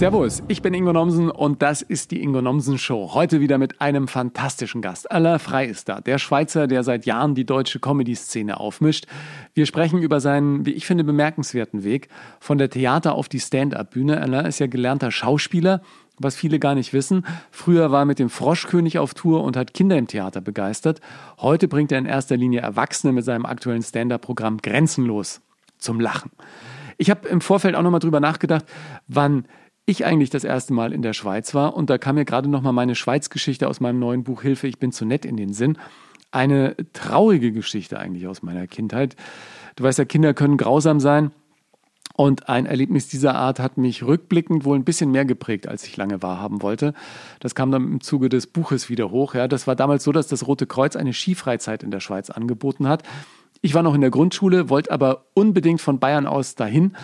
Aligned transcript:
Servus, 0.00 0.42
ich 0.48 0.62
bin 0.62 0.72
Ingo 0.72 0.94
Nomsen 0.94 1.30
und 1.30 1.60
das 1.60 1.82
ist 1.82 2.10
die 2.10 2.22
Ingo 2.22 2.40
Nomsen 2.40 2.78
Show. 2.78 3.10
Heute 3.12 3.40
wieder 3.40 3.58
mit 3.58 3.82
einem 3.82 4.08
fantastischen 4.08 4.80
Gast. 4.80 5.10
Alain 5.12 5.38
Frey 5.38 5.68
ist 5.68 5.90
da, 5.90 6.00
der 6.00 6.16
Schweizer, 6.16 6.66
der 6.66 6.84
seit 6.84 7.04
Jahren 7.04 7.34
die 7.34 7.44
deutsche 7.44 7.80
Comedy-Szene 7.80 8.58
aufmischt. 8.58 9.06
Wir 9.52 9.66
sprechen 9.66 10.00
über 10.00 10.20
seinen, 10.20 10.64
wie 10.64 10.70
ich 10.70 10.86
finde, 10.86 11.04
bemerkenswerten 11.04 11.84
Weg 11.84 12.08
von 12.40 12.56
der 12.56 12.70
Theater 12.70 13.14
auf 13.14 13.28
die 13.28 13.40
Stand-up-Bühne. 13.40 14.22
Alain 14.22 14.46
ist 14.46 14.58
ja 14.58 14.68
gelernter 14.68 15.10
Schauspieler, 15.10 15.82
was 16.18 16.34
viele 16.34 16.58
gar 16.58 16.74
nicht 16.74 16.94
wissen. 16.94 17.26
Früher 17.50 17.90
war 17.90 18.04
er 18.04 18.06
mit 18.06 18.18
dem 18.18 18.30
Froschkönig 18.30 18.98
auf 18.98 19.12
Tour 19.12 19.44
und 19.44 19.54
hat 19.54 19.74
Kinder 19.74 19.98
im 19.98 20.06
Theater 20.06 20.40
begeistert. 20.40 21.02
Heute 21.36 21.68
bringt 21.68 21.92
er 21.92 21.98
in 21.98 22.06
erster 22.06 22.38
Linie 22.38 22.62
Erwachsene 22.62 23.12
mit 23.12 23.26
seinem 23.26 23.44
aktuellen 23.44 23.82
Stand-up-Programm 23.82 24.62
Grenzenlos 24.62 25.42
zum 25.76 26.00
Lachen. 26.00 26.30
Ich 26.96 27.10
habe 27.10 27.28
im 27.28 27.42
Vorfeld 27.42 27.74
auch 27.74 27.82
nochmal 27.82 28.00
drüber 28.00 28.20
nachgedacht, 28.20 28.64
wann 29.06 29.44
ich 29.90 30.04
eigentlich 30.04 30.30
das 30.30 30.44
erste 30.44 30.72
Mal 30.72 30.92
in 30.92 31.02
der 31.02 31.12
Schweiz 31.12 31.54
war. 31.54 31.76
Und 31.76 31.90
da 31.90 31.98
kam 31.98 32.16
mir 32.16 32.24
gerade 32.24 32.48
noch 32.48 32.62
mal 32.62 32.72
meine 32.72 32.94
Schweiz-Geschichte 32.94 33.68
aus 33.68 33.80
meinem 33.80 33.98
neuen 33.98 34.24
Buch 34.24 34.42
Hilfe, 34.42 34.66
ich 34.66 34.78
bin 34.78 34.92
zu 34.92 35.04
nett 35.04 35.24
in 35.24 35.36
den 35.36 35.52
Sinn. 35.52 35.78
Eine 36.30 36.76
traurige 36.92 37.52
Geschichte 37.52 37.98
eigentlich 37.98 38.26
aus 38.26 38.42
meiner 38.42 38.66
Kindheit. 38.66 39.16
Du 39.76 39.84
weißt 39.84 39.98
ja, 39.98 40.04
Kinder 40.04 40.34
können 40.34 40.56
grausam 40.56 41.00
sein. 41.00 41.32
Und 42.14 42.48
ein 42.50 42.66
Erlebnis 42.66 43.08
dieser 43.08 43.34
Art 43.34 43.58
hat 43.60 43.78
mich 43.78 44.02
rückblickend 44.02 44.64
wohl 44.64 44.76
ein 44.76 44.84
bisschen 44.84 45.10
mehr 45.10 45.24
geprägt, 45.24 45.66
als 45.66 45.86
ich 45.86 45.96
lange 45.96 46.22
wahrhaben 46.22 46.60
wollte. 46.60 46.92
Das 47.38 47.54
kam 47.54 47.70
dann 47.70 47.84
im 47.84 48.00
Zuge 48.02 48.28
des 48.28 48.46
Buches 48.46 48.90
wieder 48.90 49.10
hoch. 49.10 49.34
Ja, 49.34 49.48
das 49.48 49.66
war 49.66 49.74
damals 49.74 50.04
so, 50.04 50.12
dass 50.12 50.26
das 50.26 50.46
Rote 50.46 50.66
Kreuz 50.66 50.96
eine 50.96 51.14
Skifreizeit 51.14 51.82
in 51.82 51.90
der 51.90 52.00
Schweiz 52.00 52.28
angeboten 52.28 52.88
hat. 52.88 53.04
Ich 53.62 53.74
war 53.74 53.82
noch 53.82 53.94
in 53.94 54.00
der 54.00 54.10
Grundschule, 54.10 54.70
wollte 54.70 54.90
aber 54.90 55.26
unbedingt 55.34 55.82
von 55.82 55.98
Bayern 55.98 56.26
aus 56.26 56.54
dahin. 56.54 56.96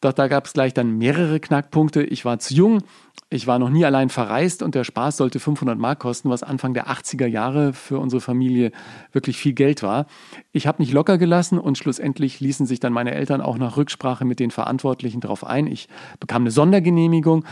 Doch 0.00 0.12
da 0.12 0.26
gab 0.26 0.46
es 0.46 0.52
gleich 0.52 0.74
dann 0.74 0.98
mehrere 0.98 1.38
Knackpunkte. 1.38 2.02
Ich 2.02 2.24
war 2.24 2.40
zu 2.40 2.52
jung, 2.52 2.82
ich 3.28 3.46
war 3.46 3.60
noch 3.60 3.70
nie 3.70 3.84
allein 3.84 4.08
verreist 4.08 4.64
und 4.64 4.74
der 4.74 4.82
Spaß 4.82 5.18
sollte 5.18 5.38
500 5.38 5.78
Mark 5.78 6.00
kosten, 6.00 6.28
was 6.28 6.42
Anfang 6.42 6.74
der 6.74 6.88
80er 6.88 7.26
Jahre 7.26 7.72
für 7.72 8.00
unsere 8.00 8.20
Familie 8.20 8.72
wirklich 9.12 9.36
viel 9.36 9.52
Geld 9.52 9.84
war. 9.84 10.06
Ich 10.50 10.66
habe 10.66 10.82
mich 10.82 10.90
locker 10.90 11.16
gelassen 11.16 11.60
und 11.60 11.78
schlussendlich 11.78 12.40
ließen 12.40 12.66
sich 12.66 12.80
dann 12.80 12.92
meine 12.92 13.14
Eltern 13.14 13.40
auch 13.40 13.56
nach 13.56 13.76
Rücksprache 13.76 14.24
mit 14.24 14.40
den 14.40 14.50
Verantwortlichen 14.50 15.20
darauf 15.20 15.44
ein. 15.44 15.68
Ich 15.68 15.88
bekam 16.18 16.42
eine 16.42 16.50
Sondergenehmigung 16.50 17.44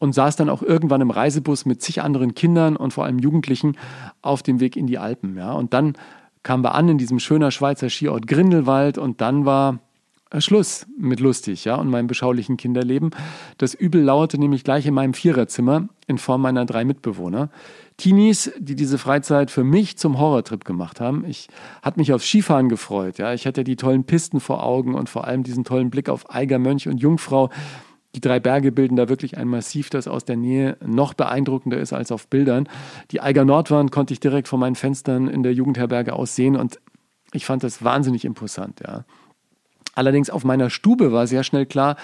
und 0.00 0.12
saß 0.12 0.34
dann 0.34 0.50
auch 0.50 0.62
irgendwann 0.62 1.02
im 1.02 1.12
Reisebus 1.12 1.66
mit 1.66 1.80
zig 1.82 2.02
anderen 2.02 2.34
Kindern 2.34 2.74
und 2.74 2.92
vor 2.92 3.04
allem 3.04 3.20
Jugendlichen 3.20 3.76
auf 4.22 4.42
dem 4.42 4.58
Weg 4.58 4.76
in 4.76 4.88
die 4.88 4.98
Alpen. 4.98 5.36
Ja. 5.36 5.52
Und 5.52 5.72
dann 5.72 5.92
kamen 6.42 6.64
wir 6.64 6.74
an 6.74 6.88
in 6.88 6.98
diesem 6.98 7.18
schönen 7.18 7.50
Schweizer 7.50 7.88
Skiort 7.88 8.26
Grindelwald 8.26 8.98
und 8.98 9.20
dann 9.20 9.44
war 9.44 9.78
Schluss 10.38 10.86
mit 10.96 11.20
lustig, 11.20 11.64
ja, 11.64 11.74
und 11.74 11.88
meinem 11.88 12.06
beschaulichen 12.06 12.56
Kinderleben. 12.56 13.10
Das 13.58 13.74
Übel 13.74 14.00
lauerte 14.02 14.38
nämlich 14.38 14.64
gleich 14.64 14.86
in 14.86 14.94
meinem 14.94 15.12
Viererzimmer 15.12 15.88
in 16.06 16.16
Form 16.16 16.40
meiner 16.40 16.64
drei 16.64 16.84
Mitbewohner. 16.84 17.50
Teenies, 17.98 18.50
die 18.58 18.74
diese 18.74 18.96
Freizeit 18.96 19.50
für 19.50 19.64
mich 19.64 19.98
zum 19.98 20.18
Horrortrip 20.18 20.64
gemacht 20.64 21.00
haben. 21.00 21.24
Ich 21.26 21.48
hatte 21.82 22.00
mich 22.00 22.12
aufs 22.12 22.26
Skifahren 22.26 22.70
gefreut, 22.70 23.18
ja. 23.18 23.34
Ich 23.34 23.46
hatte 23.46 23.62
die 23.62 23.76
tollen 23.76 24.04
Pisten 24.04 24.40
vor 24.40 24.64
Augen 24.64 24.94
und 24.94 25.10
vor 25.10 25.26
allem 25.26 25.42
diesen 25.42 25.64
tollen 25.64 25.90
Blick 25.90 26.08
auf 26.08 26.34
Eiger, 26.34 26.58
Mönch 26.58 26.88
und 26.88 26.98
Jungfrau. 26.98 27.50
Die 28.14 28.20
drei 28.20 28.40
Berge 28.40 28.72
bilden 28.72 28.96
da 28.96 29.08
wirklich 29.08 29.38
ein 29.38 29.48
Massiv, 29.48 29.88
das 29.88 30.06
aus 30.06 30.24
der 30.24 30.36
Nähe 30.36 30.76
noch 30.84 31.14
beeindruckender 31.14 31.78
ist 31.78 31.92
als 31.92 32.12
auf 32.12 32.28
Bildern. 32.28 32.68
Die 33.10 33.20
Eiger 33.20 33.44
Nordwand 33.44 33.90
konnte 33.90 34.12
ich 34.12 34.20
direkt 34.20 34.48
von 34.48 34.60
meinen 34.60 34.74
Fenstern 34.74 35.28
in 35.28 35.42
der 35.42 35.54
Jugendherberge 35.54 36.12
aus 36.12 36.36
sehen 36.36 36.56
und 36.56 36.78
ich 37.32 37.46
fand 37.46 37.62
das 37.62 37.82
wahnsinnig 37.82 38.24
imposant, 38.24 38.80
ja. 38.86 39.04
Allerdings 39.94 40.30
auf 40.30 40.44
meiner 40.44 40.70
Stube 40.70 41.12
war 41.12 41.26
sehr 41.26 41.44
schnell 41.44 41.66
klar, 41.66 41.96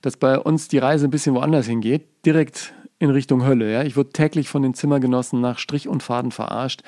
dass 0.00 0.16
bei 0.16 0.38
uns 0.38 0.68
die 0.68 0.78
Reise 0.78 1.06
ein 1.06 1.10
bisschen 1.10 1.34
woanders 1.34 1.66
hingeht, 1.66 2.06
direkt 2.24 2.72
in 2.98 3.10
Richtung 3.10 3.44
Hölle. 3.44 3.70
Ja. 3.70 3.82
Ich 3.82 3.96
wurde 3.96 4.10
täglich 4.10 4.48
von 4.48 4.62
den 4.62 4.74
Zimmergenossen 4.74 5.40
nach 5.40 5.58
Strich 5.58 5.88
und 5.88 6.02
Faden 6.02 6.30
verarscht. 6.30 6.82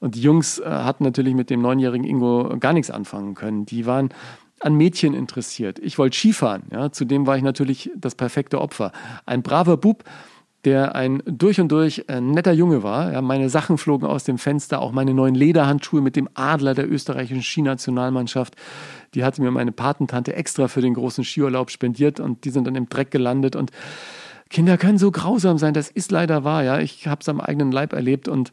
Und 0.00 0.14
die 0.14 0.20
Jungs 0.20 0.58
äh, 0.58 0.64
hatten 0.66 1.04
natürlich 1.04 1.34
mit 1.34 1.48
dem 1.48 1.62
neunjährigen 1.62 2.04
Ingo 2.06 2.56
gar 2.58 2.74
nichts 2.74 2.90
anfangen 2.90 3.34
können. 3.34 3.64
Die 3.64 3.86
waren 3.86 4.10
an 4.60 4.74
Mädchen 4.74 5.14
interessiert. 5.14 5.78
Ich 5.78 5.98
wollte 5.98 6.16
Skifahren. 6.16 6.62
Ja. 6.72 6.90
Zudem 6.92 7.26
war 7.26 7.36
ich 7.36 7.42
natürlich 7.42 7.90
das 7.96 8.14
perfekte 8.14 8.60
Opfer. 8.60 8.92
Ein 9.26 9.42
braver 9.42 9.76
Bub, 9.76 10.04
der 10.64 10.94
ein 10.94 11.22
durch 11.26 11.60
und 11.60 11.70
durch 11.70 12.04
äh, 12.08 12.20
netter 12.20 12.52
Junge 12.52 12.82
war. 12.82 13.12
Ja, 13.12 13.20
meine 13.20 13.50
Sachen 13.50 13.76
flogen 13.76 14.06
aus 14.06 14.24
dem 14.24 14.38
Fenster, 14.38 14.80
auch 14.80 14.92
meine 14.92 15.12
neuen 15.12 15.34
Lederhandschuhe 15.34 16.00
mit 16.00 16.16
dem 16.16 16.28
Adler 16.34 16.74
der 16.74 16.90
österreichischen 16.90 17.42
Skinationalmannschaft. 17.42 18.54
Die 19.14 19.24
hatte 19.24 19.42
mir 19.42 19.50
meine 19.50 19.72
Patentante 19.72 20.34
extra 20.34 20.68
für 20.68 20.80
den 20.80 20.94
großen 20.94 21.24
Skiurlaub 21.24 21.70
spendiert 21.70 22.18
und 22.18 22.44
die 22.44 22.50
sind 22.50 22.66
dann 22.66 22.76
im 22.76 22.88
Dreck 22.88 23.10
gelandet. 23.10 23.56
Und 23.56 23.70
Kinder 24.48 24.78
können 24.78 24.98
so 24.98 25.10
grausam 25.10 25.58
sein, 25.58 25.74
das 25.74 25.90
ist 25.90 26.10
leider 26.10 26.44
wahr. 26.44 26.64
Ja, 26.64 26.78
ich 26.78 27.06
habe 27.06 27.20
es 27.20 27.28
am 27.28 27.40
eigenen 27.40 27.70
Leib 27.70 27.92
erlebt 27.92 28.28
und 28.28 28.50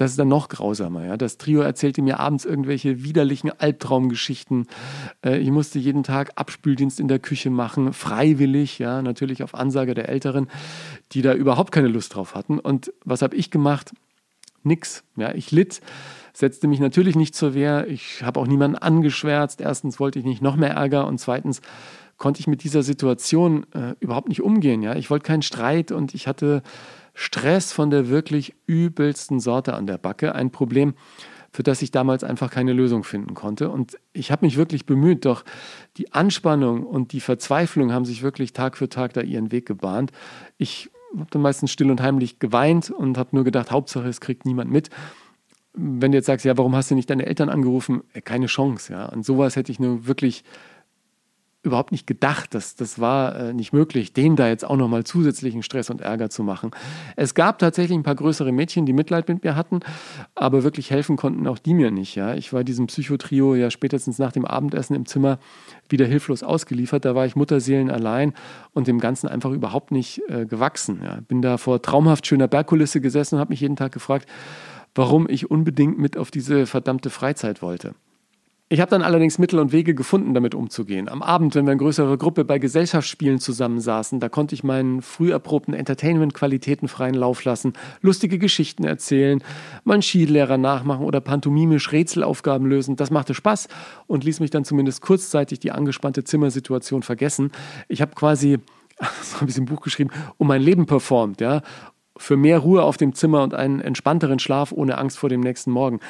das 0.00 0.12
ist 0.12 0.18
dann 0.18 0.28
noch 0.28 0.48
grausamer. 0.48 1.04
Ja? 1.06 1.16
Das 1.16 1.38
Trio 1.38 1.60
erzählte 1.60 2.02
mir 2.02 2.20
abends 2.20 2.44
irgendwelche 2.44 3.04
widerlichen 3.04 3.50
Albtraumgeschichten. 3.50 4.66
Äh, 5.24 5.38
ich 5.38 5.50
musste 5.50 5.78
jeden 5.78 6.02
Tag 6.02 6.32
Abspüldienst 6.36 7.00
in 7.00 7.08
der 7.08 7.18
Küche 7.18 7.50
machen, 7.50 7.92
freiwillig, 7.92 8.78
ja, 8.78 9.02
natürlich 9.02 9.42
auf 9.42 9.54
Ansage 9.54 9.94
der 9.94 10.08
Älteren, 10.08 10.48
die 11.12 11.22
da 11.22 11.34
überhaupt 11.34 11.72
keine 11.72 11.88
Lust 11.88 12.14
drauf 12.14 12.34
hatten. 12.34 12.58
Und 12.58 12.92
was 13.04 13.22
habe 13.22 13.36
ich 13.36 13.50
gemacht? 13.50 13.92
Nix. 14.62 15.04
Ja, 15.16 15.34
ich 15.34 15.50
litt, 15.50 15.80
setzte 16.32 16.68
mich 16.68 16.80
natürlich 16.80 17.16
nicht 17.16 17.34
zur 17.34 17.54
Wehr. 17.54 17.86
Ich 17.88 18.22
habe 18.22 18.40
auch 18.40 18.46
niemanden 18.46 18.76
angeschwärzt. 18.76 19.60
Erstens 19.60 20.00
wollte 20.00 20.18
ich 20.18 20.24
nicht 20.24 20.42
noch 20.42 20.56
mehr 20.56 20.70
Ärger 20.70 21.06
und 21.06 21.18
zweitens 21.18 21.60
konnte 22.16 22.40
ich 22.40 22.46
mit 22.46 22.64
dieser 22.64 22.82
Situation 22.82 23.66
äh, 23.74 23.94
überhaupt 24.00 24.28
nicht 24.28 24.42
umgehen. 24.42 24.82
Ja, 24.82 24.94
ich 24.94 25.10
wollte 25.10 25.26
keinen 25.26 25.42
Streit 25.42 25.92
und 25.92 26.14
ich 26.14 26.26
hatte 26.26 26.62
Stress 27.14 27.72
von 27.72 27.90
der 27.90 28.08
wirklich 28.08 28.54
übelsten 28.66 29.40
Sorte 29.40 29.74
an 29.74 29.86
der 29.86 29.98
Backe. 29.98 30.34
Ein 30.34 30.50
Problem, 30.50 30.94
für 31.52 31.62
das 31.62 31.82
ich 31.82 31.92
damals 31.92 32.24
einfach 32.24 32.50
keine 32.50 32.72
Lösung 32.72 33.04
finden 33.04 33.34
konnte. 33.34 33.70
Und 33.70 33.96
ich 34.12 34.32
habe 34.32 34.44
mich 34.44 34.56
wirklich 34.56 34.86
bemüht, 34.86 35.24
doch 35.24 35.44
die 35.96 36.12
Anspannung 36.12 36.84
und 36.84 37.12
die 37.12 37.20
Verzweiflung 37.20 37.92
haben 37.92 38.04
sich 38.04 38.22
wirklich 38.22 38.52
Tag 38.52 38.76
für 38.76 38.88
Tag 38.88 39.12
da 39.12 39.20
ihren 39.20 39.52
Weg 39.52 39.64
gebahnt. 39.66 40.10
Ich 40.58 40.90
habe 41.16 41.30
dann 41.30 41.42
meistens 41.42 41.70
still 41.70 41.92
und 41.92 42.02
heimlich 42.02 42.40
geweint 42.40 42.90
und 42.90 43.16
habe 43.16 43.30
nur 43.32 43.44
gedacht, 43.44 43.70
Hauptsache, 43.70 44.08
es 44.08 44.20
kriegt 44.20 44.44
niemand 44.44 44.72
mit. 44.72 44.90
Wenn 45.74 46.10
du 46.10 46.18
jetzt 46.18 46.26
sagst, 46.26 46.44
ja, 46.44 46.58
warum 46.58 46.74
hast 46.74 46.90
du 46.90 46.96
nicht 46.96 47.08
deine 47.08 47.26
Eltern 47.26 47.48
angerufen? 47.48 48.02
Äh, 48.12 48.20
keine 48.20 48.46
Chance, 48.46 48.92
ja. 48.92 49.06
An 49.06 49.22
sowas 49.22 49.54
hätte 49.54 49.70
ich 49.70 49.78
nur 49.78 50.06
wirklich 50.06 50.42
überhaupt 51.64 51.92
nicht 51.92 52.06
gedacht. 52.06 52.54
Das, 52.54 52.76
das 52.76 52.98
war 52.98 53.36
äh, 53.36 53.52
nicht 53.52 53.72
möglich, 53.72 54.12
denen 54.12 54.36
da 54.36 54.48
jetzt 54.48 54.64
auch 54.64 54.76
nochmal 54.76 55.04
zusätzlichen 55.04 55.62
Stress 55.62 55.90
und 55.90 56.00
Ärger 56.00 56.30
zu 56.30 56.42
machen. 56.42 56.70
Es 57.16 57.34
gab 57.34 57.58
tatsächlich 57.58 57.96
ein 57.96 58.02
paar 58.02 58.14
größere 58.14 58.52
Mädchen, 58.52 58.86
die 58.86 58.92
Mitleid 58.92 59.28
mit 59.28 59.42
mir 59.44 59.56
hatten, 59.56 59.80
aber 60.34 60.62
wirklich 60.62 60.90
helfen 60.90 61.16
konnten 61.16 61.46
auch 61.46 61.58
die 61.58 61.74
mir 61.74 61.90
nicht. 61.90 62.14
Ja. 62.14 62.34
Ich 62.34 62.52
war 62.52 62.64
diesem 62.64 62.86
Psychotrio 62.86 63.54
ja 63.54 63.70
spätestens 63.70 64.18
nach 64.18 64.32
dem 64.32 64.44
Abendessen 64.44 64.94
im 64.94 65.06
Zimmer 65.06 65.38
wieder 65.88 66.06
hilflos 66.06 66.42
ausgeliefert. 66.42 67.04
Da 67.04 67.14
war 67.14 67.26
ich 67.26 67.36
Mutterseelen 67.36 67.90
allein 67.90 68.34
und 68.72 68.86
dem 68.86 69.00
Ganzen 69.00 69.28
einfach 69.28 69.50
überhaupt 69.50 69.90
nicht 69.90 70.22
äh, 70.28 70.46
gewachsen. 70.46 71.00
Ja. 71.02 71.18
Bin 71.26 71.42
da 71.42 71.56
vor 71.56 71.80
traumhaft 71.82 72.26
schöner 72.26 72.48
Bergkulisse 72.48 73.00
gesessen 73.00 73.36
und 73.36 73.40
habe 73.40 73.52
mich 73.52 73.60
jeden 73.60 73.76
Tag 73.76 73.92
gefragt, 73.92 74.28
warum 74.94 75.28
ich 75.28 75.50
unbedingt 75.50 75.98
mit 75.98 76.16
auf 76.16 76.30
diese 76.30 76.66
verdammte 76.66 77.10
Freizeit 77.10 77.62
wollte. 77.62 77.94
Ich 78.70 78.80
habe 78.80 78.90
dann 78.90 79.02
allerdings 79.02 79.38
Mittel 79.38 79.58
und 79.58 79.72
Wege 79.72 79.94
gefunden, 79.94 80.32
damit 80.32 80.54
umzugehen. 80.54 81.10
Am 81.10 81.22
Abend, 81.22 81.54
wenn 81.54 81.66
wir 81.66 81.72
in 81.74 81.78
größerer 81.78 82.16
Gruppe 82.16 82.46
bei 82.46 82.58
Gesellschaftsspielen 82.58 83.38
zusammensaßen, 83.38 84.20
da 84.20 84.30
konnte 84.30 84.54
ich 84.54 84.64
meinen 84.64 85.02
früh 85.02 85.32
erprobten 85.32 85.74
Entertainment-Qualitäten 85.74 86.88
freien 86.88 87.14
Lauf 87.14 87.44
lassen, 87.44 87.74
lustige 88.00 88.38
Geschichten 88.38 88.84
erzählen, 88.84 89.44
meinen 89.84 90.00
Skilehrer 90.00 90.56
nachmachen 90.56 91.04
oder 91.04 91.20
pantomimisch 91.20 91.92
Rätselaufgaben 91.92 92.66
lösen. 92.66 92.96
Das 92.96 93.10
machte 93.10 93.34
Spaß 93.34 93.68
und 94.06 94.24
ließ 94.24 94.40
mich 94.40 94.50
dann 94.50 94.64
zumindest 94.64 95.02
kurzzeitig 95.02 95.60
die 95.60 95.70
angespannte 95.70 96.24
Zimmersituation 96.24 97.02
vergessen. 97.02 97.52
Ich 97.88 98.00
habe 98.00 98.14
quasi, 98.14 98.60
so 99.22 99.42
habe 99.42 99.50
ich 99.50 99.58
im 99.58 99.66
Buch 99.66 99.82
geschrieben, 99.82 100.10
um 100.38 100.48
mein 100.48 100.62
Leben 100.62 100.86
performt, 100.86 101.42
ja, 101.42 101.60
für 102.16 102.38
mehr 102.38 102.60
Ruhe 102.60 102.82
auf 102.82 102.96
dem 102.96 103.12
Zimmer 103.14 103.42
und 103.42 103.52
einen 103.52 103.80
entspannteren 103.80 104.38
Schlaf 104.38 104.72
ohne 104.72 104.96
Angst 104.96 105.18
vor 105.18 105.28
dem 105.28 105.40
nächsten 105.40 105.70
Morgen. 105.70 106.00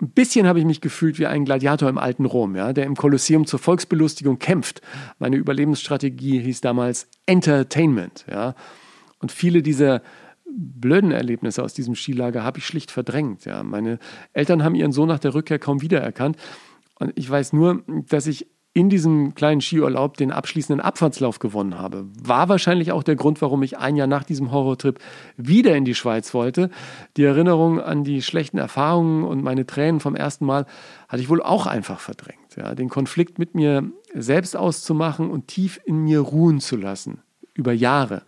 Ein 0.00 0.10
bisschen 0.10 0.46
habe 0.46 0.58
ich 0.58 0.64
mich 0.64 0.80
gefühlt 0.80 1.18
wie 1.18 1.26
ein 1.26 1.44
Gladiator 1.44 1.88
im 1.88 1.98
alten 1.98 2.24
Rom, 2.24 2.56
ja, 2.56 2.72
der 2.72 2.86
im 2.86 2.96
Kolosseum 2.96 3.46
zur 3.46 3.58
Volksbelustigung 3.58 4.38
kämpft. 4.38 4.80
Meine 5.18 5.36
Überlebensstrategie 5.36 6.40
hieß 6.40 6.62
damals 6.62 7.08
Entertainment. 7.26 8.24
Ja. 8.30 8.54
Und 9.18 9.30
viele 9.30 9.62
dieser 9.62 10.02
blöden 10.52 11.12
Erlebnisse 11.12 11.62
aus 11.62 11.74
diesem 11.74 11.94
Skilager 11.94 12.42
habe 12.42 12.58
ich 12.58 12.66
schlicht 12.66 12.90
verdrängt. 12.90 13.44
Ja. 13.44 13.62
Meine 13.62 13.98
Eltern 14.32 14.64
haben 14.64 14.74
ihren 14.74 14.92
Sohn 14.92 15.08
nach 15.08 15.18
der 15.18 15.34
Rückkehr 15.34 15.58
kaum 15.58 15.82
wiedererkannt. 15.82 16.36
Und 16.98 17.12
ich 17.14 17.28
weiß 17.28 17.52
nur, 17.52 17.82
dass 18.08 18.26
ich 18.26 18.46
in 18.72 18.88
diesem 18.88 19.34
kleinen 19.34 19.60
Skiurlaub 19.60 20.16
den 20.16 20.30
abschließenden 20.30 20.80
Abfahrtslauf 20.80 21.40
gewonnen 21.40 21.76
habe. 21.76 22.06
War 22.22 22.48
wahrscheinlich 22.48 22.92
auch 22.92 23.02
der 23.02 23.16
Grund, 23.16 23.42
warum 23.42 23.62
ich 23.64 23.78
ein 23.78 23.96
Jahr 23.96 24.06
nach 24.06 24.22
diesem 24.22 24.52
Horrortrip 24.52 25.00
wieder 25.36 25.76
in 25.76 25.84
die 25.84 25.96
Schweiz 25.96 26.32
wollte. 26.34 26.70
Die 27.16 27.24
Erinnerung 27.24 27.80
an 27.80 28.04
die 28.04 28.22
schlechten 28.22 28.58
Erfahrungen 28.58 29.24
und 29.24 29.42
meine 29.42 29.66
Tränen 29.66 29.98
vom 29.98 30.14
ersten 30.14 30.46
Mal 30.46 30.66
hatte 31.08 31.22
ich 31.22 31.28
wohl 31.28 31.42
auch 31.42 31.66
einfach 31.66 31.98
verdrängt. 31.98 32.54
Ja, 32.56 32.76
den 32.76 32.88
Konflikt 32.88 33.40
mit 33.40 33.56
mir 33.56 33.90
selbst 34.14 34.56
auszumachen 34.56 35.30
und 35.30 35.48
tief 35.48 35.80
in 35.84 36.04
mir 36.04 36.20
ruhen 36.20 36.60
zu 36.60 36.76
lassen. 36.76 37.22
Über 37.54 37.72
Jahre. 37.72 38.22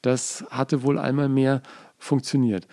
das 0.00 0.44
hatte 0.50 0.82
wohl 0.82 0.98
einmal 0.98 1.28
mehr 1.28 1.62
funktioniert. 1.98 2.66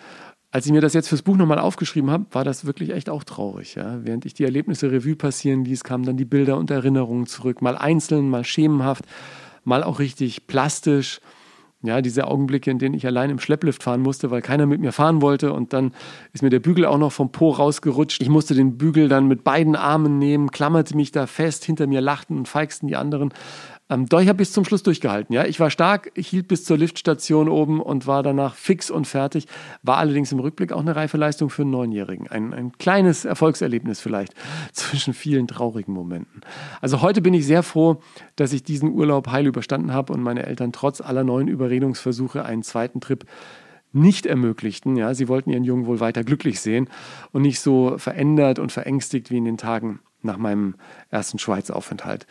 Als 0.54 0.66
ich 0.66 0.72
mir 0.72 0.80
das 0.80 0.94
jetzt 0.94 1.08
fürs 1.08 1.22
Buch 1.22 1.36
nochmal 1.36 1.58
aufgeschrieben 1.58 2.12
habe, 2.12 2.26
war 2.30 2.44
das 2.44 2.64
wirklich 2.64 2.90
echt 2.90 3.10
auch 3.10 3.24
traurig. 3.24 3.74
Ja? 3.74 3.98
Während 4.04 4.24
ich 4.24 4.34
die 4.34 4.44
Erlebnisse 4.44 4.88
Revue 4.92 5.16
passieren 5.16 5.64
ließ, 5.64 5.82
kamen 5.82 6.04
dann 6.04 6.16
die 6.16 6.24
Bilder 6.24 6.58
und 6.58 6.70
Erinnerungen 6.70 7.26
zurück. 7.26 7.60
Mal 7.60 7.76
einzeln, 7.76 8.30
mal 8.30 8.44
schemenhaft, 8.44 9.04
mal 9.64 9.82
auch 9.82 9.98
richtig 9.98 10.46
plastisch. 10.46 11.20
Ja, 11.82 12.00
diese 12.00 12.28
Augenblicke, 12.28 12.70
in 12.70 12.78
denen 12.78 12.94
ich 12.94 13.04
allein 13.04 13.30
im 13.30 13.40
Schlepplift 13.40 13.82
fahren 13.82 14.00
musste, 14.00 14.30
weil 14.30 14.42
keiner 14.42 14.64
mit 14.66 14.80
mir 14.80 14.92
fahren 14.92 15.20
wollte 15.20 15.52
und 15.52 15.72
dann 15.72 15.92
ist 16.32 16.42
mir 16.42 16.50
der 16.50 16.60
Bügel 16.60 16.86
auch 16.86 16.98
noch 16.98 17.10
vom 17.10 17.32
Po 17.32 17.50
rausgerutscht. 17.50 18.22
Ich 18.22 18.28
musste 18.28 18.54
den 18.54 18.78
Bügel 18.78 19.08
dann 19.08 19.26
mit 19.26 19.42
beiden 19.42 19.74
Armen 19.74 20.20
nehmen, 20.20 20.52
klammerte 20.52 20.96
mich 20.96 21.10
da 21.10 21.26
fest, 21.26 21.64
hinter 21.64 21.88
mir 21.88 22.00
lachten 22.00 22.38
und 22.38 22.46
feigsten 22.46 22.86
die 22.86 22.94
anderen. 22.94 23.34
Ähm, 23.90 24.06
doch 24.06 24.20
ich 24.20 24.28
habe 24.28 24.38
bis 24.38 24.52
zum 24.52 24.64
Schluss 24.64 24.82
durchgehalten. 24.82 25.34
Ja, 25.34 25.44
ich 25.44 25.60
war 25.60 25.68
stark, 25.70 26.10
hielt 26.16 26.48
bis 26.48 26.64
zur 26.64 26.78
Liftstation 26.78 27.50
oben 27.50 27.82
und 27.82 28.06
war 28.06 28.22
danach 28.22 28.54
fix 28.54 28.90
und 28.90 29.06
fertig. 29.06 29.46
War 29.82 29.98
allerdings 29.98 30.32
im 30.32 30.40
Rückblick 30.40 30.72
auch 30.72 30.80
eine 30.80 30.96
reife 30.96 31.18
Leistung 31.18 31.50
für 31.50 31.62
einen 31.62 31.70
Neunjährigen. 31.72 32.26
Ein, 32.28 32.54
ein 32.54 32.72
kleines 32.78 33.26
Erfolgserlebnis 33.26 34.00
vielleicht 34.00 34.34
zwischen 34.72 35.12
vielen 35.12 35.46
traurigen 35.46 35.92
Momenten. 35.92 36.40
Also 36.80 37.02
heute 37.02 37.20
bin 37.20 37.34
ich 37.34 37.46
sehr 37.46 37.62
froh, 37.62 38.00
dass 38.36 38.54
ich 38.54 38.62
diesen 38.62 38.90
Urlaub 38.90 39.28
heil 39.28 39.46
überstanden 39.46 39.92
habe 39.92 40.14
und 40.14 40.22
meine 40.22 40.46
Eltern 40.46 40.72
trotz 40.72 41.02
aller 41.02 41.24
neuen 41.24 41.48
Überredungsversuche 41.48 42.44
einen 42.44 42.62
zweiten 42.62 43.02
Trip 43.02 43.26
nicht 43.92 44.24
ermöglichten. 44.24 44.96
Ja, 44.96 45.12
sie 45.12 45.28
wollten 45.28 45.50
ihren 45.50 45.62
Jungen 45.62 45.86
wohl 45.86 46.00
weiter 46.00 46.24
glücklich 46.24 46.60
sehen 46.60 46.88
und 47.32 47.42
nicht 47.42 47.60
so 47.60 47.98
verändert 47.98 48.58
und 48.58 48.72
verängstigt 48.72 49.30
wie 49.30 49.36
in 49.36 49.44
den 49.44 49.58
Tagen 49.58 50.00
nach 50.22 50.38
meinem 50.38 50.74
ersten 51.10 51.38
Schweizaufenthalt. 51.38 52.26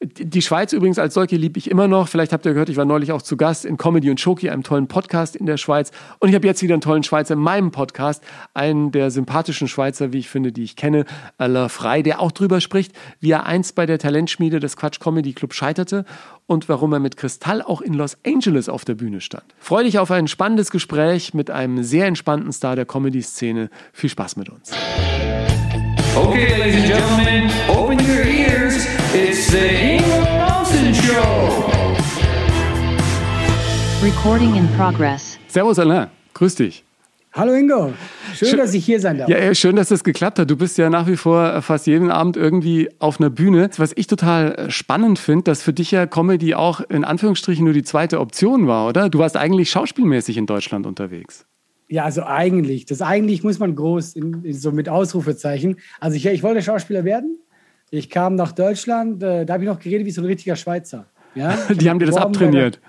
Die 0.00 0.42
Schweiz 0.42 0.72
übrigens 0.72 1.00
als 1.00 1.14
solche 1.14 1.36
liebe 1.36 1.58
ich 1.58 1.68
immer 1.68 1.88
noch. 1.88 2.06
Vielleicht 2.06 2.32
habt 2.32 2.46
ihr 2.46 2.52
gehört, 2.52 2.68
ich 2.68 2.76
war 2.76 2.84
neulich 2.84 3.10
auch 3.10 3.20
zu 3.20 3.36
Gast 3.36 3.64
in 3.64 3.76
Comedy 3.76 4.10
und 4.10 4.20
Schoki, 4.20 4.48
einem 4.48 4.62
tollen 4.62 4.86
Podcast 4.86 5.34
in 5.34 5.44
der 5.44 5.56
Schweiz. 5.56 5.90
Und 6.20 6.28
ich 6.28 6.36
habe 6.36 6.46
jetzt 6.46 6.62
wieder 6.62 6.74
einen 6.74 6.80
tollen 6.80 7.02
Schweizer 7.02 7.34
in 7.34 7.40
meinem 7.40 7.72
Podcast. 7.72 8.22
Einen 8.54 8.92
der 8.92 9.10
sympathischen 9.10 9.66
Schweizer, 9.66 10.12
wie 10.12 10.18
ich 10.18 10.28
finde, 10.28 10.52
die 10.52 10.62
ich 10.62 10.76
kenne, 10.76 11.04
Alain 11.36 11.68
Frey, 11.68 12.04
der 12.04 12.20
auch 12.20 12.30
drüber 12.30 12.60
spricht, 12.60 12.92
wie 13.18 13.32
er 13.32 13.46
einst 13.46 13.74
bei 13.74 13.86
der 13.86 13.98
Talentschmiede 13.98 14.60
des 14.60 14.76
Quatsch 14.76 15.00
Comedy 15.00 15.32
Club 15.32 15.52
scheiterte 15.52 16.04
und 16.46 16.68
warum 16.68 16.92
er 16.92 17.00
mit 17.00 17.16
Kristall 17.16 17.60
auch 17.60 17.80
in 17.80 17.94
Los 17.94 18.18
Angeles 18.24 18.68
auf 18.68 18.84
der 18.84 18.94
Bühne 18.94 19.20
stand. 19.20 19.44
Freue 19.58 19.82
dich 19.82 19.98
auf 19.98 20.12
ein 20.12 20.28
spannendes 20.28 20.70
Gespräch 20.70 21.34
mit 21.34 21.50
einem 21.50 21.82
sehr 21.82 22.06
entspannten 22.06 22.52
Star 22.52 22.76
der 22.76 22.86
Comedy-Szene. 22.86 23.68
Viel 23.92 24.10
Spaß 24.10 24.36
mit 24.36 24.48
uns. 24.48 24.70
Okay, 26.14 26.56
ladies 26.56 26.76
and 26.76 26.86
gentlemen, 26.86 27.50
open 27.68 27.98
your 27.98 28.24
ears. 28.24 28.97
It's 29.14 29.50
the 29.50 29.56
Ingo 29.56 30.20
Mountain 30.36 30.92
Show. 30.92 31.64
Recording 34.04 34.54
in 34.54 34.68
progress. 34.76 35.38
Servus 35.48 35.78
Alain, 35.78 36.08
grüß 36.34 36.56
dich. 36.56 36.84
Hallo 37.32 37.54
Ingo, 37.54 37.94
schön, 38.34 38.48
schön, 38.48 38.58
dass 38.58 38.74
ich 38.74 38.84
hier 38.84 39.00
sein 39.00 39.16
darf. 39.16 39.30
Ja, 39.30 39.54
schön, 39.54 39.76
dass 39.76 39.88
das 39.88 40.04
geklappt 40.04 40.38
hat. 40.38 40.50
Du 40.50 40.56
bist 40.56 40.76
ja 40.76 40.90
nach 40.90 41.06
wie 41.06 41.16
vor 41.16 41.62
fast 41.62 41.86
jeden 41.86 42.10
Abend 42.10 42.36
irgendwie 42.36 42.90
auf 42.98 43.18
einer 43.18 43.30
Bühne. 43.30 43.70
Was 43.78 43.92
ich 43.96 44.08
total 44.08 44.54
äh, 44.54 44.70
spannend 44.70 45.18
finde, 45.18 45.44
dass 45.44 45.62
für 45.62 45.72
dich 45.72 45.90
ja 45.90 46.06
Comedy 46.06 46.54
auch 46.54 46.82
in 46.82 47.04
Anführungsstrichen 47.04 47.64
nur 47.64 47.72
die 47.72 47.84
zweite 47.84 48.20
Option 48.20 48.66
war, 48.66 48.88
oder? 48.88 49.08
Du 49.08 49.20
warst 49.20 49.38
eigentlich 49.38 49.70
schauspielmäßig 49.70 50.36
in 50.36 50.44
Deutschland 50.44 50.86
unterwegs. 50.86 51.46
Ja, 51.88 52.04
also 52.04 52.24
eigentlich. 52.24 52.84
Das 52.84 53.00
eigentlich 53.00 53.42
muss 53.42 53.58
man 53.58 53.74
groß, 53.74 54.16
in, 54.16 54.44
in, 54.44 54.52
so 54.52 54.70
mit 54.70 54.90
Ausrufezeichen. 54.90 55.76
Also 55.98 56.18
ich, 56.18 56.26
ich 56.26 56.42
wollte 56.42 56.60
Schauspieler 56.60 57.04
werden. 57.04 57.38
Ich 57.90 58.10
kam 58.10 58.34
nach 58.34 58.52
Deutschland, 58.52 59.22
äh, 59.22 59.46
da 59.46 59.54
habe 59.54 59.64
ich 59.64 59.68
noch 59.68 59.78
geredet 59.78 60.06
wie 60.06 60.10
so 60.10 60.20
ein 60.20 60.26
richtiger 60.26 60.56
Schweizer. 60.56 61.06
Ja? 61.34 61.56
Die 61.74 61.88
haben 61.88 61.98
dir 61.98 62.06
das 62.06 62.16
abtrainiert. 62.16 62.80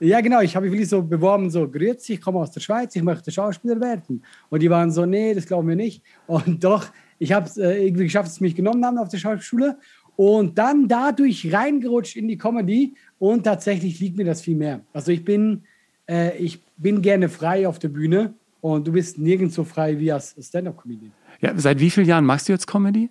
Der, 0.00 0.08
ja, 0.08 0.20
genau. 0.20 0.40
Ich 0.40 0.54
habe 0.54 0.66
mich 0.66 0.72
wirklich 0.72 0.88
so 0.88 1.02
beworben, 1.02 1.50
so, 1.50 1.68
grüezi, 1.68 2.14
ich 2.14 2.20
komme 2.20 2.40
aus 2.40 2.50
der 2.50 2.60
Schweiz, 2.60 2.94
ich 2.94 3.02
möchte 3.02 3.30
Schauspieler 3.30 3.80
werden. 3.80 4.22
Und 4.50 4.60
die 4.62 4.68
waren 4.68 4.90
so, 4.90 5.06
nee, 5.06 5.34
das 5.34 5.46
glauben 5.46 5.68
wir 5.68 5.76
nicht. 5.76 6.02
Und 6.26 6.62
doch, 6.62 6.86
ich 7.18 7.32
habe 7.32 7.46
es 7.46 7.56
äh, 7.56 7.86
irgendwie 7.86 8.04
geschafft, 8.04 8.26
dass 8.26 8.36
sie 8.36 8.44
mich 8.44 8.54
genommen 8.54 8.84
haben 8.84 8.98
auf 8.98 9.08
der 9.08 9.18
Schauspielschule. 9.18 9.78
Und 10.16 10.58
dann 10.58 10.88
dadurch 10.88 11.52
reingerutscht 11.52 12.16
in 12.16 12.28
die 12.28 12.36
Comedy. 12.36 12.94
Und 13.18 13.44
tatsächlich 13.44 13.98
liegt 14.00 14.16
mir 14.16 14.24
das 14.24 14.42
viel 14.42 14.56
mehr. 14.56 14.80
Also 14.92 15.10
ich 15.10 15.24
bin, 15.24 15.62
äh, 16.08 16.36
ich 16.36 16.62
bin 16.76 17.00
gerne 17.00 17.28
frei 17.28 17.66
auf 17.66 17.78
der 17.78 17.88
Bühne. 17.88 18.34
Und 18.60 18.86
du 18.86 18.92
bist 18.92 19.18
nirgends 19.18 19.54
so 19.54 19.64
frei 19.64 19.98
wie 19.98 20.10
als 20.10 20.34
Stand-Up-Comedian. 20.38 21.12
Ja, 21.40 21.52
seit 21.56 21.80
wie 21.80 21.90
vielen 21.90 22.06
Jahren 22.06 22.24
machst 22.24 22.48
du 22.48 22.52
jetzt 22.52 22.66
Comedy? 22.66 23.10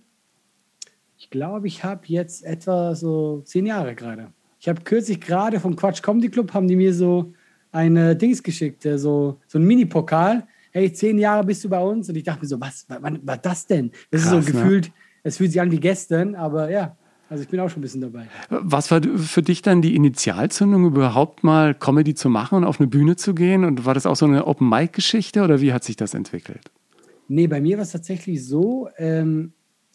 Ich 1.23 1.29
glaube, 1.29 1.67
ich 1.67 1.85
habe 1.85 2.01
jetzt 2.07 2.43
etwa 2.43 2.95
so 2.95 3.39
zehn 3.45 3.65
Jahre 3.65 3.95
gerade. 3.95 4.33
Ich 4.59 4.67
habe 4.67 4.81
kürzlich 4.81 5.21
gerade 5.21 5.61
vom 5.61 5.73
Quatsch 5.73 6.01
Comedy 6.01 6.27
Club 6.27 6.53
haben 6.53 6.67
die 6.67 6.75
mir 6.75 6.93
so 6.93 7.31
eine 7.71 8.13
Dings 8.13 8.43
geschickt, 8.43 8.85
äh, 8.85 8.99
so, 8.99 9.39
so 9.47 9.57
ein 9.57 9.63
Mini-Pokal. 9.63 10.45
Hey, 10.71 10.91
zehn 10.91 11.17
Jahre 11.17 11.45
bist 11.45 11.63
du 11.63 11.69
bei 11.69 11.79
uns. 11.79 12.09
Und 12.09 12.17
ich 12.17 12.23
dachte 12.23 12.41
mir 12.41 12.47
so, 12.47 12.59
was, 12.59 12.85
wann 12.89 13.25
war 13.25 13.37
das 13.37 13.65
denn? 13.65 13.91
Das 14.11 14.23
Krass, 14.23 14.33
ist 14.33 14.47
so 14.47 14.51
ne? 14.51 14.59
gefühlt, 14.59 14.91
es 15.23 15.37
fühlt 15.37 15.53
sich 15.53 15.61
an 15.61 15.71
wie 15.71 15.79
gestern, 15.79 16.35
aber 16.35 16.69
ja, 16.69 16.97
also 17.29 17.41
ich 17.41 17.49
bin 17.49 17.61
auch 17.61 17.69
schon 17.69 17.79
ein 17.79 17.83
bisschen 17.83 18.01
dabei. 18.01 18.27
Was 18.49 18.91
war 18.91 19.01
für 19.01 19.41
dich 19.41 19.61
dann 19.61 19.81
die 19.81 19.95
Initialzündung, 19.95 20.85
überhaupt 20.87 21.45
mal 21.45 21.73
Comedy 21.73 22.15
zu 22.15 22.29
machen 22.29 22.57
und 22.57 22.63
auf 22.65 22.81
eine 22.81 22.87
Bühne 22.87 23.15
zu 23.15 23.33
gehen? 23.33 23.63
Und 23.63 23.85
war 23.85 23.93
das 23.93 24.05
auch 24.05 24.17
so 24.17 24.25
eine 24.25 24.45
Open-Mic-Geschichte 24.45 25.41
oder 25.41 25.61
wie 25.61 25.71
hat 25.71 25.85
sich 25.85 25.95
das 25.95 26.15
entwickelt? 26.15 26.69
Nee, 27.29 27.47
bei 27.47 27.61
mir 27.61 27.77
war 27.77 27.83
es 27.83 27.93
tatsächlich 27.93 28.45
so, 28.45 28.89
ähm, 28.97 29.53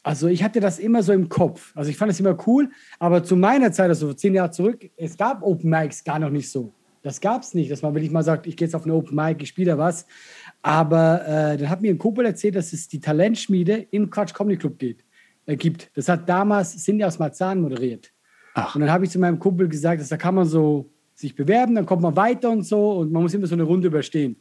also 0.09 0.27
ich 0.29 0.43
hatte 0.43 0.59
das 0.59 0.79
immer 0.79 1.03
so 1.03 1.13
im 1.13 1.29
Kopf. 1.29 1.71
Also 1.77 1.91
ich 1.91 1.99
fand 1.99 2.11
es 2.11 2.19
immer 2.19 2.35
cool, 2.47 2.71
aber 2.99 3.23
zu 3.23 3.37
meiner 3.37 3.73
Zeit, 3.73 3.91
also 3.91 4.15
zehn 4.15 4.33
Jahre 4.33 4.51
zurück, 4.51 4.89
es 4.97 5.19
gab 5.19 5.43
Open 5.43 5.69
Mics 5.69 6.03
gar 6.03 6.19
noch 6.19 6.31
nicht 6.31 6.51
so. 6.51 6.73
Das 7.03 7.21
gab 7.21 7.43
es 7.43 7.53
nicht, 7.53 7.71
dass 7.71 7.83
man 7.83 7.95
wirklich 7.95 8.11
mal 8.11 8.23
sagt, 8.23 8.47
ich 8.47 8.57
gehe 8.57 8.67
jetzt 8.67 8.75
auf 8.75 8.85
eine 8.85 8.95
Open 8.95 9.15
Mic, 9.15 9.43
ich 9.43 9.51
spiele 9.51 9.73
da 9.73 9.77
was. 9.77 10.07
Aber 10.63 11.27
äh, 11.27 11.59
dann 11.59 11.69
hat 11.69 11.83
mir 11.83 11.91
ein 11.91 11.99
Kumpel 11.99 12.25
erzählt, 12.25 12.57
dass 12.57 12.73
es 12.73 12.89
die 12.89 13.01
Talentschmiede 13.01 13.87
im 13.91 14.09
Quatsch 14.09 14.33
Comedy 14.33 14.57
Club 14.57 14.79
geht, 14.79 15.05
äh, 15.45 15.57
gibt. 15.57 15.91
Das 15.95 16.09
hat 16.09 16.27
damals 16.27 16.83
Cindy 16.83 17.05
aus 17.05 17.19
Marzahn 17.19 17.61
moderiert. 17.61 18.11
Ach. 18.55 18.75
Und 18.75 18.81
dann 18.81 18.91
habe 18.91 19.05
ich 19.05 19.11
zu 19.11 19.19
meinem 19.19 19.39
Kumpel 19.39 19.69
gesagt, 19.69 20.01
dass 20.01 20.09
da 20.09 20.17
kann 20.17 20.35
man 20.35 20.47
so 20.47 20.91
sich 21.15 21.35
bewerben, 21.35 21.75
dann 21.75 21.85
kommt 21.85 22.01
man 22.01 22.17
weiter 22.17 22.49
und 22.49 22.63
so 22.63 22.93
und 22.93 23.13
man 23.13 23.25
muss 23.25 23.35
immer 23.35 23.47
so 23.47 23.55
eine 23.55 23.65
Runde 23.65 23.89
überstehen. 23.89 24.37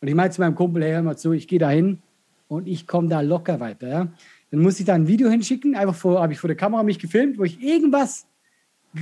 Und 0.00 0.08
ich 0.08 0.16
meinte 0.16 0.34
zu 0.34 0.40
meinem 0.40 0.56
Kumpel, 0.56 0.82
hey, 0.82 0.94
hör 0.94 1.02
mal 1.02 1.16
zu, 1.16 1.30
ich 1.30 1.46
gehe 1.46 1.60
da 1.60 1.70
hin 1.70 2.02
und 2.48 2.66
ich 2.66 2.88
komme 2.88 3.08
da 3.08 3.20
locker 3.20 3.60
weiter. 3.60 3.88
Ja? 3.88 4.08
Dann 4.52 4.60
muss 4.60 4.78
ich 4.78 4.84
da 4.84 4.94
ein 4.94 5.08
Video 5.08 5.30
hinschicken. 5.30 5.74
Einfach 5.74 5.94
vor, 5.94 6.20
habe 6.20 6.34
ich 6.34 6.38
vor 6.38 6.46
der 6.46 6.56
Kamera 6.56 6.82
mich 6.82 6.98
gefilmt, 6.98 7.38
wo 7.38 7.44
ich 7.44 7.60
irgendwas 7.60 8.26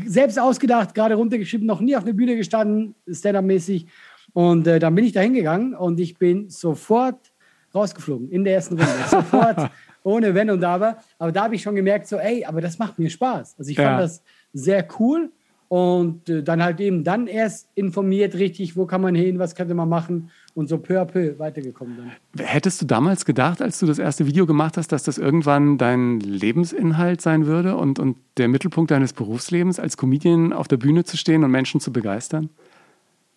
selbst 0.07 0.39
ausgedacht, 0.39 0.95
gerade 0.95 1.17
runtergeschrieben, 1.17 1.67
noch 1.67 1.81
nie 1.81 1.97
auf 1.97 2.05
der 2.05 2.13
Bühne 2.13 2.37
gestanden, 2.37 2.95
Stand-up-mäßig. 3.11 3.87
Und 4.33 4.69
äh, 4.69 4.79
dann 4.79 4.95
bin 4.95 5.05
ich 5.05 5.13
da 5.13 5.21
hingegangen 5.21 5.75
und 5.75 5.99
ich 5.99 6.17
bin 6.17 6.49
sofort 6.49 7.33
rausgeflogen 7.75 8.31
in 8.31 8.45
der 8.45 8.55
ersten 8.55 8.79
Runde. 8.79 8.93
sofort, 9.11 9.73
ohne 10.05 10.33
Wenn 10.33 10.51
und 10.51 10.63
Aber. 10.63 10.99
Aber 11.19 11.33
da 11.33 11.45
habe 11.45 11.57
ich 11.57 11.63
schon 11.63 11.75
gemerkt, 11.75 12.07
so, 12.07 12.17
ey, 12.17 12.45
aber 12.45 12.61
das 12.61 12.79
macht 12.79 13.01
mir 13.01 13.11
Spaß. 13.11 13.57
Also 13.59 13.71
ich 13.73 13.77
ja. 13.77 13.89
fand 13.89 14.03
das 14.03 14.23
sehr 14.53 14.87
cool 15.01 15.33
und 15.71 16.29
äh, 16.29 16.43
dann 16.43 16.65
halt 16.65 16.81
eben 16.81 17.05
dann 17.05 17.29
erst 17.29 17.69
informiert 17.77 18.35
richtig, 18.35 18.77
wo 18.77 18.87
kann 18.87 19.01
man 19.01 19.15
hin, 19.15 19.39
was 19.39 19.55
könnte 19.55 19.73
man 19.75 19.89
machen 19.89 20.31
und 20.53 20.69
so 20.69 20.79
peu 20.79 21.01
à 21.01 21.05
peu 21.05 21.39
weitergekommen 21.39 21.97
dann. 21.97 22.45
Hättest 22.45 22.83
du 22.83 22.87
damals 22.87 23.25
gedacht, 23.25 23.63
als 23.63 23.79
du 23.79 23.87
das 23.87 24.01
erste 24.01 24.27
Video 24.27 24.47
gemacht 24.47 24.77
hast, 24.77 24.91
dass 24.91 25.05
das 25.05 25.17
irgendwann 25.17 25.79
dein 25.79 26.19
Lebensinhalt 26.19 27.21
sein 27.21 27.47
würde 27.47 27.77
und, 27.77 28.01
und 28.01 28.17
der 28.37 28.49
Mittelpunkt 28.49 28.91
deines 28.91 29.13
Berufslebens, 29.13 29.79
als 29.79 29.97
Comedian 29.97 30.53
auf 30.53 30.67
der 30.67 30.77
Bühne 30.77 31.05
zu 31.05 31.17
stehen 31.17 31.45
und 31.45 31.53
Menschen 31.53 31.79
zu 31.81 31.93
begeistern? 31.93 32.51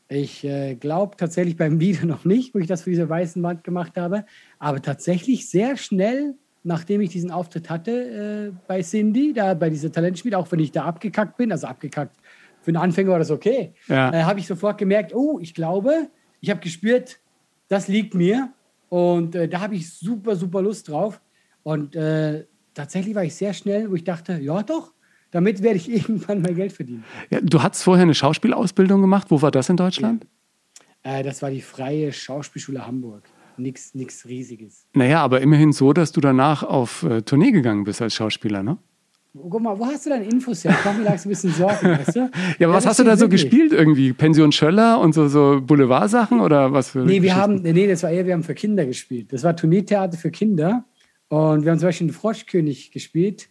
Ich 0.10 0.44
äh, 0.44 0.74
glaube 0.74 1.18
tatsächlich 1.18 1.56
beim 1.56 1.80
Video 1.80 2.08
noch 2.08 2.26
nicht, 2.26 2.56
wo 2.56 2.58
ich 2.58 2.66
das 2.66 2.82
für 2.82 2.90
diese 2.90 3.08
weißen 3.08 3.44
Wand 3.44 3.64
gemacht 3.64 3.96
habe, 3.96 4.26
aber 4.58 4.82
tatsächlich 4.82 5.48
sehr 5.48 5.78
schnell 5.78 6.34
nachdem 6.64 7.02
ich 7.02 7.10
diesen 7.10 7.30
Auftritt 7.30 7.70
hatte 7.70 8.52
äh, 8.52 8.58
bei 8.68 8.82
Cindy, 8.82 9.34
da 9.34 9.54
bei 9.54 9.70
dieser 9.70 9.92
Talentspiel, 9.92 10.34
auch 10.34 10.52
wenn 10.52 10.60
ich 10.60 10.72
da 10.72 10.86
abgekackt 10.86 11.38
bin, 11.38 11.52
also 11.52 11.68
abgekackt, 11.68 12.16
für 12.64 12.70
einen 12.70 12.78
Anfänger 12.78 13.12
war 13.12 13.20
das 13.20 13.30
okay, 13.30 13.74
ja. 13.88 14.12
äh, 14.12 14.24
habe 14.24 14.40
ich 14.40 14.48
sofort 14.48 14.78
gemerkt, 14.78 15.14
oh, 15.14 15.40
ich 15.40 15.54
glaube, 15.54 16.10
ich 16.42 16.50
habe 16.50 16.62
gespürt, 16.62 17.20
das 17.68 17.88
liegt 17.88 18.16
mir 18.16 18.52
und 18.90 19.36
äh, 19.36 19.48
da 19.48 19.62
habe 19.62 19.76
ich 19.76 19.94
super, 19.94 20.36
super 20.36 20.62
Lust 20.62 20.90
drauf 20.90 21.22
und 21.62 21.96
äh, 21.96 22.46
tatsächlich 22.74 23.14
war 23.16 23.24
ich 23.24 23.36
sehr 23.36 23.54
schnell, 23.54 23.92
wo 23.92 23.96
ich 23.96 24.04
dachte, 24.04 24.40
ja 24.42 24.64
doch, 24.64 24.94
damit 25.32 25.62
werde 25.62 25.78
ich 25.78 25.90
irgendwann 25.92 26.42
mal 26.42 26.54
Geld 26.54 26.72
verdienen. 26.72 27.04
Ja, 27.30 27.42
du 27.42 27.62
hattest 27.62 27.84
vorher 27.84 28.04
eine 28.04 28.16
Schauspielausbildung 28.16 29.02
gemacht, 29.02 29.28
wo 29.30 29.42
war 29.42 29.52
das 29.52 29.70
in 29.70 29.78
Deutschland? 29.78 30.26
Ja. 31.06 31.20
Äh, 31.20 31.24
das 31.24 31.42
war 31.42 31.52
die 31.52 31.62
Freie 31.62 32.12
Schauspielschule 32.12 32.88
Hamburg 32.88 33.24
nichts 33.58 34.26
Riesiges. 34.26 34.88
Naja, 34.94 35.22
aber 35.22 35.42
immerhin 35.42 35.74
so, 35.74 35.94
dass 35.94 36.12
du 36.12 36.22
danach 36.22 36.64
auf 36.64 37.04
äh, 37.04 37.22
Tournee 37.22 37.52
gegangen 37.52 37.84
bist 37.84 38.02
als 38.02 38.16
Schauspieler, 38.16 38.64
ne? 38.64 38.78
Guck 39.36 39.62
mal, 39.62 39.78
wo 39.80 39.86
hast 39.88 40.06
du 40.06 40.12
deine 40.12 40.26
Infos 40.26 40.64
her? 40.64 40.76
Komm, 40.84 40.98
mir 40.98 41.06
lag 41.06 41.24
ein 41.24 41.30
bisschen 41.30 41.52
Sorgen, 41.52 41.88
weißt 41.90 42.16
du? 42.16 42.20
ja, 42.20 42.26
aber 42.28 42.56
ja, 42.60 42.74
was 42.74 42.86
hast 42.86 43.00
du 43.00 43.04
da 43.04 43.18
so 43.18 43.28
gespielt 43.28 43.74
irgendwie? 43.74 44.14
Pension 44.14 44.52
Schöller 44.52 45.00
und 45.00 45.14
so, 45.14 45.28
so 45.28 45.60
Boulevardsachen 45.60 46.40
oder 46.40 46.72
was 46.72 46.90
für? 46.90 47.00
Nee, 47.00 47.22
wir 47.24 47.36
haben, 47.36 47.62
nee, 47.64 47.88
das 47.88 48.04
war 48.04 48.12
eher, 48.12 48.28
wir 48.28 48.34
haben 48.34 48.44
für 48.44 48.54
Kinder 48.54 48.86
gespielt. 48.86 49.34
Das 49.34 49.44
war 49.44 49.56
Tourneetheater 49.56 50.18
für 50.18 50.30
Kinder. 50.30 50.86
Und 51.30 51.64
wir 51.64 51.72
haben 51.72 51.80
zum 51.80 51.88
Beispiel 51.88 52.08
den 52.08 52.14
Froschkönig 52.14 52.92
gespielt. 52.92 53.50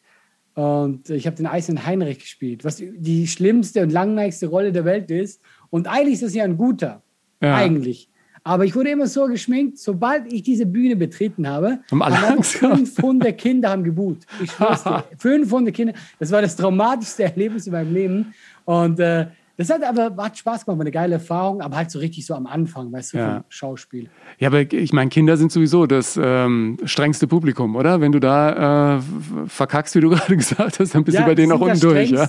Und 0.54 1.10
ich 1.10 1.26
habe 1.26 1.34
den 1.34 1.46
Eisernen 1.46 1.84
Heinrich 1.84 2.20
gespielt, 2.20 2.64
was 2.64 2.76
die 2.76 3.26
schlimmste 3.26 3.82
und 3.82 3.90
langweiligste 3.90 4.46
Rolle 4.46 4.70
der 4.70 4.84
Welt 4.84 5.10
ist. 5.10 5.40
Und 5.70 5.88
eigentlich 5.88 6.14
ist 6.14 6.22
das 6.22 6.34
ja 6.34 6.44
ein 6.44 6.56
guter. 6.58 7.02
ja. 7.40 7.56
eigentlich. 7.56 8.08
Aber 8.44 8.64
ich 8.64 8.74
wurde 8.74 8.90
immer 8.90 9.06
so 9.06 9.26
geschminkt, 9.26 9.78
sobald 9.78 10.32
ich 10.32 10.42
diese 10.42 10.66
Bühne 10.66 10.96
betreten 10.96 11.48
habe, 11.48 11.78
alle 11.90 12.20
haben 12.20 12.42
500 12.42 13.38
Kinder 13.38 13.70
haben 13.70 13.84
gebuht. 13.84 14.18
Ich 14.42 14.50
schwör's 14.50 14.82
dir, 14.82 15.04
500 15.18 15.74
Kinder. 15.74 15.94
Das 16.18 16.30
war 16.32 16.42
das 16.42 16.56
traumatischste 16.56 17.24
Erlebnis 17.24 17.66
in 17.66 17.72
meinem 17.72 17.94
Leben. 17.94 18.34
Und 18.64 18.98
äh, 18.98 19.26
das 19.56 19.70
hat 19.70 19.84
aber 19.84 20.16
hat 20.22 20.36
Spaß 20.36 20.64
gemacht, 20.64 20.78
war 20.78 20.82
eine 20.82 20.90
geile 20.90 21.14
Erfahrung, 21.14 21.60
aber 21.60 21.76
halt 21.76 21.90
so 21.90 21.98
richtig 21.98 22.24
so 22.26 22.34
am 22.34 22.46
Anfang, 22.46 22.90
weißt 22.90 23.12
du, 23.12 23.18
ja. 23.18 23.34
vom 23.34 23.44
Schauspiel. 23.48 24.08
Ja, 24.38 24.48
aber 24.48 24.72
ich 24.72 24.92
meine, 24.92 25.10
Kinder 25.10 25.36
sind 25.36 25.52
sowieso 25.52 25.86
das 25.86 26.18
ähm, 26.20 26.78
strengste 26.84 27.26
Publikum, 27.26 27.76
oder? 27.76 28.00
Wenn 28.00 28.12
du 28.12 28.18
da 28.18 28.96
äh, 28.96 29.00
verkackst, 29.46 29.94
wie 29.94 30.00
du 30.00 30.10
gerade 30.10 30.36
gesagt 30.36 30.80
hast, 30.80 30.94
dann 30.94 31.04
bist 31.04 31.16
ja, 31.16 31.22
du 31.22 31.28
bei 31.28 31.34
denen 31.34 31.52
auch 31.52 31.60
unten 31.60 31.78
durch. 31.78 32.10
Ja? 32.10 32.28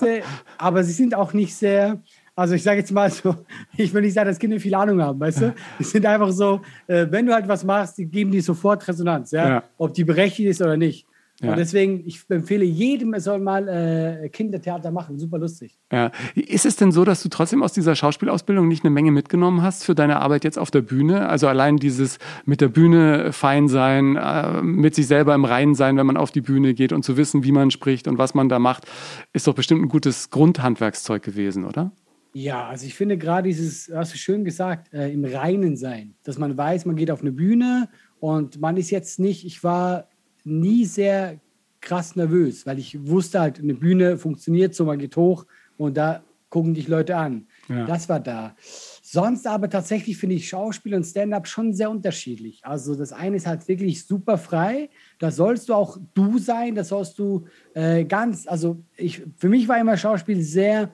Aber 0.58 0.84
sie 0.84 0.92
sind 0.92 1.16
auch 1.16 1.34
nicht 1.34 1.56
sehr, 1.56 2.02
also 2.36 2.56
ich 2.56 2.64
sage 2.64 2.80
jetzt 2.80 2.92
mal 2.92 3.12
so, 3.12 3.36
ich 3.78 3.94
will 3.94 4.02
nicht 4.02 4.14
sagen, 4.14 4.28
dass 4.28 4.40
Kinder 4.40 4.60
viel 4.60 4.74
Ahnung 4.76 5.02
haben, 5.02 5.20
weißt 5.20 5.42
du? 5.42 5.56
Die 5.80 5.84
sind 5.84 6.06
einfach 6.06 6.32
so, 6.32 6.62
äh, 6.88 7.08
wenn 7.10 7.26
du 7.26 7.34
halt 7.34 7.48
was 7.48 7.64
machst, 7.64 7.98
die 7.98 8.06
geben 8.06 8.32
dir 8.32 8.42
sofort 8.42 8.88
Resonanz, 8.88 9.32
ja? 9.32 9.50
ja. 9.50 9.64
Ob 9.78 9.94
die 9.94 10.04
berechtigt 10.04 10.50
ist 10.50 10.62
oder 10.62 10.78
nicht. 10.78 11.06
Ja. 11.42 11.52
Und 11.52 11.58
deswegen, 11.58 12.04
ich 12.06 12.22
empfehle 12.30 12.64
jedem, 12.64 13.14
er 13.14 13.20
soll 13.20 13.40
mal 13.40 13.68
äh, 13.68 14.30
Kindertheater 14.30 14.92
machen. 14.92 15.20
Super 15.20 15.40
lustig. 15.40 15.78
Ja. 15.92 16.12
Ist 16.36 16.66
es 16.66 16.78
denn 16.78 16.92
so, 16.92 17.04
dass 17.04 17.22
du 17.22 17.28
trotzdem 17.28 17.64
aus 17.64 17.74
dieser 17.74 17.96
Schauspielausbildung 17.96 18.68
nicht 18.68 18.86
eine 18.86 18.92
Menge 18.92 19.12
mitgenommen 19.12 19.62
hast 19.62 19.84
für 19.84 19.94
deine 19.94 20.22
Arbeit 20.22 20.44
jetzt 20.46 20.58
auf 20.58 20.72
der 20.72 20.82
Bühne? 20.82 21.28
Also 21.28 21.48
allein 21.48 21.78
dieses 21.78 22.18
mit 22.46 22.62
der 22.62 22.70
Bühne 22.70 23.34
fein 23.34 23.68
sein, 23.68 24.16
äh, 24.16 24.62
mit 24.62 24.96
sich 24.96 25.08
selber 25.08 25.36
im 25.36 25.44
Reinen 25.44 25.76
sein, 25.76 25.98
wenn 25.98 26.06
man 26.06 26.18
auf 26.18 26.32
die 26.32 26.42
Bühne 26.42 26.74
geht 26.76 26.94
und 26.94 27.04
zu 27.04 27.18
wissen, 27.18 27.44
wie 27.44 27.52
man 27.52 27.72
spricht 27.72 28.08
und 28.08 28.18
was 28.18 28.36
man 28.36 28.48
da 28.48 28.60
macht, 28.60 28.86
ist 29.34 29.48
doch 29.48 29.56
bestimmt 29.56 29.82
ein 29.82 29.90
gutes 29.90 30.30
Grundhandwerkszeug 30.30 31.24
gewesen, 31.24 31.66
oder? 31.66 31.92
Ja, 32.34 32.68
also 32.68 32.86
ich 32.86 32.96
finde 32.96 33.18
gerade 33.18 33.48
dieses, 33.48 33.92
hast 33.94 34.14
du 34.14 34.18
schön 34.18 34.44
gesagt, 34.44 34.92
äh, 34.94 35.12
im 35.12 35.24
Reinen 35.24 35.78
sein, 35.78 36.16
dass 36.24 36.40
man 36.40 36.58
weiß, 36.58 36.86
man 36.86 36.96
geht 36.96 37.12
auf 37.12 37.22
eine 37.22 37.32
Bühne 37.32 37.90
und 38.20 38.60
man 38.60 38.76
ist 38.78 38.90
jetzt 38.90 39.20
nicht, 39.20 39.46
ich 39.46 39.64
war 39.64 40.08
nie 40.44 40.86
sehr 40.86 41.40
krass 41.80 42.16
nervös, 42.16 42.66
weil 42.66 42.80
ich 42.80 43.08
wusste 43.08 43.40
halt, 43.40 43.60
eine 43.60 43.76
Bühne 43.76 44.18
funktioniert 44.18 44.74
so, 44.74 44.86
man 44.86 44.98
geht 44.98 45.16
hoch 45.16 45.46
und 45.78 45.96
da 45.98 46.24
gucken 46.50 46.74
dich 46.74 46.88
Leute 46.88 47.18
an. 47.18 47.48
Ja. 47.68 47.86
Das 47.86 48.08
war 48.10 48.20
da. 48.20 48.56
Sonst 49.02 49.48
aber 49.48 49.70
tatsächlich 49.70 50.18
finde 50.18 50.36
ich 50.36 50.48
Schauspiel 50.48 50.94
und 50.94 51.04
Stand-up 51.04 51.48
schon 51.48 51.74
sehr 51.74 51.90
unterschiedlich. 51.90 52.64
Also 52.64 52.96
das 52.96 53.12
eine 53.12 53.38
ist 53.38 53.48
halt 53.48 53.68
wirklich 53.68 54.06
super 54.06 54.38
frei. 54.38 54.90
Da 55.18 55.32
sollst 55.32 55.70
du 55.70 55.74
auch 55.74 55.98
du 56.14 56.38
sein, 56.38 56.76
da 56.76 56.84
sollst 56.84 57.18
du 57.18 57.46
äh, 57.74 58.06
ganz, 58.06 58.48
also 58.48 58.84
ich, 58.96 59.24
für 59.36 59.50
mich 59.50 59.68
war 59.68 59.80
immer 59.80 59.98
Schauspiel 59.98 60.42
sehr 60.42 60.94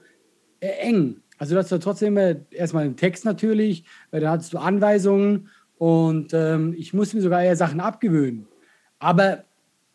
äh, 0.60 0.68
eng. 0.80 1.16
Also 1.40 1.54
du 1.54 1.58
hast 1.58 1.70
trotzdem 1.82 2.18
immer 2.18 2.36
erstmal 2.50 2.84
einen 2.84 2.96
Text 2.96 3.24
natürlich, 3.24 3.84
da 4.10 4.30
hattest 4.30 4.52
du 4.52 4.58
Anweisungen 4.58 5.48
und 5.78 6.34
ähm, 6.34 6.74
ich 6.76 6.92
musste 6.92 7.16
mir 7.16 7.22
sogar 7.22 7.42
eher 7.42 7.56
Sachen 7.56 7.80
abgewöhnen. 7.80 8.46
Aber 8.98 9.44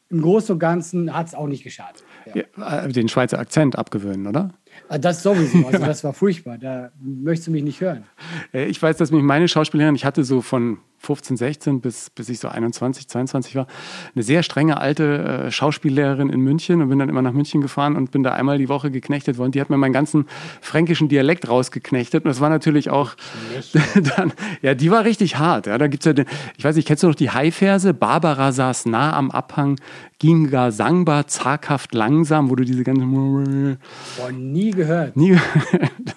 im 0.10 0.24
Großen 0.24 0.54
und 0.54 0.60
Ganzen 0.60 1.16
hat 1.16 1.28
es 1.28 1.36
auch 1.36 1.46
nicht 1.46 1.64
geschadet. 1.64 2.04
Ja. 2.34 2.44
Ja, 2.58 2.86
äh, 2.86 2.92
den 2.92 3.08
Schweizer 3.10 3.38
Akzent 3.38 3.78
abgewöhnen, 3.78 4.25
oder? 4.25 4.56
Ah, 4.90 4.98
das 4.98 5.22
sowieso. 5.22 5.68
Also 5.68 5.86
das 5.86 6.04
war 6.04 6.14
furchtbar. 6.14 6.58
Da 6.58 6.92
möchtest 7.00 7.48
du 7.48 7.52
mich 7.52 7.64
nicht 7.64 7.80
hören. 7.80 8.06
Äh, 8.52 8.66
ich 8.66 8.82
weiß, 8.82 8.98
dass 8.98 9.12
mich 9.12 9.22
meine 9.22 9.48
Schauspielerin, 9.48 9.94
ich 9.94 10.04
hatte 10.04 10.24
so 10.24 10.42
von 10.42 10.80
15, 11.06 11.38
16 11.38 11.82
bis, 11.82 12.10
bis 12.10 12.30
ich 12.30 12.40
so 12.40 12.48
21, 12.48 13.08
22 13.08 13.56
war, 13.56 13.68
eine 14.14 14.24
sehr 14.24 14.44
strenge 14.44 14.80
alte 14.80 15.46
äh, 15.48 15.52
Schauspiellehrerin 15.52 16.30
in 16.30 16.42
München 16.42 16.82
und 16.82 16.90
bin 16.90 17.00
dann 17.00 17.10
immer 17.10 17.22
nach 17.22 17.34
München 17.34 17.62
gefahren 17.62 17.96
und 17.96 18.12
bin 18.12 18.24
da 18.24 18.34
einmal 18.34 18.58
die 18.58 18.70
Woche 18.70 18.92
geknechtet 18.92 19.38
worden. 19.38 19.52
Die 19.52 19.62
hat 19.62 19.70
mir 19.70 19.78
meinen 19.78 19.94
ganzen 19.94 20.26
fränkischen 20.62 21.08
Dialekt 21.08 21.48
rausgeknechtet 21.48 22.26
und 22.26 22.30
das 22.30 22.42
war 22.42 22.50
natürlich 22.50 22.90
auch 22.90 23.12
dann, 24.18 24.34
ja, 24.62 24.74
die 24.74 24.92
war 24.92 25.06
richtig 25.06 25.38
hart. 25.38 25.68
Ja, 25.68 25.78
da 25.78 25.88
gibt's 25.88 26.06
ja 26.06 26.14
den, 26.14 26.26
ich 26.58 26.64
weiß 26.64 26.76
nicht, 26.76 26.88
kennst 26.88 27.04
du 27.04 27.08
noch 27.08 27.16
die 27.16 27.30
Haiverse? 27.30 27.94
Barbara 27.94 28.52
saß 28.52 28.88
nah 28.88 29.14
am 29.14 29.32
Abhang, 29.32 29.80
ging 30.20 30.50
gar 30.50 30.72
sangbar, 30.72 31.28
zaghaft, 31.28 31.94
langsam, 31.94 32.50
wo 32.50 32.56
du 32.56 32.64
diese 32.64 32.84
ganze 32.84 33.06
Boah, 33.06 34.32
nie 34.32 34.72
gehört. 34.72 35.16
Nie 35.16 35.38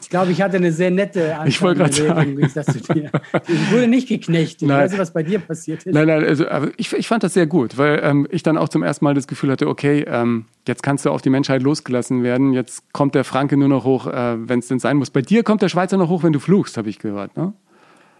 Ich 0.00 0.09
glaube, 0.09 0.33
ich 0.33 0.40
hatte 0.40 0.57
eine 0.57 0.73
sehr 0.73 0.90
nette 0.90 1.35
Anfang 1.35 1.49
Ich 1.49 1.61
wollte 1.61 1.80
gerade 1.80 1.92
sagen. 1.92 2.38
Ich 2.40 3.73
wurde 3.73 3.88
nicht 3.88 4.09
geknechtet. 4.09 4.68
Nein. 4.68 4.77
Weiß 4.85 4.90
nicht, 4.92 5.00
was 5.00 5.12
bei 5.12 5.23
dir 5.23 5.38
passiert 5.38 5.85
ist. 5.85 5.94
Nein, 5.94 6.06
nein, 6.06 6.25
also 6.25 6.44
ich, 6.76 6.92
ich 6.92 7.08
fand 7.08 7.23
das 7.23 7.35
sehr 7.35 7.47
gut, 7.47 7.78
weil 7.78 8.00
ähm, 8.02 8.26
ich 8.30 8.42
dann 8.42 8.56
auch 8.56 8.68
zum 8.68 8.82
ersten 8.82 9.04
Mal 9.04 9.14
das 9.14 9.26
Gefühl 9.26 9.50
hatte, 9.50 9.68
okay, 9.68 10.04
ähm, 10.06 10.47
jetzt 10.66 10.82
kannst 10.82 11.04
du 11.04 11.11
auf 11.11 11.23
die 11.23 11.30
Menschheit 11.30 11.62
losgelassen 11.62 12.23
werden. 12.23 12.52
Jetzt 12.52 12.92
kommt 12.92 13.14
der 13.14 13.25
Franke 13.25 13.56
nur 13.56 13.68
noch 13.68 13.85
hoch, 13.85 14.06
äh, 14.06 14.49
wenn 14.49 14.61
es 14.61 14.68
denn 14.68 14.78
sein 14.78 14.97
muss. 14.97 15.11
Bei 15.11 15.23
dir 15.23 15.42
kommt 15.42 15.62
der 15.62 15.68
Schweizer 15.68 15.97
noch 15.97 16.08
hoch, 16.08 16.23
wenn 16.23 16.32
du 16.32 16.40
fluchst, 16.40 16.76
habe 16.76 16.88
ich 16.88 16.99
gehört. 16.99 17.37
Ne? 17.37 17.52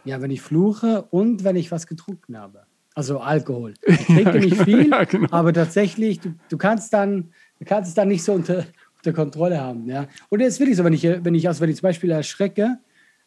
Ja, 0.05 0.21
wenn 0.21 0.31
ich 0.31 0.41
fluche 0.41 1.05
und 1.11 1.45
wenn 1.45 1.57
ich 1.57 1.71
was 1.71 1.87
getrunken 1.87 2.38
habe. 2.38 2.62
Also 2.95 3.21
Alkohol. 3.21 3.75
Ich 3.87 3.97
trinke 4.07 4.41
nicht 4.41 4.62
viel, 4.62 4.91
ja, 4.91 5.05
genau. 5.05 5.29
aber 5.31 5.53
tatsächlich, 5.53 6.21
du, 6.21 6.35
du, 6.49 6.57
kannst 6.59 6.93
dann, 6.93 7.31
du 7.61 7.65
kannst 7.65 7.91
es 7.91 7.95
dann 7.95 8.09
nicht 8.09 8.25
so 8.25 8.33
unter, 8.33 8.65
unter 8.97 9.12
Kontrolle 9.12 9.61
haben. 9.61 9.87
Ja? 9.87 10.07
Und 10.31 10.41
es 10.41 10.55
ist 10.55 10.61
wirklich 10.61 10.77
so, 10.77 10.85
wenn 10.85 10.93
ich, 10.93 11.05
wenn 11.05 11.35
ich, 11.35 11.47
also 11.47 11.61
wenn 11.61 11.71
ich 11.71 11.77
zum 11.77 11.88
Beispiel 11.88 12.11
erschrecke, 12.11 12.79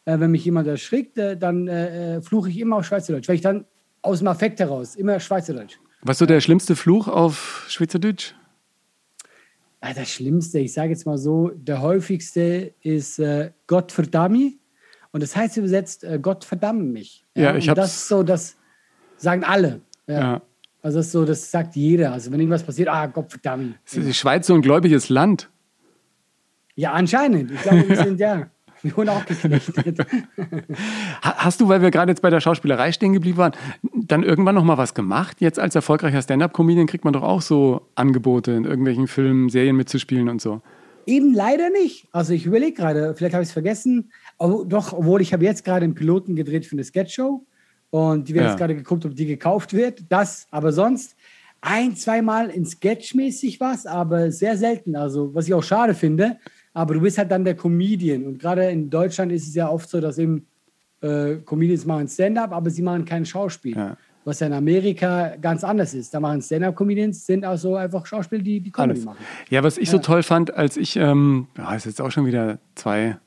äh, 0.04 0.18
wenn 0.18 0.30
mich 0.30 0.44
jemand 0.44 0.68
erschrickt, 0.68 1.18
äh, 1.18 1.36
dann 1.36 1.68
äh, 1.68 2.16
äh, 2.16 2.22
fluche 2.22 2.50
ich 2.50 2.58
immer 2.58 2.76
auf 2.76 2.86
Schweizerdeutsch, 2.86 3.28
weil 3.28 3.36
ich 3.36 3.40
dann 3.40 3.64
aus 4.02 4.18
dem 4.18 4.28
Affekt 4.28 4.60
heraus 4.60 4.96
immer 4.96 5.20
Schweizerdeutsch. 5.20 5.78
Was 6.02 6.16
ist 6.16 6.18
so 6.18 6.26
der 6.26 6.40
schlimmste 6.40 6.74
Fluch 6.74 7.08
auf 7.08 7.64
Schweizerdeutsch? 7.68 8.34
Das 9.80 10.10
Schlimmste, 10.10 10.60
ich 10.60 10.72
sage 10.72 10.90
jetzt 10.90 11.06
mal 11.06 11.18
so, 11.18 11.50
der 11.54 11.80
häufigste 11.80 12.72
ist 12.82 13.18
äh, 13.18 13.50
Gott 13.66 13.90
verdamme. 13.90 14.52
Und 15.10 15.22
das 15.22 15.34
heißt 15.34 15.56
übersetzt, 15.56 16.04
äh, 16.04 16.18
Gott 16.22 16.44
verdamme 16.44 16.82
mich. 16.82 17.24
Ja, 17.34 17.50
ja 17.50 17.56
ich 17.56 17.68
habe 17.68 17.80
das 17.80 18.06
so, 18.06 18.22
das 18.22 18.56
sagen 19.16 19.44
alle. 19.44 19.80
Ja. 20.06 20.20
ja. 20.20 20.42
Also 20.82 20.98
das 20.98 21.06
ist 21.06 21.12
so, 21.12 21.24
das 21.24 21.50
sagt 21.50 21.76
jeder. 21.76 22.12
Also 22.12 22.30
wenn 22.30 22.38
irgendwas 22.40 22.62
passiert, 22.62 22.88
ah, 22.88 23.06
Gott 23.06 23.30
verdammt. 23.30 23.76
Ist 23.84 23.96
die 23.96 24.14
Schweiz 24.14 24.46
so 24.46 24.54
ein 24.54 24.62
gläubiges 24.62 25.08
Land? 25.08 25.48
Ja, 26.74 26.92
anscheinend. 26.92 27.50
Ich 27.50 27.62
glaube, 27.62 27.88
wir 27.88 27.96
sind 27.96 28.20
ja. 28.20 28.50
Wir 28.82 28.96
wurden 28.96 29.10
auch 29.10 29.24
geknechtet. 29.24 29.98
Hast 31.22 31.60
du, 31.60 31.68
weil 31.68 31.82
wir 31.82 31.92
gerade 31.92 32.10
jetzt 32.10 32.20
bei 32.20 32.30
der 32.30 32.40
Schauspielerei 32.40 32.90
stehen 32.90 33.12
geblieben 33.12 33.38
waren, 33.38 33.52
dann 33.94 34.24
irgendwann 34.24 34.56
noch 34.56 34.64
mal 34.64 34.76
was 34.76 34.94
gemacht? 34.94 35.40
Jetzt 35.40 35.60
als 35.60 35.74
erfolgreicher 35.74 36.20
Stand-up-Comedian 36.20 36.86
kriegt 36.88 37.04
man 37.04 37.12
doch 37.12 37.22
auch 37.22 37.42
so 37.42 37.82
Angebote, 37.94 38.52
in 38.52 38.64
irgendwelchen 38.64 39.06
Filmen, 39.06 39.48
Serien 39.50 39.76
mitzuspielen 39.76 40.28
und 40.28 40.40
so. 40.40 40.62
Eben 41.06 41.32
leider 41.32 41.70
nicht. 41.70 42.08
Also 42.12 42.32
ich 42.32 42.46
überlege 42.46 42.72
gerade, 42.72 43.14
vielleicht 43.14 43.34
habe 43.34 43.42
ich 43.42 43.48
es 43.48 43.52
vergessen. 43.52 44.10
Aber 44.38 44.64
doch, 44.64 44.92
obwohl 44.92 45.20
ich 45.20 45.32
habe 45.32 45.44
jetzt 45.44 45.64
gerade 45.64 45.84
einen 45.84 45.94
Piloten 45.94 46.34
gedreht 46.34 46.66
für 46.66 46.74
eine 46.74 46.84
Sketch-Show 46.84 47.44
und 47.90 48.28
die 48.28 48.34
wird 48.34 48.44
ja. 48.44 48.50
jetzt 48.50 48.58
gerade 48.58 48.74
geguckt, 48.74 49.04
ob 49.04 49.14
die 49.14 49.26
gekauft 49.26 49.72
wird. 49.74 50.04
Das, 50.08 50.46
aber 50.50 50.72
sonst 50.72 51.14
ein, 51.60 51.94
zweimal 51.94 52.50
in 52.50 52.64
Sketch-mäßig 52.64 53.60
was, 53.60 53.86
aber 53.86 54.32
sehr 54.32 54.56
selten. 54.56 54.96
Also 54.96 55.34
was 55.34 55.46
ich 55.46 55.54
auch 55.54 55.62
schade 55.62 55.94
finde, 55.94 56.38
aber 56.74 56.94
du 56.94 57.00
bist 57.00 57.18
halt 57.18 57.30
dann 57.30 57.44
der 57.44 57.54
Comedian. 57.54 58.24
Und 58.24 58.38
gerade 58.38 58.70
in 58.70 58.88
Deutschland 58.88 59.32
ist 59.32 59.46
es 59.46 59.54
ja 59.54 59.68
oft 59.68 59.88
so, 59.88 60.00
dass 60.00 60.18
eben 60.18 60.46
äh, 61.00 61.36
Comedians 61.44 61.84
machen 61.84 62.08
Stand-up, 62.08 62.52
aber 62.52 62.70
sie 62.70 62.82
machen 62.82 63.04
kein 63.04 63.24
Schauspiel. 63.24 63.76
Ja. 63.76 63.96
Was 64.24 64.38
ja 64.38 64.46
in 64.46 64.52
Amerika 64.52 65.34
ganz 65.40 65.64
anders 65.64 65.94
ist. 65.94 66.14
Da 66.14 66.20
machen 66.20 66.40
Stand-up-Comedians, 66.40 67.26
sind 67.26 67.44
also 67.44 67.74
einfach 67.74 68.06
Schauspieler, 68.06 68.42
die 68.42 68.60
die 68.60 68.70
Comedy 68.70 68.92
Alles. 68.92 69.04
machen. 69.04 69.18
Ja, 69.50 69.64
was 69.64 69.78
ich 69.78 69.88
ja. 69.88 69.92
so 69.92 69.98
toll 69.98 70.22
fand, 70.22 70.54
als 70.54 70.76
ich, 70.76 70.96
ähm, 70.96 71.48
ja, 71.58 71.74
ist 71.74 71.86
jetzt 71.86 72.00
auch 72.00 72.12
schon 72.12 72.24
wieder 72.24 72.58
zwei, 72.76 73.18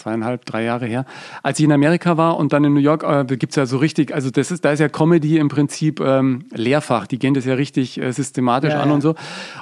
zweieinhalb, 0.00 0.44
drei 0.44 0.64
Jahre 0.64 0.86
her, 0.86 1.04
als 1.42 1.58
ich 1.58 1.64
in 1.64 1.72
Amerika 1.72 2.16
war 2.16 2.36
und 2.36 2.52
dann 2.52 2.64
in 2.64 2.74
New 2.74 2.80
York, 2.80 3.04
äh, 3.04 3.24
gibt 3.36 3.52
es 3.52 3.56
ja 3.56 3.66
so 3.66 3.78
richtig, 3.78 4.14
also 4.14 4.30
das 4.30 4.50
ist, 4.50 4.64
da 4.64 4.72
ist 4.72 4.80
ja 4.80 4.88
Comedy 4.88 5.38
im 5.38 5.48
Prinzip 5.48 6.00
ähm, 6.00 6.46
Lehrfach, 6.52 7.06
die 7.06 7.18
gehen 7.18 7.34
das 7.34 7.44
ja 7.44 7.54
richtig 7.54 8.00
äh, 8.00 8.12
systematisch 8.12 8.72
ja, 8.72 8.80
an 8.80 8.88
ja. 8.88 8.94
und 8.94 9.00
so. 9.00 9.14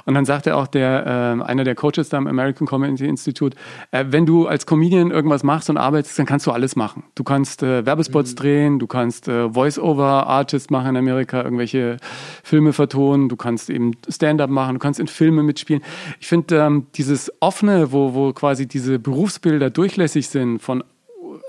Und 0.05 0.13
dann 0.13 0.25
sagte 0.25 0.55
auch 0.55 0.67
der, 0.67 1.39
äh, 1.39 1.43
einer 1.43 1.63
der 1.63 1.75
Coaches 1.75 2.09
da 2.09 2.17
am 2.17 2.27
American 2.27 2.67
Comedy 2.67 3.05
Institute, 3.05 3.55
äh, 3.91 4.05
wenn 4.09 4.25
du 4.25 4.47
als 4.47 4.65
Comedian 4.65 5.11
irgendwas 5.11 5.43
machst 5.43 5.69
und 5.69 5.77
arbeitest, 5.77 6.17
dann 6.17 6.25
kannst 6.25 6.47
du 6.47 6.51
alles 6.51 6.75
machen. 6.75 7.03
Du 7.15 7.23
kannst 7.23 7.63
äh, 7.63 7.85
Werbespots 7.85 8.31
mhm. 8.31 8.35
drehen, 8.35 8.79
du 8.79 8.87
kannst 8.87 9.27
äh, 9.27 9.49
Voice-Over-Artist 9.49 10.71
machen 10.71 10.89
in 10.89 10.97
Amerika, 10.97 11.43
irgendwelche 11.43 11.97
Filme 12.43 12.73
vertonen, 12.73 13.29
du 13.29 13.35
kannst 13.35 13.69
eben 13.69 13.91
Stand-up 14.07 14.49
machen, 14.49 14.75
du 14.75 14.79
kannst 14.79 14.99
in 14.99 15.07
Filme 15.07 15.43
mitspielen. 15.43 15.83
Ich 16.19 16.27
finde 16.27 16.57
ähm, 16.57 16.87
dieses 16.95 17.31
offene, 17.39 17.91
wo, 17.91 18.13
wo 18.13 18.33
quasi 18.33 18.67
diese 18.67 18.99
Berufsbilder 18.99 19.69
durchlässig 19.69 20.28
sind, 20.29 20.59
von 20.59 20.83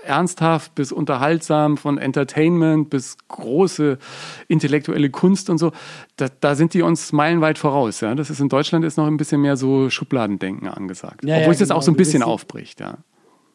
ernsthaft 0.04 0.74
bis 0.74 0.92
unterhaltsam, 0.92 1.76
von 1.76 1.98
Entertainment 1.98 2.90
bis 2.90 3.16
große 3.28 3.98
intellektuelle 4.48 5.10
Kunst 5.10 5.50
und 5.50 5.58
so, 5.58 5.72
da, 6.16 6.28
da 6.40 6.54
sind 6.54 6.74
die 6.74 6.82
uns 6.82 7.12
meilenweit 7.12 7.58
voraus. 7.58 8.00
Ja? 8.00 8.14
Das 8.14 8.30
ist 8.30 8.40
in 8.40 8.48
Deutschland 8.48 8.84
ist 8.84 8.96
noch 8.96 9.06
ein 9.06 9.16
bisschen 9.16 9.40
mehr 9.40 9.56
so 9.56 9.90
Schubladendenken 9.90 10.68
angesagt. 10.68 11.24
Ja, 11.24 11.36
Obwohl 11.36 11.46
ja, 11.46 11.50
es 11.50 11.58
genau. 11.58 11.68
das 11.68 11.70
auch 11.76 11.82
so 11.82 11.92
ein 11.92 11.96
bisschen 11.96 12.22
aufbricht, 12.22 12.80
ja. 12.80 12.98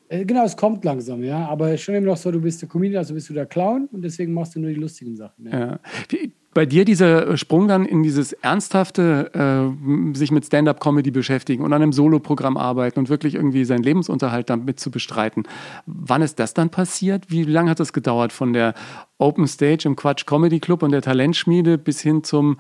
Äh, 0.08 0.26
genau, 0.26 0.46
es 0.46 0.56
kommt 0.56 0.86
langsam, 0.86 1.24
ja. 1.24 1.48
Aber 1.48 1.76
schon 1.78 1.96
immer 1.96 2.08
noch 2.08 2.18
so, 2.18 2.32
du 2.32 2.42
bist 2.42 2.62
der 2.62 2.70
Comedian, 2.70 3.00
also 3.00 3.14
bist 3.14 3.30
du 3.30 3.34
der 3.34 3.48
Clown 3.48 3.90
und 3.92 4.04
deswegen 4.04 4.34
machst 4.34 4.56
du 4.56 4.60
nur 4.60 4.70
die 4.70 4.76
lustigen 4.76 5.16
Sachen. 5.16 5.48
Ja. 5.48 5.60
ja. 5.60 5.80
Bei 6.56 6.66
dir 6.66 6.86
dieser 6.86 7.36
Sprung 7.36 7.68
dann 7.68 7.86
in 7.86 8.02
dieses 8.02 8.32
ernsthafte, 8.32 9.30
äh, 9.34 10.18
sich 10.18 10.32
mit 10.32 10.46
Stand-up-Comedy 10.46 11.12
beschäftigen 11.12 11.66
und 11.66 11.74
an 11.74 11.82
einem 11.82 11.92
Soloprogramm 11.92 12.56
arbeiten 12.56 12.98
und 12.98 13.10
wirklich 13.10 13.36
irgendwie 13.36 13.66
seinen 13.66 13.84
Lebensunterhalt 13.84 14.50
damit 14.50 14.80
zu 14.80 14.90
bestreiten. 14.90 15.44
Wann 15.86 16.22
ist 16.22 16.40
das 16.40 16.54
dann 16.54 16.70
passiert? 16.70 17.30
Wie 17.30 17.44
lange 17.44 17.70
hat 17.70 17.82
das 17.82 17.92
gedauert 17.92 18.32
von 18.32 18.54
der 18.54 18.74
Open 19.18 19.48
Stage 19.48 19.86
im 19.86 19.98
Quatsch 19.98 20.26
Comedy 20.26 20.62
Club 20.62 20.82
und 20.82 20.92
der 20.92 21.02
Talentschmiede 21.02 21.78
bis 21.78 22.00
hin 22.00 22.24
zum 22.24 22.58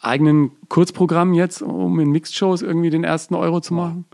eigenen 0.00 0.52
Kurzprogramm 0.70 1.34
jetzt, 1.34 1.60
um 1.60 2.00
in 2.00 2.10
Mixed-Shows 2.10 2.62
irgendwie 2.62 2.88
den 2.88 3.04
ersten 3.04 3.34
Euro 3.34 3.60
zu 3.60 3.74
machen? 3.74 4.06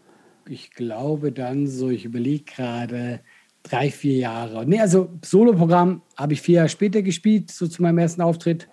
Ich 0.48 0.72
glaube 0.72 1.30
dann 1.30 1.68
so, 1.68 1.90
ich 1.90 2.04
überlege 2.04 2.42
gerade, 2.42 3.20
drei, 3.62 3.88
vier 3.88 4.16
Jahre. 4.16 4.66
Nee, 4.66 4.80
also 4.80 5.10
Soloprogramm 5.24 6.02
habe 6.16 6.32
ich 6.32 6.42
vier 6.42 6.56
Jahre 6.56 6.68
später 6.68 7.02
gespielt, 7.02 7.52
so 7.52 7.68
zu 7.68 7.82
meinem 7.82 7.98
ersten 7.98 8.20
Auftritt. 8.20 8.66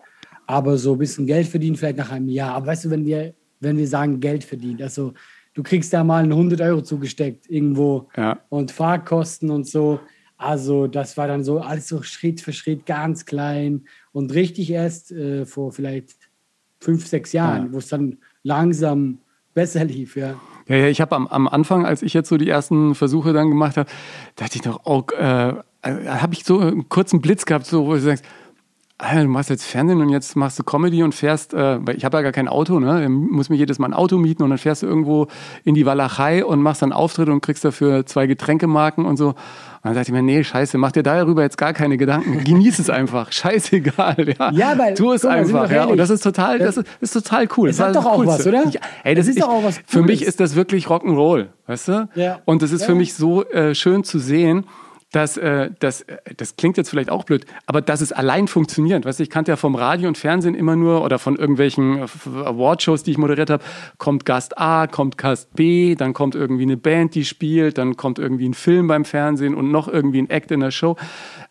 Aber 0.46 0.78
so 0.78 0.94
ein 0.94 1.00
bisschen 1.00 1.26
Geld 1.26 1.48
verdienen, 1.48 1.76
vielleicht 1.76 1.98
nach 1.98 2.12
einem 2.12 2.30
Jahr. 2.30 2.56
Aber 2.56 2.68
weißt 2.68 2.86
du, 2.86 2.90
wenn 2.90 3.06
wir, 3.06 3.34
wenn 3.60 3.78
wir 3.78 3.88
sagen 3.88 4.20
Geld 4.20 4.44
verdient, 4.44 4.82
also 4.82 5.14
du 5.54 5.64
kriegst 5.64 5.94
da 5.94 6.04
mal 6.04 6.24
100 6.24 6.62
Euro 6.62 6.82
zugesteckt 6.82 7.50
irgendwo 7.50 8.10
ja. 8.18 8.40
und 8.50 8.72
Fahrkosten 8.72 9.50
und 9.50 9.68
so. 9.68 10.00
Also 10.38 10.88
das 10.88 11.16
war 11.16 11.28
dann 11.28 11.44
so 11.44 11.60
alles 11.60 11.88
so 11.88 12.02
Schritt 12.02 12.42
für 12.42 12.54
Schritt 12.54 12.86
ganz 12.86 13.26
klein 13.26 13.84
und 14.12 14.34
richtig 14.34 14.72
erst 14.72 15.12
äh, 15.12 15.46
vor 15.46 15.72
vielleicht 15.72 16.18
fünf, 16.80 17.08
sechs 17.08 17.32
Jahren, 17.32 17.68
ja. 17.68 17.74
wo 17.74 17.78
es 17.78 17.88
dann 17.88 18.18
langsam 18.44 19.20
besser 19.54 19.86
lief, 19.86 20.18
ja. 20.18 20.36
Ja, 20.68 20.78
ja, 20.78 20.88
ich 20.88 21.02
habe 21.02 21.16
am, 21.16 21.28
am 21.28 21.48
Anfang, 21.48 21.86
als 21.86 22.02
ich 22.02 22.14
jetzt 22.14 22.30
so 22.30 22.38
die 22.38 22.50
ersten 22.50 22.96
Versuche 22.96 23.34
dann 23.34 23.50
gemacht 23.50 23.78
habe, 23.78 23.90
dachte 24.36 24.58
ich 24.58 24.66
noch, 24.66 24.82
oh, 24.86 25.04
äh, 25.18 25.50
äh 25.50 25.54
habe 25.82 26.34
ich 26.34 26.46
so 26.46 26.60
einen 26.60 26.90
kurzen 26.90 27.22
Blitz 27.22 27.46
gehabt, 27.46 27.66
so, 27.66 27.86
wo 27.86 27.94
du 27.94 28.00
sagst, 28.00 28.26
du 29.12 29.28
machst 29.28 29.50
jetzt 29.50 29.66
Fernsehen 29.66 30.02
und 30.02 30.10
jetzt 30.10 30.36
machst 30.36 30.60
du 30.60 30.64
Comedy 30.64 31.04
und 31.04 31.14
fährst, 31.14 31.54
äh, 31.54 31.86
weil 31.86 31.96
ich 31.96 32.06
habe 32.06 32.18
ja 32.18 32.24
gar 32.24 32.32
kein 32.32 32.48
Auto, 32.48 32.80
ne? 32.80 33.04
Ich 33.04 33.10
muss 33.10 33.50
mir 33.50 33.56
jedes 33.56 33.80
Mal 33.80 33.88
ein 33.88 33.94
Auto 33.94 34.18
mieten 34.18 34.44
und 34.44 34.50
dann 34.50 34.58
fährst 34.58 34.84
du 34.84 34.88
irgendwo 34.88 35.28
in 35.64 35.76
die 35.76 35.86
Walachei 35.86 36.46
und 36.46 36.62
machst 36.62 36.82
dann 36.82 36.92
Auftritt 36.92 37.30
und 37.30 37.42
kriegst 37.42 37.66
dafür 37.66 38.06
zwei 38.06 38.28
Getränkemarken 38.28 39.06
und 39.06 39.18
so. 39.18 39.30
Und 39.30 39.36
dann 39.90 39.96
dachte 39.96 40.12
ich 40.12 40.14
mir, 40.14 40.22
nee, 40.22 40.44
scheiße, 40.44 40.78
mach 40.78 40.94
dir 40.94 41.04
darüber 41.04 41.42
jetzt 41.42 41.58
gar 41.58 41.74
keine 41.74 41.98
Gedanken. 41.98 42.44
Genieß 42.46 42.80
es 42.80 42.90
einfach. 42.90 43.32
Scheißegal, 43.34 44.34
ja. 44.40 44.52
Ja, 44.52 44.78
weil, 44.78 44.94
tu 44.94 45.12
es 45.12 45.26
einfach, 45.26 45.70
ja. 45.70 45.86
Und 45.86 45.98
das 45.98 46.10
ist 46.10 46.22
total, 46.22 46.60
das 46.60 46.78
ist, 46.78 46.88
ist 47.02 47.12
total 47.12 47.50
cool. 47.58 47.68
Das, 47.68 47.78
das 47.78 47.88
hat 47.88 47.96
doch 47.98 48.06
auch 48.06 48.26
was, 48.26 48.48
oder? 48.48 48.70
Ja, 48.70 48.80
ey, 49.04 49.14
das, 49.16 49.26
das 49.26 49.32
ist 49.32 49.38
ich, 49.38 49.44
doch 49.44 49.52
auch 49.52 49.64
was 49.64 49.76
Cooles. 49.76 49.86
Für 49.88 50.02
mich 50.04 50.24
ist 50.24 50.40
das 50.40 50.56
wirklich 50.56 50.88
Rock'n'Roll, 50.88 51.48
weißt 51.68 51.88
du? 51.90 52.10
Ja. 52.16 52.40
Und 52.46 52.62
das 52.62 52.72
ist 52.72 52.82
ja. 52.82 52.88
für 52.88 52.96
mich 52.96 53.14
so 53.14 53.44
äh, 53.44 53.76
schön 53.76 54.06
zu 54.06 54.20
sehen, 54.20 54.66
dass 55.14 55.38
äh, 55.38 55.70
das, 55.80 56.02
äh, 56.02 56.18
das 56.36 56.58
klingt 56.58 56.76
jetzt 56.76 56.90
vielleicht 56.90 57.10
auch 57.10 57.24
blöd, 57.24 57.46
aber 57.68 57.82
dass 57.82 58.02
es 58.02 58.12
allein 58.12 58.48
funktioniert. 58.48 59.06
Weißt 59.06 59.22
ich 59.22 59.30
kannte 59.30 59.52
ja 59.52 59.56
vom 59.56 59.76
Radio 59.76 60.08
und 60.08 60.18
Fernsehen 60.18 60.56
immer 60.56 60.76
nur 60.76 61.04
oder 61.04 61.20
von 61.20 61.38
irgendwelchen 61.38 62.00
äh, 62.00 62.08
Awardshows, 62.44 63.04
die 63.04 63.12
ich 63.12 63.18
moderiert 63.18 63.50
habe, 63.50 63.64
kommt 64.00 64.26
Gast 64.26 64.58
A, 64.58 64.88
kommt 64.88 65.18
Gast 65.18 65.54
B, 65.54 65.96
dann 65.96 66.14
kommt 66.14 66.36
irgendwie 66.36 66.64
eine 66.64 66.78
Band, 66.78 67.16
die 67.16 67.26
spielt, 67.26 67.78
dann 67.78 67.96
kommt 67.96 68.20
irgendwie 68.20 68.50
ein 68.50 68.56
Film 68.56 68.88
beim 68.88 69.06
Fernsehen 69.06 69.56
und 69.56 69.72
noch 69.72 69.88
irgendwie 69.88 70.20
ein 70.20 70.30
Act 70.30 70.52
in 70.52 70.60
der 70.60 70.72
Show. 70.72 70.98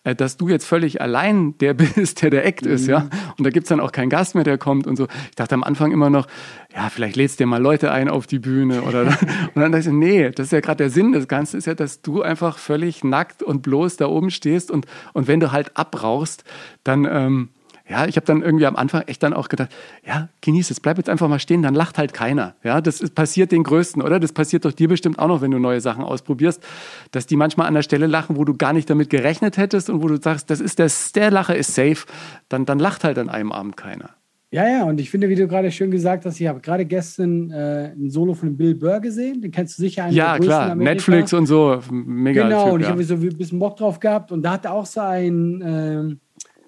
Äh, 0.05 0.17
dass 0.17 0.37
du 0.37 0.49
jetzt 0.49 0.67
völlig 0.67 1.01
allein 1.01 1.57
der 1.59 1.75
bist, 1.75 2.23
der 2.23 2.31
der 2.31 2.45
Act 2.45 2.65
mhm. 2.65 2.73
ist, 2.73 2.87
ja. 2.87 3.01
Mhm. 3.01 3.11
Und 3.39 3.45
da 3.45 3.51
gibt's 3.51 3.69
dann 3.69 3.81
auch 3.81 3.93
keinen 3.93 4.11
Gast 4.11 4.35
mehr, 4.35 4.45
der 4.45 4.59
kommt 4.59 4.87
und 4.87 4.97
so. 4.97 5.07
Ich 5.31 5.37
dachte 5.37 5.55
am 5.55 5.63
Anfang 5.63 5.93
immer 5.93 6.11
noch, 6.11 6.27
ja, 6.75 6.89
vielleicht 6.89 7.17
lädst 7.17 7.39
dir 7.39 7.47
mal 7.47 7.63
Leute 7.63 7.93
ein 7.93 8.09
auf 8.09 8.27
die 8.27 8.39
Bühne 8.39 8.83
oder 8.83 9.03
und 9.55 9.61
dann 9.61 9.73
dachte 9.73 9.89
ich, 9.89 9.95
nee, 9.95 10.31
das 10.31 10.47
ist 10.47 10.53
ja 10.53 10.61
gerade 10.61 10.79
der 10.79 10.91
Sinn 10.91 11.13
des 11.13 11.29
Ganzen, 11.29 11.59
ist 11.59 11.67
ja, 11.67 11.75
dass 11.75 12.03
du 12.03 12.23
einfach 12.23 12.59
völlig 12.59 13.05
nackt 13.05 13.43
und 13.43 13.63
bloß 13.63 13.97
da 13.97 14.07
oben 14.07 14.31
stehst 14.31 14.71
und, 14.71 14.87
und 15.13 15.29
wenn 15.29 15.41
du 15.41 15.53
halt 15.53 15.77
abbrauchst, 15.77 16.45
dann 16.83 17.07
ähm, 17.09 17.49
ja, 17.89 18.07
ich 18.07 18.17
habe 18.17 18.27
dann 18.27 18.43
irgendwie 18.43 18.67
am 18.67 18.77
Anfang 18.77 19.03
echt 19.03 19.23
dann 19.23 19.33
auch 19.33 19.49
gedacht, 19.49 19.71
ja, 20.07 20.29
genieß 20.41 20.71
es, 20.71 20.81
bleib 20.81 20.99
jetzt 20.99 21.09
einfach 21.09 21.29
mal 21.29 21.39
stehen, 21.39 21.63
dann 21.63 21.75
lacht 21.75 21.99
halt 21.99 22.15
keiner. 22.15 22.55
Ja, 22.63 22.81
das 22.81 23.01
ist, 23.01 23.15
passiert 23.15 23.53
den 23.53 23.65
Größten, 23.65 24.03
oder? 24.03 24.21
Das 24.21 24.33
passiert 24.33 24.65
doch 24.65 24.73
dir 24.73 24.89
bestimmt 24.89 25.19
auch 25.19 25.29
noch, 25.29 25.41
wenn 25.41 25.51
du 25.51 25.59
neue 25.59 25.81
Sachen 25.81 26.05
ausprobierst, 26.05 26.63
dass 27.11 27.27
die 27.27 27.37
manchmal 27.37 27.67
an 27.67 27.75
der 27.75 27.83
Stelle 27.83 28.07
lachen, 28.07 28.37
wo 28.37 28.45
du 28.45 28.55
gar 28.55 28.73
nicht 28.73 28.89
damit 28.89 29.11
gerechnet 29.11 29.57
hättest 29.57 29.91
und 29.91 30.03
wo 30.03 30.09
du 30.09 30.21
sagst, 30.21 30.51
das 30.51 30.61
ist 30.61 30.79
das, 30.79 31.13
der 31.13 31.31
Lacher 31.31 31.57
ist 31.57 31.75
safe, 31.75 32.07
dann, 32.49 32.65
dann 32.65 32.79
lacht 32.79 33.05
halt 33.05 33.19
an 33.19 33.29
einem 33.29 33.53
Abend 33.53 33.77
keiner. 33.77 34.11
Ja, 34.53 34.69
ja, 34.69 34.85
und 34.85 35.01
ich 35.01 35.09
finde, 35.11 35.31
wie 35.31 35.35
du 35.35 35.49
gerade 35.49 35.71
schön 35.71 35.91
gesagt 35.91 36.27
hast, 36.27 36.39
ich 36.39 36.47
habe 36.47 36.61
gerade 36.61 36.85
gestern 36.85 37.51
äh, 37.51 37.95
ein 37.97 38.11
Solo 38.11 38.35
von 38.35 38.55
Bill 38.55 38.75
Burr 38.75 39.01
gesehen, 39.01 39.41
den 39.41 39.51
kennst 39.51 39.79
du 39.79 39.83
sicher. 39.83 40.09
Ja, 40.09 40.39
klar, 40.39 40.75
Netflix 40.75 41.33
und 41.33 41.47
so, 41.47 41.81
mega. 41.91 42.43
Genau, 42.43 42.65
typ, 42.65 42.75
und 42.75 42.81
ich 42.81 42.87
ja. 42.87 42.93
habe 42.93 43.03
so 43.03 43.15
ein 43.15 43.39
bisschen 43.39 43.59
Bock 43.59 43.79
drauf 43.79 43.99
gehabt 43.99 44.31
und 44.31 44.43
da 44.43 44.53
hat 44.53 44.67
er 44.67 44.75
auch 44.75 44.85
so 44.85 45.01
ein, 45.01 45.63
äh, 45.63 46.17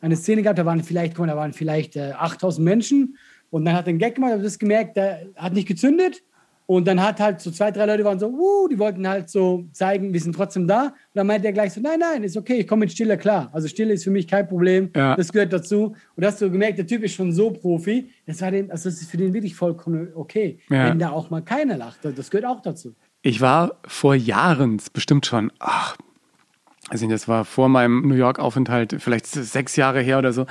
eine 0.05 0.17
Szene 0.17 0.43
gehabt, 0.43 0.59
da 0.59 0.67
waren 0.67 0.83
vielleicht, 0.83 1.19
da 1.19 1.37
waren 1.37 1.53
vielleicht 1.53 1.97
äh, 1.97 2.13
8000 2.13 2.65
Menschen 2.65 3.17
und 3.51 3.65
dann 3.65 3.75
hat 3.75 3.87
er 3.87 3.91
einen 3.91 3.99
Gag 3.99 4.17
gemacht, 4.17 4.33
habe 4.33 4.43
das 4.43 4.59
gemerkt, 4.59 4.97
der 4.97 5.27
hat 5.37 5.53
nicht 5.53 5.69
gezündet 5.69 6.23
und 6.67 6.87
dann 6.87 7.03
hat 7.03 7.21
halt 7.21 7.41
so 7.41 7.51
zwei, 7.51 7.71
drei 7.71 7.85
Leute 7.85 8.05
waren 8.05 8.19
so, 8.19 8.29
uh, 8.29 8.69
die 8.69 8.79
wollten 8.79 9.07
halt 9.07 9.29
so 9.29 9.67
zeigen, 9.73 10.13
wir 10.13 10.21
sind 10.21 10.35
trotzdem 10.35 10.67
da. 10.67 10.87
Und 10.87 10.93
dann 11.13 11.27
meinte 11.27 11.47
er 11.47 11.53
gleich 11.53 11.73
so, 11.75 11.81
nein, 11.81 11.99
nein, 11.99 12.23
ist 12.23 12.37
okay, 12.37 12.55
ich 12.55 12.67
komme 12.67 12.81
mit 12.81 12.93
Stille 12.93 13.19
klar. 13.19 13.51
Also 13.53 13.69
Stille 13.69 13.93
ist 13.93 14.05
für 14.05 14.11
mich 14.11 14.27
kein 14.27 14.49
Problem, 14.49 14.91
ja. 14.97 15.15
das 15.15 15.31
gehört 15.31 15.53
dazu. 15.53 15.95
Und 16.17 16.25
hast 16.25 16.41
du 16.41 16.51
gemerkt, 16.51 16.79
der 16.79 16.87
Typ 16.87 17.03
ist 17.03 17.15
schon 17.15 17.33
so 17.33 17.51
Profi, 17.51 18.11
das 18.27 18.41
war 18.41 18.51
den, 18.51 18.71
also 18.71 18.89
das 18.89 19.03
ist 19.03 19.11
für 19.11 19.19
den 19.19 19.35
wirklich 19.35 19.55
vollkommen 19.55 20.09
okay, 20.15 20.59
ja. 20.71 20.89
wenn 20.89 20.99
da 20.99 21.11
auch 21.11 21.29
mal 21.29 21.43
keiner 21.43 21.77
lacht. 21.77 21.99
Das 22.03 22.31
gehört 22.31 22.47
auch 22.47 22.63
dazu. 22.63 22.95
Ich 23.21 23.41
war 23.41 23.79
vor 23.87 24.15
Jahren, 24.15 24.81
bestimmt 24.93 25.27
schon, 25.27 25.53
ach, 25.59 25.97
also 26.91 27.09
das 27.09 27.29
war 27.29 27.45
vor 27.45 27.69
meinem 27.69 28.07
New 28.07 28.15
York-Aufenthalt, 28.15 28.97
vielleicht 28.99 29.27
sechs 29.27 29.77
Jahre 29.77 30.01
her 30.01 30.19
oder 30.19 30.33
so, 30.33 30.47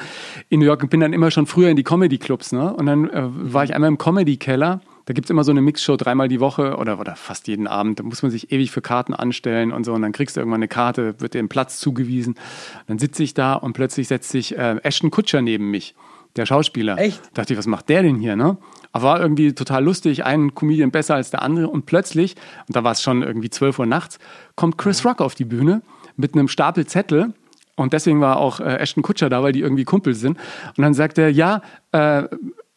in 0.50 0.60
New 0.60 0.65
York 0.65 0.82
und 0.82 0.89
bin 0.89 1.00
dann 1.00 1.13
immer 1.13 1.30
schon 1.30 1.46
früher 1.46 1.69
in 1.69 1.76
die 1.76 1.84
Comedy-Clubs. 1.84 2.54
Ne? 2.54 2.74
Und 2.74 2.88
dann 2.88 3.10
äh, 3.10 3.24
war 3.26 3.63
ich 3.63 3.76
einmal 3.76 3.89
im 3.89 3.98
Comedy-Keller. 3.98 4.82
Da 5.06 5.13
gibt's 5.13 5.30
immer 5.30 5.43
so 5.43 5.52
eine 5.52 5.62
Mixshow 5.62 5.98
dreimal 5.98 6.30
die 6.30 6.39
Woche 6.39 6.78
oder, 6.78 7.00
oder 7.00 7.15
fast 7.15 7.48
jeden 7.48 7.67
Abend. 7.67 8.00
Da 8.00 8.04
muss 8.04 8.24
man 8.24 8.32
sich 8.32 8.52
ewig 8.52 8.72
für 8.72 8.82
Karten 8.82 9.13
anstellen 9.13 9.72
und 9.72 9.84
so. 9.84 9.93
Und 9.93 10.02
dann 10.02 10.12
kriegst 10.12 10.36
du 10.36 10.41
irgendwann 10.41 10.60
eine 10.60 10.69
Karte, 10.69 11.19
wird 11.19 11.34
dir 11.34 11.39
ein 11.39 11.50
Platz 11.50 11.80
zugewiesen. 11.80 12.34
Und 12.34 12.84
dann 12.88 13.00
sitze 13.00 13.22
ich 13.22 13.34
da 13.34 13.54
und 13.54 13.74
plötzlich 13.74 14.08
setzt 14.08 14.30
sich 14.30 14.58
äh, 14.58 14.78
Ashton 14.82 15.12
Kutscher 15.12 15.41
neben 15.41 15.69
mich, 15.69 15.93
der 16.36 16.46
Schauspieler. 16.46 16.98
Echt? 16.98 17.22
Da 17.34 17.41
dachte 17.41 17.54
ich, 17.54 17.60
was 17.60 17.67
macht 17.67 17.89
der 17.89 18.02
denn 18.02 18.15
hier? 18.15 18.36
Ne? 18.36 18.58
Aber 18.91 19.04
war 19.04 19.19
irgendwie 19.19 19.54
total 19.54 19.84
lustig, 19.84 20.24
ein 20.24 20.56
Comedian 20.56 20.89
besser 20.89 21.15
als 21.15 21.32
der 21.32 21.41
andere. 21.41 21.67
Und 21.67 21.86
plötzlich, 21.86 22.36
und 22.67 22.76
da 22.76 22.84
war 22.84 22.93
es 22.93 23.04
schon 23.04 23.24
irgendwie 23.24 23.50
12 23.50 23.80
Uhr 23.80 23.86
nachts, 23.86 24.19
kommt 24.56 24.78
Chris 24.78 25.06
Rock 25.06 25.19
auf 25.19 25.36
die 25.36 25.46
Bühne 25.46 25.82
mit 26.15 26.34
einem 26.34 26.47
Stapel 26.47 26.86
Zettel. 26.86 27.34
Und 27.76 27.93
deswegen 27.93 28.21
war 28.21 28.38
auch 28.38 28.60
äh, 28.60 28.76
Ashton 28.76 29.04
Kutscher 29.04 29.30
da, 29.30 29.41
weil 29.41 29.52
die 29.52 29.62
irgendwie 29.62 29.84
Kumpel 29.84 30.13
sind. 30.13 30.38
Und 30.78 30.82
dann 30.84 30.93
sagt 30.93 31.17
er, 31.17 31.30
ja, 31.30 31.62
äh, 31.91 32.23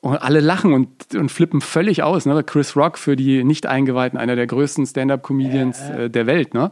und 0.01 0.16
alle 0.18 0.40
lachen 0.40 0.72
und, 0.72 1.14
und 1.14 1.31
flippen 1.31 1.61
völlig 1.61 2.03
aus. 2.03 2.27
Ne? 2.27 2.42
Chris 2.44 2.77
Rock 2.77 2.96
für 2.96 3.16
die 3.16 3.42
Nicht-Eingeweihten, 3.44 4.18
einer 4.18 4.37
der 4.37 4.46
größten 4.46 4.87
Stand-Up-Comedians 4.87 5.90
äh, 5.90 6.11
der 6.11 6.27
Welt. 6.27 6.55
Ne? 6.55 6.70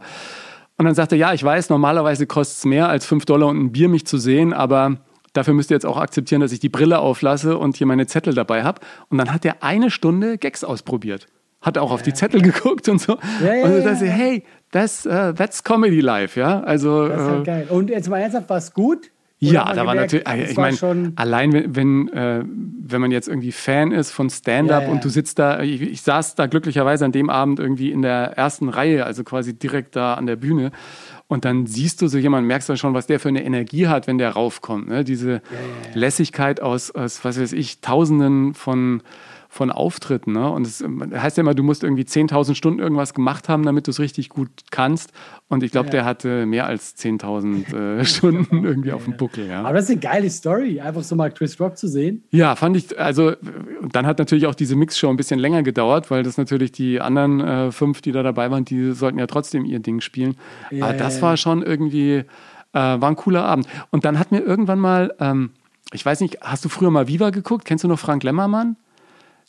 Und 0.77 0.85
dann 0.85 0.95
sagt 0.95 1.11
er, 1.11 1.17
ja, 1.17 1.33
ich 1.33 1.43
weiß, 1.43 1.69
normalerweise 1.69 2.27
kostet 2.27 2.57
es 2.57 2.65
mehr 2.65 2.89
als 2.89 3.05
5 3.05 3.25
Dollar 3.25 3.49
und 3.49 3.59
ein 3.59 3.71
Bier, 3.71 3.89
mich 3.89 4.05
zu 4.05 4.17
sehen, 4.17 4.53
aber 4.53 4.97
dafür 5.33 5.53
müsst 5.53 5.71
ihr 5.71 5.75
jetzt 5.75 5.85
auch 5.85 5.97
akzeptieren, 5.97 6.41
dass 6.41 6.51
ich 6.51 6.59
die 6.59 6.69
Brille 6.69 6.99
auflasse 6.99 7.57
und 7.57 7.77
hier 7.77 7.87
meine 7.87 8.07
Zettel 8.07 8.33
dabei 8.33 8.63
habe. 8.63 8.81
Und 9.09 9.17
dann 9.17 9.33
hat 9.33 9.45
er 9.45 9.63
eine 9.63 9.91
Stunde 9.91 10.37
Gags 10.37 10.63
ausprobiert. 10.63 11.27
Hat 11.65 11.77
auch 11.77 11.91
auf 11.91 12.03
die 12.03 12.13
Zettel 12.13 12.41
geguckt 12.41 12.87
und 12.89 13.01
so. 13.01 13.17
Ja, 13.43 13.53
ja, 13.53 13.63
und 13.65 13.71
so 13.71 13.77
ja, 13.79 13.91
dachte 13.91 14.05
ich, 14.05 14.11
hey, 14.11 14.43
das, 14.71 15.05
uh, 15.05 15.33
that's 15.33 15.63
Comedy 15.63 15.99
Life, 15.99 16.39
ja. 16.39 16.61
Also, 16.61 17.07
Das 17.07 17.21
ist 17.21 17.27
halt 17.27 17.41
äh, 17.41 17.43
geil. 17.43 17.67
Und 17.69 17.89
jetzt 17.89 18.09
mal 18.09 18.19
ernsthaft, 18.19 18.49
war 18.49 18.57
es 18.57 18.73
gut? 18.73 19.09
Oder 19.41 19.51
ja, 19.51 19.65
da 19.65 19.83
man 19.83 19.97
war 19.97 20.07
gemerkt, 20.07 20.13
natürlich, 20.25 20.51
ich 20.51 20.57
meine, 20.57 21.13
allein 21.17 21.53
wenn, 21.53 21.75
wenn, 21.75 22.07
äh, 22.13 22.43
wenn 22.45 23.01
man 23.01 23.11
jetzt 23.11 23.27
irgendwie 23.27 23.51
Fan 23.51 23.91
ist 23.91 24.11
von 24.11 24.29
Stand-Up 24.29 24.83
Ja, 24.83 24.87
ja. 24.87 24.93
und 24.93 25.03
du 25.03 25.09
sitzt 25.09 25.39
da, 25.39 25.61
ich, 25.61 25.81
ich 25.81 26.01
saß 26.03 26.35
da 26.35 26.45
glücklicherweise 26.47 27.03
an 27.03 27.11
dem 27.11 27.29
Abend 27.29 27.59
irgendwie 27.59 27.91
in 27.91 28.01
der 28.01 28.37
ersten 28.37 28.69
Reihe, 28.69 29.05
also 29.05 29.23
quasi 29.23 29.53
direkt 29.53 29.95
da 29.95 30.13
an 30.13 30.25
der 30.25 30.37
Bühne. 30.37 30.71
Und 31.27 31.43
dann 31.43 31.65
siehst 31.65 32.01
du 32.01 32.07
so 32.07 32.17
jemanden, 32.17 32.47
merkst 32.47 32.69
dann 32.69 32.77
schon, 32.77 32.93
was 32.93 33.07
der 33.07 33.19
für 33.19 33.29
eine 33.29 33.43
Energie 33.43 33.87
hat, 33.87 34.07
wenn 34.07 34.17
der 34.17 34.31
raufkommt. 34.31 34.87
Ne? 34.87 35.03
Diese 35.03 35.41
Lässigkeit 35.93 36.61
aus, 36.61 36.91
aus, 36.91 37.25
was 37.25 37.39
weiß 37.39 37.53
ich, 37.53 37.81
Tausenden 37.81 38.53
von, 38.53 39.01
von 39.55 39.71
Auftritten. 39.71 40.33
Ne? 40.33 40.49
Und 40.49 40.67
es 40.67 40.83
heißt 40.83 41.37
ja 41.37 41.41
immer, 41.41 41.53
du 41.53 41.63
musst 41.63 41.85
irgendwie 41.85 42.03
10.000 42.03 42.55
Stunden 42.55 42.79
irgendwas 42.81 43.13
gemacht 43.13 43.47
haben, 43.47 43.63
damit 43.63 43.87
du 43.87 43.91
es 43.91 44.01
richtig 44.01 44.27
gut 44.27 44.49
kannst. 44.69 45.13
Und 45.47 45.63
ich 45.63 45.71
glaube, 45.71 45.85
Ja. 45.87 45.91
der 45.91 46.05
hatte 46.05 46.45
mehr 46.45 46.65
als 46.67 46.97
10.000 46.97 47.73
äh, 47.73 48.03
Stunden 48.05 48.65
irgendwie 48.65 48.91
auf 48.91 49.05
dem 49.05 49.15
Buckel. 49.15 49.47
Ja. 49.47 49.61
Aber 49.61 49.71
das 49.75 49.85
ist 49.85 49.91
eine 49.91 50.01
geile 50.01 50.29
Story, 50.29 50.81
einfach 50.81 51.03
so 51.03 51.15
mal 51.15 51.31
Chris 51.31 51.57
Rock 51.57 51.77
zu 51.77 51.87
sehen. 51.87 52.25
Ja, 52.31 52.57
fand 52.57 52.75
ich, 52.75 52.99
also 52.99 53.31
und 53.81 53.95
dann 53.95 54.05
hat 54.05 54.19
natürlich 54.19 54.45
auch 54.45 54.55
diese 54.55 54.75
Mixshow 54.75 55.09
ein 55.09 55.15
bisschen 55.15 55.39
länger 55.39 55.63
gedauert, 55.63 56.11
weil 56.11 56.23
das 56.23 56.37
natürlich 56.37 56.73
die 56.73 56.99
anderen 56.99 57.39
äh, 57.39 57.71
fünf, 57.71 58.01
die 58.01 58.11
da 58.11 58.23
dabei 58.23 58.51
waren, 58.51 58.65
die 58.65 58.91
sollten 58.91 59.19
ja 59.19 59.27
trotzdem 59.27 59.63
ihr 59.63 59.79
Ding 59.79 60.01
spielen. 60.01 60.35
Ja, 60.69 60.83
Aber 60.83 60.93
das 60.97 61.15
ja, 61.17 61.21
war 61.21 61.37
schon 61.37 61.63
irgendwie, 61.63 62.15
äh, 62.15 62.23
war 62.73 63.05
ein 63.07 63.15
cooler 63.15 63.45
Abend. 63.45 63.67
Und 63.89 64.03
dann 64.03 64.19
hat 64.19 64.33
mir 64.33 64.41
irgendwann 64.41 64.79
mal, 64.79 65.13
ähm, 65.21 65.51
ich 65.93 66.05
weiß 66.05 66.19
nicht, 66.19 66.39
hast 66.41 66.65
du 66.65 66.67
früher 66.67 66.91
mal 66.91 67.07
Viva 67.07 67.29
geguckt? 67.29 67.63
Kennst 67.63 67.85
du 67.85 67.87
noch 67.87 67.99
Frank 67.99 68.21
Lemmermann? 68.23 68.75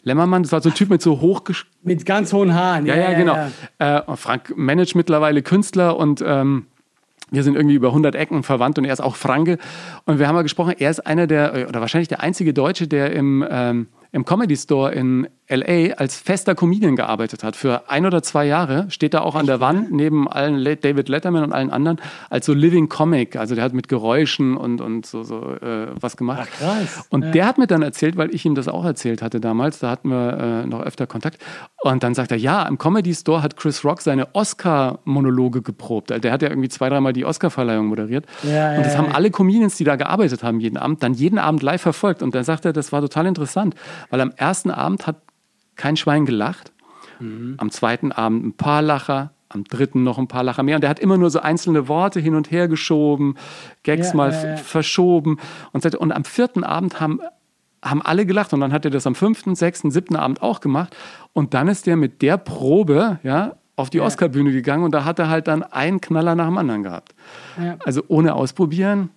Lemmermann, 0.06 0.44
das 0.44 0.52
war 0.52 0.62
so 0.62 0.68
ein 0.68 0.74
Typ 0.74 0.88
mit 0.88 1.02
so 1.02 1.20
hochgesch 1.20 1.66
Mit 1.82 2.06
ganz 2.06 2.32
hohen 2.32 2.54
Haaren. 2.54 2.86
ja, 2.86 2.94
ja, 2.94 3.12
genau. 3.14 3.36
Äh, 3.78 4.00
und 4.02 4.16
Frank 4.16 4.52
managt 4.56 4.94
mittlerweile 4.94 5.42
Künstler 5.42 5.96
und 5.96 6.22
ähm, 6.24 6.66
wir 7.32 7.42
sind 7.42 7.56
irgendwie 7.56 7.74
über 7.74 7.88
100 7.88 8.14
Ecken 8.14 8.44
verwandt 8.44 8.78
und 8.78 8.84
er 8.84 8.92
ist 8.92 9.00
auch 9.00 9.16
Franke. 9.16 9.58
Und 10.04 10.20
wir 10.20 10.28
haben 10.28 10.36
mal 10.36 10.42
gesprochen, 10.42 10.74
er 10.78 10.90
ist 10.90 11.04
einer 11.04 11.26
der, 11.26 11.66
oder 11.68 11.80
wahrscheinlich 11.80 12.06
der 12.06 12.20
einzige 12.20 12.54
Deutsche, 12.54 12.86
der 12.86 13.12
im, 13.14 13.44
ähm, 13.50 13.88
im 14.12 14.24
Comedy 14.24 14.56
Store 14.56 14.92
in 14.92 15.28
LA 15.48 15.94
als 15.94 16.16
fester 16.16 16.54
Comedian 16.54 16.96
gearbeitet 16.96 17.44
hat. 17.44 17.54
Für 17.56 17.88
ein 17.88 18.04
oder 18.04 18.22
zwei 18.22 18.46
Jahre 18.46 18.86
steht 18.90 19.14
er 19.14 19.24
auch 19.24 19.34
an 19.34 19.46
der 19.46 19.60
Wand 19.60 19.92
neben 19.92 20.28
allen 20.28 20.64
David 20.64 21.08
Letterman 21.08 21.44
und 21.44 21.52
allen 21.52 21.70
anderen 21.70 22.00
als 22.30 22.46
so 22.46 22.52
Living 22.52 22.88
Comic. 22.88 23.36
Also 23.36 23.54
der 23.54 23.62
hat 23.62 23.72
mit 23.72 23.88
Geräuschen 23.88 24.56
und, 24.56 24.80
und 24.80 25.06
so, 25.06 25.22
so 25.22 25.54
äh, 25.54 25.88
was 26.00 26.16
gemacht. 26.16 26.48
Ach, 26.52 26.58
krass. 26.58 27.06
Und 27.10 27.26
ja. 27.26 27.30
der 27.30 27.46
hat 27.46 27.58
mir 27.58 27.66
dann 27.66 27.82
erzählt, 27.82 28.16
weil 28.16 28.34
ich 28.34 28.44
ihm 28.44 28.54
das 28.54 28.66
auch 28.66 28.84
erzählt 28.84 29.22
hatte 29.22 29.40
damals, 29.40 29.78
da 29.78 29.90
hatten 29.90 30.08
wir 30.10 30.64
äh, 30.64 30.66
noch 30.66 30.80
öfter 30.80 31.06
Kontakt. 31.06 31.38
Und 31.82 32.02
dann 32.02 32.14
sagt 32.14 32.32
er, 32.32 32.38
ja, 32.38 32.64
im 32.64 32.78
Comedy 32.78 33.14
Store 33.14 33.42
hat 33.42 33.56
Chris 33.56 33.84
Rock 33.84 34.00
seine 34.00 34.34
Oscar-Monologe 34.34 35.62
geprobt. 35.62 36.10
Der 36.10 36.32
hat 36.32 36.42
ja 36.42 36.48
irgendwie 36.48 36.68
zwei, 36.68 36.88
dreimal 36.88 37.12
die 37.12 37.24
Oscar-Verleihung 37.24 37.86
moderiert. 37.86 38.26
Ja, 38.42 38.76
und 38.76 38.84
das 38.84 38.94
ja, 38.94 38.98
haben 38.98 39.12
alle 39.12 39.30
Comedians, 39.30 39.76
die 39.76 39.84
da 39.84 39.94
gearbeitet 39.94 40.42
haben, 40.42 40.58
jeden 40.58 40.76
Abend, 40.76 41.04
dann 41.04 41.14
jeden 41.14 41.38
Abend 41.38 41.62
live 41.62 41.82
verfolgt. 41.82 42.22
Und 42.22 42.34
dann 42.34 42.42
sagt 42.42 42.64
er, 42.64 42.72
das 42.72 42.90
war 42.90 43.00
total 43.00 43.26
interessant, 43.26 43.76
weil 44.10 44.20
am 44.20 44.32
ersten 44.36 44.70
Abend 44.70 45.06
hat 45.06 45.22
kein 45.76 45.96
Schwein 45.96 46.26
gelacht. 46.26 46.72
Mhm. 47.20 47.54
Am 47.58 47.70
zweiten 47.70 48.12
Abend 48.12 48.44
ein 48.44 48.52
paar 48.54 48.82
Lacher, 48.82 49.32
am 49.48 49.64
dritten 49.64 50.02
noch 50.02 50.18
ein 50.18 50.28
paar 50.28 50.42
Lacher 50.42 50.62
mehr. 50.62 50.76
Und 50.76 50.82
der 50.82 50.90
hat 50.90 50.98
immer 50.98 51.16
nur 51.16 51.30
so 51.30 51.40
einzelne 51.40 51.88
Worte 51.88 52.20
hin 52.20 52.34
und 52.34 52.50
her 52.50 52.68
geschoben, 52.68 53.36
Gags 53.82 54.08
ja, 54.08 54.16
mal 54.16 54.32
äh, 54.32 54.56
verschoben. 54.56 55.38
Und, 55.72 55.94
und 55.94 56.12
am 56.12 56.24
vierten 56.24 56.64
Abend 56.64 57.00
haben, 57.00 57.20
haben 57.82 58.02
alle 58.02 58.26
gelacht. 58.26 58.52
Und 58.52 58.60
dann 58.60 58.72
hat 58.72 58.84
er 58.84 58.90
das 58.90 59.06
am 59.06 59.14
fünften, 59.14 59.54
sechsten, 59.54 59.90
siebten 59.90 60.16
Abend 60.16 60.42
auch 60.42 60.60
gemacht. 60.60 60.96
Und 61.32 61.54
dann 61.54 61.68
ist 61.68 61.86
der 61.86 61.96
mit 61.96 62.22
der 62.22 62.38
Probe, 62.38 63.18
ja, 63.22 63.56
auf 63.76 63.90
die 63.90 63.98
ja. 63.98 64.04
Oscarbühne 64.04 64.52
gegangen 64.52 64.84
und 64.84 64.92
da 64.92 65.04
hat 65.04 65.18
er 65.18 65.28
halt 65.28 65.48
dann 65.48 65.62
einen 65.62 66.00
Knaller 66.00 66.34
nach 66.34 66.46
dem 66.46 66.56
anderen 66.56 66.82
gehabt. 66.82 67.14
Ja. 67.62 67.76
Also 67.84 68.02
ohne 68.08 68.34
ausprobieren 68.34 69.10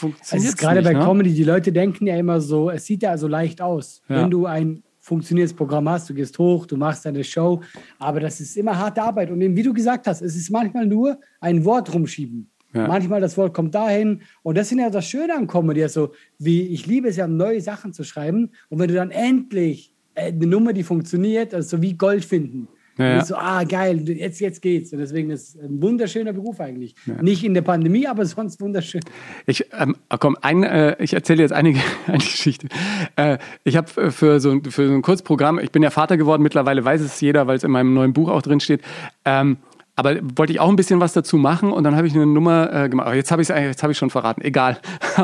funktioniert 0.00 0.54
es. 0.54 0.56
Gerade 0.56 0.82
bei 0.82 0.92
ne? 0.92 1.00
Comedy, 1.00 1.34
die 1.34 1.44
Leute 1.44 1.72
denken 1.72 2.06
ja 2.06 2.16
immer 2.16 2.40
so, 2.40 2.70
es 2.70 2.86
sieht 2.86 3.02
ja 3.02 3.16
so 3.16 3.28
leicht 3.28 3.60
aus. 3.60 4.02
Ja. 4.08 4.22
Wenn 4.22 4.30
du 4.30 4.46
ein 4.46 4.82
funktionierendes 4.98 5.54
Programm 5.54 5.88
hast, 5.88 6.08
du 6.10 6.14
gehst 6.14 6.38
hoch, 6.38 6.66
du 6.66 6.76
machst 6.76 7.04
deine 7.04 7.24
Show, 7.24 7.60
aber 7.98 8.20
das 8.20 8.40
ist 8.40 8.56
immer 8.56 8.76
harte 8.76 9.02
Arbeit. 9.02 9.30
Und 9.30 9.40
eben, 9.40 9.56
wie 9.56 9.62
du 9.62 9.72
gesagt 9.72 10.06
hast, 10.06 10.20
es 10.22 10.36
ist 10.36 10.50
manchmal 10.50 10.86
nur 10.86 11.18
ein 11.40 11.64
Wort 11.64 11.92
rumschieben. 11.92 12.50
Ja. 12.72 12.86
Manchmal 12.86 13.20
das 13.20 13.36
Wort 13.36 13.52
kommt 13.52 13.74
dahin 13.74 14.22
und 14.42 14.56
das 14.56 14.70
ist 14.70 14.78
ja 14.78 14.90
das 14.90 15.04
Schöne 15.04 15.34
an 15.34 15.48
Comedy, 15.48 15.82
also 15.82 16.12
wie 16.38 16.68
ich 16.68 16.86
liebe 16.86 17.08
es 17.08 17.16
ja, 17.16 17.26
neue 17.26 17.60
Sachen 17.60 17.92
zu 17.92 18.04
schreiben 18.04 18.50
und 18.68 18.78
wenn 18.78 18.86
du 18.86 18.94
dann 18.94 19.10
endlich 19.10 19.92
äh, 20.14 20.26
eine 20.26 20.46
Nummer, 20.46 20.72
die 20.72 20.84
funktioniert, 20.84 21.52
also 21.52 21.82
wie 21.82 21.94
Gold 21.94 22.24
finden, 22.24 22.68
ja, 23.00 23.24
so, 23.24 23.36
ah, 23.36 23.64
geil, 23.64 24.08
jetzt, 24.08 24.40
jetzt 24.40 24.62
geht's. 24.62 24.92
Und 24.92 24.98
deswegen 24.98 25.30
ist 25.30 25.54
es 25.54 25.62
ein 25.62 25.80
wunderschöner 25.80 26.32
Beruf 26.32 26.60
eigentlich. 26.60 26.94
Ja. 27.06 27.22
Nicht 27.22 27.44
in 27.44 27.54
der 27.54 27.62
Pandemie, 27.62 28.06
aber 28.06 28.24
sonst 28.26 28.60
wunderschön. 28.60 29.02
Ich, 29.46 29.66
ähm, 29.78 29.96
komm, 30.18 30.36
ein, 30.40 30.62
äh, 30.62 30.96
ich 31.02 31.14
erzähle 31.14 31.42
jetzt 31.42 31.52
einige, 31.52 31.80
eine 32.06 32.18
Geschichte. 32.18 32.68
Äh, 33.16 33.38
ich 33.64 33.76
habe 33.76 33.88
äh, 34.00 34.10
für, 34.10 34.40
so, 34.40 34.60
für 34.68 34.88
so 34.88 34.94
ein 34.94 35.02
Kurzprogramm, 35.02 35.58
ich 35.58 35.70
bin 35.70 35.82
ja 35.82 35.90
Vater 35.90 36.16
geworden, 36.16 36.42
mittlerweile 36.42 36.84
weiß 36.84 37.00
es 37.00 37.20
jeder, 37.20 37.46
weil 37.46 37.56
es 37.56 37.64
in 37.64 37.70
meinem 37.70 37.94
neuen 37.94 38.12
Buch 38.12 38.28
auch 38.28 38.42
drin 38.42 38.60
steht. 38.60 38.82
Ähm, 39.24 39.58
aber 40.00 40.16
wollte 40.34 40.50
ich 40.50 40.60
auch 40.60 40.70
ein 40.70 40.76
bisschen 40.76 40.98
was 40.98 41.12
dazu 41.12 41.36
machen 41.36 41.72
und 41.72 41.84
dann 41.84 41.94
habe 41.94 42.06
ich 42.06 42.14
eine 42.14 42.24
Nummer 42.24 42.72
äh, 42.72 42.88
gemacht. 42.88 43.06
Aber 43.06 43.16
jetzt 43.16 43.30
habe 43.30 43.42
ich 43.42 43.48
jetzt 43.48 43.82
habe 43.82 43.92
ich 43.92 43.98
schon 43.98 44.08
verraten. 44.08 44.40
Egal. 44.40 44.78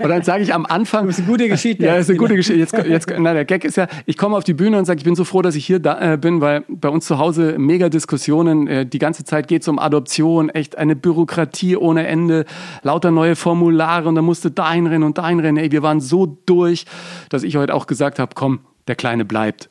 und 0.00 0.08
dann 0.08 0.22
sage 0.22 0.42
ich 0.42 0.54
am 0.54 0.64
Anfang. 0.64 1.04
Das 1.14 1.18
ist 1.18 1.24
eine 1.24 1.32
gute 1.32 1.48
Geschichte. 1.48 1.84
Ja, 1.84 1.96
das 1.96 2.06
ist 2.06 2.10
eine 2.10 2.18
gute 2.18 2.34
Geschichte. 2.34 2.58
Jetzt, 2.58 2.72
jetzt, 2.88 3.12
na, 3.18 3.34
der 3.34 3.44
Gag 3.44 3.64
ist 3.64 3.76
ja, 3.76 3.86
ich 4.06 4.16
komme 4.16 4.36
auf 4.36 4.44
die 4.44 4.54
Bühne 4.54 4.78
und 4.78 4.86
sage, 4.86 4.98
ich 4.98 5.04
bin 5.04 5.14
so 5.14 5.24
froh, 5.24 5.42
dass 5.42 5.54
ich 5.54 5.66
hier 5.66 5.78
da, 5.78 6.14
äh, 6.14 6.16
bin, 6.16 6.40
weil 6.40 6.64
bei 6.68 6.88
uns 6.88 7.04
zu 7.04 7.18
Hause 7.18 7.56
mega 7.58 7.90
Diskussionen. 7.90 8.66
Äh, 8.66 8.86
die 8.86 8.98
ganze 8.98 9.24
Zeit 9.24 9.46
geht 9.46 9.60
es 9.60 9.68
um 9.68 9.78
Adoption, 9.78 10.48
echt 10.48 10.78
eine 10.78 10.96
Bürokratie 10.96 11.76
ohne 11.76 12.06
Ende, 12.06 12.46
lauter 12.82 13.10
neue 13.10 13.36
Formulare 13.36 14.08
und 14.08 14.14
da 14.14 14.22
musste 14.22 14.50
dahin 14.50 14.86
rennen 14.86 15.04
und 15.04 15.18
dahin 15.18 15.40
rennen. 15.40 15.58
Ey, 15.58 15.70
wir 15.70 15.82
waren 15.82 16.00
so 16.00 16.38
durch, 16.46 16.86
dass 17.28 17.42
ich 17.42 17.56
heute 17.56 17.74
auch 17.74 17.86
gesagt 17.86 18.18
habe, 18.18 18.32
komm, 18.34 18.60
der 18.88 18.96
Kleine 18.96 19.26
bleibt. 19.26 19.68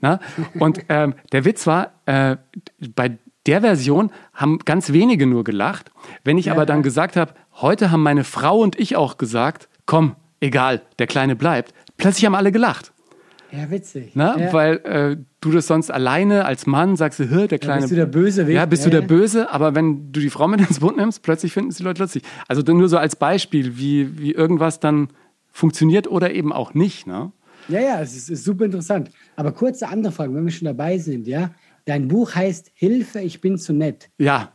Na? 0.00 0.18
Und 0.58 0.80
ähm, 0.88 1.14
der 1.32 1.44
Witz 1.44 1.66
war, 1.66 1.92
äh, 2.06 2.36
bei 2.94 3.18
der 3.46 3.60
Version 3.60 4.10
haben 4.32 4.58
ganz 4.64 4.92
wenige 4.92 5.26
nur 5.26 5.44
gelacht. 5.44 5.90
Wenn 6.24 6.38
ich 6.38 6.46
ja, 6.46 6.52
aber 6.52 6.66
dann 6.66 6.82
gesagt 6.82 7.16
habe, 7.16 7.32
heute 7.54 7.90
haben 7.90 8.02
meine 8.02 8.24
Frau 8.24 8.58
und 8.58 8.78
ich 8.78 8.96
auch 8.96 9.18
gesagt, 9.18 9.68
komm, 9.86 10.16
egal, 10.40 10.82
der 10.98 11.06
Kleine 11.06 11.36
bleibt, 11.36 11.72
plötzlich 11.96 12.26
haben 12.26 12.34
alle 12.34 12.52
gelacht. 12.52 12.92
Ja, 13.52 13.70
witzig. 13.70 14.10
Na, 14.14 14.38
ja. 14.38 14.52
Weil 14.52 14.76
äh, 14.84 15.16
du 15.40 15.52
das 15.52 15.66
sonst 15.68 15.90
alleine 15.90 16.44
als 16.44 16.66
Mann 16.66 16.96
sagst, 16.96 17.20
der 17.20 17.26
Kleine. 17.26 17.52
Ja, 17.58 17.76
bist 17.76 17.90
du 17.92 17.94
der 17.94 18.06
Böse? 18.06 18.50
Ja, 18.50 18.66
bist 18.66 18.84
ja, 18.84 18.90
du 18.90 19.00
der 19.00 19.06
Böse, 19.06 19.50
aber 19.52 19.74
wenn 19.74 20.12
du 20.12 20.20
die 20.20 20.30
Frau 20.30 20.48
mit 20.48 20.60
ins 20.60 20.80
Boot 20.80 20.96
nimmst, 20.96 21.22
plötzlich 21.22 21.52
finden 21.52 21.70
es 21.70 21.76
die 21.76 21.84
Leute 21.84 22.02
lustig. 22.02 22.24
Also 22.48 22.62
nur 22.62 22.88
so 22.88 22.98
als 22.98 23.16
Beispiel, 23.16 23.78
wie, 23.78 24.18
wie 24.18 24.32
irgendwas 24.32 24.80
dann 24.80 25.08
funktioniert 25.52 26.08
oder 26.08 26.34
eben 26.34 26.52
auch 26.52 26.74
nicht. 26.74 27.06
Ne? 27.06 27.30
Ja, 27.68 27.80
ja, 27.80 28.00
es 28.00 28.16
ist, 28.16 28.30
ist 28.30 28.44
super 28.44 28.64
interessant. 28.64 29.10
Aber 29.36 29.52
kurze 29.52 29.88
andere 29.88 30.12
Frage, 30.12 30.34
wenn 30.34 30.44
wir 30.44 30.52
schon 30.52 30.66
dabei 30.66 30.98
sind, 30.98 31.26
ja. 31.26 31.50
Dein 31.86 32.08
Buch 32.08 32.34
heißt 32.34 32.72
Hilfe, 32.74 33.20
ich 33.20 33.40
bin 33.40 33.58
zu 33.58 33.72
nett. 33.72 34.10
Ja. 34.18 34.52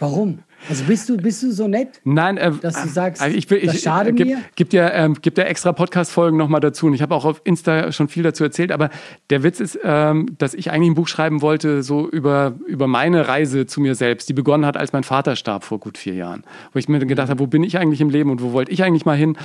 Warum? 0.00 0.40
Also 0.68 0.84
bist 0.84 1.08
du, 1.08 1.16
bist 1.16 1.42
du 1.42 1.52
so 1.52 1.68
nett, 1.68 2.00
Nein, 2.04 2.36
äh, 2.36 2.52
dass 2.52 2.82
du 2.82 2.88
sagst, 2.88 3.22
also 3.22 3.36
ich, 3.36 3.50
ich, 3.50 3.66
das 3.66 3.82
schade 3.82 4.10
ich, 4.10 4.24
mir? 4.24 4.38
Gibt 4.56 4.72
ja, 4.72 4.90
ähm, 4.92 5.14
gibt 5.20 5.38
ja 5.38 5.44
extra 5.44 5.72
Podcast-Folgen 5.72 6.36
nochmal 6.36 6.60
dazu 6.60 6.86
und 6.86 6.94
ich 6.94 7.02
habe 7.02 7.14
auch 7.14 7.24
auf 7.24 7.40
Insta 7.44 7.92
schon 7.92 8.08
viel 8.08 8.22
dazu 8.22 8.44
erzählt, 8.44 8.72
aber 8.72 8.90
der 9.30 9.42
Witz 9.42 9.60
ist, 9.60 9.78
ähm, 9.84 10.34
dass 10.38 10.54
ich 10.54 10.70
eigentlich 10.70 10.90
ein 10.90 10.94
Buch 10.94 11.08
schreiben 11.08 11.42
wollte, 11.42 11.82
so 11.82 12.08
über, 12.08 12.54
über 12.66 12.86
meine 12.86 13.28
Reise 13.28 13.66
zu 13.66 13.80
mir 13.80 13.94
selbst, 13.94 14.28
die 14.28 14.32
begonnen 14.32 14.64
hat, 14.64 14.76
als 14.76 14.92
mein 14.92 15.04
Vater 15.04 15.36
starb 15.36 15.64
vor 15.64 15.78
gut 15.78 15.98
vier 15.98 16.14
Jahren. 16.14 16.44
Wo 16.72 16.78
ich 16.78 16.88
mir 16.88 16.98
gedacht 17.04 17.28
habe, 17.28 17.40
wo 17.40 17.46
bin 17.46 17.62
ich 17.62 17.78
eigentlich 17.78 18.00
im 18.00 18.10
Leben 18.10 18.30
und 18.30 18.42
wo 18.42 18.52
wollte 18.52 18.72
ich 18.72 18.82
eigentlich 18.82 19.04
mal 19.04 19.16
hin? 19.16 19.36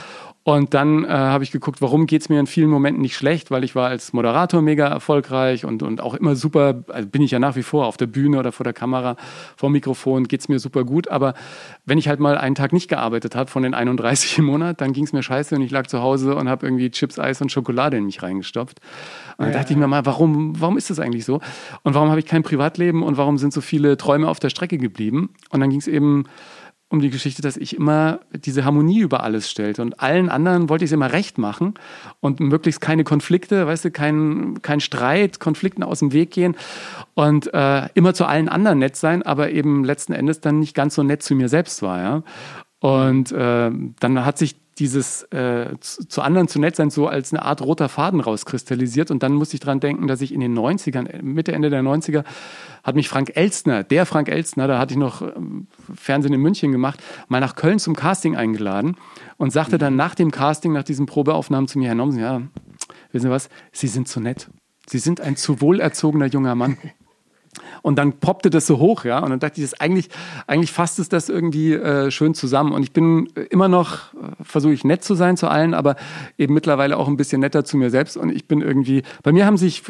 Und 0.44 0.74
dann 0.74 1.04
äh, 1.04 1.10
habe 1.10 1.44
ich 1.44 1.52
geguckt, 1.52 1.82
warum 1.82 2.08
geht 2.08 2.22
es 2.22 2.30
mir 2.30 2.40
in 2.40 2.48
vielen 2.48 2.70
Momenten 2.70 3.02
nicht 3.02 3.16
schlecht, 3.16 3.52
weil 3.52 3.64
ich 3.64 3.76
war 3.76 3.90
als 3.90 4.14
Moderator 4.14 4.62
mega 4.62 4.88
erfolgreich 4.88 5.66
und, 5.66 5.84
und 5.84 6.02
auch 6.02 6.16
immer 6.16 6.36
super, 6.36 6.84
also 6.88 7.08
bin 7.08 7.22
ich 7.22 7.32
ja 7.32 7.40
nach 7.40 7.56
wie 7.56 7.62
vor 7.62 7.86
auf 7.86 7.98
der 7.98 8.08
Bühne 8.08 8.40
oder 8.40 8.52
vor 8.52 8.64
der 8.64 8.74
Kamera, 8.74 9.18
vor 9.58 9.70
dem 9.70 9.74
Mikrofon, 9.74 10.28
geht 10.28 10.40
es 10.40 10.50
mir 10.50 10.60
super 10.60 10.86
gut. 10.86 11.09
Aber 11.10 11.34
wenn 11.86 11.98
ich 11.98 12.08
halt 12.08 12.20
mal 12.20 12.38
einen 12.38 12.56
Tag 12.56 12.74
nicht 12.74 12.88
gearbeitet 12.88 13.36
habe 13.36 13.50
von 13.50 13.64
den 13.64 13.74
31 13.74 14.38
im 14.38 14.46
Monat, 14.46 14.82
dann 14.82 14.94
ging 14.94 15.04
es 15.04 15.14
mir 15.14 15.24
scheiße 15.24 15.56
und 15.56 15.62
ich 15.62 15.72
lag 15.72 15.88
zu 15.88 16.02
Hause 16.02 16.36
und 16.36 16.50
habe 16.50 16.66
irgendwie 16.66 16.90
Chips, 16.92 17.20
Eis 17.20 17.42
und 17.42 17.52
Schokolade 17.52 17.98
in 17.98 18.06
mich 18.06 18.22
reingestopft. 18.22 18.80
Und 19.38 19.46
dann 19.46 19.54
dachte 19.54 19.74
ich 19.74 19.80
mir 19.80 19.88
mal, 19.88 20.06
warum, 20.06 20.60
warum 20.60 20.78
ist 20.78 20.90
das 20.90 21.00
eigentlich 21.00 21.26
so? 21.26 21.42
Und 21.84 21.94
warum 21.94 22.10
habe 22.10 22.20
ich 22.20 22.26
kein 22.26 22.44
Privatleben 22.44 23.04
und 23.04 23.18
warum 23.18 23.38
sind 23.38 23.54
so 23.54 23.62
viele 23.62 23.98
Träume 23.98 24.28
auf 24.28 24.40
der 24.40 24.50
Strecke 24.50 24.78
geblieben? 24.78 25.30
Und 25.50 25.60
dann 25.60 25.70
ging 25.70 25.80
es 25.80 25.88
eben 25.88 26.26
um 26.90 27.00
die 27.00 27.12
Geschichte, 27.12 27.42
dass 27.42 27.56
ich 27.56 27.76
immer 27.76 28.20
diese 28.34 28.66
Harmonie 28.66 29.00
über 29.00 29.24
alles 29.24 29.50
stellte. 29.50 29.82
Und 29.82 30.00
allen 30.00 30.28
anderen 30.30 30.70
wollte 30.70 30.84
ich 30.84 30.90
es 30.90 30.94
immer 30.94 31.14
recht 31.14 31.38
machen 31.38 31.76
und 32.20 32.40
möglichst 32.40 32.82
keine 32.82 33.04
Konflikte, 33.04 33.68
weißt 33.68 33.86
du, 33.86 33.92
kein, 33.92 34.62
kein 34.64 34.80
Streit, 34.80 35.40
Konflikten 35.40 35.84
aus 35.84 36.00
dem 36.00 36.14
Weg 36.14 36.32
gehen 36.32 36.56
und 37.14 37.54
äh, 37.54 37.90
immer 37.94 38.16
zu 38.16 38.26
allen 38.26 38.50
anderen 38.50 38.80
nett 38.80 38.96
sein, 38.96 39.22
aber 39.22 39.52
eben 39.52 39.84
letzten 39.84 40.14
Endes 40.14 40.42
dann 40.42 40.60
nicht 40.60 40.74
ganz 40.74 40.96
so 40.96 41.04
nett 41.04 41.22
zu 41.22 41.36
mir 41.36 41.48
selbst 41.48 41.84
war. 41.84 42.02
Ja? 42.02 42.24
Und 42.80 43.32
äh, 43.32 43.72
dann 44.00 44.26
hat 44.26 44.38
sich 44.40 44.56
dieses 44.80 45.24
äh, 45.32 45.76
zu, 45.80 46.08
zu, 46.08 46.22
anderen 46.22 46.48
zu 46.48 46.60
nett 46.60 46.76
sein 46.76 46.90
so 46.90 47.08
als 47.08 47.34
eine 47.34 47.44
Art 47.44 47.62
roter 47.62 47.90
Faden 47.90 48.22
rauskristallisiert. 48.22 49.12
Und 49.12 49.22
dann 49.24 49.34
musste 49.34 49.56
ich 49.56 49.60
dran 49.60 49.80
denken, 49.80 50.08
dass 50.08 50.22
ich 50.22 50.34
in 50.34 50.40
den 50.40 50.58
90ern, 50.58 51.22
Mitte, 51.22 51.52
Ende 51.52 51.70
der 51.70 51.82
90er, 51.82 52.24
hat 52.84 52.96
mich 52.96 53.10
Frank 53.10 53.36
Elstner, 53.36 53.84
der 53.84 54.06
Frank 54.06 54.30
Elstner, 54.30 54.68
da 54.68 54.80
hatte 54.80 54.94
ich 54.94 54.98
noch 54.98 55.22
ähm, 55.22 55.68
Fernsehen 55.94 56.34
in 56.34 56.42
München 56.42 56.72
gemacht, 56.72 57.02
mal 57.28 57.42
nach 57.42 57.56
Köln 57.56 57.80
zum 57.80 57.96
Casting 57.96 58.36
eingeladen 58.36 58.96
und 59.38 59.52
sagte 59.52 59.78
dann 59.78 59.96
nach 59.96 60.16
dem 60.16 60.32
Casting, 60.32 60.72
nach 60.72 60.84
diesen 60.84 61.06
Probeaufnahmen 61.06 61.68
zu 61.68 61.78
mir, 61.78 61.90
Herr 61.90 61.96
Nomsen, 61.96 62.20
ja, 62.20 62.42
wissen 63.12 63.28
Sie 63.28 63.30
was, 63.30 63.50
Sie 63.72 63.88
sind 63.88 64.08
zu 64.08 64.20
nett. 64.20 64.50
Sie 64.88 65.00
sind 65.00 65.22
ein 65.22 65.36
zu 65.36 65.62
wohlerzogener 65.62 66.26
junger 66.26 66.56
Mann. 66.56 66.78
Und 67.82 67.98
dann 67.98 68.14
poppte 68.14 68.50
das 68.50 68.68
so 68.68 68.78
hoch, 68.78 69.06
ja. 69.06 69.20
Und 69.20 69.32
dann 69.32 69.40
dachte 69.40 69.62
ich, 69.62 69.70
das 69.70 69.80
eigentlich, 69.80 70.10
eigentlich 70.48 70.72
fasst 70.72 71.00
es 71.00 71.10
das 71.10 71.30
irgendwie 71.30 71.74
äh, 71.74 72.12
schön 72.12 72.34
zusammen. 72.34 72.74
Und 72.74 72.84
ich 72.84 72.92
bin 72.92 73.28
immer 73.50 73.68
noch, 73.68 74.14
äh, 74.14 74.44
versuche 74.44 74.74
ich 74.74 74.84
nett 74.84 75.04
zu 75.04 75.16
sein 75.16 75.38
zu 75.38 75.48
allen, 75.48 75.74
aber 75.74 75.96
eben 76.38 76.54
mittlerweile 76.54 76.98
auch 76.98 77.08
ein 77.08 77.18
bisschen 77.18 77.42
netter 77.42 77.66
zu 77.66 77.78
mir 77.78 77.90
selbst. 77.90 78.18
Und 78.18 78.30
ich 78.30 78.48
bin 78.48 78.62
irgendwie, 78.62 79.04
bei 79.24 79.32
mir 79.32 79.46
haben 79.46 79.58
sich, 79.58 79.84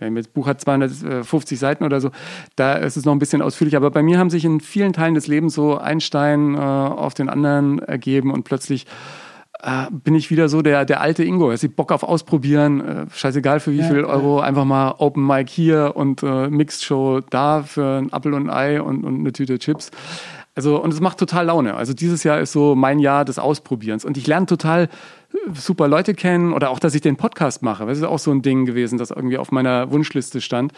das 0.00 0.28
Buch 0.28 0.46
hat 0.46 0.60
250 0.60 1.58
Seiten 1.58 1.84
oder 1.84 2.00
so, 2.00 2.10
da 2.56 2.74
ist 2.74 2.96
es 2.96 3.04
noch 3.04 3.12
ein 3.12 3.18
bisschen 3.18 3.42
ausführlich, 3.42 3.76
aber 3.76 3.90
bei 3.90 4.02
mir 4.02 4.18
haben 4.18 4.30
sich 4.30 4.44
in 4.44 4.60
vielen 4.60 4.92
Teilen 4.92 5.14
des 5.14 5.26
Lebens 5.26 5.54
so 5.54 5.78
ein 5.78 6.00
Stein 6.00 6.54
äh, 6.54 6.58
auf 6.58 7.14
den 7.14 7.28
anderen 7.28 7.78
ergeben 7.80 8.32
und 8.32 8.44
plötzlich 8.44 8.86
äh, 9.64 9.86
bin 9.90 10.14
ich 10.14 10.30
wieder 10.30 10.48
so 10.48 10.60
der, 10.60 10.84
der 10.84 11.00
alte 11.00 11.24
Ingo. 11.24 11.50
Er 11.50 11.56
sieht 11.56 11.74
Bock 11.74 11.90
auf 11.90 12.02
Ausprobieren, 12.02 12.80
äh, 12.80 13.06
scheißegal 13.10 13.60
für 13.60 13.72
wie 13.72 13.78
ja, 13.78 13.88
viel 13.88 14.04
Euro, 14.04 14.40
ja. 14.40 14.44
einfach 14.44 14.64
mal 14.64 14.96
Open 14.98 15.26
Mic 15.26 15.50
hier 15.50 15.92
und 15.96 16.22
äh, 16.22 16.48
Mixed 16.48 16.84
Show 16.84 17.20
da 17.30 17.62
für 17.62 18.02
ein 18.02 18.12
Apfel 18.12 18.34
und 18.34 18.50
ein 18.50 18.50
Ei 18.50 18.82
und, 18.82 19.04
und 19.04 19.20
eine 19.20 19.32
Tüte 19.32 19.58
Chips. 19.58 19.90
Also, 20.54 20.80
und 20.80 20.92
es 20.92 21.00
macht 21.00 21.18
total 21.18 21.46
Laune. 21.46 21.74
Also 21.74 21.94
dieses 21.94 22.22
Jahr 22.22 22.38
ist 22.40 22.52
so 22.52 22.76
mein 22.76 22.98
Jahr 22.98 23.24
des 23.24 23.38
Ausprobierens. 23.38 24.04
Und 24.04 24.16
ich 24.16 24.26
lerne 24.26 24.46
total 24.46 24.84
äh, 24.84 25.36
super 25.54 25.88
Leute 25.88 26.12
kennen 26.12 26.52
oder 26.52 26.70
auch, 26.70 26.78
dass 26.78 26.94
ich 26.94 27.00
den 27.00 27.16
Podcast 27.16 27.62
mache. 27.62 27.86
Das 27.86 27.96
ist 27.96 28.04
auch 28.04 28.18
so 28.18 28.30
ein 28.30 28.42
Ding 28.42 28.66
gewesen, 28.66 28.98
das 28.98 29.10
irgendwie 29.10 29.38
auf 29.38 29.50
meiner 29.50 29.90
Wunschliste 29.90 30.42
stand. 30.42 30.72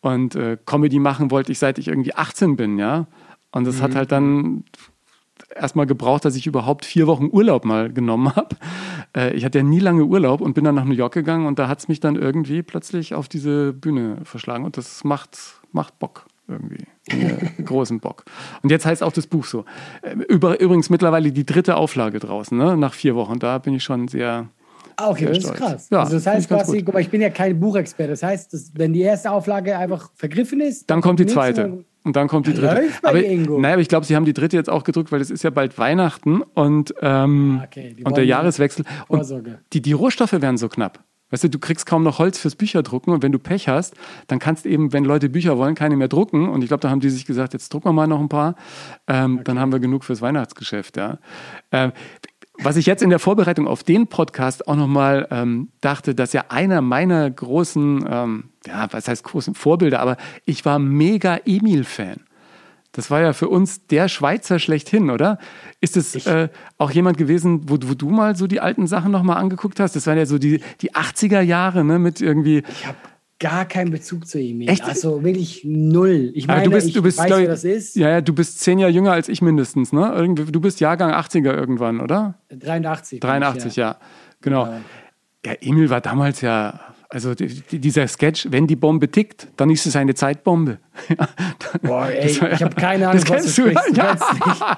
Und 0.00 0.34
äh, 0.36 0.56
Comedy 0.64 0.98
machen 0.98 1.30
wollte 1.30 1.52
ich, 1.52 1.58
seit 1.58 1.78
ich 1.78 1.88
irgendwie 1.88 2.14
18 2.14 2.56
bin, 2.56 2.78
ja. 2.78 3.06
Und 3.50 3.66
das 3.66 3.76
mhm. 3.76 3.82
hat 3.82 3.94
halt 3.94 4.12
dann 4.12 4.64
erstmal 5.54 5.86
gebraucht, 5.86 6.24
dass 6.24 6.36
ich 6.36 6.46
überhaupt 6.46 6.84
vier 6.84 7.06
Wochen 7.06 7.28
Urlaub 7.30 7.64
mal 7.64 7.92
genommen 7.92 8.34
habe. 8.34 8.56
Äh, 9.14 9.34
ich 9.34 9.44
hatte 9.44 9.58
ja 9.58 9.64
nie 9.64 9.78
lange 9.78 10.04
Urlaub 10.04 10.40
und 10.40 10.54
bin 10.54 10.64
dann 10.64 10.74
nach 10.74 10.86
New 10.86 10.94
York 10.94 11.12
gegangen 11.12 11.44
und 11.44 11.58
da 11.58 11.68
hat 11.68 11.80
es 11.80 11.88
mich 11.88 12.00
dann 12.00 12.16
irgendwie 12.16 12.62
plötzlich 12.62 13.14
auf 13.14 13.28
diese 13.28 13.74
Bühne 13.74 14.16
verschlagen 14.24 14.64
und 14.64 14.78
das 14.78 15.04
macht, 15.04 15.36
macht 15.70 15.98
Bock 15.98 16.24
irgendwie. 16.48 16.86
großen 17.64 18.00
Bock. 18.00 18.24
Und 18.62 18.70
jetzt 18.70 18.86
heißt 18.86 19.02
auch 19.02 19.12
das 19.12 19.26
Buch 19.26 19.44
so. 19.44 19.64
Äh, 20.02 20.14
über, 20.28 20.60
übrigens 20.60 20.90
mittlerweile 20.90 21.32
die 21.32 21.44
dritte 21.44 21.76
Auflage 21.76 22.18
draußen, 22.18 22.56
ne? 22.56 22.76
nach 22.76 22.94
vier 22.94 23.14
Wochen. 23.14 23.38
Da 23.38 23.58
bin 23.58 23.74
ich 23.74 23.84
schon 23.84 24.08
sehr. 24.08 24.48
Ah, 24.96 25.10
okay, 25.10 25.26
das 25.26 25.38
ist 25.38 25.54
krass. 25.54 25.88
Ja, 25.90 26.00
also 26.00 26.14
das 26.14 26.26
heißt 26.26 26.48
quasi, 26.48 26.82
guck 26.82 26.94
mal, 26.94 27.00
ich 27.00 27.10
bin 27.10 27.20
ja 27.20 27.30
kein 27.30 27.58
Buchexperte. 27.58 28.12
Das 28.12 28.22
heißt, 28.22 28.52
dass, 28.52 28.72
wenn 28.74 28.92
die 28.92 29.00
erste 29.00 29.30
Auflage 29.30 29.76
einfach 29.76 30.10
vergriffen 30.14 30.60
ist, 30.60 30.90
dann 30.90 31.00
kommt 31.00 31.18
die 31.18 31.26
zweite. 31.26 31.84
Und 32.04 32.16
dann 32.16 32.28
kommt 32.28 32.46
die 32.46 32.54
dritte. 32.54 32.88
Aber, 33.02 33.20
naja, 33.20 33.74
aber 33.74 33.82
ich 33.82 33.88
glaube, 33.88 34.06
sie 34.06 34.16
haben 34.16 34.24
die 34.24 34.32
dritte 34.32 34.56
jetzt 34.56 34.68
auch 34.68 34.84
gedrückt, 34.84 35.12
weil 35.12 35.20
es 35.20 35.30
ist 35.30 35.44
ja 35.44 35.50
bald 35.50 35.78
Weihnachten 35.78 36.42
und, 36.42 36.94
ähm, 37.00 37.60
ah, 37.60 37.64
okay, 37.64 37.96
und 38.04 38.16
der 38.16 38.26
Jahreswechsel. 38.26 38.84
Und 39.08 39.44
die, 39.72 39.80
die 39.80 39.92
Rohstoffe 39.92 40.32
werden 40.32 40.56
so 40.56 40.68
knapp. 40.68 41.04
Weißt 41.32 41.44
du, 41.44 41.48
du 41.48 41.58
kriegst 41.58 41.86
kaum 41.86 42.02
noch 42.02 42.18
Holz 42.18 42.38
fürs 42.38 42.56
Bücherdrucken 42.56 43.12
und 43.12 43.22
wenn 43.22 43.32
du 43.32 43.38
Pech 43.38 43.66
hast, 43.66 43.94
dann 44.26 44.38
kannst 44.38 44.66
eben, 44.66 44.92
wenn 44.92 45.04
Leute 45.04 45.30
Bücher 45.30 45.56
wollen, 45.56 45.74
keine 45.74 45.96
mehr 45.96 46.08
drucken. 46.08 46.46
Und 46.46 46.62
ich 46.62 46.68
glaube, 46.68 46.82
da 46.82 46.90
haben 46.90 47.00
die 47.00 47.08
sich 47.08 47.24
gesagt, 47.24 47.54
jetzt 47.54 47.72
drucken 47.72 47.88
wir 47.88 47.92
mal 47.94 48.06
noch 48.06 48.20
ein 48.20 48.28
paar. 48.28 48.54
Ähm, 49.08 49.36
okay. 49.36 49.44
Dann 49.44 49.58
haben 49.58 49.72
wir 49.72 49.80
genug 49.80 50.04
fürs 50.04 50.20
Weihnachtsgeschäft. 50.20 50.98
Ja. 50.98 51.18
Ähm, 51.70 51.92
was 52.62 52.76
ich 52.76 52.86
jetzt 52.86 53.02
in 53.02 53.10
der 53.10 53.18
Vorbereitung 53.18 53.66
auf 53.66 53.82
den 53.82 54.06
Podcast 54.06 54.68
auch 54.68 54.76
nochmal 54.76 55.26
ähm, 55.30 55.68
dachte, 55.80 56.14
dass 56.14 56.32
ja 56.32 56.44
einer 56.48 56.80
meiner 56.80 57.30
großen, 57.30 58.04
ähm, 58.08 58.44
ja, 58.66 58.88
was 58.90 59.08
heißt 59.08 59.24
großen 59.24 59.54
Vorbilder, 59.54 60.00
aber 60.00 60.16
ich 60.44 60.64
war 60.64 60.78
mega 60.78 61.38
Emil-Fan. 61.44 62.20
Das 62.92 63.10
war 63.10 63.22
ja 63.22 63.32
für 63.32 63.48
uns 63.48 63.86
der 63.86 64.08
Schweizer 64.08 64.58
schlechthin, 64.58 65.10
oder? 65.10 65.38
Ist 65.80 65.96
es 65.96 66.26
äh, 66.26 66.50
auch 66.76 66.90
jemand 66.90 67.16
gewesen, 67.16 67.70
wo, 67.70 67.78
wo, 67.82 67.94
du 67.94 68.10
mal 68.10 68.36
so 68.36 68.46
die 68.46 68.60
alten 68.60 68.86
Sachen 68.86 69.10
nochmal 69.10 69.38
angeguckt 69.38 69.80
hast? 69.80 69.96
Das 69.96 70.06
waren 70.06 70.18
ja 70.18 70.26
so 70.26 70.38
die, 70.38 70.60
die 70.82 70.92
80er 70.92 71.40
Jahre, 71.40 71.84
ne, 71.84 71.98
mit 71.98 72.20
irgendwie. 72.20 72.62
Ich 72.68 72.86
habe 72.86 72.96
gar 73.42 73.64
keinen 73.64 73.90
Bezug 73.90 74.26
zu 74.26 74.38
ihm. 74.38 74.60
Echt? 74.62 74.84
Also 74.84 75.24
wirklich 75.24 75.62
null. 75.64 76.30
Ich 76.34 76.46
meine, 76.46 76.62
du 76.62 76.70
bist, 76.70 76.94
du 76.94 77.02
bist, 77.02 77.18
weiß, 77.18 77.28
wer 77.28 77.48
das 77.48 77.64
ist. 77.64 77.96
Ja, 77.96 78.08
ja, 78.08 78.20
du 78.20 78.32
bist 78.32 78.60
zehn 78.60 78.78
Jahre 78.78 78.92
jünger 78.92 79.12
als 79.12 79.28
ich 79.28 79.42
mindestens, 79.42 79.92
ne? 79.92 80.32
Du 80.34 80.60
bist 80.60 80.78
Jahrgang 80.78 81.12
80er 81.12 81.52
irgendwann, 81.52 82.00
oder? 82.00 82.38
83. 82.50 83.18
83, 83.18 83.66
ich, 83.66 83.76
ja. 83.76 83.88
ja. 83.88 83.96
Genau. 84.40 84.66
Ja. 84.66 84.80
ja, 85.44 85.52
Emil 85.60 85.90
war 85.90 86.00
damals 86.00 86.40
ja 86.40 86.80
also 87.08 87.34
dieser 87.34 88.08
Sketch, 88.08 88.46
wenn 88.50 88.66
die 88.66 88.76
Bombe 88.76 89.10
tickt, 89.10 89.48
dann 89.56 89.68
ist 89.68 89.84
es 89.84 89.96
eine 89.96 90.14
Zeitbombe. 90.14 90.78
Boah, 91.82 92.06
ey, 92.06 92.30
ich 92.30 92.40
habe 92.40 92.74
keine 92.74 93.08
Ahnung, 93.10 93.22
das 93.22 93.44
was 93.44 93.54
du, 93.54 93.64
du 93.64 93.72
ja. 93.92 94.16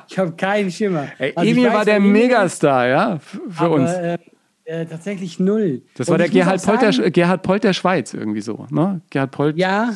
Ich 0.09 0.18
habe 0.18 0.33
keinen 0.33 0.68
Schimmer. 0.70 1.07
Ey, 1.18 1.33
also 1.37 1.48
Emil 1.48 1.72
war 1.72 1.85
der 1.85 2.00
Megastar, 2.00 2.88
ja, 2.88 3.18
für 3.20 3.40
aber, 3.64 3.74
uns. 3.77 3.90
Äh, 3.92 4.18
äh, 4.64 4.87
tatsächlich 4.87 5.38
null. 5.38 5.83
Das 5.96 6.09
war 6.09 6.18
der 6.18 6.29
Gerhard 6.29 6.64
Polt, 6.64 6.81
der, 6.81 7.11
Gerhard 7.11 7.42
Polt 7.42 7.64
der 7.64 7.72
Schweiz 7.72 8.14
irgendwie 8.14 8.40
so, 8.40 8.66
ne? 8.70 9.00
Gerhard 9.11 9.31
Polt. 9.31 9.57
Ja, 9.57 9.94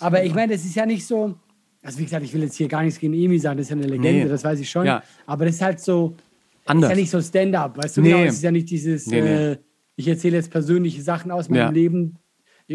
aber 0.00 0.24
ich 0.24 0.34
meine, 0.34 0.52
das 0.52 0.64
ist 0.64 0.74
ja 0.74 0.86
nicht 0.86 1.06
so. 1.06 1.34
Also 1.82 1.98
wie 1.98 2.04
gesagt, 2.04 2.24
ich 2.24 2.32
will 2.32 2.42
jetzt 2.42 2.56
hier 2.56 2.68
gar 2.68 2.82
nichts 2.82 2.98
gegen 2.98 3.12
Emil 3.12 3.40
sagen, 3.40 3.58
das 3.58 3.66
ist 3.66 3.70
ja 3.70 3.76
eine 3.76 3.86
Legende, 3.86 4.24
nee. 4.24 4.28
das 4.28 4.42
weiß 4.42 4.58
ich 4.60 4.70
schon. 4.70 4.86
Ja. 4.86 5.02
Aber 5.26 5.44
das 5.44 5.56
ist 5.56 5.62
halt 5.62 5.80
so. 5.80 6.16
Anders. 6.64 6.90
ist 6.90 6.96
ja 6.96 7.00
nicht 7.02 7.10
so 7.10 7.20
Stand-up, 7.20 7.76
weißt 7.76 7.98
du? 7.98 8.00
Nee. 8.00 8.10
Genau, 8.10 8.22
es 8.24 8.34
ist 8.34 8.42
ja 8.42 8.50
nicht 8.50 8.70
dieses. 8.70 9.06
Nee, 9.06 9.18
äh, 9.18 9.56
ich 9.96 10.08
erzähle 10.08 10.36
jetzt 10.36 10.50
persönliche 10.50 11.02
Sachen 11.02 11.30
aus 11.30 11.48
meinem 11.48 11.58
ja. 11.58 11.70
Leben. 11.70 12.16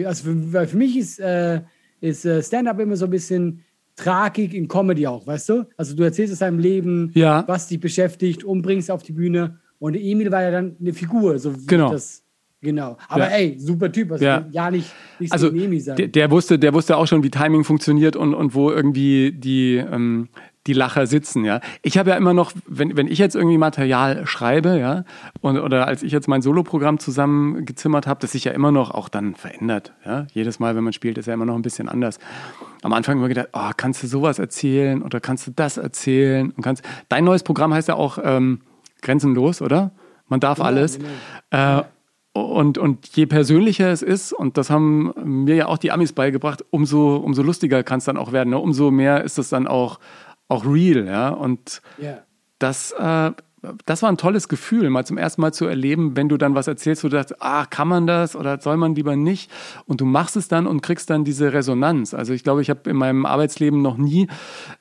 Also 0.05 0.31
für, 0.31 0.67
für 0.67 0.77
mich 0.77 0.95
ist, 0.97 1.19
äh, 1.19 1.61
ist 2.01 2.25
äh, 2.25 2.43
Stand-up 2.43 2.79
immer 2.79 2.95
so 2.95 3.05
ein 3.05 3.11
bisschen 3.11 3.63
Tragik 3.95 4.53
in 4.53 4.67
Comedy 4.67 5.07
auch, 5.07 5.27
weißt 5.27 5.49
du? 5.49 5.65
Also 5.75 5.95
du 5.95 6.03
erzählst 6.03 6.33
aus 6.33 6.39
deinem 6.39 6.59
Leben, 6.59 7.11
ja. 7.15 7.43
was 7.47 7.67
dich 7.67 7.79
beschäftigt 7.79 8.43
und 8.43 8.61
bringst 8.61 8.89
auf 8.91 9.03
die 9.03 9.11
Bühne. 9.11 9.59
Und 9.79 9.95
Emil 9.95 10.31
war 10.31 10.43
ja 10.43 10.51
dann 10.51 10.75
eine 10.79 10.93
Figur, 10.93 11.39
so 11.39 11.55
wie 11.55 11.65
genau. 11.65 11.91
das 11.91 12.23
Genau. 12.61 12.97
Aber 13.07 13.29
ja. 13.29 13.37
ey, 13.37 13.57
super 13.57 13.91
Typ. 13.91 14.11
Also 14.11 14.25
ja, 14.25 14.45
ja 14.51 14.69
nicht, 14.69 14.91
nicht 15.17 15.31
also, 15.31 15.49
der, 15.49 16.07
der, 16.07 16.31
wusste, 16.31 16.59
der 16.59 16.73
wusste 16.73 16.97
auch 16.97 17.07
schon, 17.07 17.23
wie 17.23 17.29
Timing 17.29 17.63
funktioniert 17.63 18.17
und, 18.17 18.33
und 18.33 18.53
wo 18.53 18.69
irgendwie 18.69 19.31
die, 19.31 19.77
ähm, 19.77 20.27
die 20.67 20.73
Lacher 20.73 21.07
sitzen, 21.07 21.45
ja. 21.45 21.61
Ich 21.83 21.97
habe 21.97 22.09
ja 22.09 22.17
immer 22.17 22.33
noch, 22.33 22.51
wenn, 22.67 22.97
wenn 22.97 23.07
ich 23.07 23.17
jetzt 23.17 23.35
irgendwie 23.35 23.57
Material 23.57 24.27
schreibe, 24.27 24.77
ja, 24.77 25.05
und, 25.39 25.57
oder 25.57 25.87
als 25.87 26.03
ich 26.03 26.11
jetzt 26.11 26.27
mein 26.27 26.41
Soloprogramm 26.41 26.99
zusammengezimmert 26.99 28.07
habe, 28.07 28.19
das 28.19 28.33
sich 28.33 28.43
ja 28.43 28.51
immer 28.51 28.71
noch 28.71 28.91
auch 28.91 29.07
dann 29.07 29.35
verändert, 29.35 29.93
ja. 30.05 30.27
Jedes 30.33 30.59
Mal, 30.59 30.75
wenn 30.75 30.83
man 30.83 30.91
spielt, 30.91 31.17
ist 31.17 31.27
ja 31.27 31.33
immer 31.33 31.45
noch 31.45 31.55
ein 31.55 31.61
bisschen 31.61 31.87
anders. 31.87 32.19
Am 32.81 32.91
Anfang 32.91 33.17
immer 33.17 33.29
gedacht, 33.29 33.49
oh, 33.53 33.71
kannst 33.77 34.03
du 34.03 34.07
sowas 34.07 34.37
erzählen 34.37 35.01
oder 35.01 35.21
kannst 35.21 35.47
du 35.47 35.51
das 35.55 35.77
erzählen? 35.77 36.51
Und 36.51 36.61
kannst, 36.61 36.83
dein 37.07 37.23
neues 37.23 37.43
Programm 37.43 37.73
heißt 37.73 37.87
ja 37.87 37.95
auch 37.95 38.19
ähm, 38.21 38.59
Grenzenlos, 39.01 39.61
oder? 39.61 39.91
Man 40.27 40.39
darf 40.39 40.59
ja, 40.59 40.65
alles. 40.65 40.99
Genau. 40.99 41.79
Äh, 41.79 41.83
und, 42.33 42.77
und 42.77 43.07
je 43.15 43.25
persönlicher 43.25 43.91
es 43.91 44.01
ist, 44.01 44.33
und 44.33 44.57
das 44.57 44.69
haben 44.69 45.13
mir 45.23 45.55
ja 45.55 45.65
auch 45.67 45.77
die 45.77 45.91
Amis 45.91 46.13
beigebracht, 46.13 46.63
umso, 46.69 47.17
umso 47.17 47.41
lustiger 47.41 47.83
kann 47.83 47.97
es 47.99 48.05
dann 48.05 48.17
auch 48.17 48.31
werden. 48.31 48.51
Ne? 48.51 48.59
Umso 48.59 48.91
mehr 48.91 49.23
ist 49.23 49.39
es 49.39 49.49
dann 49.49 49.67
auch, 49.67 49.99
auch 50.47 50.65
real. 50.65 51.05
Ja? 51.07 51.29
Und 51.29 51.81
yeah. 51.99 52.23
das 52.59 52.91
äh, 52.91 53.31
das 53.85 54.01
war 54.01 54.09
ein 54.09 54.17
tolles 54.17 54.47
Gefühl, 54.47 54.89
mal 54.89 55.05
zum 55.05 55.17
ersten 55.17 55.41
Mal 55.41 55.53
zu 55.53 55.65
erleben, 55.65 56.15
wenn 56.15 56.29
du 56.29 56.37
dann 56.37 56.55
was 56.55 56.67
erzählst, 56.67 57.03
wo 57.03 57.09
du 57.09 57.17
dachtest, 57.17 57.41
ah, 57.41 57.65
kann 57.65 57.87
man 57.87 58.07
das 58.07 58.35
oder 58.35 58.59
soll 58.59 58.77
man 58.77 58.95
lieber 58.95 59.15
nicht? 59.15 59.51
Und 59.85 60.01
du 60.01 60.05
machst 60.05 60.37
es 60.37 60.47
dann 60.47 60.65
und 60.67 60.81
kriegst 60.81 61.09
dann 61.09 61.25
diese 61.25 61.51
Resonanz. 61.51 62.13
Also 62.13 62.33
ich 62.33 62.43
glaube, 62.43 62.61
ich 62.61 62.69
habe 62.69 62.89
in 62.89 62.95
meinem 62.95 63.25
Arbeitsleben 63.25 63.81
noch 63.81 63.97
nie, 63.97 64.27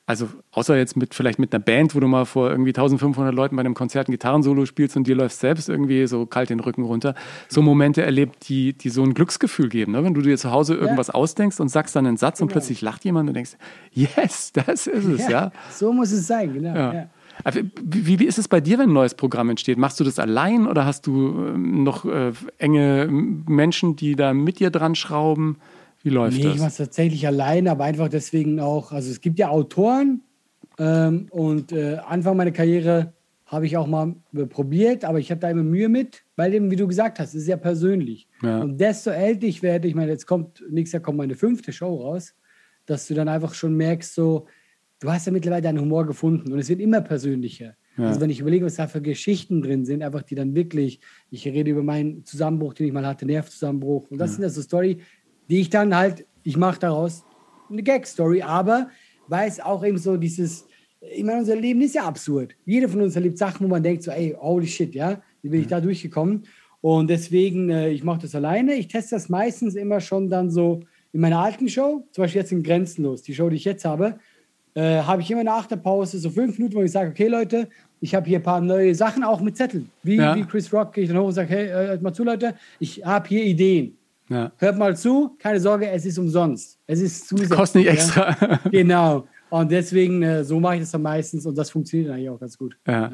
also 0.05 0.29
außer 0.51 0.77
jetzt 0.77 0.95
mit 0.95 1.13
vielleicht 1.13 1.39
mit 1.39 1.53
einer 1.53 1.63
Band, 1.63 1.93
wo 1.93 1.99
du 1.99 2.07
mal 2.07 2.25
vor 2.25 2.49
irgendwie 2.49 2.69
1500 2.69 3.33
Leuten 3.33 3.55
bei 3.55 3.61
einem 3.61 3.73
Konzert 3.73 4.07
ein 4.07 4.11
Gitarrensolo 4.11 4.65
spielst 4.65 4.95
und 4.95 5.07
dir 5.07 5.15
läufst 5.15 5.39
selbst 5.39 5.67
irgendwie 5.67 6.07
so 6.07 6.25
kalt 6.25 6.49
den 6.49 6.59
Rücken 6.59 6.83
runter, 6.83 7.15
so 7.49 7.61
Momente 7.61 8.01
erlebt, 8.01 8.47
die, 8.47 8.73
die 8.73 8.89
so 8.89 9.03
ein 9.03 9.13
Glücksgefühl 9.13 9.69
geben. 9.69 9.91
Ne? 9.91 10.03
Wenn 10.03 10.13
du 10.13 10.21
dir 10.21 10.37
zu 10.37 10.51
Hause 10.51 10.75
irgendwas 10.75 11.07
ja. 11.07 11.13
ausdenkst 11.15 11.59
und 11.59 11.69
sagst 11.69 11.95
dann 11.95 12.05
einen 12.05 12.17
Satz 12.17 12.37
genau. 12.37 12.45
und 12.45 12.51
plötzlich 12.53 12.81
lacht 12.81 13.03
jemand 13.03 13.27
und 13.27 13.35
denkst, 13.35 13.57
yes, 13.91 14.53
das 14.53 14.87
ist 14.87 15.05
es, 15.05 15.27
ja. 15.27 15.29
ja. 15.29 15.51
So 15.71 15.91
muss 15.91 16.11
es 16.11 16.27
sein, 16.27 16.53
genau. 16.53 16.75
Ja. 16.75 17.09
Äh, 17.43 17.63
wie, 17.81 18.19
wie, 18.19 18.25
ist 18.25 18.37
es 18.37 18.47
bei 18.47 18.61
dir, 18.61 18.77
wenn 18.77 18.89
ein 18.89 18.93
neues 18.93 19.13
Programm 19.13 19.49
entsteht? 19.49 19.77
Machst 19.77 19.99
du 19.99 20.03
das 20.03 20.19
allein 20.19 20.67
oder 20.67 20.85
hast 20.85 21.07
du 21.07 21.29
ähm, 21.29 21.83
noch 21.83 22.05
äh, 22.05 22.31
enge 22.57 23.07
Menschen, 23.09 23.95
die 23.95 24.15
da 24.15 24.33
mit 24.33 24.59
dir 24.59 24.69
dran 24.69 24.95
schrauben? 24.95 25.57
Wie 26.03 26.09
läuft 26.09 26.37
nee, 26.37 26.43
das? 26.43 26.55
Ich 26.55 26.59
mache 26.59 26.69
es 26.69 26.77
tatsächlich 26.77 27.27
allein, 27.27 27.67
aber 27.67 27.83
einfach 27.83 28.09
deswegen 28.09 28.59
auch. 28.59 28.91
Also 28.91 29.11
es 29.11 29.21
gibt 29.21 29.39
ja 29.39 29.49
Autoren 29.49 30.21
ähm, 30.77 31.27
und 31.29 31.71
äh, 31.71 31.97
Anfang 32.05 32.37
meiner 32.37 32.51
Karriere 32.51 33.13
habe 33.45 33.65
ich 33.65 33.75
auch 33.77 33.87
mal 33.87 34.15
probiert, 34.49 35.03
aber 35.03 35.17
ich 35.17 35.31
habe 35.31 35.41
da 35.41 35.49
immer 35.49 35.63
Mühe 35.63 35.89
mit, 35.89 36.23
weil 36.35 36.53
eben, 36.53 36.69
wie 36.69 36.75
du 36.75 36.87
gesagt 36.87 37.19
hast, 37.19 37.29
es 37.29 37.41
ist 37.41 37.47
ja 37.47 37.57
persönlich. 37.57 38.27
Ja. 38.43 38.59
Und 38.59 38.79
desto 38.79 39.09
älter 39.09 39.47
ich 39.47 39.63
werde, 39.63 39.87
ich 39.87 39.95
meine, 39.95 40.11
jetzt 40.11 40.27
kommt, 40.27 40.63
nächstes 40.69 40.93
Jahr 40.93 41.01
kommt 41.01 41.17
meine 41.17 41.33
fünfte 41.33 41.73
Show 41.73 41.95
raus, 41.95 42.35
dass 42.85 43.07
du 43.07 43.15
dann 43.15 43.27
einfach 43.27 43.55
schon 43.55 43.75
merkst, 43.75 44.13
so, 44.13 44.45
du 44.99 45.11
hast 45.11 45.25
ja 45.25 45.31
mittlerweile 45.31 45.61
deinen 45.61 45.79
Humor 45.79 46.05
gefunden 46.05 46.51
und 46.51 46.59
es 46.59 46.69
wird 46.69 46.81
immer 46.81 47.01
persönlicher. 47.01 47.75
Ja. 47.97 48.07
Also 48.07 48.21
wenn 48.21 48.29
ich 48.29 48.39
überlege, 48.39 48.65
was 48.65 48.75
da 48.75 48.87
für 48.87 49.01
Geschichten 49.01 49.61
drin 49.61 49.85
sind, 49.85 50.03
einfach 50.03 50.23
die 50.23 50.35
dann 50.35 50.55
wirklich, 50.55 50.99
ich 51.31 51.45
rede 51.45 51.71
über 51.71 51.83
meinen 51.83 52.23
Zusammenbruch, 52.25 52.73
den 52.73 52.87
ich 52.87 52.93
mal 52.93 53.05
hatte, 53.05 53.25
Nervzusammenbruch. 53.25 54.09
Und 54.09 54.17
das 54.19 54.31
ja. 54.31 54.35
sind 54.35 54.43
ja 54.43 54.49
so 54.49 54.61
Story, 54.61 54.99
die 55.49 55.61
ich 55.61 55.69
dann 55.69 55.95
halt, 55.95 56.25
ich 56.43 56.57
mache 56.57 56.79
daraus 56.79 57.23
eine 57.69 57.83
Gag-Story, 57.83 58.41
aber 58.41 58.89
weiß 59.27 59.59
auch 59.59 59.83
eben 59.83 59.97
so 59.97 60.17
dieses, 60.17 60.65
ich 61.01 61.23
meine, 61.23 61.39
unser 61.39 61.55
Leben 61.55 61.81
ist 61.81 61.95
ja 61.95 62.03
absurd. 62.03 62.55
Jeder 62.65 62.89
von 62.89 63.01
uns 63.01 63.15
erlebt 63.15 63.37
Sachen, 63.37 63.65
wo 63.65 63.69
man 63.69 63.83
denkt 63.83 64.03
so, 64.03 64.11
ey, 64.11 64.35
holy 64.39 64.67
shit, 64.67 64.95
ja, 64.95 65.21
wie 65.41 65.49
bin 65.49 65.61
ich 65.61 65.67
da 65.67 65.79
durchgekommen? 65.79 66.43
Und 66.81 67.09
deswegen, 67.09 67.69
äh, 67.69 67.89
ich 67.89 68.03
mache 68.03 68.21
das 68.21 68.35
alleine. 68.35 68.75
Ich 68.75 68.87
teste 68.87 69.15
das 69.15 69.29
meistens 69.29 69.75
immer 69.75 69.99
schon 69.99 70.29
dann 70.29 70.49
so 70.49 70.81
in 71.11 71.21
meiner 71.21 71.39
alten 71.39 71.67
Show, 71.67 72.07
zum 72.11 72.23
Beispiel 72.23 72.41
jetzt 72.41 72.51
in 72.51 72.63
Grenzenlos, 72.63 73.23
die 73.23 73.33
Show, 73.33 73.49
die 73.49 73.55
ich 73.55 73.65
jetzt 73.65 73.85
habe, 73.85 74.19
äh, 74.79 75.01
habe 75.01 75.21
ich 75.21 75.29
immer 75.29 75.43
nach 75.43 75.65
der 75.65 75.75
Pause 75.75 76.19
so 76.19 76.29
fünf 76.29 76.57
Minuten, 76.57 76.75
wo 76.75 76.83
ich 76.83 76.91
sage, 76.91 77.09
okay 77.09 77.27
Leute, 77.27 77.67
ich 77.99 78.15
habe 78.15 78.25
hier 78.27 78.39
ein 78.39 78.43
paar 78.43 78.61
neue 78.61 78.95
Sachen 78.95 79.25
auch 79.25 79.41
mit 79.41 79.57
Zetteln. 79.57 79.89
Wie, 80.03 80.15
ja. 80.15 80.33
wie 80.35 80.43
Chris 80.43 80.71
Rock 80.71 80.93
gehe 80.93 81.03
ich 81.03 81.09
dann 81.09 81.19
hoch 81.19 81.27
und 81.27 81.33
sage, 81.33 81.49
hey, 81.49 81.67
äh, 81.67 81.87
hört 81.87 82.01
mal 82.01 82.13
zu 82.13 82.23
Leute, 82.23 82.55
ich 82.79 83.03
habe 83.05 83.27
hier 83.27 83.43
Ideen. 83.43 83.97
Ja. 84.29 84.51
Hört 84.57 84.77
mal 84.77 84.95
zu, 84.95 85.35
keine 85.37 85.59
Sorge, 85.59 85.89
es 85.89 86.05
ist 86.05 86.17
umsonst. 86.17 86.79
Es 86.87 87.01
ist 87.01 87.27
zusätzlich. 87.27 87.57
Kostet 87.57 87.81
nicht 87.81 87.91
extra. 87.91 88.37
Ja? 88.39 88.59
genau. 88.71 89.27
Und 89.49 89.71
deswegen, 89.71 90.23
äh, 90.23 90.43
so 90.45 90.59
mache 90.59 90.75
ich 90.75 90.81
das 90.81 90.91
dann 90.91 91.01
meistens 91.01 91.45
und 91.45 91.57
das 91.57 91.71
funktioniert 91.71 92.11
eigentlich 92.11 92.29
auch 92.29 92.39
ganz 92.39 92.57
gut. 92.57 92.77
Ja. 92.87 93.11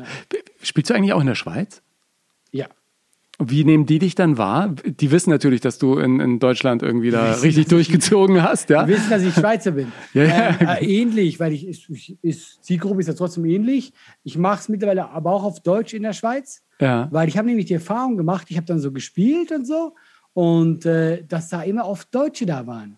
Spielst 0.61 0.91
du 0.91 0.93
eigentlich 0.93 1.13
auch 1.13 1.21
in 1.21 1.27
der 1.27 1.35
Schweiz? 1.35 1.81
Ja. 2.51 2.67
Wie 3.39 3.65
nehmen 3.65 3.85
die 3.85 3.99
dich 3.99 4.15
dann 4.15 4.37
wahr? 4.37 4.73
Die 4.85 5.11
wissen 5.11 5.29
natürlich, 5.29 5.59
dass 5.59 5.77
du 5.77 5.97
in, 5.97 6.19
in 6.19 6.39
Deutschland 6.39 6.81
irgendwie 6.83 7.11
da 7.11 7.31
wissen, 7.31 7.41
richtig 7.41 7.67
durchgezogen 7.67 8.41
hast, 8.41 8.69
ja? 8.69 8.83
Die 8.85 8.93
wissen, 8.93 9.09
dass 9.09 9.23
ich 9.23 9.33
Schweizer 9.33 9.71
bin. 9.71 9.91
ja, 10.13 10.23
ja. 10.23 10.49
Ähm, 10.59 10.67
äh, 10.67 11.01
ähnlich, 11.01 11.39
weil 11.39 11.51
ich, 11.53 11.67
ich, 11.67 12.17
ich 12.21 12.61
Zielgruppe 12.61 13.01
ist 13.01 13.07
ja 13.07 13.13
trotzdem 13.13 13.45
ähnlich. 13.45 13.91
Ich 14.23 14.37
mache 14.37 14.61
es 14.61 14.69
mittlerweile 14.69 15.09
aber 15.09 15.31
auch 15.31 15.43
auf 15.43 15.59
Deutsch 15.61 15.93
in 15.93 16.03
der 16.03 16.13
Schweiz, 16.13 16.63
ja. 16.79 17.09
weil 17.11 17.27
ich 17.27 17.37
habe 17.37 17.47
nämlich 17.47 17.65
die 17.65 17.73
Erfahrung 17.73 18.15
gemacht, 18.15 18.47
ich 18.49 18.57
habe 18.57 18.67
dann 18.67 18.79
so 18.79 18.91
gespielt 18.91 19.51
und 19.51 19.65
so 19.67 19.93
und 20.33 20.85
äh, 20.85 21.23
dass 21.27 21.49
da 21.49 21.63
immer 21.63 21.87
oft 21.87 22.13
Deutsche 22.13 22.45
da 22.45 22.65
waren. 22.65 22.97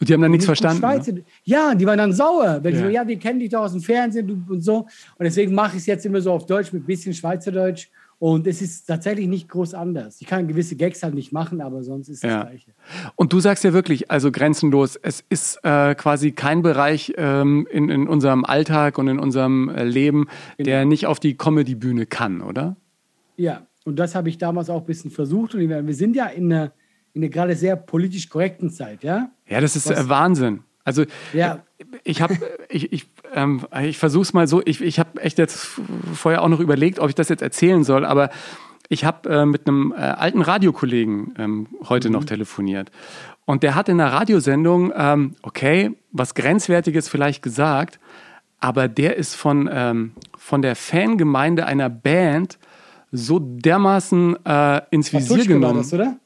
Und 0.00 0.08
die 0.08 0.12
haben 0.12 0.22
dann 0.22 0.32
nichts 0.32 0.46
verstanden. 0.46 0.82
Ne? 0.82 1.24
Ja, 1.44 1.74
die 1.74 1.86
waren 1.86 1.98
dann 1.98 2.12
sauer. 2.12 2.58
Wenn 2.62 2.74
ja. 2.74 2.80
so, 2.80 2.88
ja, 2.88 3.06
wir 3.06 3.18
kennen 3.18 3.38
dich 3.38 3.50
doch 3.50 3.60
aus 3.60 3.72
dem 3.72 3.80
Fernsehen 3.80 4.44
und 4.48 4.60
so. 4.60 4.78
Und 4.78 5.24
deswegen 5.24 5.54
mache 5.54 5.76
ich 5.76 5.82
es 5.82 5.86
jetzt 5.86 6.04
immer 6.04 6.20
so 6.20 6.32
auf 6.32 6.46
Deutsch 6.46 6.72
mit 6.72 6.82
ein 6.82 6.86
bisschen 6.86 7.14
Schweizerdeutsch. 7.14 7.88
Und 8.24 8.46
es 8.46 8.62
ist 8.62 8.86
tatsächlich 8.86 9.28
nicht 9.28 9.50
groß 9.50 9.74
anders. 9.74 10.18
Ich 10.22 10.26
kann 10.26 10.48
gewisse 10.48 10.76
Gags 10.76 11.02
halt 11.02 11.12
nicht 11.12 11.30
machen, 11.30 11.60
aber 11.60 11.82
sonst 11.82 12.08
ist 12.08 12.16
es 12.16 12.22
ja. 12.22 12.38
das 12.38 12.48
Gleiche. 12.48 12.70
Und 13.16 13.34
du 13.34 13.40
sagst 13.40 13.64
ja 13.64 13.74
wirklich, 13.74 14.10
also 14.10 14.32
grenzenlos, 14.32 14.96
es 14.96 15.22
ist 15.28 15.62
äh, 15.62 15.94
quasi 15.94 16.32
kein 16.32 16.62
Bereich 16.62 17.12
ähm, 17.18 17.68
in, 17.70 17.90
in 17.90 18.08
unserem 18.08 18.46
Alltag 18.46 18.96
und 18.96 19.08
in 19.08 19.18
unserem 19.18 19.68
äh, 19.68 19.84
Leben, 19.84 20.28
genau. 20.56 20.64
der 20.70 20.84
nicht 20.86 21.06
auf 21.06 21.20
die 21.20 21.36
Comedy-Bühne 21.36 22.06
kann, 22.06 22.40
oder? 22.40 22.76
Ja, 23.36 23.66
und 23.84 23.98
das 23.98 24.14
habe 24.14 24.30
ich 24.30 24.38
damals 24.38 24.70
auch 24.70 24.80
ein 24.80 24.86
bisschen 24.86 25.10
versucht. 25.10 25.54
Und 25.54 25.68
wir 25.68 25.94
sind 25.94 26.16
ja 26.16 26.24
in 26.24 26.50
einer, 26.50 26.72
in 27.12 27.22
einer 27.22 27.28
gerade 27.28 27.54
sehr 27.54 27.76
politisch 27.76 28.30
korrekten 28.30 28.70
Zeit, 28.70 29.04
ja? 29.04 29.32
Ja, 29.46 29.60
das 29.60 29.76
ist 29.76 29.90
Was, 29.90 30.08
Wahnsinn. 30.08 30.60
Also 30.84 31.04
ja. 31.32 31.60
ich 32.04 32.20
habe, 32.20 32.36
ich, 32.68 32.92
ich, 32.92 33.06
ähm, 33.34 33.66
ich 33.82 33.98
versuche 33.98 34.22
es 34.22 34.32
mal 34.32 34.46
so, 34.46 34.62
ich, 34.64 34.82
ich 34.82 34.98
habe 34.98 35.20
echt 35.20 35.38
jetzt 35.38 35.56
vorher 36.14 36.42
auch 36.42 36.48
noch 36.48 36.60
überlegt, 36.60 36.98
ob 36.98 37.08
ich 37.08 37.14
das 37.14 37.30
jetzt 37.30 37.42
erzählen 37.42 37.84
soll, 37.84 38.04
aber 38.04 38.30
ich 38.88 39.04
habe 39.04 39.28
äh, 39.30 39.46
mit 39.46 39.66
einem 39.66 39.92
äh, 39.96 40.00
alten 40.00 40.42
Radiokollegen 40.42 41.34
ähm, 41.38 41.66
heute 41.88 42.08
mhm. 42.08 42.14
noch 42.14 42.24
telefoniert. 42.24 42.90
Und 43.46 43.62
der 43.62 43.74
hat 43.74 43.88
in 43.88 44.00
einer 44.00 44.12
Radiosendung, 44.12 44.92
ähm, 44.94 45.36
okay, 45.42 45.96
was 46.12 46.34
Grenzwertiges 46.34 47.08
vielleicht 47.08 47.42
gesagt, 47.42 47.98
aber 48.60 48.88
der 48.88 49.16
ist 49.16 49.34
von, 49.34 49.68
ähm, 49.72 50.12
von 50.38 50.62
der 50.62 50.76
Fangemeinde 50.76 51.66
einer 51.66 51.90
Band 51.90 52.58
so 53.10 53.38
dermaßen 53.38 54.44
äh, 54.44 54.80
ins 54.90 55.12
Visier 55.12 55.44
genommen. 55.44 55.76
War 55.76 55.82
das, 55.82 55.92
oder? 55.92 56.16